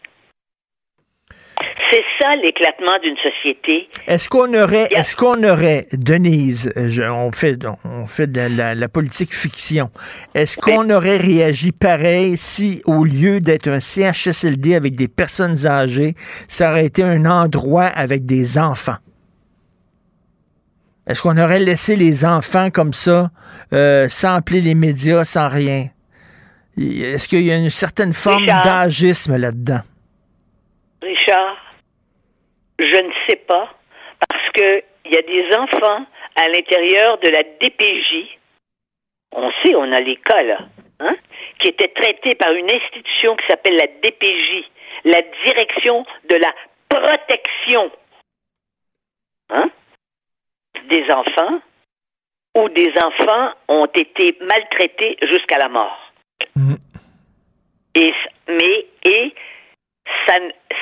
C'est 1.91 2.05
ça 2.21 2.37
l'éclatement 2.37 2.99
d'une 3.03 3.17
société. 3.17 3.89
Est-ce 4.07 4.29
qu'on 4.29 4.55
aurait, 4.55 4.89
est-ce 4.93 5.15
qu'on 5.15 5.43
aurait, 5.45 5.87
Denise, 5.93 6.73
on 6.77 7.31
fait, 7.31 7.59
on 7.85 8.07
fait 8.07 8.29
de 8.29 8.49
la, 8.57 8.89
politique 8.89 9.35
fiction. 9.35 9.91
Est-ce 10.35 10.57
qu'on 10.57 10.89
aurait 10.91 11.19
réagi 11.19 11.73
pareil 11.73 12.37
si, 12.37 12.81
au 12.87 13.05
lieu 13.05 13.41
d'être 13.41 13.69
un 13.69 13.81
CHSLD 13.81 14.75
avec 14.75 14.95
des 14.95 15.09
personnes 15.09 15.67
âgées, 15.67 16.15
ça 16.49 16.71
aurait 16.71 16.87
été 16.87 17.03
un 17.03 17.27
endroit 17.27 17.87
avec 17.87 18.25
des 18.25 18.59
enfants? 18.59 18.97
Est-ce 21.07 21.23
qu'on 21.23 21.39
aurait 21.39 21.61
laissé 21.61 21.97
les 21.97 22.25
enfants 22.25 22.71
comme 22.71 22.93
ça, 22.93 23.31
euh, 23.73 24.09
sans 24.09 24.37
appeler 24.37 24.61
les 24.61 24.75
médias, 24.75 25.25
sans 25.25 25.49
rien? 25.49 25.87
Est-ce 26.77 27.29
qu'il 27.29 27.43
y 27.43 27.51
a 27.51 27.57
une 27.57 27.71
certaine 27.71 28.13
forme 28.13 28.47
d'agisme 28.47 29.37
là-dedans? 29.37 29.81
Richard, 31.03 31.57
je 32.79 33.03
ne 33.03 33.13
sais 33.29 33.37
pas, 33.37 33.69
parce 34.29 34.53
qu'il 34.53 35.13
y 35.13 35.17
a 35.17 35.23
des 35.23 35.57
enfants 35.57 36.07
à 36.37 36.49
l'intérieur 36.49 37.19
de 37.19 37.29
la 37.31 37.43
DPJ. 37.43 38.39
On 39.33 39.51
sait, 39.63 39.75
on 39.75 39.93
a 39.93 40.01
les 40.01 40.17
cas, 40.17 40.43
là, 40.43 40.59
hein, 41.01 41.17
qui 41.61 41.69
étaient 41.69 41.93
traités 41.95 42.35
par 42.37 42.53
une 42.53 42.71
institution 42.71 43.37
qui 43.37 43.47
s'appelle 43.49 43.77
la 43.77 43.87
DPJ, 43.87 44.65
la 45.05 45.23
Direction 45.45 46.05
de 46.31 46.37
la 46.37 46.55
Protection. 46.89 47.91
Hein? 49.51 49.71
Des 50.89 51.05
enfants 51.13 51.61
où 52.59 52.69
des 52.71 52.93
enfants 53.03 53.53
ont 53.69 53.87
été 53.95 54.37
maltraités 54.41 55.17
jusqu'à 55.23 55.59
la 55.59 55.69
mort. 55.69 56.13
Mm. 56.57 56.75
Et, 57.95 58.13
mais, 58.49 58.87
et 59.05 59.35
ça, 60.27 60.35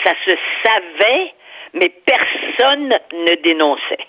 ça 0.05 0.13
se 0.25 0.33
savait, 0.65 1.35
mais 1.75 1.93
personne 2.07 2.89
ne 2.89 3.43
dénonçait. 3.43 4.07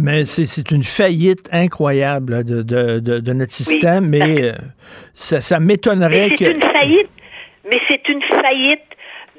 Mais 0.00 0.26
c'est 0.26 0.70
une 0.70 0.84
faillite 0.84 1.48
incroyable 1.52 2.44
de, 2.44 2.62
de, 2.62 3.00
de, 3.00 3.32
notre 3.32 3.50
système, 3.50 4.08
mais 4.08 4.44
euh, 4.44 4.52
ça, 5.12 5.40
ça 5.40 5.58
m'étonnerait 5.58 6.30
que... 6.30 6.44
C'est 6.44 6.52
une 6.52 6.62
faillite, 6.62 7.10
mais 7.64 7.80
c'est 7.90 8.08
une 8.08 8.22
faillite 8.22 8.86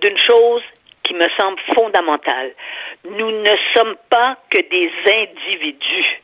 d'une 0.02 0.18
chose 0.18 0.62
qui 1.04 1.14
me 1.14 1.26
semble 1.40 1.60
fondamentale. 1.78 2.52
Nous 3.06 3.32
ne 3.32 3.56
sommes 3.76 3.96
pas 4.10 4.38
que 4.50 4.62
des 4.62 4.92
individus. 5.06 6.22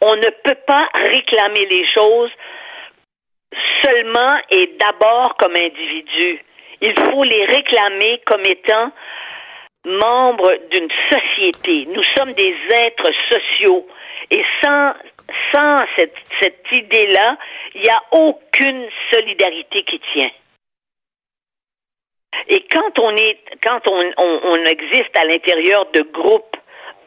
On 0.00 0.14
ne 0.16 0.30
peut 0.44 0.58
pas 0.66 0.88
réclamer 0.94 1.66
les 1.70 1.86
choses 1.88 2.30
seulement 3.82 4.40
et 4.50 4.76
d'abord 4.78 5.36
comme 5.38 5.54
individus 5.56 6.40
il 6.80 6.94
faut 6.94 7.24
les 7.24 7.44
réclamer 7.46 8.20
comme 8.26 8.42
étant 8.42 8.92
membres 9.84 10.52
d'une 10.70 10.88
société. 11.10 11.86
Nous 11.86 12.02
sommes 12.16 12.32
des 12.32 12.54
êtres 12.84 13.12
sociaux. 13.30 13.86
Et 14.30 14.44
sans, 14.62 14.94
sans 15.52 15.76
cette, 15.96 16.16
cette 16.42 16.64
idée-là, 16.72 17.36
il 17.74 17.82
n'y 17.82 17.88
a 17.88 18.02
aucune 18.12 18.88
solidarité 19.12 19.84
qui 19.84 20.00
tient. 20.12 20.30
Et 22.48 22.64
quand 22.72 22.98
on 23.00 23.10
est, 23.16 23.38
quand 23.62 23.80
on, 23.88 24.12
on, 24.18 24.64
existe 24.64 25.18
à 25.18 25.24
l'intérieur 25.24 25.86
de 25.92 26.02
groupes, 26.02 26.56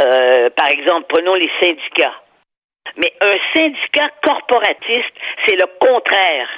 euh, 0.01 0.49
par 0.49 0.69
exemple, 0.69 1.05
prenons 1.07 1.33
les 1.33 1.49
syndicats. 1.61 2.15
Mais 2.97 3.13
un 3.21 3.31
syndicat 3.53 4.09
corporatiste, 4.23 5.13
c'est 5.45 5.55
le 5.55 5.67
contraire 5.79 6.49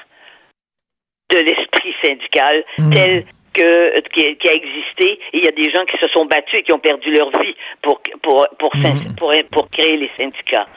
de 1.31 1.39
l'esprit 1.39 1.93
syndical 2.03 2.63
hmm. 2.77 2.93
tel 2.93 3.25
que 3.53 3.99
qui, 4.09 4.47
a 4.47 4.53
existé. 4.53 5.19
il 5.33 5.43
y 5.43 5.47
a 5.47 5.51
des 5.51 5.69
gens 5.71 5.83
qui 5.85 5.97
se 5.97 6.07
sont 6.13 6.25
battus 6.25 6.59
et 6.59 6.63
qui 6.63 6.71
ont 6.73 6.79
perdu 6.79 7.11
leur 7.11 7.29
vie 7.41 7.55
pour 7.81 8.01
pour 8.21 8.47
pour 8.57 8.75
hmm. 8.75 9.15
pour, 9.17 9.33
pour, 9.51 9.69
créer 9.69 9.97
les 9.97 10.09
syndicats. 10.17 10.67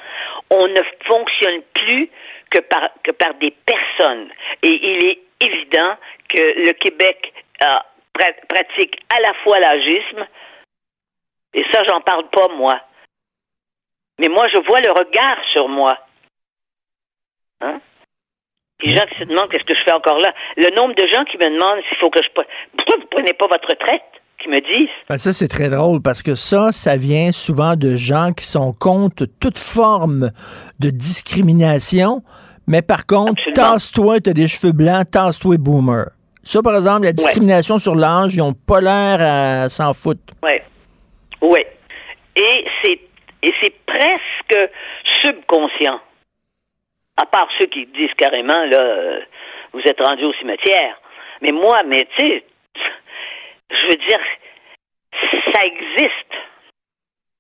On 0.51 0.67
ne 0.67 0.83
fonctionne 1.07 1.63
plus 1.73 2.11
que 2.51 2.61
par 2.61 2.91
que 3.03 3.13
par 3.13 3.35
des 3.35 3.55
personnes. 3.65 4.29
Et 4.63 4.73
il 4.73 5.07
est 5.07 5.19
évident 5.41 5.97
que 6.29 6.43
le 6.67 6.73
Québec 6.73 7.33
pratique 8.49 9.01
à 9.15 9.21
la 9.21 9.35
fois 9.43 9.59
l'agisme 9.59 10.27
et 11.55 11.65
ça 11.73 11.81
j'en 11.89 12.01
parle 12.01 12.29
pas 12.31 12.49
moi. 12.57 12.81
Mais 14.21 14.29
moi 14.29 14.45
je 14.53 14.61
vois 14.67 14.81
le 14.81 14.93
regard 14.93 15.39
sur 15.53 15.69
moi. 15.69 15.99
Hein? 17.61 17.81
Les 18.83 18.95
gens 18.95 19.07
qui 19.07 19.19
se 19.19 19.25
demandent 19.25 19.49
qu'est-ce 19.51 19.65
que 19.65 19.75
je 19.75 19.85
fais 19.85 19.93
encore 19.93 20.19
là? 20.19 20.33
Le 20.57 20.75
nombre 20.77 20.95
de 20.95 21.07
gens 21.07 21.25
qui 21.25 21.39
me 21.39 21.49
demandent 21.49 21.83
s'il 21.89 21.99
faut 21.99 22.11
que 22.11 22.23
je... 22.23 22.29
Pourquoi 22.31 22.97
vous 22.99 23.07
prenez 23.11 23.33
pas 23.33 23.47
votre 23.47 23.69
retraite? 23.69 24.03
Qui 24.43 24.49
me 24.49 24.61
disent. 24.61 24.91
Ben 25.09 25.17
ça, 25.17 25.33
c'est 25.33 25.49
très 25.49 25.71
drôle 25.71 26.03
parce 26.03 26.23
que 26.23 26.35
ça, 26.35 26.71
ça 26.73 26.97
vient 26.97 27.33
souvent 27.33 27.77
de 27.77 27.97
gens 27.97 28.33
qui 28.37 28.45
sont 28.45 28.73
contre 28.73 29.25
toute 29.41 29.59
forme 29.59 30.33
de 30.81 30.91
discrimination. 30.91 32.23
Mais 32.67 32.83
par 32.83 33.07
contre, 33.07 33.41
tasse-toi, 33.55 34.21
t'as 34.21 34.33
des 34.33 34.49
cheveux 34.49 34.73
blancs, 34.73 35.11
tasse-toi, 35.11 35.57
boomer. 35.57 36.11
Ça, 36.45 36.63
par 36.63 36.77
exemple, 36.77 37.05
la 37.05 37.13
discrimination 37.13 37.79
sur 37.79 37.95
l'âge, 37.95 38.35
ils 38.35 38.39
n'ont 38.39 38.55
pas 38.55 38.81
l'air 38.81 39.19
à 39.21 39.69
s'en 39.69 39.95
foutre. 39.95 40.35
Oui. 40.43 40.61
Oui. 41.41 41.61
Et 42.37 42.65
c'est, 42.83 43.01
et 43.43 43.53
c'est 43.63 43.75
presque 43.87 44.71
subconscient. 45.23 46.01
À 47.17 47.27
part 47.27 47.49
ceux 47.59 47.67
qui 47.67 47.87
disent 47.87 48.15
carrément, 48.17 48.65
là, 48.67 48.81
euh, 48.81 49.21
vous 49.73 49.81
êtes 49.81 50.01
rendu 50.01 50.25
au 50.25 50.33
cimetière. 50.35 51.01
Mais 51.43 51.53
moi, 51.53 51.79
mais 51.87 52.07
tu 52.17 52.27
sais, 52.27 52.45
je 53.71 53.87
veux 53.89 53.97
dire, 53.97 54.21
ça 55.53 55.65
existe. 55.65 56.33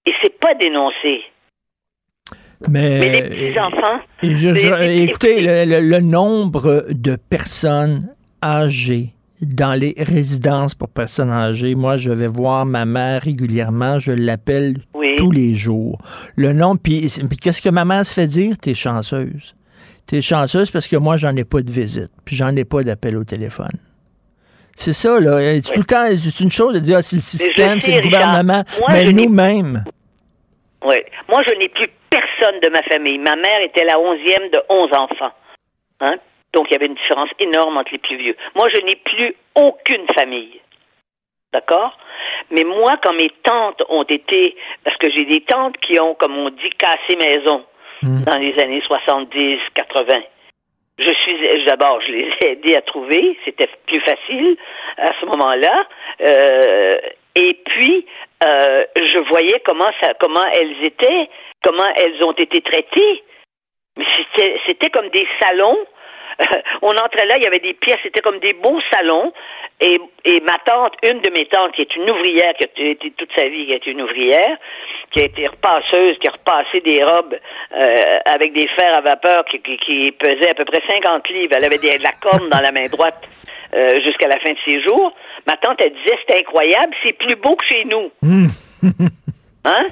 Et 0.07 0.13
c'est 0.23 0.39
pas 0.39 0.55
dénoncé. 0.55 1.25
Mais, 2.69 3.01
les 3.01 3.23
petits-enfants. 3.23 4.01
écoutez, 4.23 5.67
le, 5.67 6.01
nombre 6.01 6.85
de 6.91 7.17
personnes 7.17 8.15
âgées 8.45 9.15
dans 9.41 9.79
les 9.79 9.95
résidences 9.99 10.75
pour 10.75 10.89
personnes 10.89 11.31
âgées, 11.31 11.75
moi, 11.75 11.97
je 11.97 12.11
vais 12.11 12.29
voir 12.29 12.67
ma 12.67 12.85
mère 12.85 13.23
régulièrement, 13.23 13.99
je 13.99 14.13
l'appelle 14.13 14.77
tous 15.17 15.31
les 15.31 15.55
jours. 15.55 15.99
Le 16.37 16.53
nom, 16.53 16.77
puis 16.77 17.09
qu'est-ce 17.43 17.63
que 17.63 17.71
ma 17.71 17.85
mère 17.85 18.07
se 18.07 18.15
fait 18.15 18.27
dire? 18.27 18.57
T'es 18.59 18.75
chanceuse 18.75 19.55
t'es 20.07 20.23
chanceuse 20.23 20.71
parce 20.71 20.89
que 20.89 20.97
moi, 20.97 21.17
j'en 21.17 21.35
ai 21.37 21.45
pas 21.45 21.61
de 21.61 21.71
visite, 21.71 22.11
puis 22.25 22.37
j'en 22.37 22.55
ai 22.57 22.65
pas 22.65 22.83
d'appel 22.83 23.17
au 23.17 23.25
téléphone. 23.25 23.73
C'est 24.77 24.93
ça, 24.93 25.21
là. 25.21 25.39
Tout 25.61 25.79
le 25.79 25.85
temps, 25.85 26.07
c'est 26.11 26.43
une 26.43 26.51
chose 26.51 26.75
de 26.75 26.81
dire, 26.81 26.99
ah, 26.99 27.03
c'est 27.03 27.17
le 27.17 27.23
système, 27.23 27.81
c'est 27.81 28.01
le 28.01 28.03
gouvernement, 28.03 28.65
mais 28.91 29.13
nous-mêmes. 29.13 29.85
Oui. 30.85 30.97
Moi, 31.29 31.41
je 31.49 31.55
n'ai 31.55 31.69
plus 31.69 31.89
personne 32.11 32.61
de 32.61 32.69
ma 32.71 32.83
famille. 32.83 33.19
Ma 33.19 33.37
mère 33.37 33.61
était 33.65 33.85
la 33.85 33.99
onzième 33.99 34.51
de 34.51 34.61
onze 34.69 34.91
enfants. 34.97 35.33
Hein? 36.01 36.17
Donc, 36.55 36.69
il 36.71 36.75
y 36.75 36.77
avait 36.77 36.87
une 36.87 36.95
différence 36.95 37.31
énorme 37.41 37.77
entre 37.77 37.93
les 37.93 37.99
plus 37.99 38.17
vieux. 38.17 38.37
Moi, 38.55 38.69
je 38.75 38.81
n'ai 38.83 38.97
plus 38.97 39.35
aucune 39.55 40.07
famille. 40.15 40.61
D'accord? 41.53 41.97
Mais 42.51 42.65
moi, 42.65 42.97
quand 43.03 43.13
mes 43.15 43.31
tantes 43.43 43.83
ont 43.89 44.05
été, 44.05 44.57
parce 44.83 44.97
que 44.97 45.11
j'ai 45.11 45.25
des 45.25 45.43
tantes 45.43 45.77
qui 45.79 46.01
ont, 46.01 46.15
comme 46.15 46.37
on 46.37 46.51
dit, 46.51 46.71
cassé 46.79 47.17
maison. 47.17 47.65
Hmm. 48.05 48.23
dans 48.25 48.37
les 48.37 48.59
années 48.61 48.83
70, 48.87 49.61
80. 49.75 50.21
Je 50.99 51.09
suis 51.09 51.65
d'abord, 51.65 52.01
je 52.07 52.13
les 52.13 52.29
ai 52.43 52.51
aidés 52.53 52.77
à 52.77 52.83
trouver, 52.83 53.39
c'était 53.45 53.69
plus 53.87 54.01
facile 54.01 54.57
à 54.99 55.11
ce 55.19 55.27
moment-là. 55.27 55.87
Euh, 56.21 56.99
et 57.35 57.55
puis, 57.65 58.07
euh, 58.45 58.85
je 58.95 59.29
voyais 59.29 59.61
comment 59.65 59.89
ça, 60.03 60.13
comment 60.21 60.45
elles 60.53 60.85
étaient, 60.85 61.31
comment 61.65 61.89
elles 61.97 62.23
ont 62.25 62.33
été 62.33 62.61
traitées. 62.61 63.25
Mais 63.97 64.05
c'était, 64.19 64.61
c'était 64.67 64.91
comme 64.91 65.09
des 65.09 65.27
salons 65.41 65.79
on 66.83 66.91
entrait 66.91 67.27
là, 67.27 67.35
il 67.37 67.45
y 67.45 67.47
avait 67.47 67.61
des 67.61 67.75
pièces, 67.75 67.99
c'était 68.03 68.21
comme 68.21 68.39
des 68.39 68.55
beaux 68.55 68.81
salons. 68.93 69.33
Et, 69.81 69.99
et 70.25 70.41
ma 70.41 70.57
tante, 70.65 70.95
une 71.03 71.21
de 71.21 71.31
mes 71.31 71.47
tantes, 71.47 71.73
qui 71.73 71.83
est 71.83 71.97
une 71.97 72.09
ouvrière, 72.09 72.55
qui 72.55 72.65
a 72.65 72.87
été 72.91 73.11
toute 73.17 73.31
sa 73.37 73.49
vie, 73.49 73.67
qui 73.67 73.73
est 73.73 73.87
une 73.87 74.03
ouvrière, 74.03 74.57
qui 75.11 75.21
a 75.21 75.25
été 75.25 75.47
repasseuse, 75.47 76.17
qui 76.19 76.29
a 76.29 76.33
repassé 76.33 76.81
des 76.81 77.03
robes 77.03 77.37
euh, 77.77 78.19
avec 78.25 78.53
des 78.53 78.69
fers 78.69 78.97
à 78.97 79.01
vapeur 79.01 79.45
qui, 79.47 79.61
qui, 79.61 80.13
pesaient 80.13 80.51
à 80.51 80.55
peu 80.55 80.65
près 80.65 80.83
50 80.89 81.29
livres. 81.31 81.55
Elle 81.57 81.65
avait 81.65 81.79
de 81.79 82.03
la 82.03 82.13
corne 82.13 82.49
dans 82.51 82.61
la 82.61 82.73
main 82.73 82.87
droite 82.87 83.21
euh, 83.75 84.01
jusqu'à 84.03 84.29
la 84.29 84.39
fin 84.39 84.53
de 84.53 84.59
ses 84.67 84.83
jours. 84.83 85.13
Ma 85.47 85.57
tante, 85.57 85.81
elle 85.83 85.93
disait, 85.93 86.19
c'est 86.29 86.39
incroyable, 86.39 86.95
c'est 87.05 87.19
plus 87.19 87.37
beau 87.37 87.57
que 87.57 87.67
chez 87.67 87.85
nous. 87.85 88.11
Hein? 89.67 89.87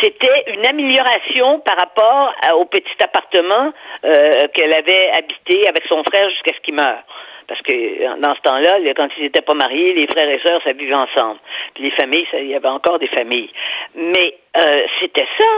c'était 0.00 0.44
une 0.54 0.64
amélioration 0.64 1.60
par 1.60 1.76
rapport 1.76 2.32
au 2.54 2.64
petit 2.64 2.96
appartement 3.04 3.72
euh, 4.04 4.32
qu'elle 4.54 4.72
avait 4.72 5.10
habité 5.16 5.68
avec 5.68 5.84
son 5.88 6.02
frère 6.04 6.30
jusqu'à 6.30 6.54
ce 6.54 6.60
qu'il 6.60 6.74
meure. 6.74 7.02
Parce 7.46 7.60
que 7.62 8.20
dans 8.20 8.34
ce 8.34 8.40
temps-là, 8.42 8.76
quand 8.96 9.08
ils 9.18 9.24
n'étaient 9.24 9.42
pas 9.42 9.54
mariés, 9.54 9.92
les 9.92 10.06
frères 10.06 10.28
et 10.30 10.40
sœurs, 10.46 10.62
ça 10.62 10.72
vivait 10.72 10.94
ensemble. 10.94 11.40
Puis 11.74 11.84
les 11.84 11.90
familles, 11.90 12.26
il 12.34 12.46
y 12.46 12.54
avait 12.54 12.68
encore 12.68 12.98
des 12.98 13.08
familles. 13.08 13.50
Mais 13.94 14.36
euh, 14.56 14.86
c'était 15.00 15.26
ça. 15.36 15.50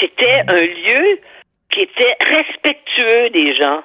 C'était 0.00 0.40
un 0.52 0.60
lieu 0.62 1.20
qui 1.70 1.82
était 1.82 2.16
respectueux 2.20 3.30
des 3.30 3.54
gens. 3.54 3.82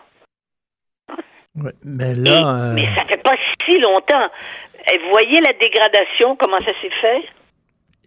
Ouais, 1.63 1.71
mais 1.83 2.15
là. 2.15 2.55
euh, 2.55 2.73
Mais 2.73 2.87
ça 2.95 3.05
fait 3.05 3.21
pas 3.21 3.35
si 3.63 3.77
longtemps. 3.79 4.27
Et 4.91 4.97
vous 4.97 5.09
voyez 5.09 5.39
la 5.41 5.53
dégradation, 5.53 6.35
comment 6.35 6.59
ça 6.59 6.71
s'est 6.81 6.89
fait? 7.01 7.23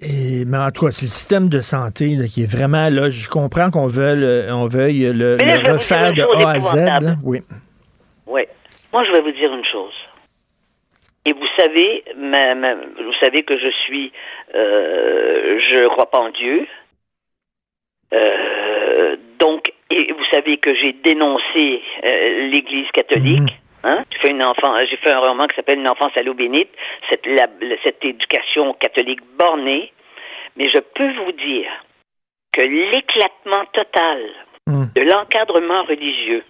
Et, 0.00 0.44
mais 0.46 0.58
en 0.58 0.70
tout 0.70 0.86
cas, 0.86 0.92
c'est 0.92 1.06
le 1.06 1.10
système 1.10 1.48
de 1.48 1.60
santé 1.60 2.14
là, 2.16 2.26
qui 2.26 2.42
est 2.42 2.50
vraiment 2.50 2.88
là. 2.88 3.10
Je 3.10 3.28
comprends 3.28 3.70
qu'on 3.70 3.88
veuille, 3.88 4.22
euh, 4.22 4.54
on 4.54 4.66
veuille 4.66 5.12
le, 5.12 5.36
là, 5.36 5.72
refaire 5.72 6.12
de 6.12 6.22
A 6.22 6.50
à 6.50 6.60
Z. 6.60 6.76
là. 6.76 7.16
Oui. 7.24 7.42
Oui. 8.26 8.42
Moi, 8.92 9.04
je 9.04 9.12
vais 9.12 9.20
vous 9.20 9.32
dire 9.32 9.52
une 9.52 9.64
chose. 9.64 9.94
Et 11.24 11.32
vous 11.32 11.46
savez, 11.58 12.04
vous 12.16 13.12
savez 13.20 13.42
que 13.42 13.58
je 13.58 13.70
suis, 13.84 14.12
euh, 14.54 15.58
je 15.70 15.78
ne 15.80 15.88
crois 15.88 16.10
pas 16.10 16.20
en 16.20 16.30
Dieu. 16.30 16.66
Euh, 18.14 19.16
donc, 19.38 19.72
et 19.90 20.12
vous 20.12 20.24
savez 20.32 20.56
que 20.58 20.74
j'ai 20.74 20.94
dénoncé 21.04 21.82
euh, 22.04 22.48
l'Église 22.50 22.90
catholique. 22.94 23.52
Hein? 23.84 24.04
J'ai 24.10 24.18
fait 24.18 24.30
une 24.30 24.44
enfant, 24.44 24.76
j'ai 24.88 24.96
fait 24.96 25.12
un 25.14 25.20
roman 25.20 25.46
qui 25.46 25.56
s'appelle 25.56 25.78
Une 25.78 25.90
enfance 25.90 26.16
à 26.16 26.22
l'eau 26.22 26.34
bénite, 26.34 26.70
cette, 27.08 27.24
la- 27.26 27.46
la- 27.60 27.76
cette 27.84 28.04
éducation 28.04 28.74
catholique 28.74 29.20
bornée. 29.38 29.92
Mais 30.56 30.68
je 30.70 30.80
peux 30.80 31.12
vous 31.24 31.32
dire 31.32 31.70
que 32.52 32.62
l'éclatement 32.62 33.64
total 33.72 34.28
de 34.94 35.02
l'encadrement 35.02 35.84
religieux 35.84 36.44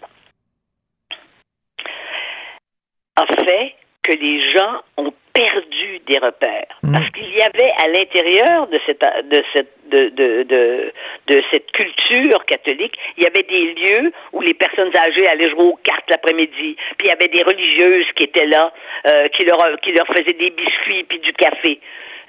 a 3.17 3.27
fait 3.45 3.75
que 4.03 4.13
les 4.17 4.41
gens 4.53 4.83
ont 4.97 5.13
perdu 5.33 6.01
des 6.07 6.19
repères. 6.19 6.67
Parce 6.93 7.09
qu'il 7.11 7.29
y 7.31 7.41
avait 7.43 7.71
à 7.85 7.89
l'intérieur 7.89 8.67
de 8.69 8.81
cette, 8.87 9.01
de 9.31 9.43
cette, 9.53 9.71
de, 9.91 10.09
de, 10.09 10.43
de, 10.43 10.93
de 11.29 11.43
cette 11.53 11.71
culture 11.73 12.45
catholique, 12.47 12.95
il 13.17 13.25
y 13.25 13.27
avait 13.27 13.45
des 13.45 13.75
lieux 13.75 14.13
où 14.33 14.41
les 14.41 14.55
personnes 14.55 14.91
âgées 14.97 15.29
allaient 15.29 15.51
jouer 15.51 15.65
aux 15.65 15.79
cartes 15.85 16.09
l'après-midi. 16.11 16.77
Puis 16.99 17.05
il 17.05 17.09
y 17.09 17.13
avait 17.13 17.29
des 17.29 17.43
religieuses 17.43 18.07
qui 18.17 18.25
étaient 18.25 18.47
là, 18.47 18.73
euh, 19.07 19.29
qui, 19.29 19.45
leur, 19.45 19.59
qui 19.83 19.93
leur 19.93 20.07
faisaient 20.09 20.37
des 20.39 20.51
biscuits 20.51 21.05
puis 21.09 21.21
du 21.21 21.33
café. 21.35 21.79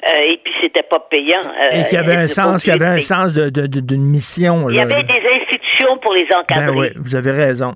Euh, 0.08 0.32
et 0.32 0.38
puis 0.44 0.54
c'était 0.62 0.84
pas 0.84 1.00
payant. 1.10 1.42
euh, 1.42 1.82
Et 1.82 1.90
qui 1.90 1.98
avait 1.98 2.16
un 2.16 2.28
sens, 2.28 2.64
qui 2.64 2.72
avait 2.72 2.86
un 2.86 3.00
sens 3.02 3.34
de, 3.34 3.50
d'une 3.50 4.04
mission. 4.06 4.70
Il 4.70 4.76
y 4.76 4.78
là. 4.78 4.84
avait 4.84 5.04
des 5.04 5.28
institutions 5.28 5.98
pour 5.98 6.14
les 6.14 6.28
encadrer. 6.36 6.66
Ben 6.68 6.78
oui, 6.78 6.88
vous 6.96 7.16
avez 7.16 7.32
raison. 7.32 7.74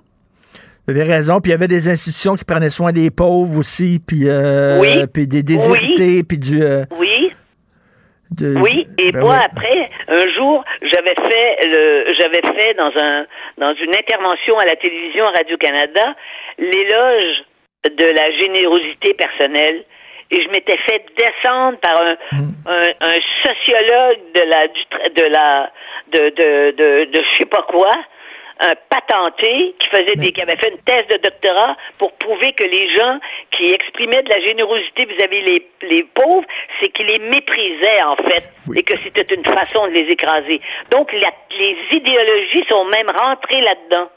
Vous 0.87 0.93
avez 0.93 1.03
raison. 1.03 1.39
Puis 1.39 1.51
il 1.51 1.53
y 1.53 1.55
avait 1.55 1.67
des 1.67 1.87
institutions 1.89 2.35
qui 2.35 2.43
prenaient 2.45 2.69
soin 2.69 2.91
des 2.91 3.09
pauvres 3.11 3.57
aussi, 3.57 3.99
puis, 4.05 4.27
euh, 4.27 4.79
Oui. 4.79 4.89
puis 5.13 5.27
des 5.27 5.43
déshérités, 5.43 6.23
puis 6.23 6.37
du. 6.37 6.61
euh, 6.61 6.83
Oui. 6.99 7.31
de- 8.31 8.55
Oui, 8.61 8.87
et 8.97 9.11
ben 9.11 9.19
moi 9.21 9.37
oui. 9.39 9.45
après, 9.45 9.89
un 10.07 10.27
jour, 10.35 10.63
j'avais 10.81 11.15
fait 11.15 11.67
le 11.67 12.13
j'avais 12.19 12.41
fait 12.41 12.73
dans 12.73 12.91
un 12.99 13.25
dans 13.59 13.73
une 13.75 13.95
intervention 13.95 14.57
à 14.57 14.65
la 14.65 14.75
télévision 14.75 15.23
Radio 15.25 15.55
Canada 15.57 16.15
l'éloge 16.57 17.43
de 17.85 18.05
la 18.05 18.31
générosité 18.41 19.13
personnelle 19.13 19.83
et 20.31 20.41
je 20.41 20.49
m'étais 20.49 20.77
fait 20.89 21.05
descendre 21.17 21.77
par 21.79 22.01
un, 22.01 22.15
un, 22.65 22.87
un 23.01 23.15
sociologue 23.45 24.19
de 24.33 24.41
la 24.49 24.67
du 24.67 24.83
de 25.21 25.25
la 25.31 25.71
de 26.11 26.19
de 26.29 26.71
de, 26.71 27.11
de 27.11 27.21
je 27.33 27.37
sais 27.37 27.45
pas 27.45 27.63
quoi 27.69 27.91
un 28.59 28.73
patenté 28.89 29.75
qui 29.79 29.89
faisait 29.89 30.15
des, 30.15 30.31
qui 30.31 30.41
avait 30.41 30.55
fait 30.57 30.69
une 30.69 30.77
thèse 30.83 31.07
de 31.07 31.17
doctorat 31.23 31.75
pour 31.97 32.11
prouver 32.13 32.53
que 32.53 32.65
les 32.65 32.95
gens 32.95 33.19
qui 33.51 33.65
exprimaient 33.73 34.23
de 34.23 34.29
la 34.29 34.45
générosité 34.45 35.05
vis-à-vis 35.05 35.41
les, 35.41 35.67
les 35.83 36.03
pauvres, 36.03 36.45
c'est 36.79 36.89
qu'ils 36.89 37.07
les 37.07 37.19
méprisaient 37.19 38.03
en 38.03 38.15
fait 38.15 38.49
et 38.75 38.83
que 38.83 38.93
c'était 39.03 39.33
une 39.33 39.43
façon 39.45 39.87
de 39.87 39.93
les 39.93 40.07
écraser. 40.11 40.61
Donc 40.91 41.11
la- 41.13 41.33
les 41.59 41.77
idéologies 41.97 42.65
sont 42.69 42.85
même 42.85 43.07
rentrées 43.15 43.61
là-dedans 43.61 44.09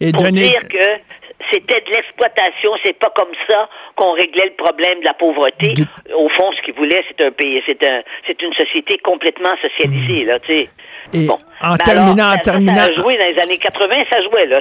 Et 0.00 0.12
pour 0.12 0.22
donner- 0.24 0.48
dire 0.48 0.62
que 0.70 1.27
c'était 1.52 1.80
de 1.80 1.90
l'exploitation, 1.94 2.70
c'est 2.84 2.98
pas 2.98 3.12
comme 3.14 3.32
ça 3.48 3.68
qu'on 3.96 4.12
réglait 4.12 4.46
le 4.46 4.56
problème 4.62 5.00
de 5.00 5.04
la 5.04 5.14
pauvreté. 5.14 5.74
Au 6.14 6.28
fond, 6.30 6.50
ce 6.56 6.62
qu'ils 6.62 6.74
voulaient, 6.74 7.02
c'est 7.08 7.24
un 7.26 7.30
pays, 7.30 7.62
c'est 7.66 7.82
un, 7.86 8.00
c'est 8.26 8.40
une 8.42 8.52
société 8.54 8.98
complètement 8.98 9.54
socialisée, 9.62 10.24
là, 10.24 10.38
tu 10.40 10.56
sais. 10.56 10.68
Et 11.14 11.26
Bon. 11.26 11.38
en 11.62 11.72
Mais 11.72 11.78
terminant, 11.78 12.24
alors, 12.24 12.32
en 12.32 12.36
ça- 12.36 12.38
terminant. 12.52 12.74
Ça 12.74 12.92
joué 12.94 13.14
dans 13.16 13.26
les 13.34 13.38
années 13.42 13.58
80, 13.58 13.94
ça 14.10 14.20
jouait, 14.20 14.46
là. 14.46 14.60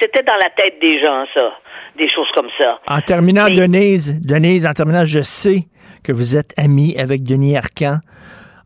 C'était 0.00 0.22
dans 0.22 0.36
la 0.36 0.50
tête 0.50 0.78
des 0.80 1.00
gens, 1.04 1.24
ça. 1.34 1.52
Des 1.96 2.08
choses 2.08 2.28
comme 2.34 2.48
ça. 2.60 2.78
En 2.86 3.00
terminant, 3.00 3.46
Mais- 3.48 3.56
Denise, 3.56 4.14
Denise, 4.20 4.66
en 4.66 4.72
terminant, 4.74 5.04
je 5.04 5.22
sais 5.22 5.64
que 6.04 6.12
vous 6.12 6.36
êtes 6.36 6.52
amie 6.56 6.94
avec 6.98 7.24
Denis 7.24 7.56
Arcan. 7.56 7.98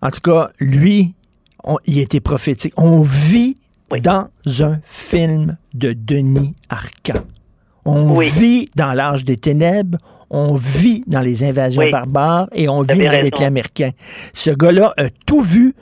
En 0.02 0.10
tout 0.10 0.20
cas, 0.20 0.48
lui, 0.60 1.14
on- 1.64 1.78
il 1.86 2.00
était 2.00 2.20
prophétique. 2.20 2.74
On 2.76 3.02
vit 3.02 3.54
dans 4.02 4.26
un 4.62 4.78
film 4.84 5.56
de 5.72 5.94
Denis 5.94 6.54
Arcan. 6.68 7.22
On 7.84 8.14
vit 8.18 8.68
dans 8.76 8.92
l'âge 8.92 9.24
des 9.24 9.36
ténèbres, 9.36 9.98
on 10.30 10.54
vit 10.54 11.02
dans 11.06 11.20
les 11.20 11.44
invasions 11.44 11.82
Oui. 11.82 11.90
barbares 11.90 12.48
et 12.54 12.68
on 12.68 12.82
vit 12.82 12.98
dans 12.98 13.10
raison. 13.10 13.22
l'éclat 13.22 13.46
américain. 13.48 13.90
Ce 14.34 14.50
gars-là 14.50 14.92
a 14.96 15.08
tout 15.26 15.40
vu, 15.42 15.74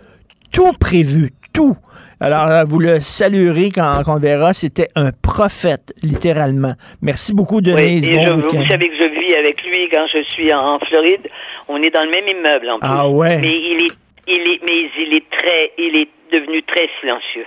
tout 0.53 0.73
prévu, 0.81 1.31
tout. 1.53 1.77
Alors, 2.21 2.47
euh, 2.49 2.65
vous 2.65 2.79
le 2.79 3.01
saluerez 3.01 3.71
quand, 3.75 4.03
quand 4.05 4.17
on 4.17 4.21
verra. 4.21 4.53
C'était 4.55 4.89
un 4.95 5.11
prophète, 5.23 5.93
littéralement. 6.03 6.75
Merci 7.03 7.35
beaucoup, 7.35 7.57
Oui, 7.57 7.63
Denise. 7.63 8.09
et 8.09 8.13
bon 8.13 8.23
je- 8.23 8.37
week-end. 8.37 8.59
vous 8.59 8.69
savez 8.71 8.89
que 8.89 8.97
je 8.97 9.11
vis 9.11 9.35
avec 9.37 9.63
lui 9.63 9.89
quand 9.93 10.07
je 10.13 10.23
suis 10.29 10.53
en, 10.53 10.75
en 10.75 10.79
Floride. 10.81 11.29
On 11.69 11.77
est 11.83 11.91
dans 11.95 12.03
le 12.05 12.11
même 12.11 12.29
immeuble 12.39 12.69
en 12.71 12.79
plus. 12.79 12.89
Ah 12.91 13.09
ouais. 13.09 13.41
Mais 13.41 13.49
il 13.49 13.79
est, 13.85 13.97
il 14.29 14.41
est, 14.53 14.61
mais 14.69 14.91
il 15.07 15.15
est 15.15 15.31
très, 15.31 15.71
il 15.79 16.01
est 16.01 16.09
devenu 16.33 16.63
très 16.65 16.89
silencieux. 17.01 17.47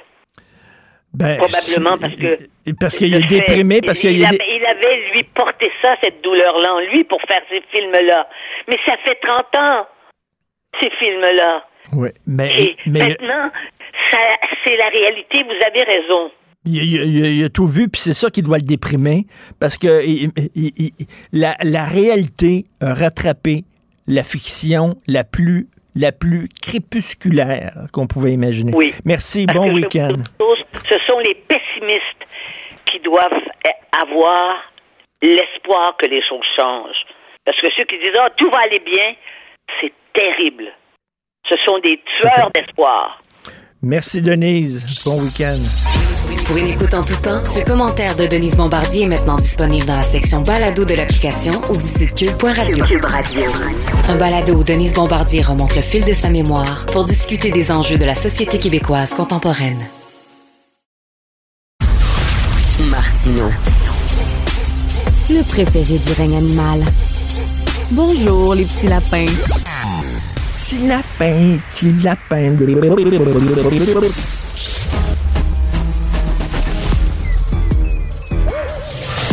Ben, 1.14 1.38
Probablement 1.38 1.98
parce 2.00 2.16
que 2.16 2.38
Parce 2.80 2.98
qu'il 2.98 3.14
est 3.14 3.28
déprimé, 3.28 3.82
parce 3.82 4.00
il, 4.04 4.10
qu'il 4.10 4.18
il 4.20 4.26
avait, 4.26 4.38
il 4.50 4.66
avait, 4.66 5.12
lui, 5.14 5.24
porté 5.36 5.70
ça, 5.82 5.96
cette 6.04 6.24
douleur-là 6.24 6.74
en 6.74 6.80
lui 6.92 7.04
pour 7.04 7.20
faire 7.30 7.42
ces 7.50 7.62
films-là. 7.72 8.28
Mais 8.68 8.78
ça 8.88 8.96
fait 9.06 9.18
30 9.28 9.40
ans, 9.58 9.88
ces 10.82 10.90
films-là. 10.98 11.66
Oui, 11.94 12.10
mais, 12.26 12.52
Et 12.60 12.78
mais 12.88 13.00
maintenant, 13.10 13.52
c'est 14.66 14.76
la 14.78 14.88
réalité, 14.88 15.44
vous 15.44 15.52
avez 15.68 15.84
raison. 15.84 16.32
il, 16.66 16.78
il- 16.78 17.04
il- 17.04 17.38
il 17.40 17.44
a 17.44 17.50
tout 17.50 17.68
vu, 17.68 17.90
puis 17.90 18.02
c'est 18.02 18.14
ça 18.14 18.32
qui 18.32 18.42
doit 18.42 18.58
le 18.58 18.64
déprimer, 18.64 19.26
parce 19.60 19.78
que 19.78 20.04
il- 20.06 20.32
la, 21.32 21.56
la 21.62 21.86
réalité 21.86 22.66
a 22.82 22.94
rattrapé 22.96 23.66
la 24.08 24.24
fiction 24.24 24.96
la 25.08 25.24
plus 25.24 25.68
la 25.96 26.12
plus 26.12 26.48
crépusculaire 26.62 27.74
qu'on 27.92 28.08
pouvait 28.08 28.34
imaginer. 28.34 28.74
Oui. 28.74 28.94
Merci, 29.06 29.46
Parce 29.46 29.58
bon 29.58 29.74
week-end. 29.74 30.16
Ce 30.90 30.98
sont 31.08 31.20
les 31.20 31.36
pessimistes 31.36 32.28
qui 32.86 33.00
doivent 33.00 33.32
avoir 34.02 34.72
l'espoir 35.22 35.96
que 35.98 36.08
les 36.08 36.22
choses 36.28 36.46
changent. 36.60 37.06
Parce 37.46 37.60
que 37.60 37.68
ceux 37.78 37.86
qui 37.86 37.98
disent 38.00 38.18
ah 38.20 38.30
tout 38.38 38.50
va 38.50 38.62
aller 38.62 38.82
bien, 38.86 39.16
c'est 39.80 39.94
terrible. 40.14 40.66
Ce 41.50 41.56
sont 41.66 41.80
des 41.80 42.00
tueurs 42.20 42.50
d'espoir. 42.54 43.22
Merci, 43.82 44.22
Denise. 44.22 45.04
Bon 45.06 45.22
week-end. 45.22 45.60
Pour 46.46 46.58
une 46.58 46.68
écoute 46.68 46.94
en 46.94 47.04
tout 47.04 47.16
temps, 47.16 47.44
ce 47.46 47.60
commentaire 47.60 48.16
de 48.16 48.26
Denise 48.26 48.56
Bombardier 48.58 49.04
est 49.04 49.08
maintenant 49.08 49.38
disponible 49.38 49.86
dans 49.86 49.94
la 49.94 50.04
section 50.04 50.42
balado 50.42 50.84
de 50.84 50.94
l'application 50.94 51.54
ou 51.70 51.74
du 51.76 51.82
site 51.82 52.16
cube.radio. 52.16 52.84
Un 54.10 54.16
balado 54.16 54.54
où 54.54 54.64
Denise 54.64 54.94
Bombardier 54.94 55.42
remonte 55.42 55.76
le 55.76 55.82
fil 55.82 56.04
de 56.04 56.14
sa 56.14 56.30
mémoire 56.30 56.86
pour 56.88 57.06
discuter 57.06 57.52
des 57.52 57.72
enjeux 57.72 57.98
de 57.98 58.06
la 58.06 58.16
société 58.16 58.58
québécoise 58.58 59.14
contemporaine. 59.14 59.80
Martino. 62.90 63.50
Le 65.30 65.44
préféré 65.44 65.98
du 65.98 66.14
règne 66.18 66.38
animal. 66.38 66.84
Bonjour, 67.92 68.56
les 68.56 68.66
petits 68.66 68.88
lapins. 68.88 69.26
Petit 70.56 70.88
lapin, 70.88 71.58
petit 71.70 71.94
lapin. 72.04 72.56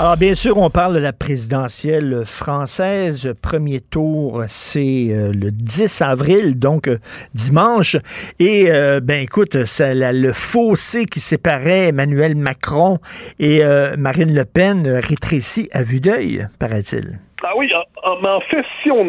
Alors, 0.00 0.16
bien 0.16 0.36
sûr, 0.36 0.58
on 0.58 0.70
parle 0.70 0.94
de 0.94 1.00
la 1.00 1.12
présidentielle 1.12 2.22
française. 2.24 3.34
Premier 3.42 3.80
tour, 3.80 4.44
c'est 4.46 5.08
euh, 5.10 5.32
le 5.32 5.50
10 5.50 6.02
avril, 6.02 6.56
donc 6.56 6.86
euh, 6.86 6.98
dimanche. 7.34 7.96
Et, 8.38 8.70
euh, 8.70 9.00
ben 9.02 9.20
écoute, 9.20 9.64
c'est 9.64 9.96
la- 9.96 10.12
le 10.12 10.32
fossé 10.32 11.06
qui 11.06 11.18
séparait 11.18 11.88
Emmanuel 11.88 12.36
Macron 12.36 12.98
et 13.40 13.62
Marine 13.96 14.32
Le 14.34 14.44
Pen 14.44 14.86
rétrécit 14.86 15.68
à 15.72 15.82
vue 15.82 16.00
d'œil, 16.00 16.46
paraît-il. 16.60 17.18
Ah 17.42 17.52
oui, 17.56 17.68
en, 18.08 18.24
en, 18.24 18.36
en 18.36 18.40
fait, 18.40 18.64
si 18.82 18.90
on, 18.90 19.02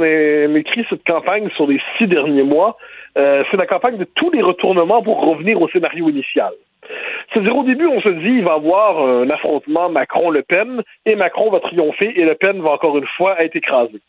écrit 0.55 0.85
cette 0.89 1.03
campagne 1.05 1.49
sur 1.55 1.67
les 1.67 1.79
six 1.97 2.07
derniers 2.07 2.43
mois, 2.43 2.77
euh, 3.17 3.43
c'est 3.49 3.57
la 3.57 3.65
campagne 3.65 3.97
de 3.97 4.07
tous 4.15 4.31
les 4.31 4.41
retournements 4.41 5.01
pour 5.01 5.21
revenir 5.21 5.61
au 5.61 5.69
scénario 5.69 6.09
initial. 6.09 6.51
C'est-à-dire, 7.31 7.55
au 7.55 7.63
début, 7.63 7.85
on 7.87 8.01
se 8.01 8.09
dit, 8.09 8.37
il 8.37 8.43
va 8.43 8.53
y 8.53 8.55
avoir 8.55 8.99
un 9.05 9.29
affrontement 9.29 9.89
Macron-Le 9.89 10.41
Pen, 10.43 10.81
et 11.05 11.15
Macron 11.15 11.51
va 11.51 11.59
triompher, 11.59 12.13
et 12.15 12.25
Le 12.25 12.35
Pen 12.35 12.61
va 12.61 12.71
encore 12.71 12.97
une 12.97 13.07
fois 13.17 13.41
être 13.43 13.55
écrasé. 13.55 13.99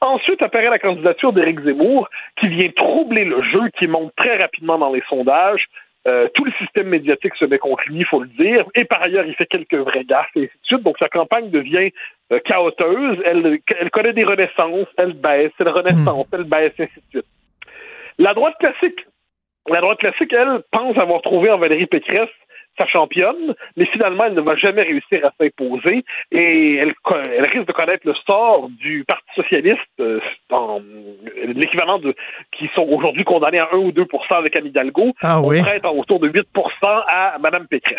Ensuite 0.00 0.40
apparaît 0.42 0.70
la 0.70 0.78
candidature 0.78 1.32
d'Éric 1.32 1.60
Zemmour, 1.60 2.08
qui 2.38 2.48
vient 2.48 2.70
troubler 2.76 3.24
le 3.24 3.42
jeu, 3.42 3.68
qui 3.78 3.88
monte 3.88 4.12
très 4.16 4.36
rapidement 4.36 4.78
dans 4.78 4.92
les 4.92 5.02
sondages. 5.08 5.66
Euh, 6.08 6.28
tout 6.34 6.44
le 6.44 6.52
système 6.52 6.88
médiatique 6.88 7.34
se 7.36 7.44
met 7.44 7.58
contre 7.58 7.82
lui, 7.88 7.98
il 7.98 8.06
faut 8.06 8.20
le 8.20 8.28
dire. 8.28 8.64
Et 8.74 8.84
par 8.84 9.02
ailleurs, 9.02 9.24
il 9.26 9.34
fait 9.34 9.46
quelques 9.46 9.74
vrais 9.74 10.04
gaffes, 10.04 10.30
et 10.36 10.44
ainsi 10.44 10.52
de 10.52 10.66
suite. 10.66 10.82
Donc, 10.82 10.96
sa 11.00 11.08
campagne 11.08 11.50
devient 11.50 11.90
euh, 12.32 12.38
chaoteuse. 12.44 13.18
Elle, 13.24 13.58
elle 13.78 13.90
connaît 13.90 14.12
des 14.12 14.24
renaissances, 14.24 14.88
elle 14.96 15.12
baisse, 15.14 15.52
elle 15.58 15.68
renaissance, 15.68 16.26
elle 16.32 16.44
baisse, 16.44 16.72
et 16.78 16.84
ainsi 16.84 16.96
de 16.96 17.10
suite. 17.10 17.26
La 18.18 18.34
droite 18.34 18.56
classique, 18.58 19.06
la 19.68 19.80
droite 19.80 19.98
classique, 19.98 20.32
elle, 20.32 20.62
pense 20.70 20.96
avoir 20.96 21.20
trouvé 21.22 21.50
en 21.50 21.58
Valérie 21.58 21.86
Pécresse 21.86 22.30
sa 22.78 22.86
championne, 22.86 23.54
mais 23.76 23.84
finalement, 23.86 24.24
elle 24.24 24.34
ne 24.34 24.40
va 24.40 24.56
jamais 24.56 24.82
réussir 24.82 25.24
à 25.26 25.30
s'imposer 25.38 26.04
et 26.32 26.76
elle, 26.76 26.94
elle 27.26 27.44
risque 27.52 27.66
de 27.66 27.72
connaître 27.72 28.06
le 28.06 28.14
sort 28.26 28.68
du 28.70 29.04
Parti 29.06 29.24
socialiste, 29.34 29.80
euh, 30.00 30.20
en- 30.50 30.80
l'équivalent 31.44 31.98
de 31.98 32.14
qui 32.52 32.70
sont 32.76 32.86
aujourd'hui 32.88 33.24
condamnés 33.24 33.58
à 33.58 33.68
1 33.72 33.76
ou 33.78 33.92
2% 33.92 34.36
avec 34.36 34.56
Anne 34.56 34.66
Hidalgo. 34.66 35.12
Ah 35.22 35.40
On 35.42 35.48
oui. 35.48 35.60
prête 35.60 35.84
autour 35.84 36.20
de 36.20 36.28
8% 36.28 36.44
à 37.12 37.36
Mme 37.38 37.66
Pécresse. 37.66 37.98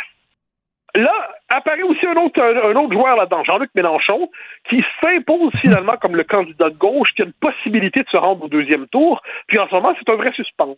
Là, 0.95 1.13
apparaît 1.49 1.83
aussi 1.83 2.03
un 2.07 2.15
autre, 2.15 2.41
un, 2.41 2.71
un 2.71 2.75
autre 2.75 2.93
joueur 2.93 3.15
là-dedans, 3.15 3.43
Jean-Luc 3.47 3.69
Mélenchon, 3.75 4.29
qui 4.69 4.83
s'impose 5.03 5.51
finalement 5.61 5.97
comme 6.01 6.15
le 6.15 6.23
candidat 6.23 6.69
de 6.71 6.77
gauche, 6.77 7.09
qui 7.15 7.21
a 7.21 7.25
une 7.25 7.33
possibilité 7.33 8.01
de 8.01 8.09
se 8.09 8.17
rendre 8.17 8.45
au 8.45 8.47
deuxième 8.47 8.87
tour. 8.87 9.21
Puis 9.47 9.59
en 9.59 9.67
ce 9.67 9.75
moment, 9.75 9.93
c'est 9.99 10.11
un 10.11 10.15
vrai 10.15 10.31
suspense. 10.33 10.77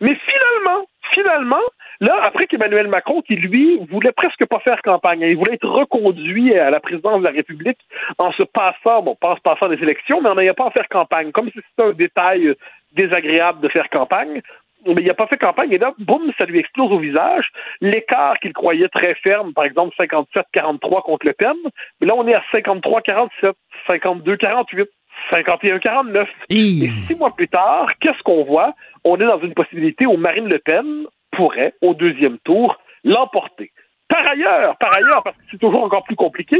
Mais 0.00 0.14
finalement, 0.14 0.86
finalement, 1.12 1.62
là, 2.00 2.20
après 2.24 2.44
qu'Emmanuel 2.44 2.88
Macron, 2.88 3.22
qui 3.22 3.36
lui 3.36 3.78
voulait 3.90 4.12
presque 4.12 4.44
pas 4.46 4.60
faire 4.60 4.82
campagne, 4.82 5.24
hein, 5.24 5.28
il 5.28 5.36
voulait 5.36 5.54
être 5.54 5.68
reconduit 5.68 6.56
à 6.58 6.70
la 6.70 6.80
présidence 6.80 7.20
de 7.20 7.26
la 7.26 7.32
République 7.32 7.78
en 8.18 8.32
se 8.32 8.42
passant, 8.42 9.02
bon, 9.02 9.16
pas 9.16 9.32
en 9.32 9.36
se 9.36 9.40
passant 9.40 9.68
des 9.68 9.82
élections, 9.82 10.20
mais 10.20 10.30
en 10.30 10.34
n'ayant 10.34 10.54
pas 10.54 10.66
à 10.66 10.70
faire 10.70 10.88
campagne, 10.88 11.32
comme 11.32 11.50
si 11.50 11.60
c'était 11.70 11.88
un 11.88 11.92
détail 11.92 12.48
euh, 12.48 12.54
désagréable 12.92 13.60
de 13.60 13.68
faire 13.68 13.88
campagne. 13.90 14.42
Mais 14.86 14.94
il 15.00 15.06
n'a 15.06 15.14
pas 15.14 15.26
fait 15.26 15.38
campagne 15.38 15.72
et 15.72 15.78
là, 15.78 15.92
boum, 15.98 16.30
ça 16.38 16.46
lui 16.46 16.60
explose 16.60 16.92
au 16.92 16.98
visage. 16.98 17.50
L'écart 17.80 18.38
qu'il 18.38 18.52
croyait 18.52 18.88
très 18.88 19.14
ferme, 19.16 19.52
par 19.52 19.64
exemple 19.64 19.96
57-43 19.98 21.02
contre 21.02 21.26
Le 21.26 21.32
Pen, 21.32 21.56
mais 22.00 22.06
là, 22.06 22.14
on 22.14 22.26
est 22.28 22.34
à 22.34 22.42
53-47, 22.52 23.52
52-48. 23.88 24.86
51-49. 25.32 26.26
Et 26.50 26.88
six 27.06 27.14
mois 27.16 27.34
plus 27.34 27.48
tard, 27.48 27.88
qu'est-ce 28.00 28.22
qu'on 28.22 28.44
voit? 28.44 28.74
On 29.08 29.20
est 29.20 29.24
dans 29.24 29.38
une 29.38 29.54
possibilité 29.54 30.04
où 30.04 30.16
Marine 30.16 30.48
Le 30.48 30.58
Pen 30.58 31.06
pourrait, 31.30 31.74
au 31.80 31.94
deuxième 31.94 32.38
tour, 32.38 32.76
l'emporter. 33.04 33.70
Par 34.08 34.28
ailleurs, 34.28 34.76
par 34.78 34.96
ailleurs, 34.96 35.22
parce 35.22 35.36
que 35.36 35.42
c'est 35.48 35.58
toujours 35.58 35.84
encore 35.84 36.02
plus 36.02 36.16
compliqué, 36.16 36.56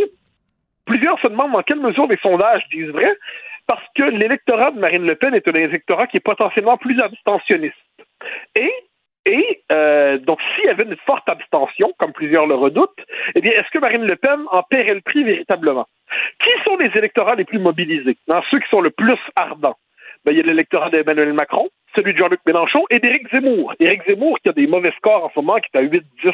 plusieurs 0.85 1.19
se 1.19 1.27
demandent 1.27 1.51
dans 1.51 1.63
quelle 1.63 1.81
mesure 1.81 2.07
les 2.07 2.19
sondages 2.19 2.63
disent 2.73 2.91
vrai, 2.91 3.13
parce 3.67 3.83
que 3.97 4.05
l'électorat 4.05 4.71
de 4.71 4.79
Marine 4.79 5.05
Le 5.05 5.17
Pen 5.17 5.35
est 5.35 5.49
un 5.49 5.53
électorat 5.55 6.07
qui 6.07 6.19
est 6.19 6.21
potentiellement 6.21 6.77
plus 6.77 7.01
abstentionniste. 7.01 7.75
Et 8.55 9.63
euh, 9.75 10.19
donc, 10.19 10.39
s'il 10.55 10.67
y 10.67 10.69
avait 10.69 10.85
une 10.85 10.97
forte 11.05 11.29
abstention, 11.29 11.93
comme 11.99 12.13
plusieurs 12.13 12.47
le 12.47 12.55
redoutent, 12.55 13.05
eh 13.35 13.41
bien, 13.41 13.51
est-ce 13.51 13.69
que 13.73 13.81
Marine 13.81 14.07
Le 14.07 14.15
Pen 14.15 14.45
en 14.53 14.63
paierait 14.63 14.95
le 14.95 15.01
prix 15.01 15.25
véritablement? 15.25 15.89
Qui 16.39 16.51
sont 16.65 16.77
les 16.77 16.97
électorats 16.97 17.35
les 17.35 17.45
plus 17.45 17.59
mobilisés? 17.59 18.17
Ceux 18.53 18.61
qui 18.61 18.69
sont 18.69 18.83
le 18.83 18.91
plus 18.91 19.19
ardents? 19.35 19.77
Ben, 20.27 20.33
il 20.33 20.39
y 20.39 20.41
a 20.41 20.43
l'électorat 20.43 20.91
d'Emmanuel 20.91 21.33
Macron, 21.35 21.69
celui 21.95 22.13
de 22.13 22.19
Jean-Luc 22.19 22.41
Mélenchon 22.45 22.83
et 22.91 22.99
d'Éric 22.99 23.31
Zemmour. 23.31 23.75
Éric 23.79 24.03
Zemmour 24.09 24.41
qui 24.41 24.49
a 24.49 24.53
des 24.53 24.67
mauvais 24.67 24.93
scores 24.97 25.25
en 25.25 25.31
ce 25.31 25.39
moment, 25.39 25.55
qui 25.59 25.69
est 25.73 25.79
à 25.79 25.83
8, 25.83 26.03
10 26.25 26.33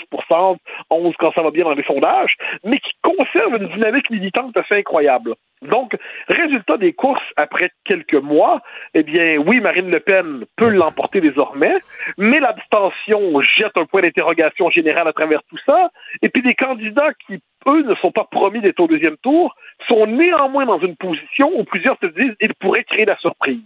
11 0.88 1.14
quand 1.18 1.32
ça 1.34 1.42
va 1.42 1.50
bien 1.50 1.64
dans 1.64 1.74
les 1.74 1.82
sondages, 1.82 2.34
mais 2.64 2.78
qui 2.78 2.92
conserve 3.02 3.60
une 3.60 3.68
dynamique 3.68 4.08
militante 4.08 4.56
assez 4.56 4.76
incroyable. 4.76 5.34
Donc, 5.60 5.94
résultat 6.28 6.78
des 6.78 6.94
courses 6.94 7.22
après 7.36 7.70
quelques 7.84 8.14
mois, 8.14 8.62
eh 8.94 9.02
bien, 9.02 9.36
oui, 9.36 9.60
Marine 9.60 9.90
Le 9.90 10.00
Pen 10.00 10.46
peut 10.56 10.70
l'emporter 10.70 11.20
désormais, 11.20 11.74
mais 12.16 12.40
l'abstention 12.40 13.42
jette 13.42 13.76
un 13.76 13.84
point 13.84 14.00
d'interrogation 14.00 14.70
général 14.70 15.06
à 15.06 15.12
travers 15.12 15.42
tout 15.50 15.58
ça. 15.66 15.90
Et 16.22 16.30
puis 16.30 16.42
des 16.42 16.54
candidats 16.54 17.12
qui, 17.26 17.40
eux, 17.66 17.82
ne 17.82 17.94
sont 17.96 18.10
pas 18.12 18.26
promis 18.30 18.60
d'être 18.60 18.80
au 18.80 18.86
deuxième 18.88 19.16
tour, 19.18 19.54
sont 19.88 20.06
néanmoins 20.06 20.66
dans 20.66 20.78
une 20.80 20.96
position 20.96 21.50
où 21.54 21.64
plusieurs 21.64 21.96
se 22.00 22.06
disent 22.06 22.34
ils 22.40 22.54
pourraient 22.54 22.84
créer 22.84 23.04
la 23.04 23.16
surprise. 23.18 23.60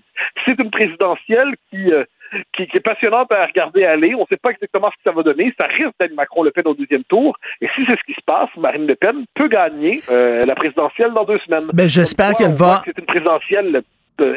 C'est 0.44 0.58
une 0.58 0.70
présidentielle 0.70 1.54
qui, 1.70 1.92
euh, 1.92 2.04
qui, 2.56 2.66
qui 2.66 2.76
est 2.76 2.80
passionnante 2.80 3.30
à 3.32 3.44
regarder 3.46 3.84
aller. 3.84 4.14
On 4.14 4.20
ne 4.20 4.26
sait 4.30 4.38
pas 4.40 4.50
exactement 4.50 4.90
ce 4.90 4.96
que 4.96 5.02
ça 5.04 5.12
va 5.12 5.22
donner. 5.22 5.52
Ça 5.60 5.66
risque 5.66 5.92
d'être 6.00 6.14
Macron-Le 6.14 6.50
Pen 6.52 6.64
au 6.66 6.74
deuxième 6.74 7.04
tour. 7.04 7.36
Et 7.60 7.68
si 7.74 7.84
c'est 7.86 7.96
ce 7.98 8.02
qui 8.04 8.14
se 8.14 8.24
passe, 8.24 8.48
Marine 8.56 8.86
Le 8.86 8.94
Pen 8.94 9.24
peut 9.34 9.48
gagner 9.48 10.00
euh, 10.10 10.42
la 10.46 10.54
présidentielle 10.54 11.12
dans 11.12 11.24
deux 11.24 11.38
semaines. 11.40 11.66
Ben, 11.72 11.88
j'espère 11.88 12.34
qu'elle 12.34 12.54
va- 12.54 12.82
C'est 12.84 12.98
une 12.98 13.06
présidentielle 13.06 13.82
euh. 14.20 14.34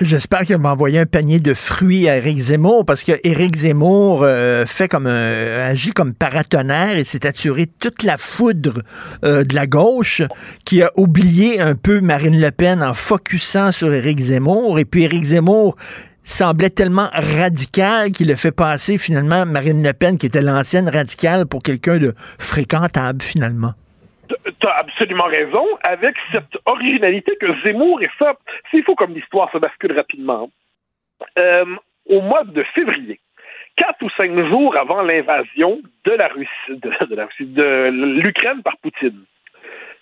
J'espère 0.00 0.42
qu'elle 0.42 0.60
va 0.60 0.72
envoyer 0.72 1.00
un 1.00 1.06
panier 1.06 1.40
de 1.40 1.54
fruits 1.54 2.08
à 2.08 2.16
Éric 2.18 2.38
Zemmour 2.38 2.84
parce 2.86 3.02
que 3.02 3.12
Éric 3.24 3.56
Zemmour 3.56 4.22
euh, 4.22 4.64
fait 4.66 4.86
comme 4.88 5.06
un- 5.06 5.66
agit 5.68 5.90
comme 5.92 6.14
paratonnerre 6.14 6.96
et 6.96 7.04
s'est 7.04 7.26
attiré 7.26 7.66
toute 7.66 8.04
la 8.04 8.16
foudre 8.16 8.82
euh, 9.24 9.44
de 9.44 9.54
la 9.54 9.66
gauche 9.66 10.22
qui 10.64 10.82
a 10.82 10.90
oublié 10.96 11.60
un 11.60 11.74
peu 11.74 12.00
Marine 12.00 12.40
Le 12.40 12.50
Pen 12.50 12.82
en 12.82 12.94
focusant 12.94 13.72
sur 13.72 13.92
Éric 13.92 14.20
Zemmour 14.20 14.78
et 14.78 14.84
puis 14.84 15.02
Éric 15.04 15.24
Zemmour 15.24 15.76
semblait 16.24 16.70
tellement 16.70 17.08
radical 17.12 18.12
qu'il 18.12 18.30
a 18.30 18.36
fait 18.36 18.52
passer 18.52 18.98
finalement 18.98 19.46
Marine 19.46 19.82
Le 19.82 19.92
Pen 19.94 20.18
qui 20.18 20.26
était 20.26 20.42
l'ancienne 20.42 20.88
radicale 20.88 21.46
pour 21.46 21.62
quelqu'un 21.62 21.98
de 21.98 22.14
fréquentable 22.38 23.22
finalement. 23.22 23.72
Tu 24.28 24.66
as 24.66 24.76
absolument 24.76 25.24
raison, 25.24 25.64
avec 25.86 26.16
cette 26.32 26.58
originalité 26.66 27.36
que 27.36 27.46
Zemmour, 27.62 28.02
et 28.02 28.10
ça, 28.18 28.34
s'il 28.70 28.84
faut 28.84 28.94
comme 28.94 29.14
l'histoire 29.14 29.50
se 29.52 29.58
bascule 29.58 29.92
rapidement, 29.92 30.50
euh, 31.38 31.64
au 32.06 32.20
mois 32.20 32.44
de 32.44 32.62
février, 32.74 33.20
quatre 33.76 34.02
ou 34.02 34.10
cinq 34.10 34.36
jours 34.48 34.76
avant 34.76 35.02
l'invasion 35.02 35.80
de 36.04 36.12
la 36.12 36.28
Russie, 36.28 36.48
de, 36.68 37.14
la 37.14 37.26
Russie, 37.26 37.46
de 37.46 37.90
l'Ukraine 37.90 38.62
par 38.62 38.76
Poutine, 38.78 39.24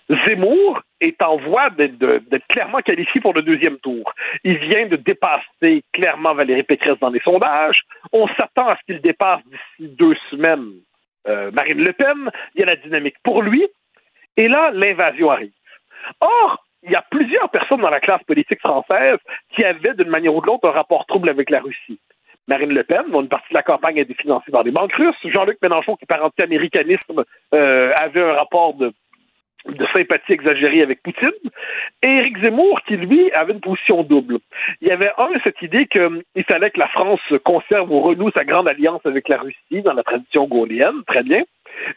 Zemmour 0.09 0.81
est 1.01 1.21
en 1.21 1.37
voie 1.37 1.69
d'être 1.69 2.47
clairement 2.47 2.79
qualifié 2.79 3.19
pour 3.19 3.33
le 3.33 3.41
deuxième 3.41 3.77
tour. 3.79 4.13
Il 4.43 4.57
vient 4.57 4.87
de 4.87 4.95
dépasser 4.95 5.83
clairement 5.91 6.33
Valérie 6.33 6.63
Pécresse 6.63 6.97
dans 6.99 7.09
les 7.09 7.19
sondages. 7.19 7.81
On 8.13 8.27
s'attend 8.27 8.69
à 8.69 8.77
ce 8.77 8.81
qu'il 8.85 9.01
dépasse 9.01 9.41
d'ici 9.45 9.91
deux 9.95 10.15
semaines 10.31 10.71
euh, 11.27 11.51
Marine 11.51 11.83
Le 11.83 11.91
Pen. 11.91 12.31
Il 12.55 12.61
y 12.61 12.63
a 12.63 12.67
la 12.67 12.77
dynamique 12.77 13.17
pour 13.23 13.41
lui. 13.41 13.67
Et 14.37 14.47
là, 14.47 14.71
l'invasion 14.73 15.31
arrive. 15.31 15.51
Or, 16.21 16.63
il 16.83 16.91
y 16.91 16.95
a 16.95 17.03
plusieurs 17.09 17.49
personnes 17.49 17.81
dans 17.81 17.89
la 17.89 17.99
classe 17.99 18.23
politique 18.23 18.59
française 18.59 19.17
qui 19.53 19.63
avaient, 19.63 19.95
d'une 19.95 20.09
manière 20.09 20.33
ou 20.33 20.41
de 20.41 20.47
l'autre, 20.47 20.69
un 20.69 20.71
rapport 20.71 21.05
trouble 21.05 21.29
avec 21.29 21.49
la 21.49 21.59
Russie. 21.59 21.99
Marine 22.47 22.73
Le 22.73 22.83
Pen, 22.83 23.11
dont 23.11 23.21
une 23.21 23.27
partie 23.27 23.49
de 23.49 23.57
la 23.57 23.63
campagne 23.63 23.97
a 23.97 24.03
été 24.03 24.13
financée 24.13 24.51
par 24.51 24.63
des 24.63 24.71
banques 24.71 24.93
russes. 24.93 25.15
Jean-Luc 25.25 25.57
Mélenchon, 25.61 25.97
qui 25.97 26.05
par 26.05 26.23
anti-américanisme 26.23 27.25
euh, 27.53 27.91
avait 27.99 28.21
un 28.21 28.33
rapport 28.33 28.73
de, 28.75 28.93
de 29.65 29.85
sympathie 29.93 30.31
exagérée 30.31 30.81
avec 30.81 31.03
Poutine. 31.03 31.29
Et 32.03 32.07
Éric 32.07 32.39
Zemmour, 32.39 32.79
qui 32.87 32.95
lui 32.95 33.29
avait 33.33 33.51
une 33.51 33.59
position 33.59 34.03
double. 34.03 34.37
Il 34.81 34.87
y 34.87 34.91
avait 34.91 35.11
un, 35.17 35.27
cette 35.43 35.61
idée 35.61 35.87
qu'il 35.87 36.43
fallait 36.47 36.69
que 36.69 36.79
la 36.79 36.87
France 36.87 37.19
conserve 37.43 37.91
ou 37.91 37.99
renoue 37.99 38.31
sa 38.37 38.45
grande 38.45 38.69
alliance 38.69 39.01
avec 39.03 39.27
la 39.27 39.39
Russie 39.39 39.81
dans 39.83 39.93
la 39.93 40.03
tradition 40.03 40.45
gaullienne, 40.45 41.03
très 41.05 41.23
bien 41.23 41.43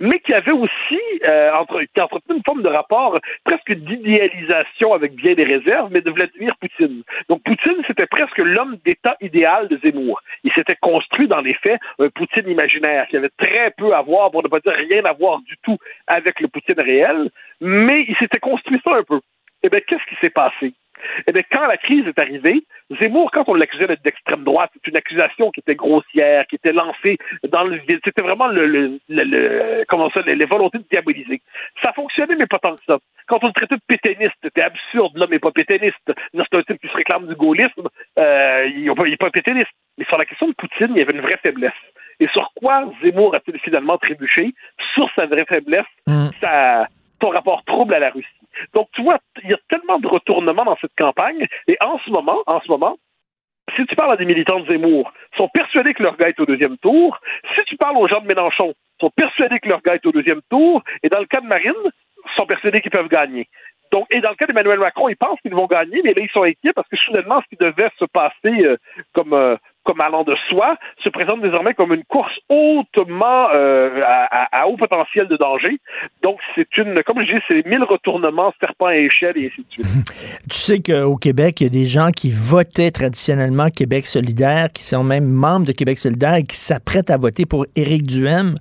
mais 0.01 0.19
qui 0.21 0.35
avait 0.35 0.53
aussi 0.53 1.01
euh, 1.29 1.53
entre, 1.53 1.83
qui 1.83 2.01
entretenait 2.01 2.37
une 2.37 2.45
forme 2.45 2.63
de 2.63 2.69
rapport 2.69 3.19
presque 3.45 3.73
d'idéalisation 3.73 4.93
avec 4.93 5.15
bien 5.15 5.35
des 5.35 5.45
réserves, 5.45 5.91
mais 5.91 6.01
de 6.01 6.11
Vladimir 6.11 6.57
Poutine. 6.57 7.03
Donc 7.29 7.43
Poutine, 7.43 7.83
c'était 7.87 8.07
presque 8.07 8.39
l'homme 8.39 8.77
d'État 8.85 9.17
idéal 9.21 9.69
de 9.69 9.79
Zemmour. 9.83 10.21
Il 10.45 10.53
s'était 10.53 10.77
construit 10.77 11.29
dans 11.29 11.41
les 11.41 11.55
faits 11.55 11.81
un 11.99 12.09
Poutine 12.09 12.49
imaginaire 12.49 13.07
qui 13.09 13.17
avait 13.17 13.31
très 13.39 13.71
peu 13.77 13.95
à 13.95 14.03
voir, 14.03 14.31
pour 14.31 14.43
ne 14.43 14.49
pas 14.49 14.61
dire 14.61 14.73
rien 14.73 15.05
à 15.05 15.13
voir 15.13 15.41
du 15.41 15.57
tout 15.63 15.79
avec 16.07 16.41
le 16.41 16.49
Poutine 16.49 16.81
réel, 16.81 17.31
mais 17.61 18.05
il 18.09 18.17
s'était 18.17 18.41
construit 18.41 18.81
ça 18.87 18.97
un 18.97 19.03
peu. 19.03 19.21
Eh 19.63 19.69
bien, 19.69 19.81
qu'est-ce 19.87 20.05
qui 20.09 20.17
s'est 20.21 20.31
passé? 20.31 20.73
Eh 21.27 21.33
bien, 21.33 21.43
quand 21.51 21.67
la 21.67 21.77
crise 21.77 22.07
est 22.07 22.19
arrivée, 22.19 22.63
Zemmour, 23.01 23.31
quand 23.31 23.45
on 23.49 23.55
l'accusait 23.55 23.87
d'être 23.87 24.03
d'extrême 24.03 24.45
droite, 24.45 24.71
c'est 24.75 24.91
une 24.91 24.97
accusation 24.97 25.51
qui 25.51 25.61
était 25.61 25.75
grossière, 25.75 26.47
qui 26.47 26.57
était 26.57 26.73
lancée 26.73 27.19
dans 27.49 27.65
le 27.65 27.77
vide. 27.77 28.01
C'était 28.05 28.23
vraiment 28.23 28.49
le, 28.49 28.67
le, 28.67 28.99
le, 29.09 29.25
le- 29.25 29.85
comment 29.89 30.11
ça, 30.11 30.23
les, 30.27 30.35
les 30.35 30.45
volontés 30.45 30.79
de 30.79 30.85
diaboliser. 30.91 31.41
Ça 31.83 31.93
fonctionnait, 31.93 32.37
mais 32.37 32.47
pas 32.47 32.59
tant 32.59 32.75
que 32.75 32.85
ça. 32.85 32.99
Quand 33.27 33.43
on 33.43 33.49
le 33.49 33.53
traitait 33.53 33.77
de 33.77 33.83
pétainiste, 33.87 34.35
c'était 34.43 34.63
absurde, 34.63 35.17
l'homme 35.17 35.31
n'est 35.31 35.39
pas 35.39 35.53
pétainiste. 35.53 36.13
C'est 36.33 36.55
un 36.55 36.63
type 36.63 36.81
qui 36.81 36.89
se 36.89 36.97
réclame 36.97 37.29
du 37.29 37.35
gaullisme, 37.37 37.89
euh, 38.19 38.67
il 38.75 38.85
n'est 38.93 39.17
pas, 39.17 39.31
pétainiste. 39.31 39.71
Mais 39.99 40.05
sur 40.07 40.19
la 40.19 40.25
question 40.25 40.49
de 40.49 40.55
Poutine, 40.55 40.89
il 40.91 40.99
y 40.99 41.03
avait 41.03 41.13
une 41.13 41.21
vraie 41.21 41.39
faiblesse. 41.43 41.73
Et 42.19 42.27
sur 42.29 42.51
quoi 42.55 42.91
Zemmour 43.03 43.35
a-t-il 43.35 43.59
finalement 43.61 43.99
trébuché? 43.99 44.53
Sur 44.95 45.09
sa 45.15 45.27
vraie 45.27 45.47
faiblesse, 45.47 45.87
sa, 46.41 46.89
son 47.23 47.29
rapport 47.31 47.63
trouble 47.65 47.95
à 47.95 47.99
la 48.01 48.11
Russie. 48.11 48.29
Donc, 48.75 48.89
tu 48.93 49.03
vois, 49.03 49.19
il 49.43 49.51
y 49.51 49.55
a 49.55 49.59
tellement 49.69 49.99
de 49.99 50.07
retournements 50.09 50.65
dans 50.65 50.77
cette 50.81 50.95
campagne. 50.97 51.47
Et 51.67 51.77
en 51.85 51.99
ce 51.99 52.11
moment, 52.11 52.43
si 53.77 53.87
tu 53.87 53.97
parles 53.97 54.13
à 54.13 54.17
des 54.17 54.25
militants 54.25 54.61
de 54.61 54.71
Zemmour, 54.71 55.13
ils 55.33 55.39
sont 55.39 55.49
persuadés 55.49 55.95
que 55.95 56.03
leur 56.03 56.17
gars 56.17 56.29
est 56.29 56.41
au 56.41 56.47
deuxième 56.47 56.77
tour. 56.79 57.19
Si 57.55 57.65
tu 57.65 57.77
parles 57.77 57.97
aux 57.97 58.09
gens 58.09 58.21
de 58.21 58.27
Mélenchon, 58.27 58.75
ils 58.99 59.05
sont 59.05 59.11
persuadés 59.11 59.61
que 59.61 59.69
leur 59.69 59.83
gars 59.83 59.95
est 59.95 60.07
au 60.07 60.13
deuxième 60.13 60.41
tour. 60.51 60.83
Et 61.03 61.09
dans 61.09 61.21
le 61.21 61.27
cas 61.27 61.41
de 61.41 61.47
Marine, 61.47 61.73
ils 61.85 62.37
sont 62.37 62.47
persuadés 62.47 62.81
qu'ils 62.81 62.91
peuvent 62.91 63.09
gagner. 63.09 63.49
Donc, 63.93 64.07
et 64.15 64.21
dans 64.21 64.31
le 64.31 64.37
cas 64.37 64.47
d'Emmanuel 64.47 64.79
Macron, 64.79 65.09
ils 65.09 65.17
pensent 65.17 65.41
qu'ils 65.41 65.55
vont 65.55 65.67
gagner, 65.67 66.01
mais 66.05 66.15
là, 66.15 66.23
ils 66.23 66.31
sont 66.31 66.45
inquiets 66.45 66.73
parce 66.75 66.89
que 66.89 66.97
soudainement, 66.97 67.41
ce 67.43 67.49
qui 67.49 67.57
devait 67.57 67.91
se 67.99 68.05
passer 68.05 68.65
euh, 68.65 68.77
comme 69.15 69.33
euh, 69.33 69.57
comme 69.85 70.01
allant 70.01 70.25
de 70.25 70.35
soi, 70.49 70.77
se 71.05 71.11
présente 71.11 71.41
désormais 71.43 71.75
comme 71.75 71.93
une 71.93 72.05
course 72.05 72.33
hautement 72.49 73.49
euh, 73.53 74.01
à, 74.05 74.67
haut 74.69 74.77
potentiel 74.77 75.27
de 75.29 75.37
danger. 75.37 75.81
Donc, 76.23 76.39
c'est 76.55 76.77
une, 76.77 76.95
comme 77.05 77.21
je 77.23 77.35
dis, 77.35 77.43
c'est 77.49 77.67
mille 77.67 77.85
retournements, 77.85 78.53
serpents 78.61 78.87
à 78.87 78.97
échelle 78.97 79.37
et 79.37 79.47
ainsi 79.47 79.65
de 79.65 79.73
suite. 79.73 79.87
Tu 80.51 80.57
sais 80.57 80.81
qu'au 80.81 81.17
Québec, 81.17 81.61
il 81.61 81.65
y 81.65 81.67
a 81.67 81.71
des 81.71 81.87
gens 81.87 82.11
qui 82.11 82.31
votaient 82.31 82.91
traditionnellement 82.91 83.69
Québec 83.69 84.07
solidaire, 84.07 84.69
qui 84.73 84.85
sont 84.85 85.05
même 85.05 85.27
membres 85.27 85.67
de 85.67 85.73
Québec 85.73 85.99
solidaire 85.99 86.35
et 86.35 86.43
qui 86.45 86.57
s'apprêtent 86.57 87.11
à 87.11 87.17
voter 87.17 87.47
pour 87.47 87.67
Éric 87.77 88.03
Duhem. 88.03 88.57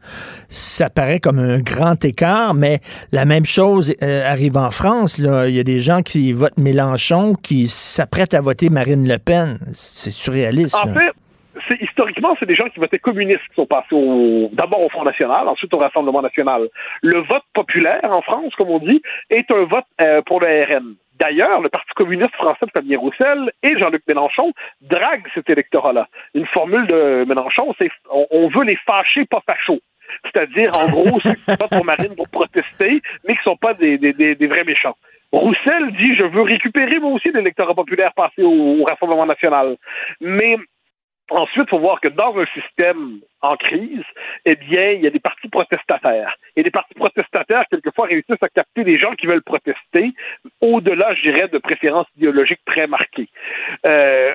Ça 0.49 0.89
paraît 0.89 1.19
comme 1.19 1.39
un 1.39 1.59
grand 1.59 2.03
écart, 2.03 2.53
mais 2.53 2.79
la 3.11 3.25
même 3.25 3.45
chose 3.45 3.93
euh, 4.03 4.29
arrive 4.29 4.57
en 4.57 4.71
France. 4.71 5.19
Là. 5.19 5.47
Il 5.47 5.55
y 5.55 5.59
a 5.59 5.63
des 5.63 5.79
gens 5.79 6.01
qui 6.01 6.31
votent 6.31 6.57
Mélenchon 6.57 7.33
qui 7.33 7.67
s'apprêtent 7.67 8.33
à 8.33 8.41
voter 8.41 8.69
Marine 8.69 9.07
Le 9.07 9.17
Pen. 9.17 9.59
C'est 9.73 10.11
surréaliste. 10.11 10.75
En 10.75 10.93
fait, 10.93 11.13
historiquement, 11.81 12.35
c'est 12.39 12.47
des 12.47 12.55
gens 12.55 12.67
qui 12.69 12.79
votaient 12.79 12.99
communistes 12.99 13.47
qui 13.49 13.55
sont 13.55 13.65
passés 13.65 14.49
d'abord 14.53 14.81
au 14.81 14.89
Front 14.89 15.03
National, 15.03 15.47
ensuite 15.47 15.73
au 15.73 15.77
Rassemblement 15.77 16.21
National. 16.21 16.67
Le 17.01 17.19
vote 17.19 17.43
populaire 17.53 18.11
en 18.11 18.21
France, 18.21 18.53
comme 18.55 18.69
on 18.69 18.79
dit, 18.79 19.01
est 19.29 19.49
un 19.51 19.63
vote 19.65 19.85
euh, 20.01 20.21
pour 20.21 20.39
le 20.41 20.47
RN. 20.47 20.95
D'ailleurs, 21.19 21.61
le 21.61 21.69
Parti 21.69 21.91
communiste 21.95 22.33
français 22.35 22.65
de 22.65 22.71
Fabien 22.71 22.97
Roussel 22.97 23.51
et 23.61 23.77
Jean-Luc 23.77 24.03
Mélenchon 24.07 24.53
draguent 24.81 25.27
cet 25.33 25.49
électorat-là. 25.49 26.07
Une 26.33 26.45
formule 26.47 26.87
de 26.87 27.25
Mélenchon, 27.27 27.73
c'est 27.77 27.89
on, 28.09 28.47
veut 28.47 28.63
les 28.63 28.77
fâcher, 28.85 29.25
pas 29.25 29.41
fachos. 29.45 29.81
C'est-à-dire, 30.23 30.71
en 30.75 30.89
gros, 30.89 31.19
ceux 31.19 31.33
qui 31.33 31.45
votent 31.47 31.69
pour 31.69 31.85
Marine 31.85 32.15
pour 32.15 32.29
protester, 32.29 33.01
mais 33.27 33.33
qui 33.33 33.39
ne 33.39 33.51
sont 33.51 33.57
pas 33.57 33.73
des, 33.73 33.97
vrais 34.47 34.63
méchants. 34.63 34.95
Roussel 35.31 35.91
dit 35.91 36.15
je 36.15 36.23
veux 36.23 36.41
récupérer 36.41 36.99
moi 36.99 37.11
aussi 37.11 37.29
l'électorat 37.31 37.75
populaire 37.75 38.13
passé 38.15 38.41
au, 38.41 38.83
Rassemblement 38.85 39.25
national. 39.25 39.75
Mais 40.21 40.55
Ensuite, 41.29 41.65
il 41.67 41.69
faut 41.69 41.79
voir 41.79 42.01
que 42.01 42.07
dans 42.07 42.35
un 42.37 42.45
système 42.47 43.19
en 43.41 43.55
crise, 43.55 44.03
eh 44.45 44.55
bien, 44.55 44.91
il 44.91 45.01
y 45.01 45.07
a 45.07 45.11
des 45.11 45.19
partis 45.19 45.47
protestataires. 45.47 46.35
Et 46.55 46.63
les 46.63 46.71
partis 46.71 46.95
protestataires, 46.95 47.63
quelquefois, 47.69 48.07
réussissent 48.07 48.41
à 48.41 48.49
capter 48.49 48.83
des 48.83 48.97
gens 48.97 49.13
qui 49.13 49.27
veulent 49.27 49.43
protester, 49.43 50.11
au-delà, 50.61 51.13
je 51.15 51.21
dirais, 51.21 51.47
de 51.47 51.57
préférences 51.59 52.07
idéologiques 52.17 52.61
très 52.65 52.87
marquées. 52.87 53.29
Euh, 53.85 54.33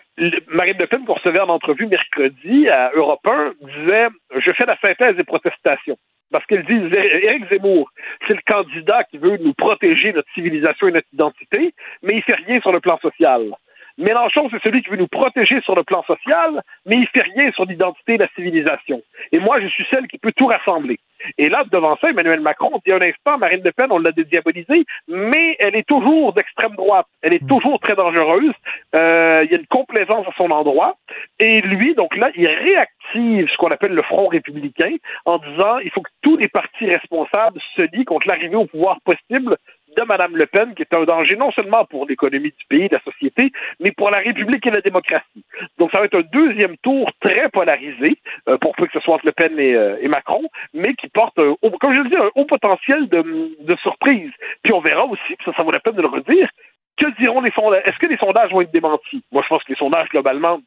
Marine 0.49 0.79
Le 0.79 0.87
Pen, 0.87 1.05
qu'on 1.05 1.15
recevait 1.15 1.41
en 1.41 1.49
entrevue 1.49 1.87
mercredi 1.87 2.69
à 2.69 2.93
Europe 2.95 3.27
1, 3.27 3.55
disait 3.61 4.09
«Je 4.37 4.53
fais 4.53 4.67
la 4.67 4.79
synthèse 4.79 5.17
des 5.17 5.25
protestations». 5.25 5.99
Parce 6.33 6.47
qu'elle 6.47 6.65
dit, 6.65 6.99
Éric 6.99 7.49
Zemmour, 7.49 7.91
c'est 8.27 8.35
le 8.35 8.41
candidat 8.45 9.05
qui 9.05 9.19
veut 9.19 9.37
nous 9.37 9.55
protéger 9.55 10.13
notre 10.13 10.29
civilisation 10.35 10.89
et 10.89 10.93
notre 10.93 11.07
identité, 11.13 11.75
mais 12.03 12.17
il 12.17 12.23
fait 12.23 12.35
rien 12.35 12.61
sur 12.61 12.73
le 12.73 12.81
plan 12.81 12.99
social. 12.99 13.53
Mélenchon, 13.99 14.49
c'est 14.51 14.63
celui 14.65 14.83
qui 14.83 14.91
veut 14.91 14.97
nous 14.97 15.09
protéger 15.09 15.61
sur 15.61 15.77
le 15.77 15.85
plan 15.85 16.03
social, 16.03 16.63
mais 16.85 16.97
il 16.97 17.07
fait 17.09 17.23
rien 17.23 17.53
sur 17.53 17.65
l'identité 17.65 18.15
et 18.15 18.19
la 18.19 18.29
civilisation. 18.35 19.03
Et 19.31 19.39
moi, 19.39 19.61
je 19.61 19.69
suis 19.69 19.87
celle 19.93 20.09
qui 20.09 20.19
peut 20.19 20.33
tout 20.33 20.47
rassembler. 20.47 20.99
Et 21.39 21.49
là, 21.49 21.65
devant 21.71 21.97
ça, 21.97 22.11
Emmanuel 22.11 22.41
Macron 22.41 22.81
dit 22.85 22.93
un 22.93 23.01
instant, 23.01 23.39
Marine 23.39 23.63
Le 23.65 23.73
Pen, 23.73 23.87
on 23.91 23.99
l'a 23.99 24.13
dédiabolisée, 24.13 24.85
mais 25.09 25.57
elle 25.59 25.77
est 25.77 25.87
toujours 25.87 26.33
d'extrême 26.33 26.75
droite. 26.75 27.07
Elle 27.23 27.33
est 27.33 27.47
toujours 27.47 27.79
très 27.81 27.95
dangereuse. 27.95 28.53
Euh, 28.97 29.43
il 29.45 29.51
y 29.51 29.55
a 29.55 29.59
une 29.59 29.67
complaisance 29.67 30.27
à 30.27 30.33
son 30.37 30.51
endroit. 30.51 30.97
Et 31.39 31.61
lui, 31.63 31.95
donc 31.95 32.17
là, 32.17 32.31
il 32.35 32.47
réactive 32.47 33.49
ce 33.49 33.57
qu'on 33.57 33.69
appelle 33.69 33.93
le 33.93 34.03
Front 34.03 34.27
républicain 34.27 34.97
en 35.25 35.39
disant 35.39 35.79
il 35.79 35.91
faut 35.91 36.03
que 36.03 36.11
tous 36.23 36.37
les 36.37 36.49
partis 36.49 36.87
responsables 36.87 37.61
se 37.77 37.83
lient 37.95 38.05
contre 38.05 38.27
l'arrivée 38.29 38.57
au 38.57 38.67
pouvoir 38.67 38.99
possible 39.03 39.57
de 39.97 40.05
Mme 40.05 40.37
Le 40.37 40.47
Pen, 40.47 40.75
qui 40.75 40.83
est 40.83 40.97
un 40.97 41.05
danger 41.05 41.37
non 41.37 41.51
seulement 41.53 41.85
pour 41.85 42.07
l'économie 42.07 42.53
du 42.57 42.65
pays, 42.69 42.89
de 42.89 42.95
la 42.95 43.03
société, 43.03 43.53
mais 43.81 43.91
pour 43.93 44.11
la 44.11 44.19
République 44.19 44.67
et 44.67 44.71
la 44.71 44.81
démocratie. 44.81 45.45
Donc, 45.79 45.91
ça 45.93 45.99
va 45.99 46.07
être 46.07 46.19
un 46.19 46.25
deuxième 46.33 46.77
tour 46.79 47.11
très 47.21 47.49
polarisé, 47.51 48.19
euh, 48.49 48.59
pour 48.59 48.75
peu 48.77 48.87
que 48.87 48.93
ce 48.93 49.01
soit 49.01 49.15
entre 49.15 49.27
Le 49.27 49.33
Pen 49.33 49.59
et, 49.59 49.75
euh, 49.75 50.09
Macron, 50.09 50.45
mais 50.73 50.95
qui 50.95 51.09
porte, 51.09 51.35
comme 51.35 51.95
je 51.95 52.03
le 52.03 52.09
dis, 52.09 52.17
un 52.17 52.31
haut 52.35 52.45
potentiel 52.45 53.09
de, 53.09 53.77
surprise. 53.83 54.31
Puis 54.63 54.73
on 54.73 54.81
verra 54.81 55.05
aussi, 55.05 55.37
ça, 55.45 55.53
ça 55.57 55.65
vaut 55.65 55.73
la 55.73 55.81
peine 55.81 55.97
de 55.97 56.03
le 56.03 56.09
redire, 56.09 56.49
que 56.97 57.07
diront 57.19 57.41
les 57.41 57.51
sondages? 57.51 57.83
Est-ce 57.85 57.99
que 57.99 58.07
les 58.07 58.17
sondages 58.17 58.53
vont 58.53 58.61
être 58.61 58.73
démentis? 58.73 59.23
Moi, 59.33 59.43
je 59.43 59.49
pense 59.49 59.65
que 59.65 59.73
les 59.73 59.79
sondages, 59.79 60.09
globalement, 60.11 60.61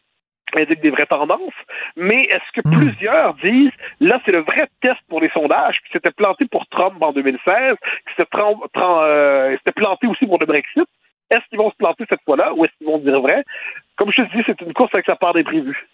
indiquent 0.60 0.82
des 0.82 0.90
vraies 0.90 1.06
tendances, 1.06 1.54
mais 1.96 2.24
est-ce 2.24 2.62
que 2.62 2.68
hmm. 2.68 2.80
plusieurs 2.80 3.34
disent, 3.36 3.72
là, 4.00 4.20
c'est 4.26 4.32
le 4.32 4.42
vrai 4.42 4.68
test 4.82 5.00
pour 5.10 5.22
les 5.22 5.30
sondages, 5.30 5.80
qui 5.86 5.92
s'était 5.92 6.12
planté 6.12 6.46
pour 6.46 6.68
Trump 6.68 7.02
en 7.02 7.12
2016, 7.12 7.76
qui 8.08 8.22
euh, 8.22 9.58
s'était 9.58 9.72
planté 9.72 10.08
aussi 10.08 10.26
pour 10.26 10.40
le 10.40 10.46
Brexit, 10.46 10.88
est-ce 11.30 11.46
qu'ils 11.50 11.58
vont 11.58 11.72
se 11.72 11.76
planter 11.76 12.06
cette 12.10 12.24
fois-là 12.24 12.54
ou 12.54 12.64
est-ce 12.66 12.74
qu'ils 12.78 12.88
vont 12.88 13.00
dire 13.00 13.20
vrai? 13.20 13.44
Comme 13.98 14.12
je 14.16 14.22
te 14.22 14.38
dis, 14.38 14.44
c'est 14.46 14.62
une 14.62 14.74
course 14.74 14.92
avec 14.94 15.06
sa 15.06 15.16
part 15.16 15.34
d'imprévu. 15.34 15.88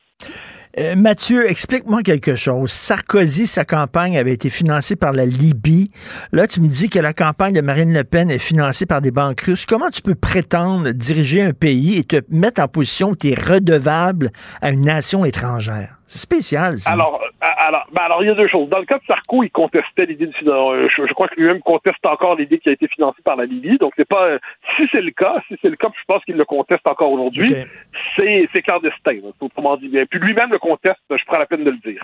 Euh, 0.80 0.95
Mathieu, 0.95 1.48
explique-moi 1.48 2.02
quelque 2.02 2.36
chose. 2.36 2.72
Sarkozy, 2.72 3.45
sa 3.45 3.64
campagne 3.64 4.18
avait 4.18 4.34
été 4.34 4.50
financée 4.50 4.95
par 4.95 5.14
la 5.14 5.26
Libye. 5.26 5.91
Là, 6.32 6.48
tu 6.48 6.62
me 6.62 6.68
dis 6.68 6.90
que 6.90 6.98
la 6.98 7.14
campagne 7.14 7.54
de 7.54 7.62
Marine 7.62 7.94
Le 7.94 8.04
Pen 8.04 8.32
est 8.32 8.40
financée 8.40 8.88
par 8.88 9.00
des 9.00 9.12
banques 9.12 9.41
russes. 9.41 9.68
Comment 9.68 9.91
tu 9.91 10.02
peux 10.02 10.16
prétendre 10.16 10.90
diriger 10.90 11.44
un 11.44 11.54
pays 11.54 11.98
et 12.00 12.04
te 12.04 12.22
mettre 12.30 12.60
en 12.60 12.68
position 12.68 13.12
où 13.12 13.16
tu 13.16 13.30
es 13.30 13.36
redevable 13.36 14.32
à 14.62 14.72
une 14.72 14.82
nation 14.82 15.26
étrangère? 15.26 16.00
C'est 16.14 16.19
spécial, 16.19 16.77
ça. 16.77 16.91
Alors, 16.91 17.23
euh, 17.23 17.48
alors, 17.57 17.88
ben 17.91 18.03
alors, 18.03 18.23
il 18.23 18.27
y 18.27 18.30
a 18.30 18.35
deux 18.35 18.48
choses. 18.48 18.69
Dans 18.69 18.77
le 18.77 18.85
cas 18.85 18.99
de 18.99 19.03
Sarko, 19.07 19.41
il 19.41 19.49
contestait 19.49 20.06
l'idée 20.06 20.27
de 20.27 20.48
euh, 20.48 20.88
je, 20.95 21.07
je 21.07 21.14
crois 21.14 21.27
que 21.27 21.34
lui-même 21.38 21.60
conteste 21.61 22.06
encore 22.06 22.35
l'idée 22.35 22.60
qui 22.60 22.69
a 22.69 22.72
été 22.72 22.88
financée 22.88 23.23
par 23.23 23.35
la 23.35 23.45
Libye. 23.45 23.80
Donc, 23.80 23.94
c'est 23.98 24.07
pas, 24.07 24.38
si 24.77 24.84
c'est 24.91 25.02
le 25.02 25.10
cas, 25.10 25.41
si 25.48 25.57
c'est 25.60 25.69
le 25.69 25.76
cas, 25.76 25.88
je 25.91 26.03
pense 26.07 26.23
qu'il 26.23 26.35
le 26.35 26.45
conteste 26.45 26.85
encore 26.85 27.11
aujourd'hui, 27.11 27.56
c'est, 28.15 28.48
c'est 28.53 28.61
clandestin, 28.61 29.22
autrement 29.41 29.76
dit 29.76 29.88
bien. 29.88 30.06
Puis 30.06 30.19
lui-même 30.19 30.52
le 30.52 30.60
conteste, 30.60 31.02
je 31.10 31.26
prends 31.26 31.40
la 31.40 31.48
peine 31.48 31.64
de 31.64 31.72
le 31.72 31.77
dire. 31.77 32.03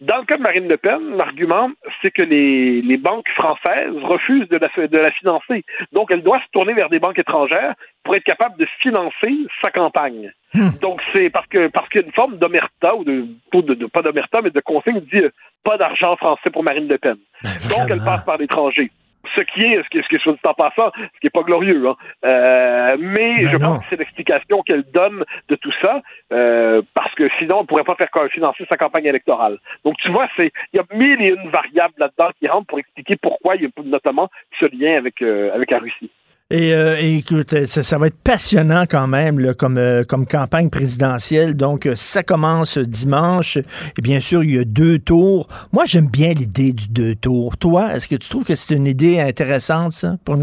Dans 0.00 0.18
le 0.18 0.24
cas 0.24 0.36
de 0.36 0.42
Marine 0.42 0.68
Le 0.68 0.76
Pen, 0.76 1.16
l'argument, 1.16 1.70
c'est 2.00 2.10
que 2.10 2.22
les, 2.22 2.82
les 2.82 2.96
banques 2.96 3.28
françaises 3.30 3.94
refusent 4.02 4.48
de 4.48 4.58
la, 4.58 4.86
de 4.86 4.98
la 4.98 5.10
financer. 5.12 5.64
Donc, 5.92 6.10
elle 6.10 6.22
doit 6.22 6.40
se 6.40 6.50
tourner 6.52 6.72
vers 6.72 6.88
des 6.88 6.98
banques 6.98 7.18
étrangères 7.18 7.74
pour 8.04 8.16
être 8.16 8.24
capable 8.24 8.56
de 8.58 8.66
financer 8.80 9.46
sa 9.62 9.70
campagne. 9.70 10.32
Hmm. 10.52 10.70
Donc 10.80 11.00
c'est 11.12 11.30
parce 11.30 11.46
que 11.46 11.68
parce 11.68 11.88
qu'il 11.88 12.00
y 12.00 12.04
a 12.04 12.06
une 12.06 12.12
forme 12.12 12.36
d'omerta 12.36 12.96
ou 12.96 13.04
de, 13.04 13.24
de, 13.52 13.86
pas 13.86 14.02
d'omerta 14.02 14.40
mais 14.42 14.50
de 14.50 14.60
consigne 14.60 15.00
dit 15.00 15.18
euh, 15.18 15.30
pas 15.62 15.76
d'argent 15.76 16.16
français 16.16 16.50
pour 16.50 16.64
Marine 16.64 16.88
Le 16.88 16.98
Pen. 16.98 17.16
Ben, 17.44 17.50
Donc 17.68 17.88
elle 17.88 18.02
passe 18.02 18.24
par 18.24 18.36
l'étranger. 18.36 18.90
Ce 19.36 19.42
qui 19.42 19.62
est, 19.62 19.82
ce 19.82 19.88
qui 19.88 19.98
est, 19.98 20.02
ce 20.02 20.08
qui 20.08 20.16
est 20.16 20.18
soit 20.18 20.32
dit 20.32 20.38
en 20.44 20.54
passant, 20.54 20.90
ce 20.96 21.20
qui 21.20 21.26
est 21.26 21.30
pas 21.30 21.42
glorieux, 21.42 21.86
hein. 21.88 21.96
Euh, 22.24 22.96
mais 22.98 23.42
ben 23.42 23.48
je 23.48 23.56
pense 23.56 23.80
que 23.80 23.86
c'est 23.90 23.98
l'explication 23.98 24.62
qu'elle 24.62 24.84
donne 24.92 25.24
de 25.48 25.56
tout 25.56 25.72
ça, 25.82 26.02
euh, 26.32 26.82
parce 26.94 27.14
que 27.14 27.28
sinon, 27.38 27.58
on 27.58 27.62
ne 27.62 27.66
pourrait 27.66 27.84
pas 27.84 27.94
faire 27.94 28.08
financer 28.30 28.64
sa 28.68 28.76
campagne 28.76 29.06
électorale. 29.06 29.58
Donc, 29.84 29.96
tu 29.98 30.10
vois, 30.10 30.28
c'est 30.36 30.52
il 30.72 30.76
y 30.76 30.80
a 30.80 30.84
mille 30.94 31.22
et 31.22 31.28
une 31.28 31.50
variables 31.50 31.94
là-dedans 31.98 32.30
qui 32.38 32.48
rentrent 32.48 32.66
pour 32.66 32.78
expliquer 32.78 33.16
pourquoi 33.16 33.56
il 33.56 33.62
y 33.62 33.66
a 33.66 33.68
notamment 33.84 34.28
ce 34.58 34.66
lien 34.66 34.96
avec, 34.96 35.22
avec 35.22 35.70
la 35.70 35.78
Russie. 35.78 36.10
Et, 36.52 36.74
euh, 36.74 36.96
écoute, 36.98 37.54
ça, 37.66 37.98
va 37.98 38.08
être 38.08 38.20
passionnant 38.24 38.82
quand 38.90 39.06
même 39.06 39.38
là, 39.38 39.54
comme, 39.54 39.78
euh, 39.78 40.02
comme 40.02 40.26
campagne 40.26 40.68
présidentielle. 40.68 41.56
Donc, 41.56 41.86
euh, 41.86 41.94
ça 41.94 42.24
commence 42.24 42.76
dimanche. 42.76 43.56
Et 43.56 44.02
bien 44.02 44.18
sûr, 44.18 44.42
il 44.42 44.56
y 44.56 44.58
a 44.58 44.64
deux 44.64 44.98
tours. 44.98 45.46
Moi, 45.72 45.84
j'aime 45.86 46.08
bien 46.08 46.30
l'idée 46.30 46.72
du 46.72 46.88
deux 46.88 47.14
tours. 47.14 47.56
Toi, 47.56 47.94
est-ce 47.94 48.08
que 48.08 48.16
tu 48.16 48.28
trouves 48.28 48.44
que 48.44 48.56
c'est 48.56 48.74
une 48.74 48.88
idée 48.88 49.20
intéressante, 49.20 49.92
ça, 49.92 50.16
pour, 50.24 50.36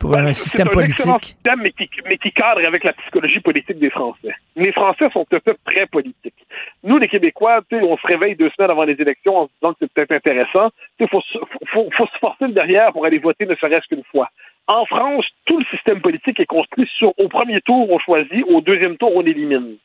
pour 0.00 0.16
un 0.16 0.32
système 0.32 0.70
politique? 0.70 1.04
C'est 1.04 1.08
un 1.08 1.20
système, 1.20 1.60
mais 1.62 1.70
qui, 1.70 1.88
mais 2.04 2.16
qui 2.16 2.32
cadre 2.32 2.66
avec 2.66 2.82
la 2.82 2.92
psychologie 2.94 3.38
politique 3.38 3.78
des 3.78 3.90
Français. 3.90 4.34
Les 4.56 4.72
Français 4.72 5.08
sont 5.12 5.24
un 5.30 5.38
peu 5.38 5.54
très 5.64 5.86
politiques. 5.86 6.34
Nous, 6.82 6.98
les 6.98 7.06
Québécois, 7.06 7.60
on 7.70 7.96
se 7.96 8.06
réveille 8.08 8.34
deux 8.34 8.50
semaines 8.56 8.72
avant 8.72 8.82
les 8.82 9.00
élections 9.00 9.36
en 9.36 9.46
se 9.46 9.52
disant 9.60 9.72
que 9.74 9.78
c'est 9.82 9.92
peut-être 9.92 10.16
intéressant. 10.16 10.70
Il 10.98 11.06
faut, 11.06 11.22
faut, 11.72 11.88
faut 11.96 12.06
se 12.06 12.18
forcer 12.18 12.48
derrière 12.48 12.92
pour 12.92 13.06
aller 13.06 13.20
voter 13.20 13.46
ne 13.46 13.54
serait-ce 13.54 13.86
qu'une 13.86 14.02
fois. 14.10 14.28
En 14.68 14.84
France, 14.84 15.24
tout 15.46 15.58
le 15.58 15.64
système 15.70 16.02
politique 16.02 16.38
est 16.40 16.46
construit 16.46 16.86
sur 16.98 17.14
au 17.18 17.28
premier 17.28 17.62
tour 17.62 17.90
on 17.90 17.98
choisit, 17.98 18.44
au 18.46 18.60
deuxième 18.60 18.98
tour 18.98 19.10
on 19.16 19.22
élimine. 19.22 19.76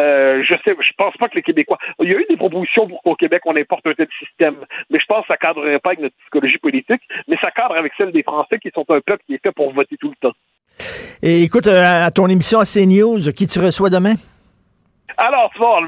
Euh, 0.00 0.42
je 0.42 0.54
sais, 0.64 0.74
je 0.78 0.92
pense 0.98 1.16
pas 1.16 1.28
que 1.28 1.36
les 1.36 1.42
Québécois. 1.42 1.78
Il 2.02 2.10
y 2.10 2.14
a 2.14 2.18
eu 2.18 2.26
des 2.28 2.36
propositions 2.36 2.88
pour 2.88 3.00
qu'au 3.02 3.14
Québec 3.14 3.42
on 3.46 3.54
importe 3.54 3.86
un 3.86 3.94
tel 3.94 4.08
système, 4.18 4.56
mais 4.90 4.98
je 4.98 5.06
pense 5.06 5.22
que 5.22 5.28
ça 5.28 5.36
cadrerait 5.36 5.78
pas 5.78 5.90
avec 5.90 6.00
notre 6.00 6.16
psychologie 6.22 6.58
politique, 6.58 7.02
mais 7.28 7.36
ça 7.40 7.52
cadre 7.52 7.76
avec 7.78 7.92
celle 7.96 8.10
des 8.10 8.24
Français 8.24 8.58
qui 8.58 8.70
sont 8.74 8.84
un 8.88 9.00
peuple 9.00 9.22
qui 9.26 9.34
est 9.34 9.42
fait 9.42 9.52
pour 9.52 9.72
voter 9.72 9.96
tout 9.96 10.10
le 10.10 10.16
temps. 10.16 10.34
Et 11.22 11.42
écoute, 11.42 11.68
euh, 11.68 12.04
à 12.04 12.10
ton 12.10 12.26
émission 12.26 12.58
à 12.58 12.64
CNews, 12.64 13.30
qui 13.36 13.46
tu 13.46 13.60
reçois 13.60 13.90
demain? 13.90 14.14
Alors, 15.16 15.50
tu 15.52 15.58
vois, 15.58 15.80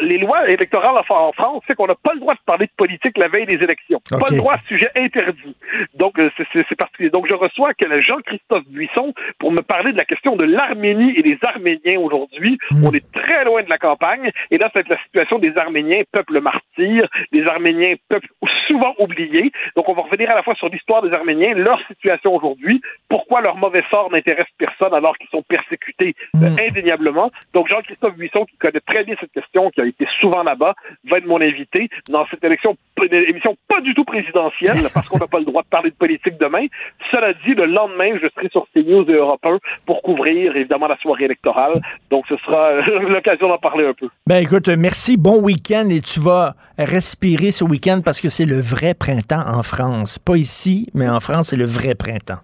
les 0.00 0.18
lois 0.18 0.48
électorales 0.48 0.96
en 1.08 1.32
France, 1.32 1.62
c'est 1.66 1.74
qu'on 1.74 1.86
n'a 1.86 1.94
pas 1.94 2.14
le 2.14 2.20
droit 2.20 2.34
de 2.34 2.40
parler 2.44 2.66
de 2.66 2.72
politique 2.76 3.18
la 3.18 3.28
veille 3.28 3.46
des 3.46 3.62
élections. 3.62 4.00
Pas 4.10 4.18
le 4.30 4.36
droit, 4.36 4.56
sujet 4.68 4.90
interdit. 4.96 5.56
Donc, 5.94 6.18
euh, 6.18 6.30
c'est 6.52 6.76
particulier. 6.76 7.10
Donc, 7.10 7.26
je 7.28 7.34
reçois 7.34 7.72
Jean-Christophe 8.00 8.66
Buisson 8.68 9.12
pour 9.38 9.52
me 9.52 9.60
parler 9.60 9.92
de 9.92 9.96
la 9.96 10.04
question 10.04 10.36
de 10.36 10.44
l'Arménie 10.44 11.12
et 11.16 11.22
des 11.22 11.38
Arméniens 11.46 11.98
aujourd'hui. 12.00 12.58
Hmm. 12.70 12.86
On 12.86 12.92
est 12.92 13.04
très 13.12 13.44
loin 13.44 13.62
de 13.62 13.70
la 13.70 13.78
campagne. 13.78 14.30
Et 14.50 14.58
là, 14.58 14.70
c'est 14.72 14.88
la 14.88 14.98
situation 15.04 15.38
des 15.38 15.52
Arméniens, 15.56 16.02
peuple 16.10 16.40
martyr, 16.40 17.08
des 17.32 17.44
Arméniens, 17.46 17.94
peuple 18.08 18.28
souvent 18.66 18.94
oublié. 18.98 19.52
Donc, 19.76 19.88
on 19.88 19.94
va 19.94 20.02
revenir 20.02 20.30
à 20.30 20.34
la 20.34 20.42
fois 20.42 20.54
sur 20.54 20.68
l'histoire 20.68 21.02
des 21.02 21.12
Arméniens, 21.12 21.54
leur 21.54 21.80
situation 21.86 22.34
aujourd'hui, 22.34 22.80
pourquoi 23.08 23.40
leur 23.40 23.56
mauvais 23.56 23.84
sort 23.90 24.10
n'intéresse 24.10 24.46
personne 24.58 24.94
alors 24.94 25.16
qu'ils 25.18 25.30
sont 25.30 25.42
persécutés 25.42 26.14
euh, 26.36 26.52
Hmm. 26.52 26.56
indéniablement. 26.58 27.30
Donc, 27.54 27.68
Jean-Christophe 27.68 28.16
Buisson, 28.16 28.44
qui 28.44 28.56
connaît 28.56 28.71
très 28.80 29.04
bien 29.04 29.14
cette 29.20 29.32
question, 29.32 29.70
qui 29.70 29.80
a 29.80 29.86
été 29.86 30.06
souvent 30.20 30.42
là-bas, 30.42 30.74
va 31.10 31.18
être 31.18 31.26
mon 31.26 31.40
invité 31.40 31.88
dans 32.08 32.26
cette 32.30 32.42
élection, 32.44 32.76
une 33.02 33.14
émission 33.14 33.56
pas 33.68 33.80
du 33.80 33.94
tout 33.94 34.04
présidentielle, 34.04 34.88
parce 34.92 35.08
qu'on 35.08 35.18
n'a 35.18 35.26
pas 35.26 35.38
le 35.38 35.44
droit 35.44 35.62
de 35.62 35.68
parler 35.68 35.90
de 35.90 35.96
politique 35.96 36.38
demain. 36.40 36.66
Cela 37.10 37.32
dit, 37.32 37.54
le 37.54 37.66
lendemain, 37.66 38.18
je 38.22 38.28
serai 38.34 38.48
sur 38.50 38.66
CNews 38.72 39.08
et 39.10 39.14
Europe 39.14 39.44
1 39.44 39.58
pour 39.86 40.02
couvrir, 40.02 40.56
évidemment, 40.56 40.86
la 40.86 40.96
soirée 40.98 41.24
électorale. 41.24 41.80
Donc, 42.10 42.24
ce 42.28 42.36
sera 42.38 42.68
euh, 42.68 43.00
l'occasion 43.08 43.48
d'en 43.48 43.58
parler 43.58 43.86
un 43.86 43.94
peu. 43.94 44.08
Ben 44.26 44.42
écoute, 44.42 44.68
merci, 44.68 45.16
bon 45.16 45.40
week-end 45.40 45.88
et 45.90 46.00
tu 46.00 46.20
vas 46.20 46.54
respirer 46.78 47.50
ce 47.50 47.64
week-end 47.64 48.00
parce 48.04 48.20
que 48.20 48.28
c'est 48.28 48.46
le 48.46 48.60
vrai 48.60 48.94
printemps 48.94 49.44
en 49.46 49.62
France. 49.62 50.18
Pas 50.18 50.36
ici, 50.36 50.86
mais 50.94 51.08
en 51.08 51.20
France, 51.20 51.48
c'est 51.48 51.56
le 51.56 51.66
vrai 51.66 51.94
printemps. 51.94 52.40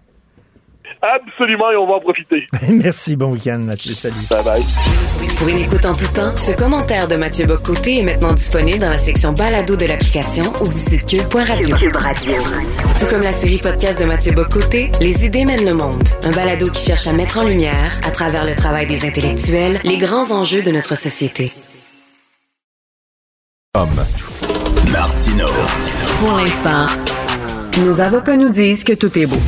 Absolument, 1.01 1.71
et 1.71 1.77
on 1.77 1.87
va 1.87 1.93
en 1.93 1.99
profiter. 1.99 2.47
merci, 2.69 3.15
bon 3.15 3.31
week-end, 3.31 3.59
Mathieu. 3.59 3.93
Salut. 3.93 4.15
Bye 4.29 4.43
bye. 4.43 4.63
Pour 5.37 5.47
une 5.47 5.59
écoute 5.59 5.85
en 5.85 5.93
tout 5.93 6.11
temps, 6.13 6.35
ce 6.35 6.51
commentaire 6.51 7.07
de 7.07 7.15
Mathieu 7.15 7.45
Bocoté 7.45 7.99
est 7.99 8.03
maintenant 8.03 8.33
disponible 8.33 8.79
dans 8.79 8.89
la 8.89 8.97
section 8.97 9.31
balado 9.31 9.75
de 9.75 9.85
l'application 9.85 10.43
ou 10.61 10.65
du 10.65 10.73
site 10.73 11.05
cube.radio. 11.05 11.77
Tout 11.77 13.05
comme 13.09 13.21
la 13.21 13.31
série 13.31 13.57
podcast 13.57 13.99
de 13.99 14.05
Mathieu 14.05 14.33
Bocoté, 14.33 14.91
Les 14.99 15.25
idées 15.25 15.45
mènent 15.45 15.65
le 15.65 15.75
monde. 15.75 16.03
Un 16.23 16.31
balado 16.31 16.69
qui 16.69 16.85
cherche 16.85 17.07
à 17.07 17.13
mettre 17.13 17.37
en 17.37 17.43
lumière, 17.43 17.91
à 18.03 18.11
travers 18.11 18.45
le 18.45 18.55
travail 18.55 18.85
des 18.85 19.05
intellectuels, 19.05 19.79
les 19.83 19.97
grands 19.97 20.31
enjeux 20.31 20.61
de 20.61 20.71
notre 20.71 20.95
société. 20.97 21.51
Martino. 24.91 25.45
Pour 26.19 26.35
l'instant, 26.35 26.85
nos 27.85 28.01
avocats 28.01 28.35
nous 28.35 28.49
disent 28.49 28.83
que 28.83 28.93
tout 28.93 29.17
est 29.17 29.25
beau. 29.25 29.39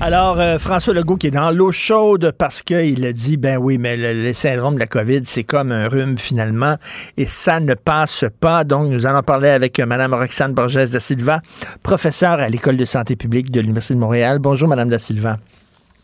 Alors, 0.00 0.38
euh, 0.38 0.58
François 0.58 0.94
Legault 0.94 1.16
qui 1.16 1.26
est 1.26 1.32
dans 1.32 1.50
l'eau 1.50 1.72
chaude 1.72 2.32
parce 2.38 2.62
qu'il 2.62 3.04
a 3.04 3.12
dit, 3.12 3.36
ben 3.36 3.56
oui, 3.56 3.78
mais 3.78 3.96
le, 3.96 4.32
syndrome 4.32 4.76
de 4.76 4.78
la 4.78 4.86
COVID, 4.86 5.22
c'est 5.24 5.42
comme 5.42 5.72
un 5.72 5.88
rhume 5.88 6.18
finalement, 6.18 6.76
et 7.16 7.26
ça 7.26 7.58
ne 7.58 7.74
passe 7.74 8.24
pas. 8.38 8.62
Donc, 8.62 8.90
nous 8.92 9.06
allons 9.06 9.22
parler 9.22 9.48
avec 9.48 9.80
euh, 9.80 9.86
Mme 9.86 10.14
Roxane 10.14 10.54
Borges 10.54 10.92
da 10.92 11.00
Silva, 11.00 11.40
professeure 11.82 12.38
à 12.38 12.48
l'École 12.48 12.76
de 12.76 12.84
santé 12.84 13.16
publique 13.16 13.50
de 13.50 13.60
l'Université 13.60 13.94
de 13.94 13.98
Montréal. 13.98 14.38
Bonjour, 14.38 14.68
Mme 14.68 14.88
da 14.88 14.98
Silva. 14.98 15.38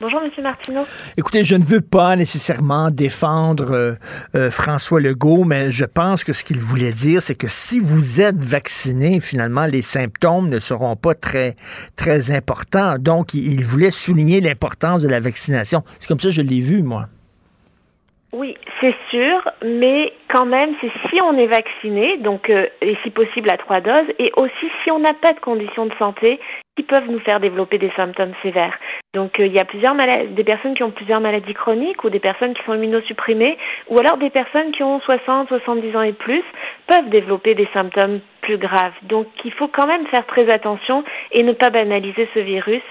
Bonjour, 0.01 0.21
M. 0.23 0.31
Martineau. 0.43 0.83
Écoutez, 1.17 1.45
je 1.45 1.55
ne 1.55 1.63
veux 1.63 1.81
pas 1.81 2.17
nécessairement 2.17 2.91
défendre 2.91 3.71
euh, 3.73 3.93
euh, 4.35 4.51
François 4.51 5.01
Legault, 5.01 5.45
mais 5.45 5.71
je 5.71 5.85
pense 5.85 6.25
que 6.25 6.33
ce 6.33 6.43
qu'il 6.43 6.59
voulait 6.59 6.91
dire, 6.91 7.23
c'est 7.23 7.37
que 7.37 7.47
si 7.47 7.79
vous 7.79 8.21
êtes 8.21 8.37
vacciné, 8.37 9.21
finalement, 9.21 9.67
les 9.67 9.83
symptômes 9.83 10.49
ne 10.49 10.59
seront 10.59 10.97
pas 10.97 11.15
très, 11.15 11.55
très 11.97 12.33
importants. 12.33 12.97
Donc, 12.99 13.35
il, 13.35 13.63
voulait 13.65 13.93
souligner 13.93 14.41
l'importance 14.41 15.01
de 15.01 15.09
la 15.09 15.21
vaccination. 15.21 15.83
C'est 16.01 16.09
comme 16.09 16.19
ça 16.19 16.29
que 16.29 16.35
je 16.35 16.43
l'ai 16.43 16.61
vu, 16.61 16.83
moi. 16.83 17.05
Oui, 18.33 18.57
c'est 18.81 18.97
sûr, 19.11 19.49
mais 19.65 20.13
quand 20.29 20.45
même, 20.45 20.71
c'est 20.81 20.91
si 21.09 21.23
on 21.23 21.39
est 21.39 21.47
vacciné, 21.47 22.19
donc 22.19 22.51
euh, 22.51 22.67
et 22.83 22.97
si 23.05 23.11
possible 23.11 23.49
à 23.49 23.59
trois 23.59 23.81
doses, 23.81 24.13
et 24.19 24.33
aussi 24.37 24.67
si 24.83 24.91
on 24.91 24.99
n'a 24.99 25.15
pas 25.15 25.33
de 25.33 25.41
conditions 25.41 25.87
de 25.87 25.95
santé 26.01 26.41
qui 26.77 26.83
peuvent 26.83 27.09
nous 27.09 27.21
faire 27.21 27.41
développer 27.41 27.79
des 27.79 27.93
symptômes 27.97 28.35
sévères. 28.43 28.77
Donc 29.15 29.39
euh, 29.39 29.47
il 29.47 29.53
y 29.53 29.61
a 29.61 29.65
plusieurs 29.65 29.95
des 29.95 30.45
personnes 30.45 30.75
qui 30.75 30.83
ont 30.83 30.91
plusieurs 30.91 31.21
maladies 31.21 31.55
chroniques 31.55 32.03
ou 32.05 32.11
des 32.11 32.21
personnes 32.21 32.55
qui 32.55 32.63
sont 32.65 32.75
immunosupprimées, 32.75 33.57
ou 33.89 33.99
alors 33.99 34.17
des 34.17 34.31
personnes 34.31 34.73
qui 34.73 34.83
ont 34.83 35.01
60, 35.01 35.49
70 35.49 35.97
ans 35.97 36.03
et 36.03 36.13
plus 36.13 36.43
peuvent 36.87 37.09
développer 37.11 37.55
des 37.55 37.69
symptômes 37.73 38.21
plus 38.41 38.59
graves. 38.59 38.95
Donc 39.03 39.27
il 39.45 39.53
faut 39.53 39.69
quand 39.69 39.87
même 39.87 40.07
faire 40.09 40.27
très 40.27 40.53
attention 40.53 41.05
et 41.33 41.43
ne 41.43 41.53
pas 41.53 41.71
banaliser 41.71 42.29
ce 42.35 42.41
virus 42.41 42.83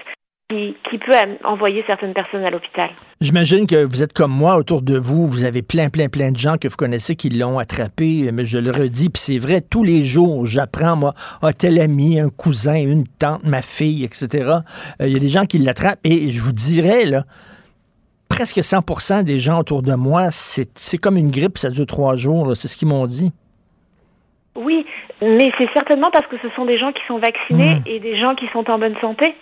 qui, 0.48 0.76
qui 0.90 0.98
peut 0.98 1.12
envoyer 1.44 1.82
certaines 1.86 2.12
personnes 2.12 2.44
à 2.44 2.50
l'hôpital. 2.50 2.90
J'imagine 3.20 3.66
que 3.66 3.84
vous 3.84 4.02
êtes 4.02 4.12
comme 4.12 4.30
moi 4.30 4.56
autour 4.56 4.82
de 4.82 4.98
vous, 4.98 5.26
vous 5.26 5.44
avez 5.44 5.62
plein, 5.62 5.88
plein, 5.88 6.08
plein 6.08 6.32
de 6.32 6.36
gens 6.36 6.56
que 6.58 6.68
vous 6.68 6.76
connaissez 6.76 7.16
qui 7.16 7.30
l'ont 7.30 7.58
attrapé, 7.58 8.30
mais 8.32 8.44
je 8.44 8.58
le 8.58 8.70
redis, 8.70 9.08
puis 9.08 9.22
c'est 9.22 9.38
vrai, 9.38 9.62
tous 9.62 9.82
les 9.82 10.04
jours, 10.04 10.44
j'apprends, 10.44 10.96
moi, 10.96 11.14
ah, 11.42 11.52
tel 11.52 11.80
ami, 11.80 12.20
un 12.20 12.28
cousin, 12.28 12.74
une 12.74 13.04
tante, 13.06 13.44
ma 13.44 13.62
fille, 13.62 14.04
etc. 14.04 14.28
Euh, 15.00 15.06
Il 15.06 15.12
y 15.12 15.16
a 15.16 15.20
des 15.20 15.30
gens 15.30 15.46
qui 15.46 15.58
l'attrapent, 15.58 16.00
et 16.04 16.30
je 16.30 16.40
vous 16.42 16.52
dirais, 16.52 17.06
là, 17.06 17.24
presque 18.28 18.58
100% 18.58 19.22
des 19.22 19.38
gens 19.38 19.60
autour 19.60 19.82
de 19.82 19.94
moi, 19.94 20.28
c'est 20.30 20.98
comme 20.98 21.16
une 21.16 21.30
grippe, 21.30 21.56
ça 21.56 21.70
dure 21.70 21.86
trois 21.86 22.16
jours, 22.16 22.54
c'est 22.54 22.68
ce 22.68 22.76
qu'ils 22.76 22.88
m'ont 22.88 23.06
dit. 23.06 23.32
Oui, 24.56 24.84
mais 25.22 25.50
c'est 25.58 25.70
certainement 25.72 26.10
parce 26.12 26.26
que 26.26 26.36
ce 26.42 26.48
sont 26.54 26.64
des 26.64 26.78
gens 26.78 26.92
qui 26.92 27.02
sont 27.08 27.18
vaccinés 27.18 27.80
et 27.86 27.98
des 27.98 28.18
gens 28.18 28.34
qui 28.34 28.46
sont 28.52 28.68
en 28.70 28.78
bonne 28.78 28.94
santé. 29.00 29.34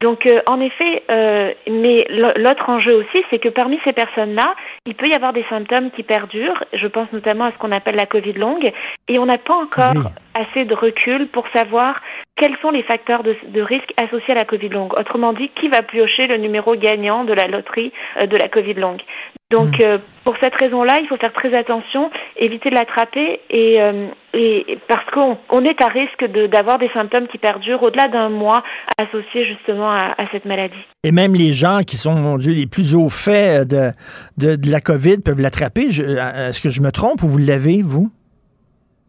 Donc, 0.00 0.24
euh, 0.26 0.40
en 0.48 0.60
effet, 0.60 1.02
euh, 1.10 1.52
mais 1.68 1.98
l'autre 2.08 2.70
enjeu 2.70 2.94
aussi, 2.94 3.22
c'est 3.28 3.38
que 3.38 3.50
parmi 3.50 3.78
ces 3.84 3.92
personnes-là, 3.92 4.54
il 4.86 4.94
peut 4.94 5.08
y 5.08 5.14
avoir 5.14 5.34
des 5.34 5.44
symptômes 5.50 5.90
qui 5.90 6.02
perdurent. 6.02 6.64
Je 6.72 6.86
pense 6.86 7.12
notamment 7.12 7.44
à 7.44 7.52
ce 7.52 7.58
qu'on 7.58 7.70
appelle 7.70 7.96
la 7.96 8.06
Covid 8.06 8.32
longue, 8.32 8.72
et 9.08 9.18
on 9.18 9.26
n'a 9.26 9.36
pas 9.36 9.54
encore 9.54 9.92
Oui. 9.94 10.02
assez 10.34 10.64
de 10.64 10.74
recul 10.74 11.28
pour 11.28 11.46
savoir 11.54 12.00
quels 12.36 12.56
sont 12.62 12.70
les 12.70 12.82
facteurs 12.82 13.22
de, 13.22 13.36
de 13.48 13.60
risque 13.60 13.92
associés 14.02 14.32
à 14.32 14.38
la 14.38 14.44
Covid 14.44 14.70
longue. 14.70 14.98
Autrement 14.98 15.34
dit, 15.34 15.50
qui 15.60 15.68
va 15.68 15.82
piocher 15.82 16.26
le 16.26 16.38
numéro 16.38 16.74
gagnant 16.76 17.24
de 17.24 17.34
la 17.34 17.46
loterie 17.46 17.92
euh, 18.16 18.26
de 18.26 18.36
la 18.38 18.48
Covid 18.48 18.74
longue? 18.74 19.02
Donc, 19.50 19.80
euh, 19.80 19.98
pour 20.24 20.36
cette 20.40 20.54
raison-là, 20.54 20.94
il 21.02 21.08
faut 21.08 21.16
faire 21.16 21.32
très 21.32 21.52
attention, 21.58 22.08
éviter 22.36 22.70
de 22.70 22.76
l'attraper, 22.76 23.40
et, 23.50 23.80
euh, 23.82 24.06
et 24.32 24.78
parce 24.86 25.04
qu'on 25.10 25.38
on 25.50 25.64
est 25.64 25.82
à 25.82 25.88
risque 25.88 26.24
de- 26.24 26.46
d'avoir 26.46 26.78
des 26.78 26.88
symptômes 26.94 27.26
qui 27.26 27.38
perdurent 27.38 27.82
au-delà 27.82 28.06
d'un 28.06 28.28
mois 28.28 28.62
associés 29.02 29.44
justement 29.46 29.90
à, 29.90 30.14
à 30.18 30.26
cette 30.30 30.44
maladie. 30.44 30.74
Et 31.02 31.10
même 31.10 31.34
les 31.34 31.52
gens 31.52 31.80
qui 31.84 31.96
sont, 31.96 32.14
mon 32.14 32.36
Dieu, 32.38 32.52
les 32.52 32.66
plus 32.68 32.94
au 32.94 33.08
fait 33.08 33.66
de, 33.66 33.90
de, 34.38 34.54
de 34.54 34.70
la 34.70 34.80
COVID 34.80 35.18
peuvent 35.24 35.40
l'attraper. 35.40 35.90
Je- 35.90 36.04
Est-ce 36.04 36.60
que 36.60 36.70
je 36.70 36.80
me 36.80 36.92
trompe 36.92 37.22
ou 37.24 37.26
vous 37.26 37.38
l'avez, 37.38 37.82
vous? 37.82 38.08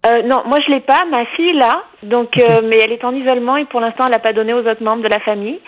Euh, 0.07 0.23
non, 0.23 0.41
moi 0.47 0.57
je 0.65 0.71
l'ai 0.71 0.79
pas, 0.79 1.03
ma 1.11 1.23
fille 1.37 1.53
l'a, 1.53 1.83
donc 2.03 2.37
euh, 2.37 2.61
mais 2.63 2.77
elle 2.83 2.91
est 2.91 3.03
en 3.03 3.13
isolement 3.13 3.57
et 3.57 3.65
pour 3.65 3.79
l'instant 3.79 4.05
elle 4.05 4.11
n'a 4.11 4.19
pas 4.19 4.33
donné 4.33 4.53
aux 4.53 4.59
autres 4.59 4.83
membres 4.83 5.03
de 5.03 5.09
la 5.09 5.19
famille. 5.19 5.59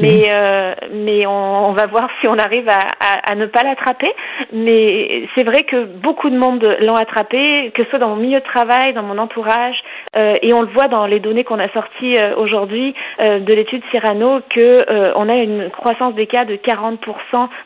Mais 0.00 0.22
euh, 0.32 0.74
mais 0.92 1.26
on, 1.26 1.68
on 1.68 1.72
va 1.72 1.86
voir 1.86 2.08
si 2.20 2.28
on 2.28 2.38
arrive 2.38 2.68
à, 2.68 2.78
à, 3.00 3.32
à 3.32 3.34
ne 3.34 3.46
pas 3.46 3.62
l'attraper. 3.62 4.12
Mais 4.52 5.28
c'est 5.34 5.44
vrai 5.44 5.62
que 5.62 5.84
beaucoup 5.84 6.30
de 6.30 6.38
monde 6.38 6.62
l'ont 6.80 6.96
attrapé, 6.96 7.72
que 7.74 7.84
ce 7.84 7.90
soit 7.90 7.98
dans 7.98 8.10
mon 8.10 8.16
milieu 8.16 8.40
de 8.40 8.44
travail, 8.44 8.92
dans 8.94 9.02
mon 9.02 9.18
entourage, 9.18 9.76
euh, 10.16 10.36
et 10.42 10.52
on 10.52 10.62
le 10.62 10.68
voit 10.68 10.88
dans 10.88 11.06
les 11.06 11.20
données 11.20 11.44
qu'on 11.44 11.58
a 11.58 11.68
sorties 11.72 12.16
euh, 12.16 12.34
aujourd'hui 12.36 12.94
euh, 13.20 13.40
de 13.40 13.52
l'étude 13.54 13.82
Cyrano 13.90 14.40
que 14.50 14.90
euh, 14.90 15.12
on 15.16 15.28
a 15.28 15.36
une 15.36 15.70
croissance 15.70 16.14
des 16.14 16.26
cas 16.26 16.44
de 16.44 16.54
40% 16.56 16.96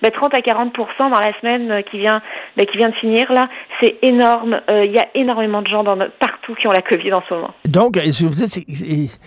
ben, 0.03 0.11
30 0.11 0.35
à 0.35 0.41
40% 0.41 0.71
dans 0.99 1.09
la 1.09 1.33
semaine 1.41 1.83
qui 1.91 1.99
vient 1.99 2.23
ben, 2.57 2.67
qui 2.67 2.77
vient 2.79 2.89
de 2.89 2.95
finir 2.95 3.33
là. 3.33 3.49
C'est 3.81 3.99
énorme. 4.03 4.61
Euh, 4.71 4.85
Il 4.85 4.93
y 4.93 4.99
a 4.99 5.07
énormément 5.15 5.63
de 5.63 5.69
gens 5.69 5.83
dans 5.85 5.97
partout 6.19 6.55
qui 6.55 6.67
ont 6.67 6.73
la 6.73 6.83
Covid 6.83 7.13
en 7.13 7.23
ce 7.29 7.35
moment. 7.35 7.51
Donc, 7.67 7.97
vous 8.23 8.35
dites, 8.35 9.19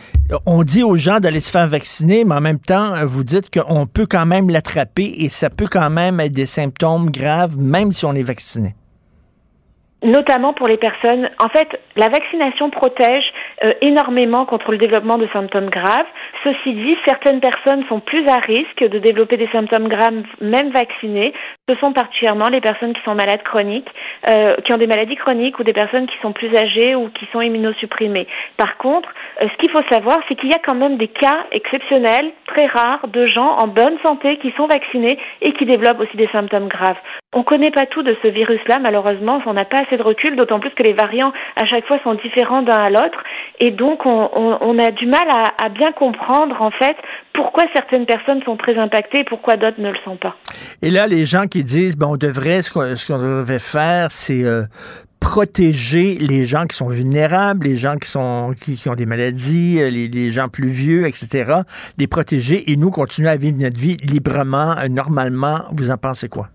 on 0.46 0.64
dit 0.64 0.84
aux 0.84 0.96
gens 0.96 1.20
d'aller 1.20 1.42
se 1.42 1.52
faire 1.52 1.68
vacciner, 1.68 2.24
mais 2.26 2.36
en 2.36 2.42
même 2.42 2.60
temps, 2.60 2.94
vous 3.06 3.24
dites 3.24 3.50
qu'on 3.52 3.88
peut 3.88 4.06
quand 4.06 4.26
même 4.26 4.50
l'attraper 4.50 5.14
et 5.18 5.30
ça 5.30 5.50
peut 5.50 5.68
quand 5.70 5.90
même 5.90 6.20
être 6.20 6.32
des 6.32 6.46
symptômes 6.46 7.12
graves, 7.12 7.58
même 7.58 7.92
si 7.92 8.06
on 8.06 8.14
est 8.14 8.24
vacciné. 8.24 8.76
Notamment 10.04 10.54
pour 10.54 10.68
les 10.68 10.78
personnes. 10.78 11.30
En 11.40 11.50
fait, 11.50 11.68
la 11.96 12.10
vaccination 12.10 12.70
protège 12.70 13.26
euh, 13.64 13.74
énormément 13.82 14.46
contre 14.46 14.72
le 14.72 14.78
développement 14.78 15.18
de 15.18 15.28
symptômes 15.34 15.70
graves. 15.70 16.06
Ceci 16.44 16.74
dit, 16.74 16.96
certaines 17.06 17.40
personnes 17.40 17.84
sont 17.90 18.00
plus 18.00 18.26
à 18.28 18.36
risque 18.36 18.84
de 18.84 19.00
développer 19.00 19.38
des 19.38 19.50
symptômes 19.50 19.88
graves 19.88 20.24
même 20.40 20.70
vaccinées. 20.72 21.34
Ce 21.68 21.76
sont 21.84 21.94
particulièrement 21.94 22.50
les 22.50 22.62
personnes 22.62 22.94
qui 22.94 23.02
sont 23.04 23.16
malades 23.16 23.44
chroniques, 23.44 23.90
euh, 24.30 24.56
qui 24.58 24.74
ont 24.74 24.78
des 24.78 24.88
maladies 24.88 25.16
chroniques 25.16 25.58
ou 25.60 25.64
des 25.64 25.74
personnes 25.74 26.08
qui 26.08 26.18
sont 26.22 26.32
plus 26.32 26.56
âgées 26.56 26.96
ou 26.96 27.10
qui 27.10 27.26
sont 27.32 27.42
immunosupprimées. 27.42 28.28
Par 28.58 28.78
contre, 28.78 29.10
euh, 29.42 29.48
ce 29.52 29.58
qu'il 29.58 29.72
faut 29.72 29.84
savoir, 29.90 30.20
c'est 30.28 30.36
qu'il 30.36 30.50
y 30.50 30.56
a 30.56 30.60
quand 30.66 30.76
même 30.76 30.98
des 30.98 31.08
cas 31.08 31.46
exceptionnels, 31.52 32.32
très 32.46 32.68
rares, 32.68 33.08
de 33.08 33.26
gens 33.26 33.58
en 33.58 33.68
bonne 33.68 33.98
santé 34.06 34.38
qui 34.38 34.54
sont 34.56 34.68
vaccinés 34.68 35.18
et 35.42 35.54
qui 35.54 35.66
développent 35.66 36.00
aussi 36.00 36.18
des 36.18 36.30
symptômes 36.32 36.68
graves. 36.68 36.98
On 37.38 37.44
connaît 37.44 37.70
pas 37.70 37.86
tout 37.86 38.02
de 38.02 38.16
ce 38.24 38.28
virus-là, 38.30 38.80
malheureusement, 38.82 39.40
on 39.46 39.54
n'a 39.54 39.64
pas 39.64 39.82
assez 39.86 39.96
de 39.96 40.02
recul, 40.02 40.36
d'autant 40.36 40.60
plus 40.60 40.72
que 40.72 40.82
les 40.82 40.94
variants 40.94 41.32
à 41.56 41.68
chaque 41.68 41.86
fois 41.86 42.00
sont 42.04 42.16
différents 42.16 42.64
d'un 42.64 42.76
à 42.76 42.90
l'autre, 42.90 43.24
et 43.60 43.70
donc 43.70 44.08
on, 44.08 44.30
on, 44.34 44.58
on, 44.62 44.80
a 44.80 44.90
du 44.90 45.06
mal 45.06 45.30
à, 45.30 45.54
à, 45.64 45.70
bien 45.70 45.92
comprendre 45.92 46.60
en 46.60 46.72
fait 46.72 46.96
pourquoi 47.34 47.66
certaines 47.76 48.08
personnes 48.08 48.42
sont 48.44 48.58
très 48.58 48.76
impactées 48.76 49.20
et 49.20 49.24
pourquoi 49.24 49.56
d'autres 49.56 49.80
ne 49.80 49.92
le 49.92 49.98
sont 50.04 50.18
pas. 50.18 50.36
Et 50.82 50.90
là, 50.90 51.06
les 51.06 51.28
gens 51.28 51.46
qui 51.46 51.64
disent, 51.64 51.96
bon, 51.96 52.14
on 52.14 52.18
devrait, 52.18 52.64
ce 52.64 52.74
qu'on 52.74 53.20
devrait 53.20 53.60
faire, 53.60 54.08
c'est 54.10 54.44
euh, 54.44 54.64
protéger 55.20 56.18
les 56.20 56.44
gens 56.44 56.66
qui 56.66 56.76
sont 56.76 56.90
vulnérables, 56.90 57.68
les 57.68 57.76
gens 57.76 57.98
qui 57.98 58.10
sont 58.10 58.56
qui, 58.60 58.78
qui 58.78 58.90
ont 58.90 58.96
des 58.96 59.06
maladies, 59.06 59.80
euh, 59.80 59.92
les, 59.92 60.08
les, 60.08 60.32
gens 60.32 60.48
plus 60.48 60.70
vieux, 60.70 61.06
etc. 61.06 61.62
Les 62.00 62.08
protéger 62.08 62.72
et 62.72 62.78
nous 62.78 62.90
continuer 62.90 63.30
à 63.30 63.38
vivre 63.38 63.58
notre 63.60 63.80
vie 63.80 63.98
librement, 63.98 64.76
euh, 64.80 64.88
normalement. 64.88 65.66
Vous 65.72 65.92
en 65.92 65.98
pensez 65.98 66.30
quoi? 66.30 66.50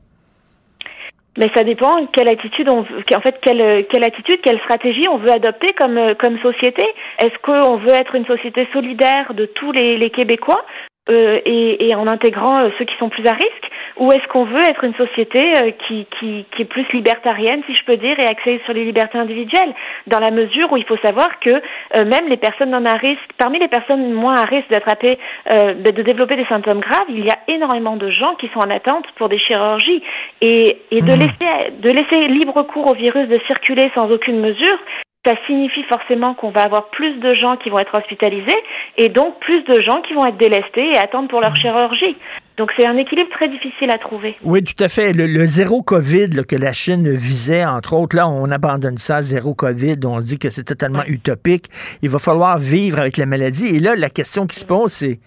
Mais 1.39 1.49
ça 1.55 1.65
dépend 1.65 1.91
quelle 2.13 2.29
attitude 2.29 2.69
on 2.69 2.83
veut, 2.83 3.05
en 3.17 3.21
fait 3.21 3.39
quelle 3.41 3.87
quelle 3.87 4.05
attitude, 4.05 4.41
quelle 4.43 4.59
stratégie 4.61 5.09
on 5.11 5.19
veut 5.19 5.31
adopter 5.31 5.73
comme 5.79 6.15
comme 6.19 6.39
société. 6.41 6.87
Est-ce 7.19 7.39
qu'on 7.43 7.77
veut 7.79 7.95
être 7.95 8.15
une 8.15 8.27
société 8.27 8.69
solidaire 8.73 9.33
de 9.35 9.47
tous 9.47 9.73
les, 9.73 9.97
les 9.97 10.11
Québécois? 10.11 10.65
Euh, 11.09 11.41
et, 11.45 11.89
et, 11.89 11.95
en 11.95 12.07
intégrant 12.07 12.61
euh, 12.61 12.71
ceux 12.79 12.85
qui 12.85 12.97
sont 12.99 13.09
plus 13.09 13.27
à 13.27 13.33
risque 13.33 13.73
ou 13.99 14.11
est-ce 14.11 14.27
qu'on 14.29 14.45
veut 14.45 14.65
être 14.65 14.85
une 14.85 14.95
société 14.95 15.53
euh, 15.59 15.71
qui, 15.87 16.07
qui, 16.19 16.47
qui, 16.55 16.63
est 16.63 16.67
plus 16.67 16.87
libertarienne, 16.93 17.63
si 17.67 17.75
je 17.77 17.85
peux 17.85 17.97
dire, 17.97 18.19
et 18.19 18.27
axée 18.27 18.61
sur 18.65 18.75
les 18.75 18.85
libertés 18.85 19.19
individuelles, 19.19 19.75
dans 20.07 20.19
la 20.19 20.31
mesure 20.31 20.73
où 20.73 20.77
il 20.77 20.85
faut 20.85 20.97
savoir 20.99 21.39
que 21.41 21.51
euh, 21.51 21.61
même 22.05 22.29
les 22.29 22.37
personnes 22.37 22.71
non 22.71 22.85
à 22.85 22.97
risque, 22.97 23.21
parmi 23.39 23.59
les 23.59 23.69
personnes 23.69 24.13
moins 24.13 24.37
à 24.37 24.45
risque 24.45 24.71
d'attraper, 24.71 25.19
euh, 25.53 25.75
de, 25.75 25.91
de, 25.91 26.03
développer 26.03 26.37
des 26.37 26.47
symptômes 26.47 26.81
graves, 26.81 27.07
il 27.11 27.25
y 27.25 27.31
a 27.31 27.39
énormément 27.49 27.97
de 27.97 28.11
gens 28.11 28.35
qui 28.37 28.49
sont 28.49 28.61
en 28.61 28.71
attente 28.71 29.05
pour 29.17 29.29
des 29.29 29.39
chirurgies 29.39 30.03
et, 30.41 30.79
et 30.91 31.03
de, 31.03 31.15
mmh. 31.15 31.19
laisser, 31.19 31.71
de 31.81 31.91
laisser 31.91 32.29
libre 32.29 32.63
cours 32.63 32.91
au 32.91 32.95
virus 32.95 33.29
de 33.29 33.39
circuler 33.47 33.91
sans 33.95 34.11
aucune 34.11 34.41
mesure, 34.41 34.79
ça 35.25 35.35
signifie 35.47 35.85
forcément 35.85 36.35
qu'on 36.35 36.51
va 36.51 36.63
avoir 36.63 36.91
plus 36.91 37.15
de 37.21 37.35
gens 37.35 37.57
qui 37.57 37.71
vont 37.71 37.79
être 37.79 37.97
hospitalisés 37.97 38.59
et 38.99 39.09
donc 39.09 39.39
plus 39.39 39.63
de 39.63 39.81
gens 39.81 40.03
qui 40.03 40.15
vont 40.15 40.27
être 40.27 40.37
délestés 40.37 40.91
et 40.93 40.99
attendre 40.99 41.29
pour 41.29 41.41
leur 41.41 41.55
chirurgie. 41.55 42.17
Donc 42.57 42.71
c'est 42.77 42.87
un 42.87 42.97
équilibre 42.97 43.31
très 43.31 43.49
difficile 43.49 43.91
à 43.93 43.99
trouver. 43.99 44.35
Oui, 44.43 44.65
tout 44.65 44.83
à 44.83 44.89
fait. 44.89 45.13
Le, 45.13 45.27
le 45.27 45.47
zéro 45.47 45.83
COVID 45.83 46.29
là, 46.29 46.43
que 46.43 46.57
la 46.57 46.73
Chine 46.73 47.09
visait, 47.09 47.65
entre 47.65 47.95
autres, 47.95 48.17
là, 48.17 48.29
on 48.29 48.51
abandonne 48.51 48.99
ça, 48.99 49.23
zéro 49.23 49.55
COVID, 49.55 49.97
on 50.05 50.19
dit 50.19 50.41
que 50.41 50.51
c'est 50.51 50.65
totalement 50.65 51.05
utopique. 51.07 51.67
Il 52.03 52.11
va 52.11 52.19
falloir 52.19 52.59
vivre 52.59 52.99
avec 52.99 53.17
la 53.17 53.27
maladie. 53.27 53.77
Et 53.77 53.81
là, 53.81 53.95
la 53.95 54.11
question 54.11 54.49
qui 54.49 54.57
se 54.57 54.67
pose, 54.67 54.91
c'est 54.91 55.21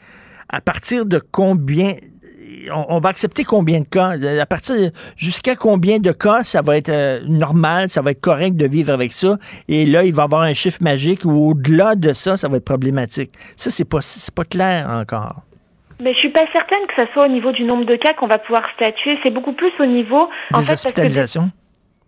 à 0.49 0.59
partir 0.59 1.05
de 1.05 1.21
combien 1.31 1.93
on, 2.73 2.99
va 2.99 3.09
accepter 3.09 3.43
combien 3.43 3.79
de 3.81 3.87
cas? 3.87 4.13
À 4.39 4.45
partir 4.45 4.75
jusqu'à 5.17 5.55
combien 5.55 5.99
de 5.99 6.11
cas 6.11 6.43
ça 6.43 6.61
va 6.61 6.77
être 6.77 6.89
euh, 6.89 7.19
normal, 7.27 7.89
ça 7.89 8.01
va 8.01 8.11
être 8.11 8.21
correct 8.21 8.55
de 8.55 8.67
vivre 8.67 8.93
avec 8.93 9.13
ça? 9.13 9.37
Et 9.67 9.85
là, 9.85 10.03
il 10.03 10.13
va 10.13 10.23
y 10.23 10.25
avoir 10.25 10.41
un 10.41 10.53
chiffre 10.53 10.81
magique 10.81 11.25
ou 11.25 11.49
au-delà 11.51 11.95
de 11.95 12.13
ça, 12.13 12.37
ça 12.37 12.47
va 12.47 12.57
être 12.57 12.65
problématique. 12.65 13.31
Ça, 13.55 13.69
c'est 13.69 13.89
pas, 13.89 13.99
pas 14.35 14.45
clair 14.45 14.87
encore. 14.89 15.41
Mais 15.99 16.13
je 16.13 16.19
suis 16.19 16.31
pas 16.31 16.41
certaine 16.51 16.85
que 16.87 16.95
ça 16.97 17.11
soit 17.13 17.25
au 17.25 17.31
niveau 17.31 17.51
du 17.51 17.63
nombre 17.63 17.85
de 17.85 17.95
cas 17.95 18.13
qu'on 18.13 18.27
va 18.27 18.37
pouvoir 18.37 18.63
statuer. 18.75 19.17
C'est 19.23 19.29
beaucoup 19.29 19.53
plus 19.53 19.71
au 19.79 19.85
niveau 19.85 20.19
des 20.51 20.59
en 20.59 20.63
fait, 20.63 20.73
hospitalisations? 20.73 21.51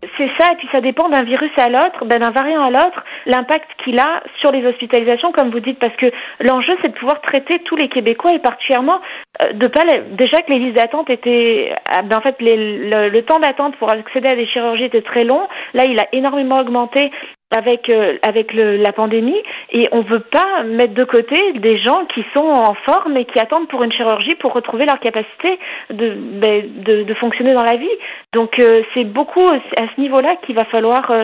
C'est 0.01 0.29
ça, 0.37 0.53
et 0.53 0.55
puis 0.57 0.69
ça 0.71 0.79
dépend 0.79 1.09
d'un 1.09 1.23
virus 1.23 1.49
à 1.57 1.69
l'autre, 1.69 2.05
ben, 2.05 2.19
d'un 2.19 2.29
variant 2.29 2.61
à 2.61 2.69
l'autre, 2.69 3.03
l'impact 3.25 3.67
qu'il 3.83 3.97
a 3.99 4.21
sur 4.39 4.51
les 4.51 4.63
hospitalisations, 4.63 5.31
comme 5.31 5.49
vous 5.49 5.59
dites, 5.59 5.79
parce 5.79 5.95
que 5.95 6.11
l'enjeu, 6.39 6.77
c'est 6.81 6.89
de 6.89 6.93
pouvoir 6.93 7.19
traiter 7.21 7.59
tous 7.65 7.75
les 7.75 7.89
Québécois, 7.89 8.33
et 8.33 8.39
particulièrement 8.39 9.01
euh, 9.43 9.53
de 9.53 9.67
pas 9.67 9.81
déjà 10.11 10.43
que 10.43 10.51
les 10.51 10.59
listes 10.59 10.75
d'attente 10.75 11.09
étaient, 11.09 11.73
ah, 11.91 12.03
ben, 12.03 12.17
en 12.17 12.21
fait, 12.21 12.35
le, 12.39 13.21
temps 13.21 13.39
d'attente 13.39 13.75
pour 13.77 13.91
accéder 13.91 14.29
à 14.29 14.35
des 14.35 14.45
chirurgies 14.45 14.85
était 14.85 15.01
très 15.01 15.23
long. 15.23 15.47
Là, 15.73 15.85
il 15.87 15.99
a 15.99 16.05
énormément 16.11 16.59
augmenté 16.59 17.11
avec 17.55 17.89
euh, 17.89 18.17
avec 18.27 18.53
le, 18.53 18.77
la 18.77 18.91
pandémie 18.91 19.41
et 19.71 19.87
on 19.91 20.01
veut 20.01 20.23
pas 20.31 20.63
mettre 20.63 20.93
de 20.93 21.05
côté 21.05 21.53
des 21.53 21.77
gens 21.79 22.05
qui 22.13 22.25
sont 22.35 22.45
en 22.45 22.73
forme 22.85 23.15
et 23.15 23.25
qui 23.25 23.39
attendent 23.39 23.69
pour 23.69 23.83
une 23.83 23.91
chirurgie 23.91 24.35
pour 24.39 24.53
retrouver 24.53 24.85
leur 24.85 24.99
capacité 24.99 25.57
de 25.89 26.13
ben, 26.13 26.83
de, 26.83 27.03
de, 27.03 27.13
fonctionner 27.15 27.53
dans 27.53 27.63
la 27.63 27.77
vie. 27.77 27.87
Donc 28.33 28.59
euh, 28.59 28.81
c'est 28.93 29.05
beaucoup 29.05 29.47
à 29.47 29.87
ce 29.95 30.01
niveau-là 30.01 30.35
qu'il 30.45 30.55
va 30.55 30.65
falloir 30.65 31.09
euh, 31.11 31.23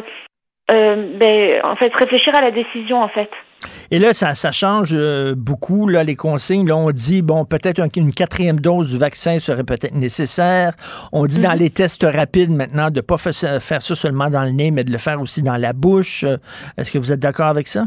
ben, 0.69 1.61
en 1.63 1.75
fait 1.75 1.91
réfléchir 1.95 2.35
à 2.35 2.41
la 2.41 2.51
décision 2.51 3.01
en 3.01 3.09
fait. 3.09 3.29
Et 3.91 3.99
là, 3.99 4.13
ça, 4.13 4.33
ça 4.35 4.51
change 4.51 4.89
euh, 4.93 5.35
beaucoup, 5.35 5.87
là, 5.87 6.03
les 6.03 6.15
consignes. 6.15 6.67
Là, 6.67 6.75
on 6.75 6.91
dit, 6.91 7.21
bon, 7.21 7.45
peut-être 7.45 7.81
une 7.95 8.11
quatrième 8.11 8.59
dose 8.59 8.91
du 8.91 8.97
vaccin 8.97 9.39
serait 9.39 9.63
peut-être 9.63 9.95
nécessaire. 9.95 10.73
On 11.11 11.25
dit 11.25 11.39
dans 11.39 11.53
mhm. 11.53 11.59
les 11.59 11.69
tests 11.69 12.03
rapides 12.03 12.51
maintenant 12.51 12.89
de 12.89 12.97
ne 12.97 13.01
pas 13.01 13.17
faire 13.17 13.33
ça 13.33 13.95
seulement 13.95 14.29
dans 14.29 14.43
le 14.43 14.51
nez, 14.51 14.71
mais 14.71 14.83
de 14.83 14.91
le 14.91 14.97
faire 14.97 15.21
aussi 15.21 15.43
dans 15.43 15.57
la 15.57 15.73
bouche. 15.73 16.25
Est-ce 16.77 16.91
que 16.91 16.97
vous 16.97 17.11
êtes 17.11 17.19
d'accord 17.19 17.47
avec 17.47 17.67
ça? 17.67 17.85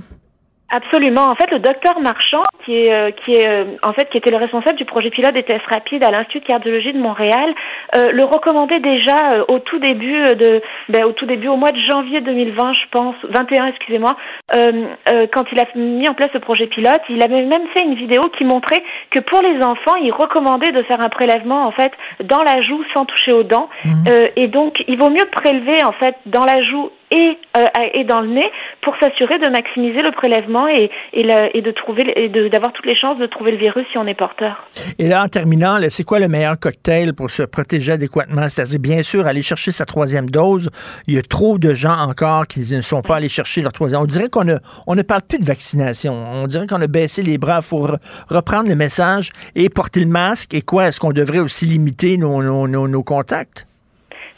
Absolument. 0.68 1.28
En 1.28 1.36
fait, 1.36 1.48
le 1.52 1.60
docteur 1.60 2.00
Marchand, 2.00 2.42
qui 2.64 2.74
est, 2.74 2.92
euh, 2.92 3.10
qui 3.12 3.34
est 3.34 3.46
euh, 3.46 3.76
en 3.84 3.92
fait 3.92 4.10
qui 4.10 4.18
était 4.18 4.32
le 4.32 4.38
responsable 4.38 4.76
du 4.76 4.84
projet 4.84 5.10
pilote 5.10 5.32
des 5.32 5.44
tests 5.44 5.66
rapides 5.72 6.02
à 6.02 6.10
l'Institut 6.10 6.40
de 6.40 6.46
cardiologie 6.46 6.92
de 6.92 6.98
Montréal, 6.98 7.54
euh, 7.94 8.10
le 8.10 8.24
recommandait 8.24 8.80
déjà 8.80 9.16
euh, 9.32 9.44
au 9.46 9.60
tout 9.60 9.78
début 9.78 10.24
de, 10.34 10.60
ben, 10.88 11.04
au 11.04 11.12
tout 11.12 11.26
début 11.26 11.46
au 11.46 11.56
mois 11.56 11.70
de 11.70 11.78
janvier 11.92 12.20
2020, 12.20 12.72
je 12.72 12.88
pense, 12.90 13.14
21, 13.30 13.66
excusez-moi, 13.66 14.16
quand 14.52 15.44
il 15.52 15.60
a 15.60 15.64
mis 15.76 16.08
en 16.08 16.14
place 16.14 16.30
ce 16.32 16.38
projet 16.38 16.66
pilote, 16.66 17.00
il 17.10 17.22
avait 17.22 17.42
même 17.42 17.66
fait 17.76 17.84
une 17.84 17.94
vidéo 17.94 18.22
qui 18.36 18.44
montrait 18.44 18.82
que 19.10 19.20
pour 19.20 19.42
les 19.42 19.62
enfants, 19.62 19.96
il 20.02 20.10
recommandait 20.10 20.72
de 20.72 20.82
faire 20.82 21.00
un 21.00 21.08
prélèvement 21.08 21.66
en 21.66 21.72
fait 21.72 21.92
dans 22.24 22.42
la 22.44 22.62
joue 22.62 22.82
sans 22.94 23.04
toucher 23.04 23.32
aux 23.32 23.42
dents, 23.42 23.68
mmh. 23.84 24.04
et 24.36 24.48
donc 24.48 24.82
il 24.88 24.98
vaut 24.98 25.10
mieux 25.10 25.26
prélever 25.32 25.84
en 25.84 25.92
fait 25.92 26.16
dans 26.26 26.44
la 26.44 26.62
joue 26.62 26.90
et, 27.10 27.38
euh, 27.56 27.64
et 27.94 28.04
dans 28.04 28.20
le 28.20 28.28
nez 28.28 28.50
pour 28.82 28.94
s'assurer 29.00 29.38
de 29.38 29.50
maximiser 29.50 30.02
le 30.02 30.12
prélèvement 30.12 30.68
et, 30.68 30.90
et, 31.12 31.22
le, 31.22 31.56
et 31.56 31.62
de 31.62 31.70
trouver 31.70 32.04
et 32.16 32.28
d'avoir 32.48 32.72
toutes 32.72 32.86
les 32.86 32.96
chances 32.96 33.18
de 33.18 33.26
trouver 33.26 33.52
le 33.52 33.58
virus 33.58 33.86
si 33.92 33.98
on 33.98 34.06
est 34.06 34.14
porteur. 34.14 34.68
Et 34.98 35.08
là, 35.08 35.22
en 35.24 35.28
terminant, 35.28 35.78
c'est 35.88 36.04
quoi 36.04 36.18
le 36.18 36.28
meilleur 36.28 36.58
cocktail 36.58 37.12
pour 37.14 37.30
se 37.30 37.42
protéger 37.42 37.92
adéquatement? 37.92 38.48
C'est-à-dire, 38.48 38.80
bien 38.80 39.02
sûr, 39.02 39.26
aller 39.26 39.42
chercher 39.42 39.70
sa 39.70 39.84
troisième 39.84 40.28
dose. 40.28 40.70
Il 41.06 41.14
y 41.14 41.18
a 41.18 41.22
trop 41.22 41.58
de 41.58 41.74
gens 41.74 41.98
encore 41.98 42.46
qui 42.46 42.60
ne 42.60 42.80
sont 42.80 43.02
pas 43.02 43.16
allés 43.16 43.28
chercher 43.28 43.62
leur 43.62 43.72
troisième. 43.72 44.02
On 44.02 44.06
dirait 44.06 44.28
qu'on 44.28 44.44
ne, 44.44 44.56
on 44.86 44.94
ne 44.94 45.02
parle 45.02 45.22
plus 45.22 45.38
de 45.38 45.44
vaccination. 45.44 46.14
On 46.14 46.46
dirait 46.46 46.66
qu'on 46.66 46.80
a 46.80 46.86
baissé 46.86 47.22
les 47.22 47.38
bras. 47.38 47.60
Il 47.62 47.66
faut 47.66 47.88
reprendre 48.28 48.68
le 48.68 48.76
message 48.76 49.32
et 49.54 49.68
porter 49.68 50.00
le 50.00 50.06
masque. 50.06 50.54
Et 50.54 50.62
quoi? 50.62 50.88
Est-ce 50.88 51.00
qu'on 51.00 51.12
devrait 51.12 51.40
aussi 51.40 51.66
limiter 51.66 52.16
nos, 52.18 52.42
nos, 52.42 52.66
nos, 52.68 52.88
nos 52.88 53.02
contacts? 53.02 53.66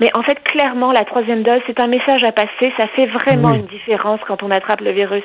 Mais 0.00 0.10
en 0.16 0.22
fait, 0.22 0.38
clairement, 0.44 0.92
la 0.92 1.04
troisième 1.04 1.42
dose, 1.42 1.60
c'est 1.66 1.80
un 1.80 1.86
message 1.86 2.22
à 2.24 2.32
passer. 2.32 2.72
Ça 2.78 2.86
fait 2.94 3.06
vraiment 3.06 3.50
oui. 3.50 3.58
une 3.58 3.66
différence 3.66 4.20
quand 4.26 4.42
on 4.42 4.50
attrape 4.50 4.80
le 4.80 4.92
virus. 4.92 5.24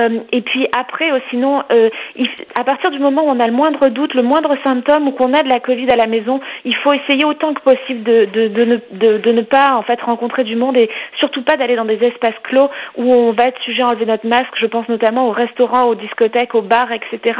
Euh, 0.00 0.20
et 0.32 0.42
puis 0.42 0.68
après, 0.76 1.10
euh, 1.10 1.18
sinon, 1.30 1.62
euh, 1.72 1.88
il, 2.16 2.28
à 2.58 2.64
partir 2.64 2.90
du 2.90 2.98
moment 2.98 3.22
où 3.22 3.28
on 3.28 3.40
a 3.40 3.46
le 3.46 3.52
moindre 3.52 3.88
doute, 3.88 4.14
le 4.14 4.22
moindre 4.22 4.56
symptôme 4.64 5.08
ou 5.08 5.12
qu'on 5.12 5.32
a 5.32 5.42
de 5.42 5.48
la 5.48 5.60
Covid 5.60 5.90
à 5.90 5.96
la 5.96 6.06
maison, 6.06 6.40
il 6.64 6.76
faut 6.76 6.92
essayer 6.92 7.24
autant 7.24 7.54
que 7.54 7.62
possible 7.62 8.02
de, 8.02 8.26
de, 8.26 8.48
de, 8.48 8.64
ne, 8.64 8.76
de, 8.92 9.18
de 9.18 9.32
ne 9.32 9.42
pas 9.42 9.74
en 9.74 9.82
fait 9.82 10.00
rencontrer 10.02 10.44
du 10.44 10.56
monde 10.56 10.76
et 10.76 10.90
surtout 11.18 11.42
pas 11.42 11.56
d'aller 11.56 11.76
dans 11.76 11.84
des 11.84 11.98
espaces 12.02 12.38
clos 12.44 12.68
où 12.96 13.12
on 13.12 13.32
va 13.32 13.44
être 13.44 13.60
sujet 13.62 13.82
à 13.82 13.86
enlever 13.86 14.06
notre 14.06 14.26
masque. 14.26 14.52
Je 14.60 14.66
pense 14.66 14.88
notamment 14.88 15.28
aux 15.28 15.32
restaurants, 15.32 15.88
aux 15.88 15.94
discothèques, 15.94 16.54
aux 16.54 16.62
bars, 16.62 16.92
etc. 16.92 17.36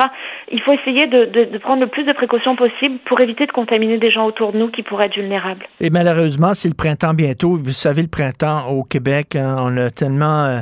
Il 0.50 0.60
faut 0.62 0.72
essayer 0.72 1.06
de, 1.06 1.26
de, 1.26 1.44
de 1.44 1.58
prendre 1.58 1.80
le 1.80 1.88
plus 1.88 2.04
de 2.04 2.12
précautions 2.12 2.56
possible 2.56 2.98
pour 3.04 3.20
éviter 3.20 3.46
de 3.46 3.52
contaminer 3.52 3.98
des 3.98 4.10
gens 4.10 4.26
autour 4.26 4.52
de 4.52 4.58
nous 4.58 4.68
qui 4.68 4.82
pourraient 4.82 5.06
être 5.06 5.16
vulnérables. 5.16 5.66
Et 5.80 5.90
malheureusement, 5.90 6.54
c'est 6.54 6.69
le 6.70 6.74
printemps 6.74 7.14
bientôt. 7.14 7.56
Vous 7.56 7.72
savez, 7.72 8.02
le 8.02 8.08
printemps 8.08 8.68
au 8.68 8.82
Québec, 8.82 9.36
hein, 9.36 9.56
on 9.60 9.76
a 9.76 9.90
tellement 9.90 10.44
euh, 10.44 10.60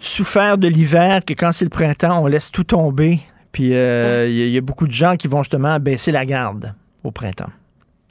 souffert 0.00 0.58
de 0.58 0.68
l'hiver 0.68 1.20
que 1.26 1.34
quand 1.34 1.52
c'est 1.52 1.64
le 1.64 1.70
printemps, 1.70 2.22
on 2.22 2.26
laisse 2.26 2.50
tout 2.50 2.64
tomber. 2.64 3.20
Puis 3.52 3.68
il 3.68 3.74
euh, 3.74 4.28
y, 4.28 4.50
y, 4.50 4.58
a 4.58 4.62
beaucoup 4.62 4.86
de 4.86 4.92
gens 4.92 5.16
qui 5.16 5.28
vont 5.28 5.42
justement 5.42 5.78
baisser 5.78 6.10
la 6.10 6.24
garde 6.24 6.74
au 7.04 7.10
printemps. 7.10 7.50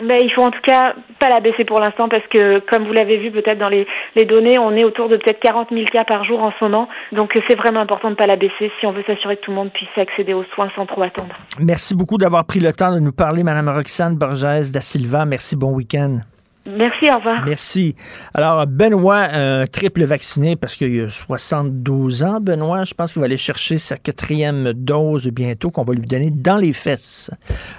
Mais 0.03 0.19
il 0.23 0.31
faut 0.31 0.41
en 0.41 0.49
tout 0.49 0.61
cas 0.63 0.95
pas 1.19 1.29
la 1.29 1.39
baisser 1.39 1.63
pour 1.63 1.79
l'instant 1.79 2.09
parce 2.09 2.25
que, 2.27 2.59
comme 2.71 2.87
vous 2.87 2.93
l'avez 2.93 3.17
vu 3.17 3.31
peut-être 3.31 3.59
dans 3.59 3.69
les, 3.69 3.85
les, 4.15 4.25
données, 4.25 4.57
on 4.57 4.71
est 4.71 4.83
autour 4.83 5.09
de 5.09 5.17
peut-être 5.17 5.39
40 5.39 5.69
000 5.71 5.85
cas 5.91 6.03
par 6.03 6.23
jour 6.23 6.41
en 6.41 6.51
ce 6.51 6.63
moment. 6.63 6.87
Donc 7.11 7.37
c'est 7.47 7.57
vraiment 7.57 7.81
important 7.81 8.07
de 8.07 8.13
ne 8.13 8.17
pas 8.17 8.25
la 8.25 8.35
baisser 8.35 8.71
si 8.79 8.85
on 8.85 8.93
veut 8.93 9.03
s'assurer 9.05 9.37
que 9.37 9.41
tout 9.41 9.51
le 9.51 9.57
monde 9.57 9.71
puisse 9.71 9.89
accéder 9.97 10.33
aux 10.33 10.45
soins 10.55 10.71
sans 10.75 10.85
trop 10.85 11.03
attendre. 11.03 11.35
Merci 11.59 11.95
beaucoup 11.95 12.17
d'avoir 12.17 12.45
pris 12.45 12.59
le 12.59 12.73
temps 12.73 12.93
de 12.93 12.99
nous 12.99 13.13
parler, 13.13 13.43
Madame 13.43 13.69
Roxane 13.69 14.15
Borges 14.15 14.71
da 14.71 14.81
Silva. 14.81 15.25
Merci, 15.25 15.55
bon 15.55 15.73
week-end. 15.73 16.19
Merci, 16.63 17.09
au 17.11 17.17
revoir. 17.17 17.43
Merci. 17.43 17.95
Alors, 18.35 18.67
Benoît, 18.67 19.27
un 19.33 19.65
triple 19.65 20.03
vacciné 20.03 20.55
parce 20.55 20.75
qu'il 20.75 21.01
a 21.01 21.09
72 21.09 22.21
ans, 22.21 22.39
Benoît. 22.39 22.83
Je 22.83 22.93
pense 22.93 23.13
qu'il 23.13 23.19
va 23.19 23.25
aller 23.25 23.37
chercher 23.37 23.79
sa 23.79 23.97
quatrième 23.97 24.71
dose 24.73 25.27
bientôt 25.29 25.71
qu'on 25.71 25.83
va 25.83 25.95
lui 25.95 26.05
donner 26.05 26.29
dans 26.29 26.57
les 26.57 26.71
fesses. 26.71 27.31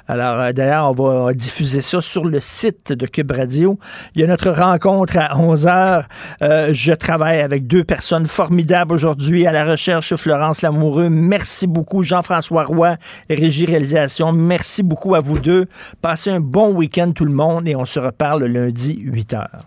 Alors, 0.09 0.41
euh, 0.41 0.53
d'ailleurs, 0.53 0.91
on 0.91 1.25
va 1.25 1.33
diffuser 1.33 1.81
ça 1.81 2.01
sur 2.01 2.25
le 2.25 2.41
site 2.41 2.93
de 2.93 3.07
Cube 3.07 3.31
Radio. 3.31 3.79
Il 4.17 4.21
y 4.21 4.25
a 4.25 4.27
notre 4.27 4.51
rencontre 4.51 5.17
à 5.17 5.39
11 5.39 5.67
heures. 5.69 6.09
Euh, 6.43 6.71
je 6.73 6.93
travaille 6.93 7.41
avec 7.41 7.69
deux 7.69 7.85
personnes 7.85 8.27
formidables 8.27 8.93
aujourd'hui 8.93 9.47
à 9.47 9.53
la 9.53 9.65
recherche, 9.65 10.13
Florence 10.17 10.61
Lamoureux. 10.61 11.09
Merci 11.09 11.69
beaucoup, 11.69 12.03
Jean-François 12.03 12.65
Roy, 12.65 12.97
Régie 13.31 13.65
Réalisation. 13.65 14.33
Merci 14.33 14.83
beaucoup 14.83 15.15
à 15.15 15.21
vous 15.21 15.39
deux. 15.39 15.67
Passez 16.01 16.31
un 16.31 16.41
bon 16.41 16.73
week-end 16.73 17.13
tout 17.13 17.25
le 17.25 17.33
monde 17.33 17.69
et 17.69 17.77
on 17.77 17.85
se 17.85 18.01
reparle 18.01 18.45
lundi 18.47 18.72
lundi, 18.73 19.11
8 19.13 19.33
heures. 19.33 19.67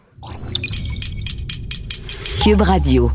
Cube 2.42 2.62
Radio. 2.62 3.12